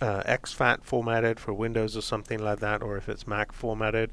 uh, 0.00 0.22
exFAT 0.24 0.82
formatted 0.82 1.40
for 1.40 1.54
Windows 1.54 1.96
or 1.96 2.02
something 2.02 2.38
like 2.38 2.60
that, 2.60 2.82
or 2.82 2.96
if 2.98 3.08
it's 3.08 3.26
Mac 3.26 3.52
formatted, 3.52 4.10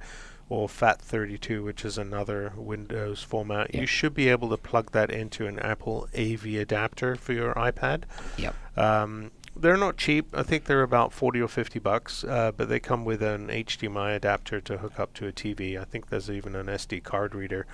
or 0.49 0.67
FAT32, 0.67 1.63
which 1.63 1.83
is 1.83 1.97
another 1.97 2.53
Windows 2.55 3.23
format, 3.23 3.73
you 3.73 3.85
should 3.85 4.13
be 4.13 4.29
able 4.29 4.49
to 4.49 4.57
plug 4.57 4.91
that 4.91 5.09
into 5.09 5.47
an 5.47 5.57
Apple 5.59 6.07
AV 6.17 6.45
adapter 6.45 7.15
for 7.15 7.33
your 7.33 7.53
iPad. 7.55 8.03
Yep. 8.37 8.55
Um, 8.77 9.31
they're 9.55 9.77
not 9.77 9.97
cheap. 9.97 10.27
I 10.33 10.43
think 10.43 10.65
they're 10.65 10.83
about 10.83 11.13
forty 11.13 11.41
or 11.41 11.47
fifty 11.47 11.79
bucks, 11.79 12.23
uh, 12.25 12.51
but 12.55 12.67
they 12.69 12.79
come 12.79 13.05
with 13.05 13.23
an 13.23 13.47
HDMI 13.47 14.15
adapter 14.15 14.59
to 14.61 14.77
hook 14.77 14.99
up 14.99 15.13
to 15.15 15.27
a 15.27 15.31
TV. 15.31 15.79
I 15.79 15.85
think 15.85 16.09
there's 16.09 16.29
even 16.29 16.55
an 16.55 16.67
SD 16.67 17.03
card 17.03 17.33
reader, 17.33 17.65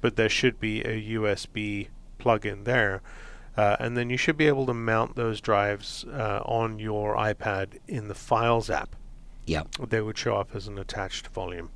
but 0.00 0.16
there 0.16 0.30
should 0.30 0.58
be 0.58 0.80
a 0.82 1.14
USB 1.14 1.88
plug-in 2.18 2.64
there, 2.64 3.02
uh, 3.56 3.76
and 3.78 3.96
then 3.96 4.08
you 4.08 4.16
should 4.16 4.38
be 4.38 4.48
able 4.48 4.66
to 4.66 4.74
mount 4.74 5.14
those 5.14 5.40
drives 5.40 6.04
uh, 6.04 6.40
on 6.46 6.78
your 6.78 7.14
iPad 7.16 7.78
in 7.86 8.08
the 8.08 8.14
Files 8.14 8.70
app. 8.70 8.96
Yep. 9.44 9.68
They 9.90 10.00
would 10.00 10.18
show 10.18 10.36
up 10.36 10.56
as 10.56 10.66
an 10.66 10.78
attached 10.78 11.28
volume. 11.28 11.70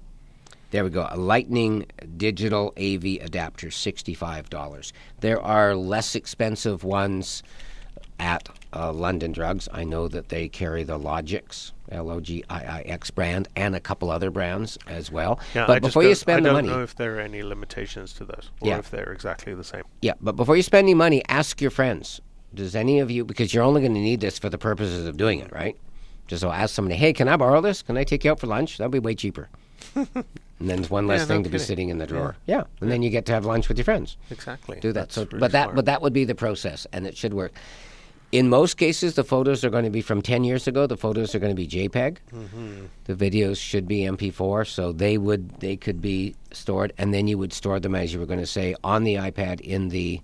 There 0.70 0.84
we 0.84 0.90
go. 0.90 1.06
A 1.10 1.16
Lightning 1.16 1.86
digital 2.16 2.72
AV 2.78 3.05
adapter, 3.20 3.68
$65. 3.68 4.92
There 5.20 5.40
are 5.42 5.74
less 5.74 6.14
expensive 6.14 6.84
ones 6.84 7.42
at 8.20 8.48
uh, 8.72 8.92
London 8.92 9.32
Drugs. 9.32 9.68
I 9.72 9.82
know 9.84 10.06
that 10.09 10.28
they 10.28 10.48
carry 10.48 10.84
the 10.84 10.98
Logiix, 10.98 11.72
L 11.90 12.09
O 12.10 12.20
G 12.20 12.44
I 12.48 12.62
I 12.64 12.80
X 12.82 13.10
brand, 13.10 13.48
and 13.56 13.74
a 13.74 13.80
couple 13.80 14.10
other 14.10 14.30
brands 14.30 14.78
as 14.86 15.10
well. 15.10 15.40
Yeah, 15.55 15.66
but 15.66 15.76
I 15.76 15.78
before 15.80 16.02
you 16.02 16.10
don't- 16.10 16.16
spend 16.16 16.38
I 16.38 16.40
the 16.40 16.48
don't 16.55 16.55
money, 16.66 16.68
know 16.68 16.82
if 16.84 16.94
there 16.94 17.16
are 17.16 17.20
any 17.20 17.42
limitations 17.42 18.12
to 18.14 18.24
those, 18.24 18.51
or 18.60 18.68
Yeah. 18.68 18.78
if 18.78 18.90
they're 18.90 19.12
exactly 19.12 19.55
the 19.55 19.64
same. 19.64 19.82
yeah, 20.02 20.12
but 20.20 20.36
before 20.36 20.56
you 20.56 20.62
spend 20.62 20.84
any 20.84 20.94
money, 20.94 21.22
ask 21.28 21.60
your 21.60 21.70
friends. 21.72 22.20
Does 22.55 22.76
any 22.76 23.01
of 23.01 23.10
you, 23.10 23.24
because 23.24 23.52
you're 23.55 23.64
only 23.64 23.80
going 23.80 23.94
to 23.94 24.01
need 24.01 24.20
this 24.20 24.38
for 24.38 24.48
the 24.51 24.59
purposes 24.59 25.06
of 25.06 25.16
doing 25.16 25.40
it, 25.40 25.51
right? 25.52 25.76
Just 26.26 26.42
so 26.42 26.51
ask 26.52 26.74
somebody, 26.74 26.97
hey, 26.97 27.12
can 27.12 27.26
I 27.28 27.36
borrow 27.36 27.60
this? 27.60 27.82
Can 27.82 27.97
I 27.97 28.05
take 28.05 28.24
you 28.24 28.30
out 28.32 28.38
for 28.40 28.47
lunch? 28.48 28.78
That'd 28.78 28.90
be 28.92 28.98
way 28.98 29.14
cheaper. 29.14 29.48
And 29.94 30.24
then 30.60 30.84
one 30.84 31.06
less 31.06 31.20
Yeah, 31.20 31.24
no 31.24 31.28
thing 31.34 31.44
to 31.44 31.50
be 31.50 31.58
sitting 31.58 31.88
in 31.88 31.98
the 31.98 32.06
drawer. 32.06 32.36
Yeah, 32.46 32.64
and 32.80 32.90
then 32.90 33.02
you 33.02 33.10
get 33.10 33.26
to 33.26 33.32
have 33.32 33.44
lunch 33.44 33.68
with 33.68 33.78
your 33.78 33.84
friends. 33.84 34.16
Exactly. 34.30 34.78
Do 34.80 34.92
that. 34.92 35.00
That's 35.00 35.14
so, 35.14 35.22
really 35.24 35.38
but 35.40 35.52
that 35.52 35.64
smart. 35.64 35.76
but 35.76 35.84
that 35.86 36.02
would 36.02 36.12
be 36.12 36.24
the 36.24 36.34
process, 36.34 36.86
and 36.92 37.06
it 37.06 37.16
should 37.16 37.34
work. 37.34 37.52
In 38.32 38.48
most 38.48 38.76
cases, 38.76 39.14
the 39.14 39.24
photos 39.24 39.64
are 39.64 39.70
going 39.70 39.82
to 39.84 39.90
be 39.90 40.02
from 40.02 40.22
10 40.22 40.44
years 40.44 40.68
ago. 40.68 40.86
The 40.86 40.96
photos 40.96 41.34
are 41.34 41.40
going 41.40 41.50
to 41.50 41.56
be 41.56 41.66
JPEG. 41.66 42.18
Mhm. 42.32 42.86
The 43.06 43.14
videos 43.14 43.56
should 43.56 43.88
be 43.88 44.02
MP4, 44.06 44.64
so 44.64 44.92
they 44.92 45.18
would 45.18 45.58
they 45.60 45.76
could 45.76 46.00
be 46.00 46.36
stored, 46.52 46.92
and 46.96 47.12
then 47.12 47.26
you 47.26 47.38
would 47.38 47.52
store 47.52 47.80
them 47.80 47.94
as 47.96 48.12
you 48.12 48.20
were 48.20 48.26
going 48.26 48.38
to 48.40 48.46
say 48.46 48.74
on 48.84 49.02
the 49.04 49.14
iPad 49.16 49.60
in 49.60 49.88
the 49.88 50.20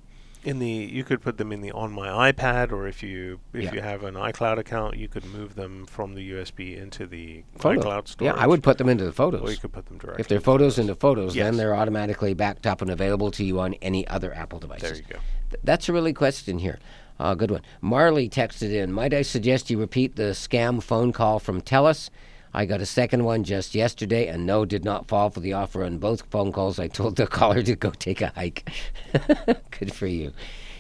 In 0.47 0.61
the 0.61 0.69
you 0.69 1.03
could 1.03 1.21
put 1.21 1.39
them 1.39 1.51
in 1.51 1.61
the 1.61 1.73
on 1.73 1.91
my 1.91 2.31
iPad, 2.31 2.71
or 2.71 2.87
if 2.87 3.03
you 3.03 3.41
if 3.53 3.65
Yeah. 3.65 3.75
you 3.75 3.81
have 3.81 4.05
an 4.05 4.15
iCloud 4.15 4.59
account, 4.59 4.97
you 4.97 5.09
could 5.09 5.25
move 5.25 5.57
them 5.57 5.87
from 5.87 6.15
the 6.15 6.31
USB 6.31 6.77
into 6.77 7.05
the 7.05 7.43
photo. 7.59 7.81
iCloud 7.81 8.07
storage. 8.07 8.33
Yeah, 8.35 8.41
I 8.41 8.47
would 8.47 8.63
put 8.63 8.79
them 8.79 8.89
into 8.89 9.05
the 9.05 9.13
photos. 9.13 9.43
Or 9.43 9.51
you 9.51 9.57
could 9.59 9.73
put 9.73 9.87
them 9.87 9.99
directly. 9.99 10.21
If 10.21 10.29
they're 10.29 10.41
photos 10.41 10.79
into 10.79 10.95
photos, 10.95 11.35
Yes. 11.35 11.47
then 11.47 11.57
they're 11.57 11.75
automatically 11.75 12.33
backed 12.33 12.65
up 12.65 12.81
and 12.81 12.91
available 12.93 13.33
to 13.33 13.43
you 13.45 13.59
on 13.59 13.75
any 13.83 14.07
other 14.07 14.33
Apple 14.33 14.61
devices. 14.61 14.83
There 14.89 14.97
you 14.99 15.05
go. 15.15 15.19
Th- 15.51 15.61
That's 15.65 15.89
a 15.89 15.93
really 15.93 16.13
question 16.13 16.61
here. 16.61 16.79
Uh, 17.19 17.35
good 17.35 17.51
one. 17.51 17.63
Marley 17.81 18.29
texted 18.29 18.71
in. 18.73 18.93
Might 18.93 19.13
I 19.15 19.23
suggest 19.23 19.69
you 19.69 19.81
repeat 19.81 20.15
the 20.15 20.31
scam 20.31 20.81
phone 20.81 21.13
call 21.13 21.41
from 21.41 21.61
Telus? 21.61 22.09
I 22.57 22.65
got 22.65 22.81
a 22.81 22.87
second 22.87 23.23
one 23.23 23.45
just 23.45 23.75
yesterday, 23.75 24.29
and 24.29 24.47
no, 24.47 24.65
did 24.65 24.83
not 24.83 25.09
fall 25.09 25.29
for 25.29 25.41
the 25.41 25.53
offer 25.53 25.85
on 25.85 25.99
both 25.99 26.23
phone 26.31 26.53
calls. 26.53 26.79
I 26.79 26.89
told 26.89 27.17
the 27.17 27.27
caller 27.39 27.63
to 27.63 27.77
go 27.77 27.91
take 27.91 28.23
a 28.23 28.29
hike. 28.29 28.71
good 29.79 29.93
for 29.93 30.07
you. 30.07 30.33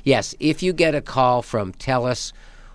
Yes, 0.03 0.35
if 0.40 0.62
you 0.62 0.73
get 0.73 0.94
a 0.94 1.03
call 1.03 1.43
from 1.43 1.74
Telus 1.74 2.32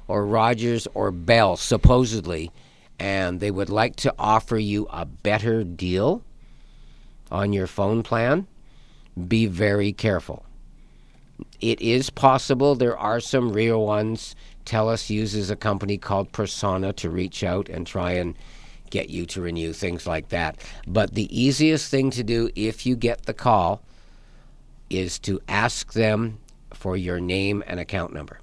or 0.07 0.23
Rogers 0.23 0.87
or 0.93 1.09
Bell, 1.09 1.57
supposedly, 1.57 2.51
and 2.99 3.39
they 3.39 3.49
would 3.49 3.71
like 3.71 3.95
to 3.97 4.13
offer 4.19 4.59
you 4.59 4.87
a 4.91 5.05
better 5.05 5.63
deal 5.63 6.21
on 7.31 7.53
your 7.53 7.65
phone 7.65 8.03
plan, 8.03 8.45
be 9.27 9.47
very 9.47 9.93
careful. 9.93 10.45
It 11.59 11.81
is 11.81 12.11
possible 12.11 12.75
there 12.75 12.99
are 12.99 13.19
some 13.19 13.51
real 13.51 13.83
ones. 13.83 14.35
TELUS 14.65 15.09
uses 15.09 15.49
a 15.49 15.55
company 15.55 15.97
called 15.97 16.31
Persona 16.31 16.93
to 16.93 17.09
reach 17.09 17.43
out 17.43 17.67
and 17.67 17.87
try 17.87 18.11
and 18.11 18.35
get 18.91 19.09
you 19.09 19.25
to 19.25 19.41
renew 19.41 19.73
things 19.73 20.05
like 20.05 20.29
that. 20.29 20.57
But 20.85 21.15
the 21.15 21.27
easiest 21.37 21.89
thing 21.89 22.11
to 22.11 22.23
do 22.23 22.49
if 22.55 22.85
you 22.85 22.95
get 22.95 23.25
the 23.25 23.33
call 23.33 23.81
is 24.91 25.17
to 25.19 25.41
ask 25.47 25.93
them 25.93 26.37
for 26.73 26.95
your 26.95 27.19
name 27.19 27.63
and 27.65 27.79
account 27.79 28.13
number. 28.13 28.39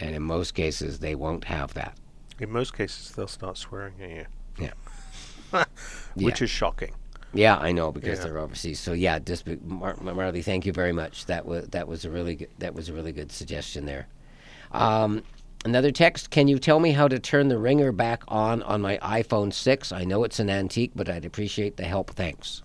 And 0.00 0.14
in 0.14 0.22
most 0.22 0.54
cases, 0.54 0.98
they 0.98 1.14
won't 1.14 1.44
have 1.44 1.74
that. 1.74 1.96
In 2.40 2.50
most 2.50 2.74
cases, 2.76 3.12
they'll 3.12 3.26
start 3.28 3.56
swearing 3.56 3.94
at 4.02 4.10
you. 4.10 4.26
Yeah. 4.58 5.64
Which 6.14 6.40
Yeah. 6.40 6.44
is 6.44 6.50
shocking. 6.50 6.92
Yeah, 7.34 7.56
I 7.56 7.72
know 7.72 7.92
because 7.92 8.18
Yeah. 8.18 8.24
they're 8.24 8.38
overseas. 8.38 8.80
So 8.80 8.92
yeah, 8.92 9.18
just 9.18 9.44
be, 9.44 9.56
Mar- 9.64 9.96
Marley, 10.00 10.42
thank 10.42 10.66
you 10.66 10.72
very 10.72 10.92
much. 10.92 11.26
That 11.26 11.46
was 11.46 11.68
that 11.68 11.88
was 11.88 12.04
a 12.04 12.10
really 12.10 12.34
good, 12.36 12.50
that 12.58 12.74
was 12.74 12.88
a 12.88 12.92
really 12.92 13.12
good 13.12 13.30
suggestion 13.32 13.86
there. 13.86 14.06
Um, 14.72 15.22
another 15.64 15.90
text: 15.90 16.30
Can 16.30 16.48
you 16.48 16.58
tell 16.58 16.80
me 16.80 16.92
how 16.92 17.08
to 17.08 17.18
turn 17.18 17.48
the 17.48 17.58
ringer 17.58 17.92
back 17.92 18.22
on 18.28 18.62
on 18.62 18.80
my 18.80 18.98
iPhone 18.98 19.52
six? 19.52 19.92
I 19.92 20.04
know 20.04 20.24
it's 20.24 20.38
an 20.40 20.50
antique, 20.50 20.92
but 20.94 21.08
I'd 21.08 21.24
appreciate 21.24 21.76
the 21.76 21.84
help. 21.84 22.10
Thanks. 22.10 22.62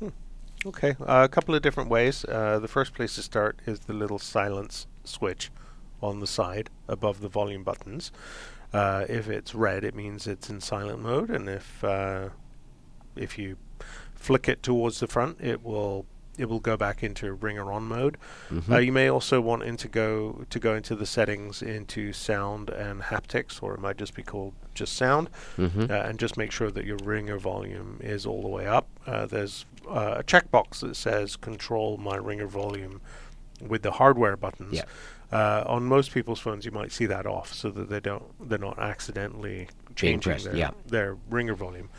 Okay, 0.66 0.96
uh, 1.02 1.24
a 1.24 1.30
couple 1.30 1.56
of 1.56 1.62
different 1.62 1.90
ways. 1.90 2.26
Uh, 2.26 2.60
the 2.60 2.68
first 2.68 2.94
place 2.94 3.16
to 3.16 3.22
start 3.22 3.60
is 3.66 3.82
the 3.82 3.94
little 3.94 4.20
silence 4.20 4.88
switch 5.04 5.52
on 6.02 6.20
the 6.20 6.28
side 6.28 6.70
above 6.88 7.22
the 7.22 7.30
volume 7.30 7.64
buttons. 7.64 8.12
Uh, 8.74 9.06
if 9.08 9.30
it's 9.30 9.56
red, 9.56 9.84
it 9.84 9.96
means 9.96 10.28
it's 10.28 10.50
in 10.50 10.60
silent 10.60 11.02
mode, 11.02 11.30
and 11.30 11.48
if 11.48 11.84
uh, 11.84 12.30
if 13.16 13.38
you 13.38 13.58
flick 14.16 14.50
it 14.50 14.62
towards 14.62 15.00
the 15.00 15.08
front, 15.08 15.40
it 15.40 15.64
will 15.64 16.06
it 16.38 16.48
will 16.50 16.60
go 16.60 16.78
back 16.78 17.04
into 17.04 17.34
ringer 17.34 17.72
on 17.72 17.84
mode. 17.84 18.18
Mhm. 18.50 18.72
Uh, 18.72 18.78
you 18.78 18.92
may 18.92 19.10
also 19.10 19.42
want 19.42 19.64
in 19.64 19.78
to 19.78 19.88
go 19.88 20.46
to 20.50 20.60
go 20.60 20.76
into 20.76 20.96
the 20.96 21.06
settings 21.06 21.62
into 21.62 22.14
sound 22.14 22.70
and 22.70 23.02
haptics, 23.04 23.62
or 23.64 23.74
it 23.74 23.80
might 23.80 23.98
just 23.98 24.14
be 24.16 24.24
called 24.24 24.54
just 24.74 24.96
sound, 24.96 25.30
Mhm. 25.58 25.90
uh, 25.90 25.94
and 26.08 26.20
just 26.20 26.38
make 26.38 26.52
sure 26.52 26.70
that 26.72 26.86
your 26.86 26.98
ringer 27.04 27.38
volume 27.38 28.00
is 28.02 28.26
all 28.26 28.42
the 28.42 28.48
way 28.48 28.68
up. 28.68 28.88
Uh, 29.06 29.26
there's 29.26 29.66
uh, 29.90 30.16
a 30.18 30.24
checkbox 30.24 30.82
that 30.82 30.96
says 30.96 31.36
"Control 31.38 31.98
my 31.98 32.16
ringer 32.18 32.48
volume" 32.48 33.02
with 33.62 33.82
the 33.82 33.92
hardware 33.94 34.36
buttons. 34.38 34.74
Yeah. 34.74 34.84
Uh, 35.32 35.64
on 35.66 35.84
most 35.86 36.12
people's 36.14 36.40
phones, 36.40 36.64
you 36.66 36.72
might 36.72 36.92
see 36.92 37.06
that 37.06 37.26
off 37.26 37.54
so 37.54 37.70
that 37.72 37.90
they 37.90 38.00
don't 38.00 38.24
they're 38.50 38.58
not 38.60 38.78
accidentally 38.80 39.68
changing 39.96 40.38
their, 40.44 40.54
their 40.86 41.18
ringer 41.30 41.56
volume. 41.56 41.90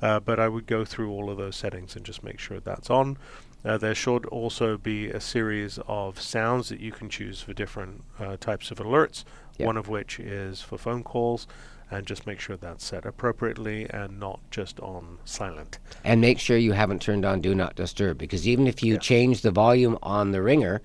Uh, 0.00 0.20
but 0.20 0.38
I 0.38 0.48
would 0.48 0.66
go 0.66 0.84
through 0.84 1.10
all 1.10 1.28
of 1.28 1.38
those 1.38 1.56
settings 1.56 1.96
and 1.96 2.04
just 2.06 2.22
make 2.22 2.38
sure 2.38 2.60
that's 2.60 2.88
on. 2.88 3.16
Uh, 3.64 3.76
there 3.76 3.94
should 3.94 4.24
also 4.26 4.76
be 4.76 5.08
a 5.08 5.20
series 5.20 5.78
of 5.88 6.20
sounds 6.20 6.68
that 6.68 6.80
you 6.80 6.92
can 6.92 7.08
choose 7.08 7.40
for 7.40 7.52
different 7.52 8.04
uh, 8.20 8.36
types 8.38 8.70
of 8.70 8.78
alerts. 8.78 9.24
Yeah. 9.56 9.66
One 9.66 9.76
of 9.76 9.88
which 9.88 10.20
is 10.20 10.62
for 10.62 10.78
phone 10.78 11.02
calls, 11.02 11.48
and 11.90 12.06
just 12.06 12.26
make 12.26 12.38
sure 12.38 12.56
that's 12.56 12.84
set 12.84 13.04
appropriately 13.04 13.88
and 13.90 14.20
not 14.20 14.40
just 14.50 14.78
on 14.80 15.18
silent. 15.24 15.78
And 16.04 16.20
make 16.20 16.38
sure 16.38 16.56
you 16.56 16.72
haven't 16.72 17.02
turned 17.02 17.24
on 17.24 17.40
Do 17.40 17.54
Not 17.54 17.74
Disturb 17.74 18.18
because 18.18 18.46
even 18.46 18.66
if 18.66 18.82
you 18.82 18.98
change 18.98 19.42
the 19.42 19.50
volume 19.50 19.98
on 20.02 20.30
the 20.32 20.42
ringer, 20.42 20.80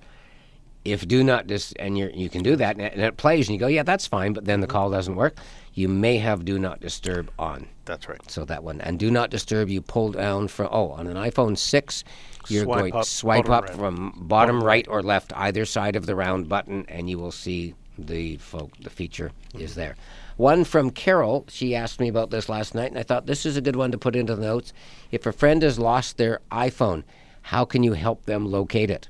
if 0.84 1.06
Do 1.06 1.22
Not 1.22 1.46
Dis 1.46 1.72
and 1.78 1.96
you 1.96 2.10
you 2.12 2.28
can 2.28 2.42
do 2.42 2.56
that 2.56 2.76
and 2.76 2.84
and 2.84 3.02
it 3.02 3.16
plays 3.16 3.48
and 3.48 3.54
you 3.54 3.60
go, 3.60 3.68
yeah, 3.68 3.82
that's 3.82 4.06
fine, 4.06 4.32
but 4.32 4.44
then 4.44 4.60
the 4.60 4.66
call 4.66 4.90
doesn't 4.90 5.14
work, 5.14 5.36
you 5.74 5.88
may 5.88 6.18
have 6.18 6.44
Do 6.44 6.58
Not 6.58 6.80
Disturb 6.80 7.30
on. 7.38 7.68
That's 7.84 8.08
right. 8.08 8.30
So 8.30 8.44
that 8.44 8.64
one 8.64 8.80
and 8.80 8.98
Do 8.98 9.10
Not 9.10 9.30
Disturb 9.30 9.68
you 9.68 9.80
pull 9.80 10.12
down 10.12 10.48
from 10.48 10.68
oh 10.70 10.90
on 10.90 11.06
an 11.06 11.16
iPhone 11.16 11.58
six, 11.58 12.04
you're 12.48 12.64
Swipe 12.64 12.78
going 12.78 12.94
up, 12.94 13.04
swipe 13.04 13.50
up 13.50 13.64
right. 13.64 13.76
from 13.76 14.12
bottom, 14.16 14.28
Bottom 14.28 14.64
right 14.64 14.86
or 14.88 15.02
left 15.02 15.32
either 15.36 15.64
side 15.64 15.96
of 15.96 16.06
the 16.06 16.14
round 16.14 16.48
button 16.48 16.84
and 16.88 17.10
you 17.10 17.18
will 17.18 17.32
see 17.32 17.74
the 17.98 18.36
folk 18.38 18.72
the 18.80 18.90
feature 18.90 19.30
is 19.54 19.72
mm-hmm. 19.72 19.80
there. 19.80 19.96
One 20.36 20.64
from 20.64 20.90
Carol, 20.90 21.44
she 21.48 21.76
asked 21.76 22.00
me 22.00 22.08
about 22.08 22.30
this 22.30 22.48
last 22.48 22.74
night, 22.74 22.90
and 22.90 22.98
I 22.98 23.04
thought 23.04 23.26
this 23.26 23.46
is 23.46 23.56
a 23.56 23.60
good 23.60 23.76
one 23.76 23.92
to 23.92 23.98
put 23.98 24.16
into 24.16 24.34
the 24.34 24.42
notes. 24.42 24.72
If 25.12 25.26
a 25.26 25.32
friend 25.32 25.62
has 25.62 25.78
lost 25.78 26.16
their 26.16 26.40
iPhone, 26.50 27.04
how 27.42 27.64
can 27.64 27.84
you 27.84 27.92
help 27.92 28.24
them 28.24 28.46
locate 28.46 28.90
it? 28.90 29.08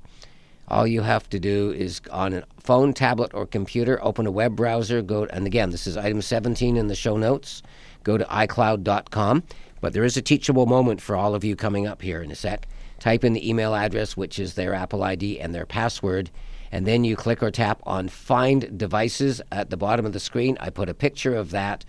All 0.69 0.87
you 0.87 1.03
have 1.03 1.29
to 1.31 1.39
do 1.39 1.73
is 1.73 2.01
on 2.11 2.33
a 2.33 2.45
phone, 2.59 2.95
tablet, 2.95 3.33
or 3.35 3.47
computer, 3.47 4.03
open 4.03 4.27
a 4.27 4.31
web 4.31 4.57
browser, 4.57 5.03
go, 5.03 5.25
and 5.25 5.47
again, 5.47 5.71
this 5.71 5.87
is 5.87 5.97
item 5.97 6.23
17 6.23 6.77
in 6.77 6.89
the 6.89 6.95
show 6.95 7.17
notes. 7.17 7.63
Go 8.03 8.19
to 8.19 8.25
iCloud.com. 8.25 9.43
But 9.81 9.93
there 9.93 10.05
is 10.05 10.17
a 10.17 10.23
teachable 10.23 10.65
moment 10.65 11.03
for 11.03 11.15
all 11.15 11.35
of 11.35 11.45
you 11.45 11.57
coming 11.57 11.87
up 11.87 12.01
here 12.01 12.23
in 12.23 12.31
a 12.31 12.35
sec. 12.35 12.67
Type 13.01 13.23
in 13.23 13.35
the 13.35 13.47
email 13.47 13.75
address, 13.75 14.17
which 14.17 14.39
is 14.39 14.55
their 14.55 14.73
Apple 14.73 15.03
ID, 15.03 15.39
and 15.39 15.55
their 15.55 15.67
password, 15.67 16.31
and 16.73 16.87
then 16.87 17.05
you 17.05 17.17
click 17.17 17.43
or 17.43 17.51
tap 17.51 17.83
on 17.85 18.09
Find 18.09 18.79
Devices 18.79 19.43
at 19.53 19.69
the 19.69 19.77
bottom 19.77 20.07
of 20.07 20.15
the 20.15 20.21
screen. 20.21 20.57
I 20.59 20.71
put 20.71 20.89
a 20.89 20.95
picture 20.95 21.37
of 21.37 21.51
that. 21.51 21.85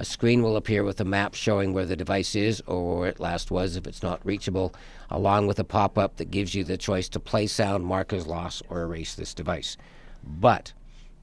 A 0.00 0.04
screen 0.04 0.42
will 0.42 0.56
appear 0.56 0.84
with 0.84 1.00
a 1.00 1.04
map 1.04 1.34
showing 1.34 1.72
where 1.72 1.84
the 1.84 1.96
device 1.96 2.36
is 2.36 2.62
or 2.68 3.00
where 3.00 3.08
it 3.08 3.18
last 3.18 3.50
was 3.50 3.74
if 3.74 3.84
it's 3.84 4.02
not 4.02 4.24
reachable, 4.24 4.72
along 5.10 5.48
with 5.48 5.58
a 5.58 5.64
pop 5.64 5.98
up 5.98 6.18
that 6.18 6.30
gives 6.30 6.54
you 6.54 6.62
the 6.62 6.76
choice 6.76 7.08
to 7.08 7.18
play 7.18 7.48
sound, 7.48 7.84
mark 7.84 8.12
as 8.12 8.24
lost, 8.24 8.62
or 8.68 8.82
erase 8.82 9.16
this 9.16 9.34
device. 9.34 9.76
But 10.22 10.72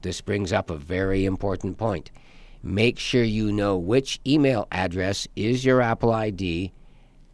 this 0.02 0.20
brings 0.20 0.52
up 0.52 0.68
a 0.68 0.76
very 0.76 1.24
important 1.24 1.78
point. 1.78 2.10
Make 2.62 2.98
sure 2.98 3.22
you 3.22 3.50
know 3.50 3.78
which 3.78 4.20
email 4.26 4.68
address 4.70 5.26
is 5.36 5.64
your 5.64 5.80
Apple 5.80 6.12
ID 6.12 6.70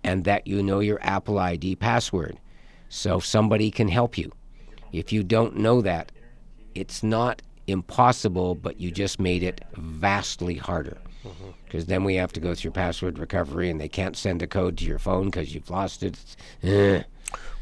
and 0.05 0.25
that 0.25 0.47
you 0.47 0.63
know 0.63 0.79
your 0.79 1.01
Apple 1.03 1.41
ID 1.41 1.75
password 1.75 2.39
so 2.89 3.19
somebody 3.19 3.73
can 3.73 3.89
help 3.89 4.17
you. 4.17 4.31
If 4.93 5.13
you 5.13 5.25
don't 5.25 5.57
know 5.57 5.81
that, 5.81 6.13
it's 6.77 7.03
not 7.03 7.43
impossible, 7.67 8.55
but 8.55 8.79
you 8.79 8.93
just 8.93 9.19
made 9.19 9.43
it 9.43 9.61
vastly 9.75 10.55
harder. 10.55 10.99
Because 11.65 11.87
then 11.87 12.05
we 12.05 12.17
have 12.17 12.33
to 12.33 12.41
go 12.41 12.55
through 12.55 12.73
password 12.73 13.19
recovery, 13.19 13.71
and 13.71 13.81
they 13.81 13.89
can't 13.89 14.17
send 14.17 14.43
a 14.43 14.47
code 14.47 14.77
to 14.79 14.85
your 14.85 14.99
phone 14.99 15.27
because 15.27 15.55
you've 15.55 15.71
lost 15.71 16.03
it. 16.03 17.07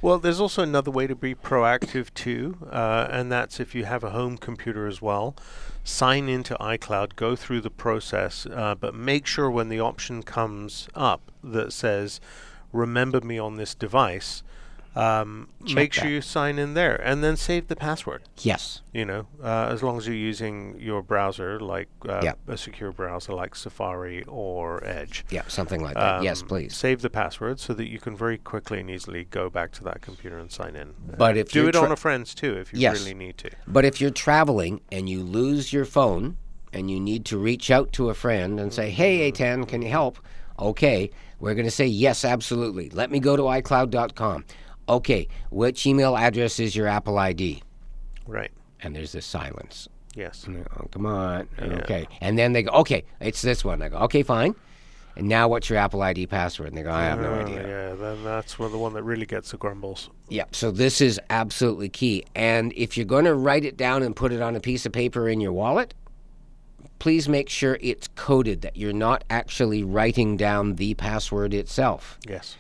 Well, 0.03 0.19
there's 0.19 0.41
also 0.41 0.63
another 0.63 0.91
way 0.91 1.07
to 1.07 1.15
be 1.15 1.35
proactive 1.35 2.13
too, 2.15 2.57
uh, 2.73 3.07
and 3.11 3.31
that's 3.31 3.61
if 3.61 3.75
you 3.75 3.85
have 3.85 4.03
a 4.03 4.11
home 4.11 4.39
computer 4.39 4.87
as 4.87 5.03
well. 5.03 5.37
Sign 5.85 6.27
into 6.27 6.55
iCloud, 6.55 7.17
go 7.17 7.37
through 7.37 7.61
the 7.61 7.71
process, 7.71 8.47
uh, 8.47 8.75
but 8.75 8.95
make 8.95 9.27
sure 9.27 9.51
when 9.51 9.69
the 9.69 9.79
option 9.79 10.23
comes 10.23 10.89
up 10.95 11.31
that 11.45 11.75
says 11.75 12.19
"Remember 12.73 13.21
me 13.21 13.39
on 13.39 13.57
this 13.57 13.75
device," 13.75 14.43
um, 14.97 15.49
make 15.75 15.93
sure 15.93 16.05
that. 16.05 16.11
you 16.11 16.21
sign 16.21 16.59
in 16.59 16.75
there, 16.75 16.97
and 16.97 17.23
then 17.23 17.37
save 17.37 17.69
the 17.69 17.77
password. 17.77 18.23
Yes. 18.39 18.83
You 18.93 19.05
know, 19.05 19.27
uh, 19.43 19.69
as 19.71 19.83
long 19.83 19.99
as 19.99 20.07
you're 20.07 20.17
using 20.17 20.77
your 20.81 21.01
browser, 21.03 21.61
like 21.61 21.89
uh, 22.09 22.21
Yeah. 22.25 22.33
a 22.49 22.57
secure 22.57 22.91
browser 22.91 23.33
like 23.35 23.55
Safari 23.55 24.25
or 24.27 24.85
Edge. 24.85 25.25
Yeah, 25.31 25.43
something 25.47 25.81
like 25.83 25.95
that. 25.95 26.23
Yes, 26.25 26.43
Um, 26.43 26.49
please. 26.49 26.77
Save 26.77 27.03
the 27.03 27.11
password 27.11 27.61
so 27.61 27.73
that 27.75 27.89
you 27.89 27.99
can 28.01 28.17
very 28.17 28.37
quickly 28.39 28.81
and 28.81 28.91
easily 28.91 29.25
go 29.31 29.49
back 29.49 29.71
to 29.73 29.85
that 29.85 30.01
computer 30.01 30.39
and 30.39 30.51
sign 30.51 30.75
in. 30.75 30.95
But 31.17 31.37
Uh, 31.37 31.41
if 31.41 31.53
do 31.53 31.69
it 31.69 31.77
on 31.77 31.93
a 31.93 31.97
friend's 31.97 32.35
too, 32.35 32.55
if 32.57 32.73
you 32.73 32.81
Yes. 32.81 32.99
really 32.99 33.15
need 33.15 33.39
to. 33.39 33.51
But 33.69 33.85
if 33.85 34.01
you're 34.01 34.11
traveling 34.11 34.81
and 34.91 35.09
you 35.09 35.23
lose 35.23 35.73
your 35.73 35.85
phone 35.85 36.37
and 36.73 36.91
you 36.91 36.99
need 36.99 37.25
to 37.27 37.39
reach 37.39 37.71
out 37.71 37.93
to 37.93 38.11
a 38.11 38.15
friend 38.15 38.59
and 38.59 38.73
say, 38.73 38.91
hey, 38.91 39.31
Aitan, 39.31 39.69
can 39.69 39.83
you 39.83 39.89
help? 39.91 40.19
Okay, 40.59 41.11
we're 41.39 41.55
going 41.55 41.65
to 41.65 41.71
say, 41.71 41.87
yes, 41.87 42.25
absolutely. 42.25 42.91
Let 42.91 43.11
me 43.11 43.19
go 43.21 43.35
to 43.37 43.43
iCloud.com. 43.45 44.45
Okay, 44.91 45.29
which 45.51 45.87
email 45.87 46.17
address 46.17 46.59
is 46.59 46.75
your 46.75 46.89
Apple 46.89 47.17
ID? 47.19 47.63
Right. 48.27 48.51
And 48.83 48.95
there's 48.95 49.13
this 49.13 49.25
silence. 49.25 49.89
Yes. 50.15 50.47
Oh, 50.49 50.87
come 50.91 51.07
on. 51.07 51.49
Yeah. 51.59 51.65
Okay. 51.85 52.09
And 52.21 52.37
then 52.37 52.53
they 52.53 52.65
go, 52.65 52.73
okay, 52.73 53.05
it's 53.21 53.41
this 53.43 53.65
one. 53.65 53.81
I 53.83 53.89
go, 53.89 53.99
okay, 53.99 54.25
fine. 54.25 54.55
And 55.17 55.29
now 55.29 55.49
what's 55.49 55.71
your 55.71 55.79
Apple 55.79 56.03
ID 56.03 56.27
password? 56.27 56.69
And 56.69 56.77
they 56.79 56.83
go, 56.83 56.91
I 56.91 57.05
have 57.05 57.21
no 57.21 57.33
Uh, 57.35 57.45
idea. 57.45 57.69
Yeah, 57.91 57.95
then 57.95 58.25
that's 58.25 58.55
the 58.57 58.69
one 58.79 58.95
that 58.95 59.03
really 59.05 59.27
gets 59.27 59.53
the 59.53 59.57
grumbles. 59.59 60.11
Yeah, 60.29 60.45
so 60.51 60.71
this 60.73 61.01
is 61.01 61.21
absolutely 61.31 61.89
key. 61.89 62.25
And 62.35 62.73
if 62.75 62.97
you're 62.97 63.07
going 63.07 63.25
to 63.27 63.35
write 63.35 63.65
it 63.65 63.77
down 63.77 64.03
and 64.03 64.15
put 64.17 64.33
it 64.33 64.43
on 64.43 64.57
a 64.57 64.61
piece 64.61 64.87
of 64.87 64.93
paper 64.93 65.29
in 65.29 65.41
your 65.41 65.53
wallet, 65.53 65.95
please 66.99 67.29
make 67.29 67.49
sure 67.49 67.79
it's 67.81 68.09
coded 68.17 68.63
that 68.63 68.77
you're 68.77 68.93
not 68.93 69.23
actually 69.31 69.85
writing 69.85 70.37
down 70.37 70.75
the 70.77 70.95
password 70.95 71.55
itself. 71.55 72.19
Yes. 72.29 72.57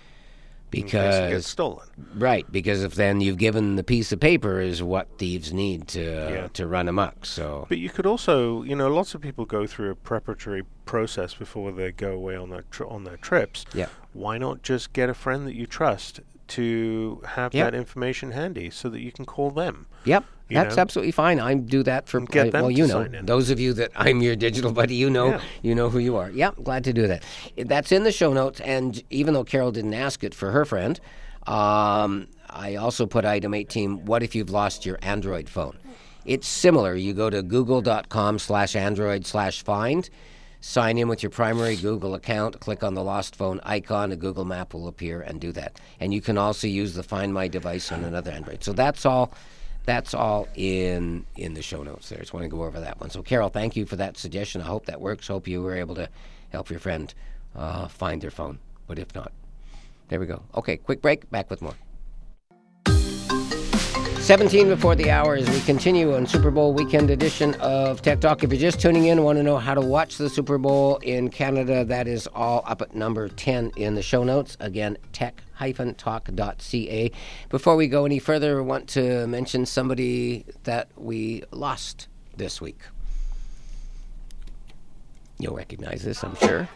In 0.72 0.82
case 0.84 0.92
it 0.94 0.94
gets 0.94 1.28
Because 1.30 1.47
stolen. 1.47 1.88
right, 2.16 2.51
because 2.52 2.82
if 2.84 2.94
then 2.94 3.20
you've 3.20 3.38
given 3.38 3.76
the 3.76 3.82
piece 3.82 4.12
of 4.12 4.20
paper 4.20 4.60
is 4.60 4.82
what 4.82 5.09
thieves 5.18 5.52
need 5.52 5.88
to 5.88 6.01
Yeah. 6.02 6.48
to 6.52 6.66
run 6.66 6.88
amok. 6.88 7.26
So 7.26 7.66
But 7.68 7.78
you 7.78 7.88
could 7.90 8.06
also, 8.06 8.62
you 8.62 8.76
know, 8.76 8.88
lots 8.88 9.14
of 9.14 9.20
people 9.20 9.44
go 9.44 9.66
through 9.66 9.90
a 9.90 9.94
preparatory 9.97 10.62
process 10.86 11.34
before 11.34 11.72
they 11.72 11.90
go 11.92 12.12
away 12.12 12.36
on 12.36 12.51
their 12.51 12.64
tri- 12.70 12.86
on 12.86 13.05
their 13.05 13.16
trips. 13.16 13.64
Yeah. 13.74 13.86
Why 14.12 14.38
not 14.38 14.62
just 14.62 14.92
get 14.92 15.09
a 15.09 15.14
friend 15.14 15.47
that 15.47 15.55
you 15.55 15.66
trust 15.66 16.20
to 16.48 17.20
have 17.36 17.55
Yep. 17.55 17.72
that 17.72 17.78
information 17.78 18.32
handy 18.32 18.70
so 18.70 18.88
that 18.88 19.01
you 19.01 19.12
can 19.12 19.24
call 19.24 19.51
them? 19.51 19.86
Yep, 20.05 20.24
that's 20.51 20.77
know? 20.77 20.82
absolutely 20.82 21.12
fine. 21.12 21.40
I 21.40 21.55
do 21.55 21.82
that 21.85 22.09
for 22.09 22.20
get 22.20 22.55
I- 22.55 22.60
well, 22.60 22.68
to 22.70 22.74
you 22.74 22.86
know, 22.86 23.05
sign 23.05 23.14
in. 23.14 23.27
those 23.27 23.51
of 23.51 23.59
you 23.60 23.72
that 23.74 23.90
I'm 23.97 24.20
your 24.22 24.36
digital 24.36 24.72
buddy, 24.72 24.94
you 24.94 25.10
know, 25.10 25.28
Yeah. 25.31 25.40
you 25.62 25.74
know 25.74 25.89
who 25.90 25.98
you 25.98 26.16
are. 26.16 26.31
Yeah, 26.31 26.51
glad 26.62 26.85
to 26.85 26.93
do 26.93 27.06
that. 27.06 27.22
That's 27.56 27.93
in 27.93 28.05
the 28.05 28.12
show 28.12 28.32
notes, 28.32 28.60
and 28.60 29.02
even 29.10 29.35
though 29.35 29.44
Carol 29.44 29.72
didn't 29.72 29.94
ask 29.94 30.22
it 30.24 30.35
for 30.35 30.51
her 30.52 30.64
friend, 30.64 30.98
um, 31.47 32.27
I 32.48 32.77
also 32.77 33.06
put 33.06 33.24
item 33.24 33.55
18. 33.55 34.05
What 34.05 34.22
if 34.22 34.35
you've 34.35 34.51
lost 34.51 34.85
your 34.85 34.98
Android 35.02 35.48
phone? 35.48 35.77
It's 36.27 36.47
similar. 36.47 36.94
You 36.94 37.14
go 37.14 37.31
to 37.31 37.43
google.com/android/find. 37.43 39.27
slash 39.27 39.62
find, 39.62 40.10
Sign 40.62 40.98
in 40.98 41.09
with 41.09 41.22
your 41.22 41.31
primary 41.31 41.74
Google 41.74 42.14
account, 42.14 42.60
click 42.60 42.85
on 42.85 42.93
the 42.93 43.02
lost 43.02 43.35
phone 43.35 43.60
icon, 43.62 44.12
a 44.12 44.16
Google 44.16 44.44
map 44.44 44.74
will 44.74 44.89
appear, 44.89 45.22
and 45.22 45.40
do 45.40 45.52
that. 45.52 45.81
And 46.01 46.12
you 46.12 46.20
can 46.20 46.36
also 46.36 46.66
use 46.66 46.93
the 46.93 47.02
Find 47.02 47.32
My 47.32 47.48
device 47.48 47.90
on 47.90 48.05
another 48.05 48.31
Android. 48.31 48.62
So 48.62 48.74
that's 48.74 49.06
all. 49.06 49.32
That's 49.86 50.15
all 50.15 50.47
in 50.55 51.24
in 51.36 51.55
the 51.55 51.62
show 51.62 51.82
notes. 51.82 52.09
There, 52.09 52.19
just 52.19 52.32
want 52.32 52.44
to 52.44 52.48
go 52.48 52.65
over 52.65 52.81
that 52.81 53.01
one. 53.01 53.11
So, 53.11 53.23
Carol, 53.23 53.48
thank 53.48 53.77
you 53.77 53.86
for 53.86 53.97
that 53.97 54.16
suggestion. 54.16 54.61
I 54.61 54.65
hope 54.65 54.86
that 54.86 55.01
works. 55.01 55.28
Hope 55.28 55.48
you 55.48 55.62
were 55.62 55.74
able 55.74 55.94
to 55.97 56.09
help 56.51 56.70
your 56.70 56.78
friend 56.78 57.12
uh, 57.57 57.89
find 57.89 58.20
their 58.20 58.31
phone. 58.31 58.59
But 58.86 58.98
if 58.98 59.15
not, 59.15 59.32
there 60.09 60.20
we 60.20 60.27
go. 60.27 60.43
Okay, 60.55 60.77
quick 60.77 61.01
break. 61.01 61.31
Back 61.31 61.51
with 61.51 61.62
more. 61.62 61.74
17 64.20 64.68
before 64.68 64.94
the 64.94 65.10
hour 65.10 65.34
as 65.34 65.48
we 65.51 65.59
continue 65.62 66.14
on 66.14 66.26
Super 66.26 66.51
Bowl 66.51 66.74
weekend 66.74 67.10
edition 67.10 67.55
of 67.55 68.02
Tech 68.02 68.20
Talk. 68.20 68.44
If 68.44 68.52
you're 68.52 68.60
just 68.60 68.78
tuning 68.78 69.06
in, 69.06 69.24
want 69.24 69.38
to 69.38 69.42
know 69.42 69.56
how 69.56 69.74
to 69.74 69.80
watch 69.80 70.18
the 70.18 70.28
Super 70.28 70.59
Bowl 70.59 70.98
in 70.98 71.30
Canada, 71.30 71.84
that 71.86 72.06
is 72.06 72.28
all 72.28 72.62
up 72.66 72.82
at 72.82 72.94
number 72.94 73.28
10 73.28 73.72
in 73.76 73.94
the 73.97 74.02
show 74.02 74.22
notes. 74.22 74.56
Again, 74.60 74.98
tech-talk.ca. 75.12 77.10
Before 77.48 77.76
we 77.76 77.88
go 77.88 78.05
any 78.05 78.18
further, 78.18 78.59
I 78.59 78.62
want 78.62 78.88
to 78.90 79.26
mention 79.26 79.64
somebody 79.66 80.44
that 80.64 80.90
we 80.97 81.42
lost 81.51 82.06
this 82.36 82.60
week. 82.60 82.82
You'll 85.38 85.56
recognize 85.56 86.05
this, 86.05 86.22
I'm 86.22 86.36
sure. 86.36 86.68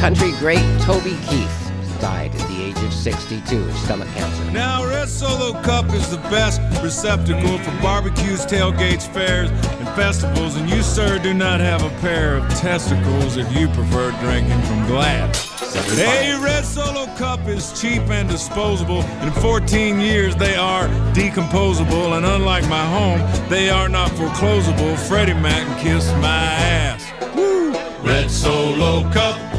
Country 0.00 0.30
great 0.38 0.64
Toby 0.80 1.18
Keith 1.28 1.69
died 2.00 2.34
at 2.34 2.48
the 2.48 2.62
age 2.62 2.78
of 2.78 2.92
62 2.92 3.62
of 3.62 3.76
stomach 3.78 4.08
cancer. 4.08 4.50
Now, 4.50 4.86
Red 4.86 5.08
Solo 5.08 5.60
Cup 5.62 5.92
is 5.92 6.10
the 6.10 6.16
best 6.28 6.60
receptacle 6.82 7.58
for 7.58 7.70
barbecues, 7.82 8.46
tailgates, 8.46 9.06
fairs, 9.12 9.50
and 9.50 9.88
festivals. 9.90 10.56
And 10.56 10.68
you, 10.68 10.82
sir, 10.82 11.18
do 11.18 11.34
not 11.34 11.60
have 11.60 11.82
a 11.82 11.90
pair 12.00 12.36
of 12.36 12.48
testicles 12.54 13.36
if 13.36 13.50
you 13.54 13.68
prefer 13.68 14.10
drinking 14.22 14.60
from 14.62 14.86
glass. 14.86 15.48
Hey, 15.94 16.36
Red 16.42 16.64
Solo 16.64 17.06
Cup 17.16 17.46
is 17.46 17.80
cheap 17.80 18.02
and 18.10 18.28
disposable. 18.28 19.02
In 19.22 19.30
14 19.32 20.00
years, 20.00 20.34
they 20.34 20.56
are 20.56 20.88
decomposable. 21.12 22.16
And 22.16 22.26
unlike 22.26 22.68
my 22.68 22.84
home, 22.86 23.20
they 23.48 23.70
are 23.70 23.88
not 23.88 24.10
foreclosable. 24.12 24.98
Freddie 25.08 25.34
Mac 25.34 25.80
kissed 25.80 26.14
my 26.16 26.28
ass. 26.28 27.36
Woo! 27.36 27.72
Red 28.02 28.30
Solo 28.30 29.08
Cup. 29.12 29.49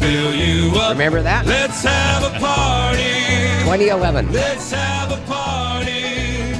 Fill 0.00 0.34
you 0.34 0.72
up. 0.76 0.92
Remember 0.92 1.22
that? 1.22 1.46
Let's 1.46 1.82
have 1.82 2.22
a 2.22 2.38
party. 2.38 3.02
2011. 3.64 4.32
Let's 4.32 4.70
have 4.70 5.10
a 5.12 5.20
party. 5.26 6.54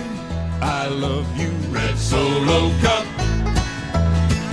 I 0.60 0.88
love 0.88 1.26
you, 1.38 1.50
Red 1.72 1.96
Solo 1.96 2.70
Cup. 2.80 3.06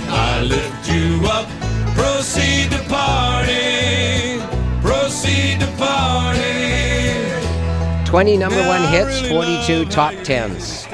I 0.08 0.42
lift 0.42 0.88
you 0.88 1.20
up. 1.26 1.48
Proceed 1.94 2.70
to 2.70 2.82
party. 2.88 4.40
Proceed 4.80 5.60
to 5.60 5.66
party. 5.76 6.46
20 8.06 8.36
number 8.36 8.66
one 8.66 8.82
hits, 8.92 9.28
42 9.28 9.86
top 9.86 10.14
tens. 10.22 10.86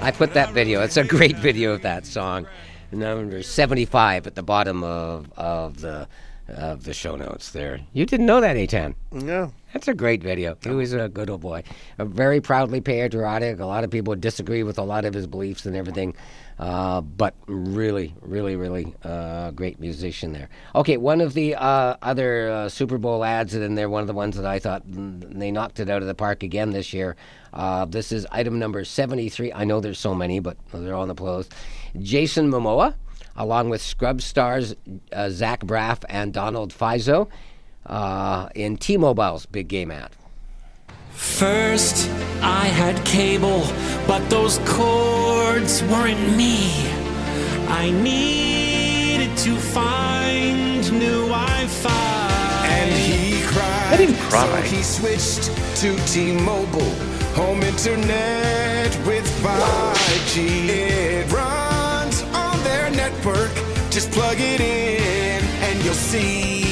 I 0.00 0.10
put 0.10 0.34
that 0.34 0.52
video. 0.52 0.82
It's 0.82 0.96
a 0.96 1.04
great 1.04 1.36
video 1.48 1.72
of 1.72 1.82
that 1.82 2.04
song. 2.06 2.46
Number 2.92 3.42
75 3.42 4.26
at 4.26 4.34
the 4.34 4.42
bottom 4.42 4.84
of, 4.84 5.32
of 5.36 5.80
the 5.80 6.08
of 6.48 6.84
the 6.84 6.94
show 6.94 7.16
notes 7.16 7.50
there. 7.50 7.80
You 7.92 8.06
didn't 8.06 8.26
know 8.26 8.40
that, 8.40 8.56
Aitan. 8.56 8.94
No. 9.10 9.52
That's 9.72 9.88
a 9.88 9.94
great 9.94 10.22
video. 10.22 10.56
He 10.62 10.70
was 10.70 10.94
a 10.94 11.08
good 11.08 11.28
old 11.28 11.42
boy. 11.42 11.62
A 11.98 12.04
very 12.04 12.40
proudly 12.40 12.80
patriotic. 12.80 13.60
A 13.60 13.66
lot 13.66 13.84
of 13.84 13.90
people 13.90 14.14
disagree 14.14 14.62
with 14.62 14.78
a 14.78 14.82
lot 14.82 15.04
of 15.04 15.12
his 15.12 15.26
beliefs 15.26 15.66
and 15.66 15.76
everything. 15.76 16.14
Uh, 16.58 17.02
but 17.02 17.34
really, 17.46 18.14
really, 18.22 18.56
really 18.56 18.94
uh, 19.04 19.50
great 19.50 19.78
musician 19.78 20.32
there. 20.32 20.48
Okay, 20.74 20.96
one 20.96 21.20
of 21.20 21.34
the 21.34 21.54
uh, 21.54 21.96
other 22.00 22.50
uh, 22.50 22.68
Super 22.70 22.96
Bowl 22.96 23.22
ads, 23.22 23.52
and 23.54 23.76
they're 23.76 23.90
one 23.90 24.00
of 24.00 24.06
the 24.06 24.14
ones 24.14 24.36
that 24.36 24.46
I 24.46 24.58
thought 24.58 24.86
mm, 24.86 25.38
they 25.38 25.50
knocked 25.50 25.80
it 25.80 25.90
out 25.90 26.00
of 26.00 26.08
the 26.08 26.14
park 26.14 26.42
again 26.42 26.70
this 26.70 26.94
year. 26.94 27.16
Uh, 27.52 27.84
this 27.84 28.12
is 28.12 28.26
item 28.32 28.58
number 28.58 28.84
73. 28.84 29.52
I 29.52 29.64
know 29.64 29.80
there's 29.80 29.98
so 29.98 30.14
many, 30.14 30.40
but 30.40 30.56
they're 30.72 30.94
all 30.94 31.02
in 31.02 31.08
the 31.08 31.14
close. 31.14 31.48
Jason 31.98 32.50
Momoa, 32.50 32.94
along 33.36 33.68
with 33.70 33.82
Scrubs 33.82 34.24
stars 34.24 34.74
uh, 35.12 35.28
Zach 35.28 35.60
Braff 35.60 36.04
and 36.08 36.32
Donald 36.32 36.72
Faison, 36.72 37.28
uh, 37.86 38.48
in 38.54 38.76
T-Mobile's 38.76 39.46
big 39.46 39.68
game 39.68 39.90
ad. 39.90 40.10
First, 41.10 42.10
I 42.42 42.66
had 42.66 43.02
cable, 43.06 43.66
but 44.06 44.28
those 44.28 44.58
cords 44.66 45.82
weren't 45.84 46.36
me. 46.36 46.70
I 47.68 47.90
needed 47.90 49.36
to 49.38 49.56
find 49.56 50.92
new 50.92 51.26
Wi 51.28 51.66
Fi. 51.66 52.66
And 52.66 52.92
he 52.92 53.42
cried. 53.46 53.92
I 53.92 53.96
didn't 53.96 54.16
cry. 54.16 54.46
So 54.46 54.76
he 54.76 54.82
switched 54.82 55.44
to 55.80 55.96
T-Mobile, 56.06 56.94
home 57.34 57.62
internet 57.62 58.94
with 59.06 59.26
5G. 59.42 60.75
It 63.26 63.32
runs 63.32 63.38
on 63.38 63.44
their 63.44 63.48
network. 63.48 63.90
Just 63.90 64.10
plug 64.12 64.36
it 64.38 64.60
in, 64.60 65.44
and 65.44 65.84
you'll 65.84 65.94
see. 65.94 66.62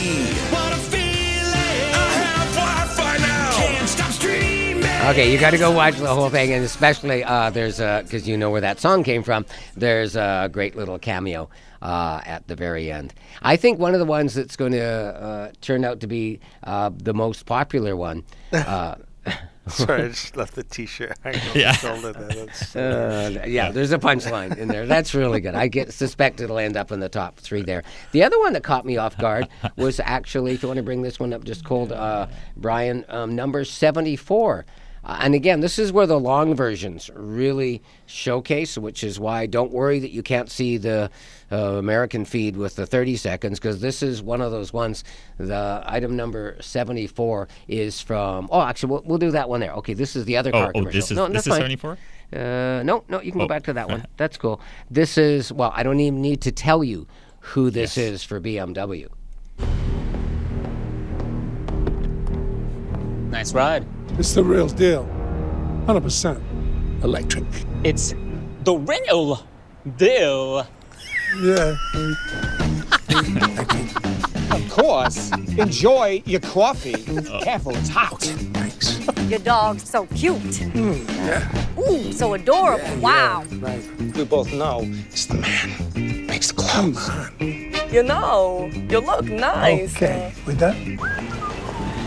What 0.51 0.73
a 0.73 0.77
feeling! 0.77 1.05
I 1.95 2.13
have 2.13 2.55
Wi-Fi 2.55 3.19
now. 3.19 3.51
Can't 3.57 3.89
stop 3.89 4.11
streaming. 4.11 4.85
Okay, 4.85 5.33
you 5.33 5.39
got 5.39 5.51
to 5.51 5.59
go 5.59 5.71
watch 5.71 5.97
the 5.97 6.15
whole 6.15 6.31
thing, 6.31 6.53
and 6.53 6.65
especially 6.65 7.25
uh, 7.25 7.51
there's 7.51 7.79
because 7.79 8.29
you 8.29 8.37
know 8.37 8.51
where 8.51 8.61
that 8.61 8.81
song 8.81 9.05
came 9.05 9.23
from. 9.23 9.47
There's 9.77 10.17
a 10.17 10.49
great 10.53 10.77
little 10.77 10.99
cameo 10.99 11.49
uh, 11.83 12.21
at 12.25 12.47
the 12.49 12.57
very 12.57 12.91
end. 12.91 13.15
I 13.43 13.57
think 13.57 13.79
one 13.79 13.95
of 13.95 14.01
the 14.01 14.07
ones 14.07 14.35
that's 14.35 14.57
going 14.57 14.73
to 14.73 14.83
uh, 14.83 15.53
turn 15.61 15.85
out 15.85 16.01
to 16.01 16.07
be 16.07 16.41
uh, 16.63 16.91
the 16.95 17.15
most 17.15 17.47
popular 17.47 17.97
one. 17.97 18.25
Uh, 19.67 19.71
Sorry, 19.71 20.03
I 20.05 20.09
just 20.09 20.37
left 20.37 20.55
the 20.55 20.63
T-shirt 20.63 21.17
hanging 21.23 21.41
on 21.41 21.57
Yeah. 21.57 21.73
the 21.73 21.79
shoulder 21.79 22.13
there. 22.13 22.47
That's, 22.47 22.77
Uh, 22.77 23.45
yeah, 23.47 23.71
there's 23.71 23.93
a 23.93 23.99
punchline 23.99 24.57
in 24.59 24.69
there. 24.69 24.87
That's 24.87 25.15
really 25.15 25.41
good. 25.41 25.55
I 25.55 25.69
get 25.69 25.93
suspect 25.93 26.41
it'll 26.41 26.59
end 26.59 26.77
up 26.77 26.93
in 26.93 27.01
the 27.01 27.09
top 27.09 27.39
three 27.39 27.63
there. 27.63 27.83
The 28.13 28.23
other 28.25 28.39
one 28.39 28.53
that 28.55 28.63
caught 28.63 28.85
me 28.85 28.97
off 28.97 29.17
guard 29.19 29.49
was 29.77 30.01
actually, 30.01 30.53
if 30.53 30.63
you 30.63 30.69
want 30.69 30.79
to 30.79 30.83
bring 30.83 31.03
this 31.03 31.19
one 31.19 31.33
up, 31.33 31.45
just 31.45 31.65
called 31.65 31.93
uh, 31.93 32.27
Brian, 32.57 33.05
um, 33.09 33.35
number 33.35 33.65
74. 33.65 34.67
Uh, 35.05 35.19
and 35.21 35.35
again, 35.35 35.61
this 35.61 35.79
is 35.79 35.93
where 35.93 36.07
the 36.07 36.19
long 36.19 36.55
versions 36.55 37.11
really 37.15 37.83
showcase, 38.07 38.79
which 38.79 39.05
is 39.05 39.21
why 39.21 39.45
don't 39.47 39.71
worry 39.71 39.99
that 39.99 40.11
you 40.13 40.23
can't 40.23 40.51
see 40.51 40.79
the 40.79 41.11
uh, 41.53 41.57
American 41.57 42.25
feed 42.25 42.57
with 42.57 42.75
the 42.77 42.87
30 42.87 43.17
seconds, 43.17 43.59
because 43.61 43.81
this 43.81 44.03
is 44.03 44.23
one 44.23 44.41
of 44.41 44.51
those 44.51 44.73
ones. 44.73 45.05
The 45.37 45.83
item 45.87 46.17
number 46.17 46.57
74 46.61 47.49
is 47.69 48.01
from. 48.01 48.49
Oh, 48.51 48.63
actually, 48.63 48.93
we'll, 48.93 49.03
we'll 49.05 49.19
do 49.19 49.31
that 49.33 49.49
one 49.49 49.61
there. 49.61 49.73
Okay, 49.75 49.93
this 49.93 50.17
is 50.17 50.25
the 50.25 50.39
other 50.39 50.51
Oh, 50.55 50.59
car 50.59 50.69
oh, 50.69 50.79
commercial. 50.79 50.99
this 51.01 51.11
is- 51.11 51.17
no, 51.19 51.29
this 51.29 51.47
is 51.47 51.55
74? 51.55 51.99
Uh, 52.33 52.83
no, 52.85 53.05
no, 53.09 53.21
you 53.21 53.31
can 53.31 53.43
Oh. 53.43 53.45
go 53.45 53.49
back 53.49 53.65
to 53.65 53.75
that 53.75 53.89
one. 53.89 54.07
That's 54.17 54.39
cool. 54.39 54.61
This 54.91 55.19
is 55.19 55.53
well, 55.53 55.73
I 55.77 55.83
don't 55.83 56.01
even 56.01 56.23
need 56.23 56.41
to 56.43 56.53
tell 56.53 56.83
you 56.83 57.07
who 57.41 57.69
this 57.71 57.99
is 57.99 58.25
for 58.25 58.41
BMW. 58.41 59.09
Nice 63.31 63.53
ride. 63.53 63.85
It's 64.17 64.33
the 64.33 64.45
real 64.45 64.69
deal. 64.69 65.05
100% 65.87 67.03
electric. 67.03 67.45
It's 67.83 68.15
the 68.63 68.75
real 68.77 69.45
deal. 69.97 70.67
Yeah. 71.43 71.77
Of 74.51 74.71
course. 74.71 75.33
Enjoy 75.59 76.23
your 76.27 76.41
coffee. 76.41 76.95
Careful, 77.43 77.75
it's 77.75 77.89
hot. 77.89 78.23
Thanks. 78.23 79.01
Your 79.29 79.41
dog's 79.41 79.89
so 79.89 80.07
cute. 80.07 80.57
Hmm, 80.57 80.93
yeah. 81.27 81.79
Ooh, 81.79 82.13
so 82.13 82.35
adorable. 82.35 82.97
wow. 83.01 83.45
We 84.15 84.25
both 84.25 84.53
know 84.53 84.83
it's 85.11 85.27
the 85.27 85.35
man. 85.35 86.27
Makes 86.27 86.53
the 86.53 86.63
clothes. 86.63 87.11
You 87.93 88.05
know, 88.05 88.71
you 88.73 89.01
look 89.01 89.25
nice. 89.25 89.97
Okay, 89.97 90.33
we 90.47 90.55
done? 90.55 90.99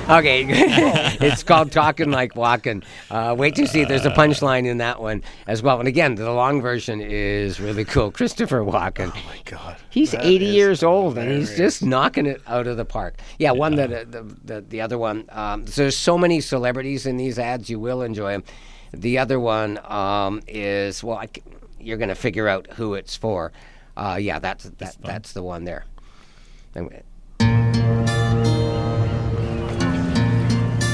Okay, 0.10 0.46
it's 1.20 1.44
called 1.44 1.70
Talking 1.74 2.12
Like 2.12 2.34
Walken. 2.34 2.86
Uh, 3.12 3.36
wait 3.38 3.56
to 3.56 3.68
see. 3.68 3.84
There's 3.84 4.06
a 4.06 4.12
punchline 4.12 4.66
in 4.66 4.78
that 4.78 5.02
one 5.02 5.22
as 5.48 5.62
well. 5.62 5.80
And 5.80 5.88
again, 5.88 6.16
the 6.16 6.32
long 6.32 6.62
version 6.62 7.02
is 7.02 7.60
really 7.60 7.84
cool. 7.84 8.10
Christopher 8.10 8.62
Walken. 8.62 9.12
Oh 9.14 9.28
my 9.28 9.42
God, 9.44 9.76
he's 9.90 10.12
that 10.12 10.24
80 10.24 10.46
years 10.46 10.82
old 10.82 11.18
and 11.18 11.30
he's 11.30 11.58
just 11.58 11.84
knocking 11.84 12.26
it 12.26 12.42
out 12.48 12.68
of 12.68 12.78
the 12.78 12.86
park. 12.86 13.20
Yeah, 13.38 13.52
one 13.52 13.76
that 13.76 13.92
uh, 13.92 14.06
the, 14.10 14.24
the 14.46 14.62
the 14.62 14.80
other 14.80 14.98
one. 14.98 15.26
Um, 15.28 15.68
so 15.68 15.82
there's 15.82 15.98
so 15.98 16.18
many 16.18 16.40
celebrities 16.40 17.06
in 17.06 17.18
these 17.18 17.38
ads. 17.38 17.70
You 17.70 17.82
will 17.82 18.02
enjoy 18.02 18.32
them. 18.32 18.46
The 18.94 19.18
other 19.18 19.42
one 19.42 19.78
um, 19.92 20.42
is 20.48 21.04
well, 21.04 21.18
I 21.18 21.28
you're 21.82 21.98
going 21.98 22.08
to 22.10 22.16
figure 22.16 22.48
out 22.48 22.68
who 22.74 22.94
it's 22.94 23.18
for. 23.18 23.52
Uh, 23.98 24.18
yeah, 24.22 24.40
that's 24.40 24.64
that, 24.64 24.96
that's 25.02 25.34
the 25.34 25.44
one 25.44 25.66
there. 25.66 25.84
Anyway. 26.78 27.04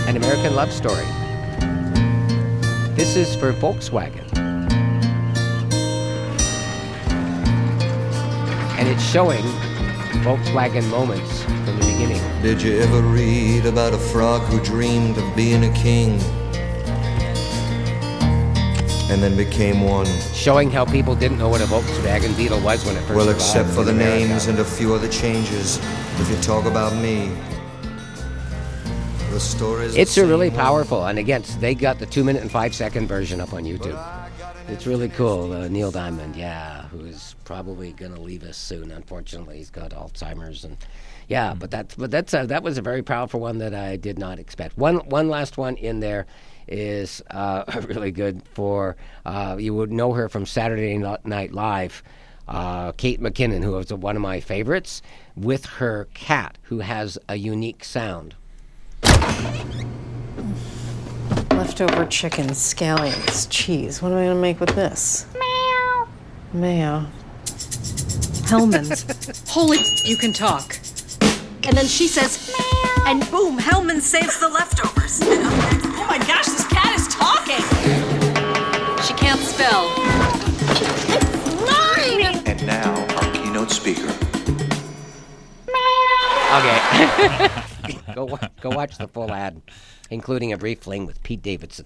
An 0.08 0.18
American 0.18 0.56
Love 0.56 0.72
Story. 0.72 1.06
This 2.96 3.16
is 3.16 3.36
for 3.36 3.54
Volkswagen. 3.54 4.28
And 8.78 8.88
it's 8.90 9.04
showing 9.04 9.44
Volkswagen 10.24 10.88
moments 10.90 11.44
from 11.44 11.66
the 11.80 11.86
beginning. 11.86 12.22
Did 12.42 12.62
you 12.62 12.80
ever 12.80 13.02
read 13.02 13.66
about 13.66 13.94
a 13.94 13.98
frog 13.98 14.42
who 14.44 14.62
dreamed 14.64 15.18
of 15.18 15.36
being 15.36 15.64
a 15.64 15.74
king? 15.74 16.20
And 19.10 19.22
then 19.22 19.38
became 19.38 19.82
one. 19.82 20.08
Showing 20.34 20.70
how 20.72 20.86
people 20.86 21.16
didn't 21.16 21.38
know 21.38 21.50
what 21.50 21.62
a 21.62 21.66
Volkswagen 21.66 22.36
Beetle 22.36 22.60
was 22.62 22.86
when 22.86 22.96
it 22.98 23.02
first 23.02 23.16
Well, 23.16 23.30
except 23.30 23.70
for 23.70 23.84
the 23.84 23.92
America. 23.92 24.28
names 24.28 24.48
and 24.48 24.60
a 24.60 24.66
few 24.66 24.94
other 24.94 25.08
changes. 25.08 25.78
If 26.20 26.30
you 26.30 26.36
talk 26.38 26.66
about 26.66 26.94
me, 26.96 27.32
the 29.34 29.40
story's 29.40 29.96
It's 29.96 30.16
a 30.18 30.28
really 30.28 30.52
powerful, 30.52 31.06
and 31.08 31.18
again, 31.18 31.44
they 31.60 31.74
got 31.74 31.98
the 31.98 32.06
two 32.06 32.24
minute 32.24 32.44
and 32.44 32.52
five 32.52 32.76
second 32.76 33.08
version 33.08 33.42
up 33.42 33.52
on 33.52 33.64
YouTube. 33.64 34.00
It's 34.68 34.86
really 34.86 35.10
cool. 35.10 35.52
Uh, 35.52 35.68
Neil 35.68 35.90
Diamond, 35.90 36.36
yeah, 36.36 36.84
who 36.90 37.04
is 37.06 37.36
probably 37.44 37.94
going 37.94 38.14
to 38.14 38.22
leave 38.22 38.44
us 38.44 38.58
soon. 38.58 38.92
Unfortunately, 38.92 39.58
he's 39.58 39.72
got 39.72 39.90
Alzheimer's, 39.90 40.64
and 40.64 40.78
yeah, 41.28 41.56
but 41.56 41.72
that's 41.72 41.96
but 41.96 42.12
that's 42.12 42.32
a, 42.36 42.46
that 42.46 42.62
was 42.62 42.78
a 42.78 42.84
very 42.84 43.02
powerful 43.02 43.40
one 43.40 43.58
that 43.58 43.74
I 43.74 43.96
did 43.96 44.20
not 44.20 44.38
expect. 44.38 44.78
One 44.78 44.98
one 44.98 45.30
last 45.30 45.58
one 45.58 45.78
in 45.78 46.00
there 46.00 46.28
is 46.68 47.24
uh, 47.32 47.64
really 47.88 48.12
good 48.12 48.44
for 48.54 48.96
uh, 49.26 49.58
you 49.60 49.74
would 49.74 49.92
know 49.92 50.14
her 50.14 50.30
from 50.30 50.46
Saturday 50.46 50.96
Night 50.98 51.54
Live. 51.54 52.04
Uh, 52.48 52.92
Kate 52.92 53.22
McKinnon, 53.22 53.64
who 53.64 53.76
is 53.78 53.92
one 53.92 54.16
of 54.16 54.22
my 54.22 54.42
favorites, 54.42 55.02
with 55.36 55.66
her 55.66 56.08
cat, 56.14 56.58
who 56.64 56.80
has 56.80 57.18
a 57.30 57.38
unique 57.38 57.84
sound. 57.84 58.36
Leftover 61.52 62.06
chicken, 62.06 62.48
scallions, 62.50 63.48
cheese. 63.50 64.02
What 64.02 64.12
am 64.12 64.18
I 64.18 64.26
gonna 64.26 64.36
make 64.36 64.60
with 64.60 64.76
this? 64.76 65.26
Meow. 65.34 66.08
Mayo. 66.54 67.06
Hellmann's. 68.46 69.06
Holy, 69.50 69.80
you 70.04 70.18
can 70.18 70.34
talk. 70.34 70.78
And 71.66 71.78
then 71.78 71.86
she 71.88 72.08
says, 72.08 72.54
and 73.06 73.20
boom, 73.32 73.58
Hellman 73.58 74.02
saves 74.02 74.40
the 74.40 74.50
leftovers. 74.50 75.20
oh 75.24 76.06
my 76.10 76.18
gosh, 76.20 76.46
this 76.46 76.68
cat 76.68 76.94
is 77.00 77.08
talking. 77.08 77.64
She 79.04 79.14
can't 79.14 79.40
spell. 79.40 79.90
Mine! 81.66 82.44
And 82.46 82.66
now, 82.66 82.94
our 83.16 83.32
keynote 83.34 83.72
speaker. 83.72 84.14
Okay. 86.56 87.64
go 88.16 88.26
wa- 88.26 88.50
go 88.62 88.70
watch 88.70 88.98
the 88.98 89.08
full 89.08 89.32
ad, 89.32 89.62
including 90.10 90.54
a 90.54 90.58
brief 90.58 90.80
fling 90.80 91.06
with 91.06 91.22
Pete 91.24 91.42
Davidson 91.42 91.86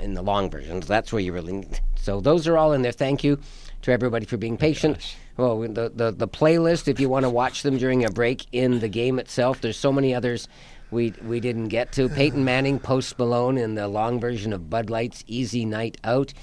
in 0.00 0.14
the 0.14 0.22
long 0.22 0.50
versions. 0.50 0.86
That's 0.86 1.12
where 1.12 1.20
you 1.20 1.32
really. 1.32 1.52
Need. 1.52 1.80
So 1.96 2.20
those 2.20 2.48
are 2.48 2.56
all 2.56 2.72
in 2.72 2.82
there. 2.82 2.92
Thank 2.92 3.24
you 3.24 3.38
to 3.82 3.92
everybody 3.92 4.26
for 4.26 4.36
being 4.36 4.54
oh 4.54 4.58
patient. 4.58 5.16
Well, 5.36 5.60
the, 5.60 5.92
the 5.94 6.12
the 6.12 6.28
playlist, 6.28 6.88
if 6.88 7.00
you 7.00 7.08
want 7.08 7.24
to 7.24 7.30
watch 7.30 7.62
them 7.62 7.78
during 7.78 8.04
a 8.04 8.10
break 8.10 8.46
in 8.52 8.80
the 8.80 8.88
game 8.88 9.18
itself, 9.18 9.60
there's 9.60 9.78
so 9.78 9.92
many 9.92 10.14
others. 10.14 10.48
We, 10.90 11.14
we 11.24 11.40
didn't 11.40 11.68
get 11.68 11.90
to 11.92 12.10
Peyton 12.10 12.44
Manning, 12.44 12.78
Post 12.78 13.18
Malone 13.18 13.56
in 13.56 13.76
the 13.76 13.88
long 13.88 14.20
version 14.20 14.52
of 14.52 14.68
Bud 14.68 14.90
Light's 14.90 15.24
Easy 15.26 15.64
Night 15.64 15.96
Out. 16.04 16.34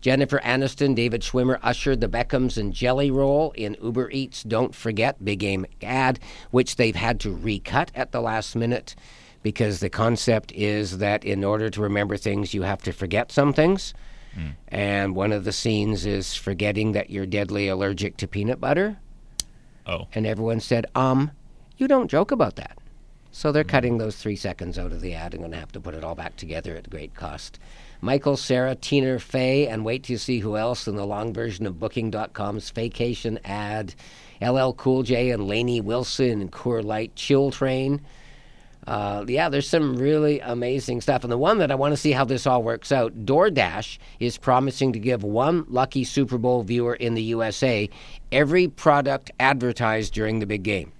Jennifer 0.00 0.38
Aniston, 0.40 0.94
David 0.94 1.22
Schwimmer, 1.22 1.58
Usher, 1.62 1.96
the 1.96 2.08
Beckhams, 2.08 2.56
and 2.56 2.72
Jelly 2.72 3.10
Roll 3.10 3.50
in 3.52 3.76
Uber 3.82 4.10
Eats. 4.10 4.42
Don't 4.42 4.74
forget 4.74 5.24
Big 5.24 5.40
Game 5.40 5.66
ad, 5.82 6.20
which 6.50 6.76
they've 6.76 6.96
had 6.96 7.20
to 7.20 7.34
recut 7.34 7.90
at 7.94 8.12
the 8.12 8.20
last 8.20 8.54
minute 8.54 8.94
because 9.42 9.80
the 9.80 9.90
concept 9.90 10.52
is 10.52 10.98
that 10.98 11.24
in 11.24 11.44
order 11.44 11.70
to 11.70 11.80
remember 11.80 12.16
things, 12.16 12.54
you 12.54 12.62
have 12.62 12.82
to 12.82 12.92
forget 12.92 13.32
some 13.32 13.52
things. 13.52 13.94
And 14.68 15.16
one 15.16 15.32
of 15.32 15.44
the 15.44 15.52
scenes 15.52 16.06
is 16.06 16.34
forgetting 16.34 16.92
that 16.92 17.10
you're 17.10 17.26
deadly 17.26 17.66
allergic 17.66 18.16
to 18.18 18.28
peanut 18.28 18.60
butter. 18.60 18.98
Oh. 19.86 20.06
And 20.14 20.26
everyone 20.26 20.60
said, 20.60 20.86
um, 20.94 21.32
you 21.76 21.88
don't 21.88 22.08
joke 22.08 22.30
about 22.30 22.56
that. 22.56 22.78
So 23.30 23.52
they're 23.52 23.64
cutting 23.64 23.98
those 23.98 24.16
three 24.16 24.36
seconds 24.36 24.78
out 24.78 24.92
of 24.92 25.00
the 25.00 25.14
ad 25.14 25.34
and 25.34 25.42
going 25.42 25.52
to 25.52 25.58
have 25.58 25.72
to 25.72 25.80
put 25.80 25.94
it 25.94 26.04
all 26.04 26.14
back 26.14 26.36
together 26.36 26.76
at 26.76 26.88
great 26.90 27.14
cost. 27.14 27.58
Michael 28.00 28.36
Cera, 28.36 28.74
Tina 28.74 29.18
Fey, 29.18 29.66
and 29.66 29.84
wait 29.84 30.04
to 30.04 30.18
see 30.18 30.38
who 30.38 30.56
else 30.56 30.86
in 30.86 30.96
the 30.96 31.06
long 31.06 31.32
version 31.32 31.66
of 31.66 31.80
Booking.com's 31.80 32.70
vacation 32.70 33.38
ad. 33.44 33.94
LL 34.40 34.72
Cool 34.72 35.02
J 35.02 35.30
and 35.30 35.48
Lainey 35.48 35.80
Wilson 35.80 36.40
and 36.40 36.52
Coors 36.52 36.84
Light 36.84 37.14
Chill 37.16 37.50
Train. 37.50 38.00
Uh, 38.86 39.24
yeah, 39.28 39.48
there's 39.48 39.68
some 39.68 39.96
really 39.96 40.40
amazing 40.40 41.00
stuff. 41.00 41.22
And 41.22 41.30
the 41.30 41.36
one 41.36 41.58
that 41.58 41.70
I 41.70 41.74
want 41.74 41.92
to 41.92 41.96
see 41.96 42.12
how 42.12 42.24
this 42.24 42.46
all 42.46 42.62
works 42.62 42.90
out 42.90 43.26
DoorDash 43.26 43.98
is 44.18 44.38
promising 44.38 44.92
to 44.94 44.98
give 44.98 45.22
one 45.22 45.66
lucky 45.68 46.04
Super 46.04 46.38
Bowl 46.38 46.62
viewer 46.62 46.94
in 46.94 47.14
the 47.14 47.22
USA 47.22 47.90
every 48.32 48.68
product 48.68 49.30
advertised 49.38 50.14
during 50.14 50.38
the 50.38 50.46
big 50.46 50.62
game. 50.62 50.92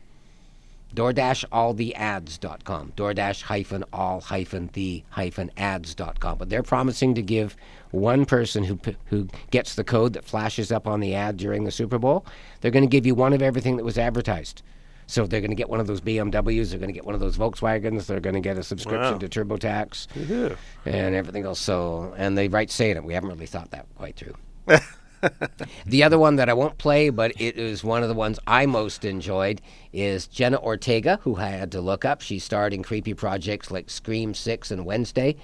DoorDashAllTheAds.com. 0.98 2.92
DoorDash 2.96 3.42
hyphen 3.42 3.84
all 3.92 4.20
hyphen 4.20 4.70
the 4.72 5.02
hyphen 5.10 5.50
ads.com. 5.56 6.38
But 6.38 6.48
they're 6.48 6.62
promising 6.62 7.14
to 7.14 7.22
give 7.22 7.56
one 7.90 8.24
person 8.26 8.64
who 8.64 8.78
who 9.06 9.28
gets 9.50 9.74
the 9.74 9.84
code 9.84 10.12
that 10.14 10.24
flashes 10.24 10.72
up 10.72 10.86
on 10.86 11.00
the 11.00 11.14
ad 11.14 11.36
during 11.36 11.64
the 11.64 11.70
Super 11.70 11.98
Bowl, 11.98 12.24
they're 12.60 12.70
going 12.70 12.84
to 12.84 12.90
give 12.90 13.06
you 13.06 13.14
one 13.14 13.32
of 13.32 13.42
everything 13.42 13.76
that 13.76 13.84
was 13.84 13.98
advertised. 13.98 14.62
So 15.06 15.26
they're 15.26 15.40
going 15.40 15.50
to 15.52 15.56
get 15.56 15.70
one 15.70 15.80
of 15.80 15.86
those 15.86 16.02
BMWs, 16.02 16.68
they're 16.68 16.78
going 16.78 16.90
to 16.90 16.92
get 16.94 17.06
one 17.06 17.14
of 17.14 17.20
those 17.20 17.38
Volkswagens, 17.38 18.04
they're 18.04 18.20
going 18.20 18.34
to 18.34 18.40
get 18.40 18.58
a 18.58 18.62
subscription 18.62 19.12
Wow. 19.12 19.18
to 19.18 19.26
TurboTax 19.28 20.06
Woohoo. 20.08 20.54
and 20.84 21.14
everything 21.14 21.46
else. 21.46 21.58
So, 21.60 22.12
and 22.18 22.36
they 22.36 22.48
right 22.48 22.70
saying 22.70 22.96
it. 22.98 23.04
We 23.04 23.14
haven't 23.14 23.30
really 23.30 23.46
thought 23.46 23.70
that 23.70 23.86
quite 23.96 24.16
through. 24.16 24.34
the 25.86 26.02
other 26.02 26.18
one 26.18 26.36
that 26.36 26.48
I 26.48 26.54
won't 26.54 26.78
play, 26.78 27.10
but 27.10 27.32
it 27.40 27.56
is 27.56 27.82
one 27.84 28.02
of 28.02 28.08
the 28.08 28.14
ones 28.14 28.38
I 28.46 28.66
most 28.66 29.04
enjoyed, 29.04 29.60
is 29.92 30.26
Jenna 30.26 30.58
Ortega, 30.58 31.18
who 31.22 31.36
I 31.36 31.48
had 31.48 31.72
to 31.72 31.80
look 31.80 32.04
up. 32.04 32.20
She 32.20 32.38
starred 32.38 32.74
in 32.74 32.82
creepy 32.82 33.14
projects 33.14 33.70
like 33.70 33.90
Scream 33.90 34.34
6 34.34 34.70
and 34.70 34.84
Wednesday, 34.84 35.36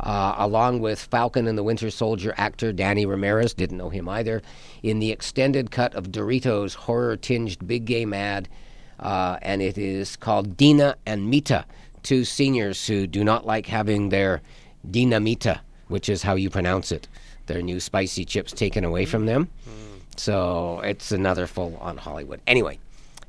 uh, 0.00 0.34
along 0.38 0.80
with 0.80 1.00
Falcon 1.00 1.46
and 1.46 1.56
the 1.56 1.62
Winter 1.62 1.90
Soldier 1.90 2.34
actor 2.36 2.72
Danny 2.72 3.06
Ramirez, 3.06 3.54
didn't 3.54 3.78
know 3.78 3.90
him 3.90 4.08
either, 4.08 4.42
in 4.82 4.98
the 4.98 5.12
extended 5.12 5.70
cut 5.70 5.94
of 5.94 6.10
Doritos' 6.10 6.74
horror 6.74 7.16
tinged 7.16 7.66
big 7.66 7.84
game 7.84 8.12
ad. 8.12 8.48
Uh, 8.98 9.38
and 9.42 9.60
it 9.60 9.76
is 9.76 10.16
called 10.16 10.56
Dina 10.56 10.96
and 11.04 11.28
Mita, 11.28 11.64
two 12.02 12.24
seniors 12.24 12.86
who 12.86 13.06
do 13.06 13.24
not 13.24 13.44
like 13.44 13.66
having 13.66 14.08
their 14.08 14.40
dinamita, 14.88 15.60
which 15.88 16.08
is 16.08 16.22
how 16.22 16.34
you 16.34 16.50
pronounce 16.50 16.92
it, 16.92 17.08
their 17.46 17.62
new 17.62 17.80
spicy 17.80 18.24
chips 18.24 18.52
taken 18.52 18.84
away 18.84 19.04
from 19.04 19.26
them. 19.26 19.48
So 20.16 20.80
it's 20.80 21.12
another 21.12 21.46
full 21.46 21.76
on 21.80 21.96
Hollywood. 21.96 22.40
Anyway, 22.46 22.78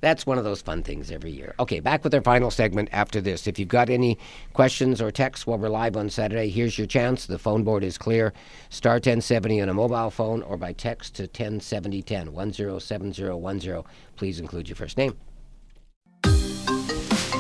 that's 0.02 0.26
one 0.26 0.38
of 0.38 0.44
those 0.44 0.62
fun 0.62 0.84
things 0.84 1.10
every 1.10 1.32
year. 1.32 1.56
Okay, 1.60 1.80
back 1.80 2.04
with 2.04 2.14
our 2.14 2.22
final 2.22 2.52
segment 2.52 2.90
after 2.92 3.22
this. 3.22 3.48
If 3.48 3.58
you've 3.58 3.70
got 3.70 3.90
any 3.90 4.20
questions 4.54 5.02
or 5.02 5.10
texts 5.10 5.48
while 5.48 5.58
we're 5.58 5.70
live 5.70 5.98
on 5.98 6.10
Saturday, 6.10 6.50
here's 6.50 6.78
your 6.78 6.86
chance. 6.86 7.26
The 7.26 7.40
phone 7.40 7.64
board 7.64 7.84
is 7.84 7.98
clear. 7.98 8.34
Star 8.70 8.96
1070 8.96 9.62
on 9.62 9.70
a 9.70 9.74
mobile 9.74 10.12
phone 10.12 10.44
or 10.44 10.58
by 10.58 10.74
text 10.74 11.16
to 11.16 11.24
107010 11.24 12.34
107010. 12.34 13.84
Please 14.16 14.40
include 14.40 14.70
your 14.70 14.76
first 14.76 14.98
name. 14.98 15.18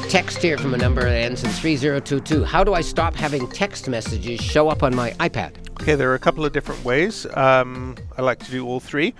Text 0.10 0.38
here 0.38 0.58
from 0.58 0.74
a 0.74 0.78
number 0.78 1.02
that 1.02 1.10
ends 1.10 1.44
in 1.44 1.50
3022. 1.50 2.44
How 2.44 2.64
do 2.64 2.74
I 2.74 2.82
stop 2.82 3.16
having 3.16 3.48
text 3.50 3.90
messages 3.90 4.40
show 4.40 4.70
up 4.70 4.82
on 4.82 4.96
my 4.96 5.12
iPad? 5.12 5.65
Okay, 5.82 5.96
there 5.96 6.10
are 6.12 6.16
a 6.16 6.20
couple 6.20 6.46
of 6.46 6.54
different 6.54 6.84
ways. 6.84 7.26
Um, 7.36 7.96
I 8.18 8.22
like 8.22 8.40
to 8.40 8.52
do 8.52 8.66
all 8.66 8.80
three. 8.80 9.14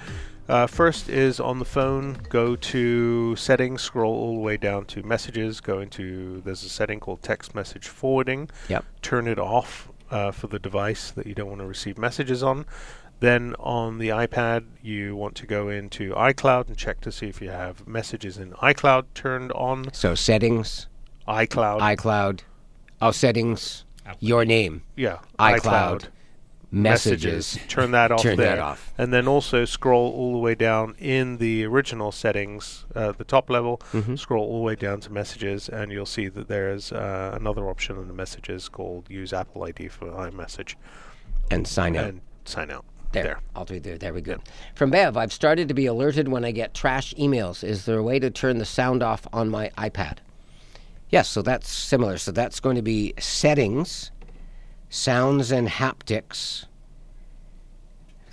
Uh, 0.48 0.68
first 0.68 1.10
is 1.10 1.40
on 1.40 1.60
the 1.60 1.66
phone, 1.66 2.18
go 2.30 2.56
to 2.56 3.36
settings, 3.36 3.82
scroll 3.82 4.14
all 4.14 4.36
the 4.36 4.42
way 4.42 4.58
down 4.58 4.86
to 4.86 5.02
messages, 5.02 5.60
go 5.60 5.80
into, 5.80 6.42
there's 6.42 6.64
a 6.64 6.70
setting 6.70 7.00
called 7.00 7.22
text 7.24 7.56
message 7.56 7.88
forwarding. 7.88 8.50
Yep. 8.70 8.86
Turn 9.02 9.28
it 9.28 9.40
off 9.40 9.90
uh, 10.12 10.32
for 10.32 10.48
the 10.48 10.60
device 10.60 11.12
that 11.12 11.26
you 11.26 11.34
don't 11.34 11.50
want 11.50 11.62
to 11.62 11.68
receive 11.68 11.98
messages 11.98 12.44
on. 12.44 12.66
Then 13.22 13.56
on 13.60 13.98
the 13.98 14.10
iPad, 14.10 14.66
you 14.84 15.16
want 15.16 15.36
to 15.36 15.48
go 15.48 15.70
into 15.70 16.12
iCloud 16.14 16.68
and 16.68 16.78
check 16.78 17.02
to 17.02 17.12
see 17.12 17.28
if 17.28 17.42
you 17.42 17.50
have 17.50 17.88
messages 17.88 18.38
in 18.38 18.52
iCloud 18.54 19.06
turned 19.16 19.52
on. 19.54 19.92
So 19.94 20.14
settings, 20.14 20.88
iCloud, 21.28 21.80
iCloud, 21.80 22.42
oh, 23.02 23.12
settings, 23.12 23.84
your 24.20 24.46
name, 24.46 24.84
Yeah, 24.96 25.20
iCloud, 25.40 26.10
messages. 26.76 27.58
Turn 27.68 27.92
that 27.92 28.12
off 28.12 28.22
Turn 28.22 28.38
there. 28.38 28.56
that 28.58 28.60
off. 28.60 28.94
And 28.98 29.14
then 29.14 29.28
also 29.28 29.66
scroll 29.66 30.12
all 30.12 30.34
the 30.34 30.38
way 30.40 30.56
down 30.56 30.96
in 31.00 31.38
the 31.38 31.64
original 31.66 32.12
settings, 32.12 32.86
uh, 32.96 33.12
the 33.14 33.24
top 33.24 33.50
level. 33.50 33.82
Mhm. 33.94 34.18
Scroll 34.20 34.44
all 34.46 34.58
the 34.60 34.64
way 34.66 34.76
down 34.76 35.00
to 35.02 35.12
messages, 35.12 35.70
and 35.70 35.92
you'll 35.92 36.06
see 36.06 36.28
that 36.28 36.48
there's 36.48 36.92
uh, 36.92 37.32
another 37.34 37.68
option 37.70 37.98
in 37.98 38.08
the 38.08 38.14
messages 38.14 38.70
called 38.70 39.10
Use 39.10 39.34
Apple 39.34 39.64
ID 39.64 39.88
for 39.88 40.08
iMessage. 40.12 40.76
And 41.50 41.68
sign 41.68 41.96
out. 41.96 42.06
And 42.06 42.22
sign 42.46 42.72
out. 42.72 42.86
There. 43.12 43.24
There. 43.24 43.40
All 43.56 43.64
three 43.64 43.80
there. 43.80 43.98
There 43.98 44.14
we 44.14 44.20
go. 44.22 44.40
From 44.74 44.90
Bev, 44.92 45.16
I've 45.16 45.32
started 45.32 45.70
to 45.70 45.74
be 45.74 45.86
alerted 45.86 46.28
when 46.28 46.44
I 46.44 46.52
get 46.52 46.74
trash 46.74 47.14
emails. 47.14 47.64
Is 47.64 47.86
there 47.86 47.98
a 47.98 48.04
way 48.04 48.20
to 48.20 48.30
turn 48.30 48.58
the 48.58 48.66
sound 48.66 49.02
off 49.02 49.26
on 49.32 49.48
my 49.50 49.72
iPad? 49.78 50.18
Yes, 51.10 51.30
so 51.30 51.42
that's 51.42 51.70
similar. 51.70 52.18
So 52.18 52.32
that's 52.34 52.60
going 52.60 52.76
to 52.76 52.82
be 52.82 53.14
settings, 53.18 54.12
sounds 54.96 55.52
and 55.52 55.68
haptics. 55.68 56.66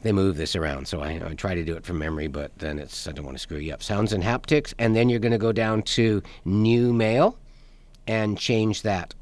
They 0.03 0.13
move 0.13 0.37
this 0.37 0.57
around, 0.57 0.89
so 0.89 1.01
I, 1.01 1.21
I 1.25 1.35
try 1.35 1.55
to 1.55 1.65
do 1.65 1.77
it 1.77 1.85
from 1.85 1.99
memory, 1.99 2.27
but 2.27 2.57
then 2.59 2.79
it's 2.79 3.07
I 3.07 3.13
don't 3.13 3.25
want 3.25 3.37
to 3.37 3.43
screw 3.43 3.59
you 3.59 3.73
up. 3.73 3.83
Sounds 3.83 4.13
and 4.13 4.23
haptics, 4.23 4.75
and 4.79 4.97
then 4.97 5.09
you're 5.09 5.21
going 5.21 5.33
to 5.33 5.39
go 5.39 5.53
down 5.53 5.83
to 5.83 6.23
new 6.45 6.93
mail 6.93 7.39
and 8.07 8.39
change 8.39 8.83
that 8.83 9.15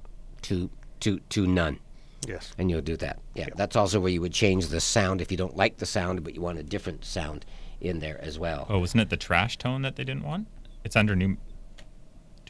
to 0.42 0.70
to 1.00 1.18
to 1.30 1.46
none. 1.46 1.78
Yes. 2.26 2.52
And 2.58 2.70
you'll 2.70 2.82
do 2.82 2.96
that. 2.98 3.18
Yeah, 3.34 3.48
that's 3.56 3.76
also 3.76 3.98
where 4.00 4.12
you 4.12 4.20
would 4.20 4.32
change 4.32 4.68
the 4.68 4.80
sound 4.80 5.20
if 5.20 5.30
you 5.30 5.38
don't 5.38 5.56
like 5.56 5.78
the 5.78 5.86
sound, 5.86 6.22
but 6.22 6.34
you 6.34 6.40
want 6.40 6.58
a 6.58 6.62
different 6.62 7.04
sound 7.04 7.44
in 7.80 7.98
there 8.00 8.22
as 8.22 8.38
well. 8.38 8.66
Oh, 8.68 8.78
wasn't 8.78 9.02
it 9.02 9.10
the 9.10 9.16
trash 9.16 9.56
tone 9.56 9.82
that 9.82 9.96
they 9.96 10.04
didn't 10.04 10.24
want? 10.24 10.46
It's 10.84 10.96
under 10.96 11.16
new. 11.16 11.36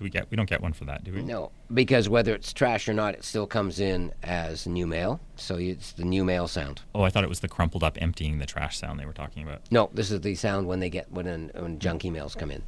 Do 0.00 0.04
we 0.04 0.08
get? 0.08 0.30
We 0.30 0.36
don't 0.38 0.48
get 0.48 0.62
one 0.62 0.72
for 0.72 0.86
that, 0.86 1.04
do 1.04 1.12
we? 1.12 1.20
No, 1.20 1.52
because 1.74 2.08
whether 2.08 2.34
it's 2.34 2.54
trash 2.54 2.88
or 2.88 2.94
not, 2.94 3.12
it 3.12 3.22
still 3.22 3.46
comes 3.46 3.80
in 3.80 4.14
as 4.22 4.66
new 4.66 4.86
mail. 4.86 5.20
So 5.36 5.56
it's 5.56 5.92
the 5.92 6.06
new 6.06 6.24
mail 6.24 6.48
sound. 6.48 6.80
Oh, 6.94 7.02
I 7.02 7.10
thought 7.10 7.22
it 7.22 7.28
was 7.28 7.40
the 7.40 7.48
crumpled 7.48 7.84
up 7.84 7.98
emptying 8.00 8.38
the 8.38 8.46
trash 8.46 8.78
sound 8.78 8.98
they 8.98 9.04
were 9.04 9.12
talking 9.12 9.42
about. 9.42 9.60
No, 9.70 9.90
this 9.92 10.10
is 10.10 10.22
the 10.22 10.34
sound 10.36 10.66
when 10.66 10.80
they 10.80 10.88
get 10.88 11.12
when 11.12 11.26
an, 11.26 11.50
when 11.54 11.78
junk 11.78 12.04
emails 12.04 12.34
come 12.34 12.50
in. 12.50 12.62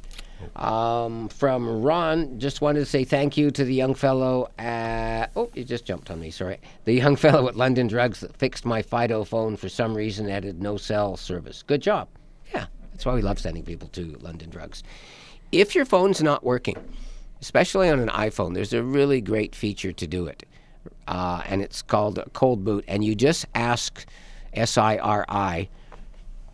Um, 0.55 1.27
from 1.27 1.81
Ron, 1.81 2.37
just 2.37 2.61
wanted 2.61 2.81
to 2.81 2.85
say 2.85 3.03
thank 3.03 3.35
you 3.35 3.49
to 3.49 3.65
the 3.65 3.73
young 3.73 3.95
fellow 3.95 4.51
at. 4.59 5.31
Oh, 5.35 5.49
you 5.55 5.63
just 5.63 5.85
jumped 5.85 6.11
on 6.11 6.19
me. 6.19 6.29
Sorry. 6.29 6.59
The 6.85 6.93
young 6.93 7.15
fellow 7.15 7.47
at 7.47 7.55
London 7.55 7.87
Drugs 7.87 8.19
that 8.19 8.37
fixed 8.37 8.63
my 8.63 8.83
Fido 8.83 9.23
phone 9.23 9.57
for 9.57 9.69
some 9.69 9.97
reason 9.97 10.29
added 10.29 10.61
no 10.61 10.77
cell 10.77 11.17
service. 11.17 11.63
Good 11.63 11.81
job. 11.81 12.09
Yeah, 12.53 12.67
that's 12.91 13.07
why 13.07 13.15
we 13.15 13.23
love 13.23 13.39
sending 13.39 13.63
people 13.63 13.87
to 13.93 14.19
London 14.21 14.51
Drugs. 14.51 14.83
If 15.51 15.73
your 15.75 15.85
phone's 15.85 16.21
not 16.21 16.43
working, 16.43 16.77
especially 17.43 17.89
on 17.89 17.99
an 17.99 18.07
iPhone, 18.07 18.53
there's 18.53 18.71
a 18.71 18.81
really 18.81 19.19
great 19.19 19.53
feature 19.53 19.91
to 19.91 20.07
do 20.07 20.27
it, 20.27 20.43
uh, 21.09 21.43
and 21.45 21.61
it's 21.61 21.81
called 21.81 22.17
a 22.17 22.29
cold 22.29 22.63
boot. 22.63 22.85
And 22.87 23.03
you 23.03 23.15
just 23.15 23.45
ask 23.53 24.05
S 24.53 24.77
I 24.77 24.97
R 24.97 25.25
I 25.27 25.67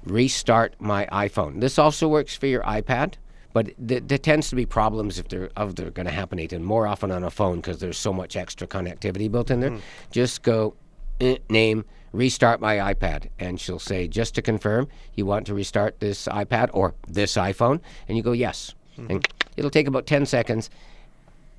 restart 0.03 0.73
my 0.79 1.05
iPhone. 1.11 1.61
This 1.61 1.77
also 1.77 2.07
works 2.07 2.35
for 2.35 2.47
your 2.47 2.63
iPad, 2.63 3.13
but 3.53 3.65
th- 3.87 4.03
there 4.07 4.17
tends 4.17 4.49
to 4.49 4.55
be 4.55 4.65
problems 4.65 5.19
if 5.19 5.27
they're 5.27 5.51
of 5.55 5.75
they're 5.75 5.91
going 5.91 6.07
to 6.07 6.11
happen 6.11 6.39
and 6.39 6.65
more 6.65 6.87
often 6.87 7.11
on 7.11 7.23
a 7.23 7.29
phone 7.29 7.57
because 7.57 7.79
there's 7.79 7.99
so 7.99 8.11
much 8.11 8.35
extra 8.35 8.65
connectivity 8.65 9.31
built 9.31 9.51
in 9.51 9.59
there. 9.59 9.71
Mm. 9.71 9.81
Just 10.09 10.41
go 10.41 10.73
eh, 11.21 11.37
name 11.49 11.85
restart 12.13 12.59
my 12.59 12.93
iPad, 12.93 13.27
and 13.37 13.59
she'll 13.59 13.77
say 13.77 14.07
just 14.07 14.33
to 14.33 14.41
confirm 14.41 14.87
you 15.13 15.27
want 15.27 15.45
to 15.45 15.53
restart 15.53 15.99
this 15.99 16.27
iPad 16.27 16.71
or 16.73 16.95
this 17.07 17.33
iPhone, 17.35 17.79
and 18.07 18.17
you 18.17 18.23
go 18.23 18.31
yes, 18.31 18.73
and 19.09 19.27
it'll 19.59 19.69
take 19.69 19.87
about 19.87 20.07
ten 20.07 20.25
seconds. 20.25 20.69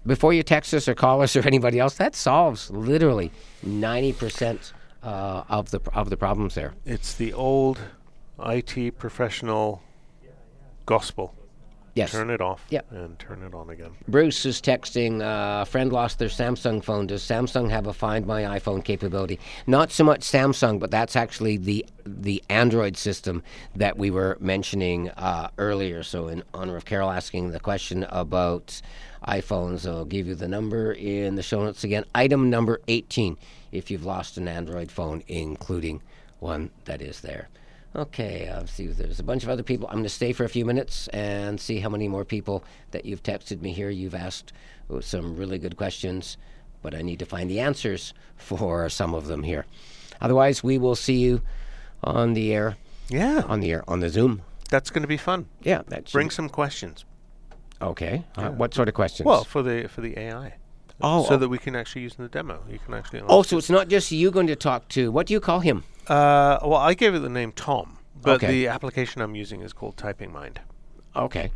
Before 0.06 0.32
you 0.32 0.42
text 0.42 0.72
us 0.74 0.88
or 0.88 0.94
call 0.94 1.22
us 1.22 1.36
or 1.36 1.46
anybody 1.46 1.78
else, 1.78 1.94
that 1.94 2.16
solves 2.16 2.70
literally 2.70 3.30
ninety 3.62 4.12
percent 4.12 4.72
uh, 5.02 5.44
of 5.48 5.70
the 5.70 5.80
of 5.92 6.10
the 6.10 6.16
problems 6.16 6.54
there. 6.54 6.74
It's 6.84 7.14
the 7.14 7.32
old 7.32 7.78
IT 8.44 8.98
professional 8.98 9.82
gospel. 10.86 11.34
Yes. 11.94 12.12
Turn 12.12 12.30
it 12.30 12.40
off 12.40 12.64
Yep. 12.70 12.92
and 12.92 13.18
turn 13.18 13.42
it 13.42 13.52
on 13.54 13.68
again. 13.70 13.90
Bruce 14.06 14.46
is 14.46 14.60
texting, 14.60 15.20
uh, 15.20 15.62
a 15.62 15.66
friend 15.66 15.92
lost 15.92 16.18
their 16.18 16.28
Samsung 16.28 16.82
phone. 16.84 17.06
Does 17.08 17.22
Samsung 17.22 17.70
have 17.70 17.86
a 17.86 17.92
Find 17.92 18.26
My 18.26 18.42
iPhone 18.42 18.84
capability? 18.84 19.38
Not 19.66 19.90
so 19.90 20.04
much 20.04 20.20
Samsung, 20.20 20.78
but 20.78 20.90
that's 20.90 21.16
actually 21.16 21.56
the 21.56 21.84
the 22.06 22.42
Android 22.48 22.96
system 22.96 23.42
that 23.76 23.96
we 23.98 24.10
were 24.10 24.36
mentioning 24.40 25.10
uh, 25.10 25.48
earlier. 25.58 26.02
So, 26.02 26.28
in 26.28 26.42
honor 26.54 26.76
of 26.76 26.84
Carol 26.84 27.10
asking 27.10 27.50
the 27.50 27.60
question 27.60 28.04
about 28.08 28.80
iPhones, 29.26 29.86
I'll 29.88 30.04
give 30.06 30.26
you 30.26 30.34
the 30.34 30.48
number 30.48 30.92
in 30.92 31.34
the 31.34 31.42
show 31.42 31.62
notes 31.62 31.84
again. 31.84 32.04
Item 32.14 32.50
number 32.50 32.80
18 32.88 33.36
if 33.72 33.90
you've 33.90 34.04
lost 34.04 34.36
an 34.38 34.48
Android 34.48 34.90
phone, 34.90 35.22
including 35.28 36.02
one 36.40 36.70
that 36.86 37.00
is 37.02 37.20
there. 37.20 37.48
Okay, 37.94 38.48
uh, 38.48 38.64
see, 38.66 38.86
there's 38.86 39.18
a 39.18 39.24
bunch 39.24 39.42
of 39.42 39.48
other 39.48 39.64
people. 39.64 39.88
I'm 39.88 39.94
going 39.94 40.04
to 40.04 40.08
stay 40.08 40.32
for 40.32 40.44
a 40.44 40.48
few 40.48 40.64
minutes 40.64 41.08
and 41.08 41.60
see 41.60 41.80
how 41.80 41.88
many 41.88 42.06
more 42.06 42.24
people 42.24 42.62
that 42.92 43.04
you've 43.04 43.22
texted 43.22 43.60
me 43.62 43.72
here. 43.72 43.90
You've 43.90 44.14
asked 44.14 44.52
uh, 44.88 45.00
some 45.00 45.36
really 45.36 45.58
good 45.58 45.76
questions, 45.76 46.36
but 46.82 46.94
I 46.94 47.02
need 47.02 47.18
to 47.18 47.26
find 47.26 47.50
the 47.50 47.58
answers 47.58 48.14
for 48.36 48.88
some 48.88 49.12
of 49.12 49.26
them 49.26 49.42
here. 49.42 49.66
Otherwise, 50.20 50.62
we 50.62 50.78
will 50.78 50.94
see 50.94 51.16
you 51.16 51.42
on 52.04 52.34
the 52.34 52.54
air. 52.54 52.76
Yeah. 53.08 53.42
On 53.48 53.58
the 53.58 53.72
air, 53.72 53.84
on 53.88 53.98
the 53.98 54.08
Zoom. 54.08 54.42
That's 54.68 54.90
going 54.90 55.02
to 55.02 55.08
be 55.08 55.16
fun. 55.16 55.46
Yeah, 55.62 55.82
that 55.88 56.12
Bring 56.12 56.30
some 56.30 56.48
questions. 56.48 57.04
Okay. 57.82 58.24
Uh, 58.36 58.50
what 58.50 58.72
sort 58.72 58.88
of 58.88 58.94
questions? 58.94 59.26
Well, 59.26 59.42
for 59.42 59.62
the 59.62 59.88
for 59.88 60.00
the 60.00 60.16
AI. 60.16 60.54
Oh, 61.02 61.24
so 61.24 61.34
oh. 61.34 61.36
that 61.38 61.48
we 61.48 61.58
can 61.58 61.74
actually 61.74 62.02
use 62.02 62.14
in 62.18 62.22
the 62.22 62.28
demo. 62.28 62.62
You 62.70 62.78
can 62.78 62.94
actually. 62.94 63.22
oh, 63.26 63.42
so 63.42 63.58
it's 63.58 63.70
not 63.70 63.88
just 63.88 64.12
you 64.12 64.30
going 64.30 64.46
to 64.46 64.56
talk 64.56 64.86
to. 64.90 65.10
What 65.10 65.26
do 65.26 65.32
you 65.32 65.40
call 65.40 65.60
him? 65.60 65.82
Uh, 66.10 66.58
well, 66.62 66.74
I 66.74 66.94
gave 66.94 67.14
it 67.14 67.20
the 67.20 67.28
name 67.28 67.52
Tom, 67.52 67.98
but 68.20 68.32
Okay. 68.36 68.48
the 68.48 68.68
application 68.68 69.22
I'm 69.22 69.34
using 69.36 69.60
is 69.62 69.72
called 69.72 69.96
TypingMind. 69.96 70.56
Okay. 71.14 71.52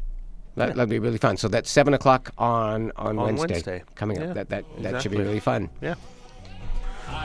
That, 0.57 0.77
That'd 0.77 0.89
be 0.89 1.01
really 1.01 1.19
fun. 1.19 1.37
So 1.37 1.49
that's 1.49 1.69
seven 1.69 1.95
o'clock 1.95 2.31
on 2.39 2.93
on, 2.95 3.19
On 3.19 3.27
Wednesday, 3.27 3.55
Wednesday. 3.55 3.83
coming 3.97 4.21
Yeah, 4.21 4.29
up. 4.29 4.35
That 4.35 4.49
that 4.51 4.65
that 4.79 5.03
should 5.03 5.11
be 5.11 5.19
really 5.19 5.41
fun. 5.41 5.69
Yeah. 5.81 5.95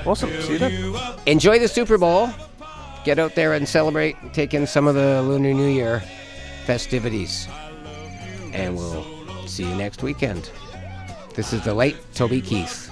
Awesome. 0.06 0.32
See 0.42 0.54
you 0.54 0.58
then. 0.60 0.96
Enjoy 1.28 1.60
the 1.60 1.68
Super 1.68 2.00
Bowl. 2.00 2.30
Get 3.06 3.20
out 3.20 3.36
there 3.36 3.54
and 3.54 3.68
celebrate. 3.68 4.16
Take 4.34 4.56
in 4.56 4.66
some 4.66 4.88
of 4.88 4.96
the 4.96 5.22
Lunar 5.22 5.54
New 5.54 5.68
Year 5.68 6.02
festivities, 6.66 7.48
and 8.52 8.76
we'll 8.76 9.04
see 9.04 9.48
see 9.48 9.70
you 9.70 9.76
next 9.76 10.02
weekend. 10.02 10.50
This 11.36 11.54
is 11.54 11.64
the 11.64 11.74
late 11.76 11.98
Toby 12.16 12.42
Keith. 12.42 12.92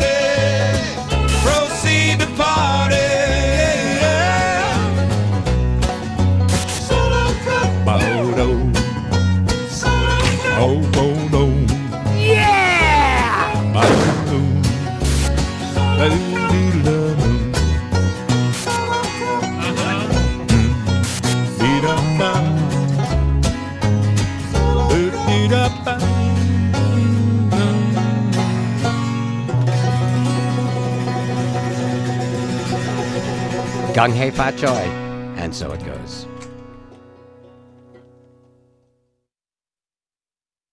Gung 33.93 34.13
Hei 34.13 34.31
Fat 34.31 34.55
Choi. 34.57 34.87
And 35.35 35.53
so 35.53 35.71
it 35.73 35.83
goes. 35.83 36.00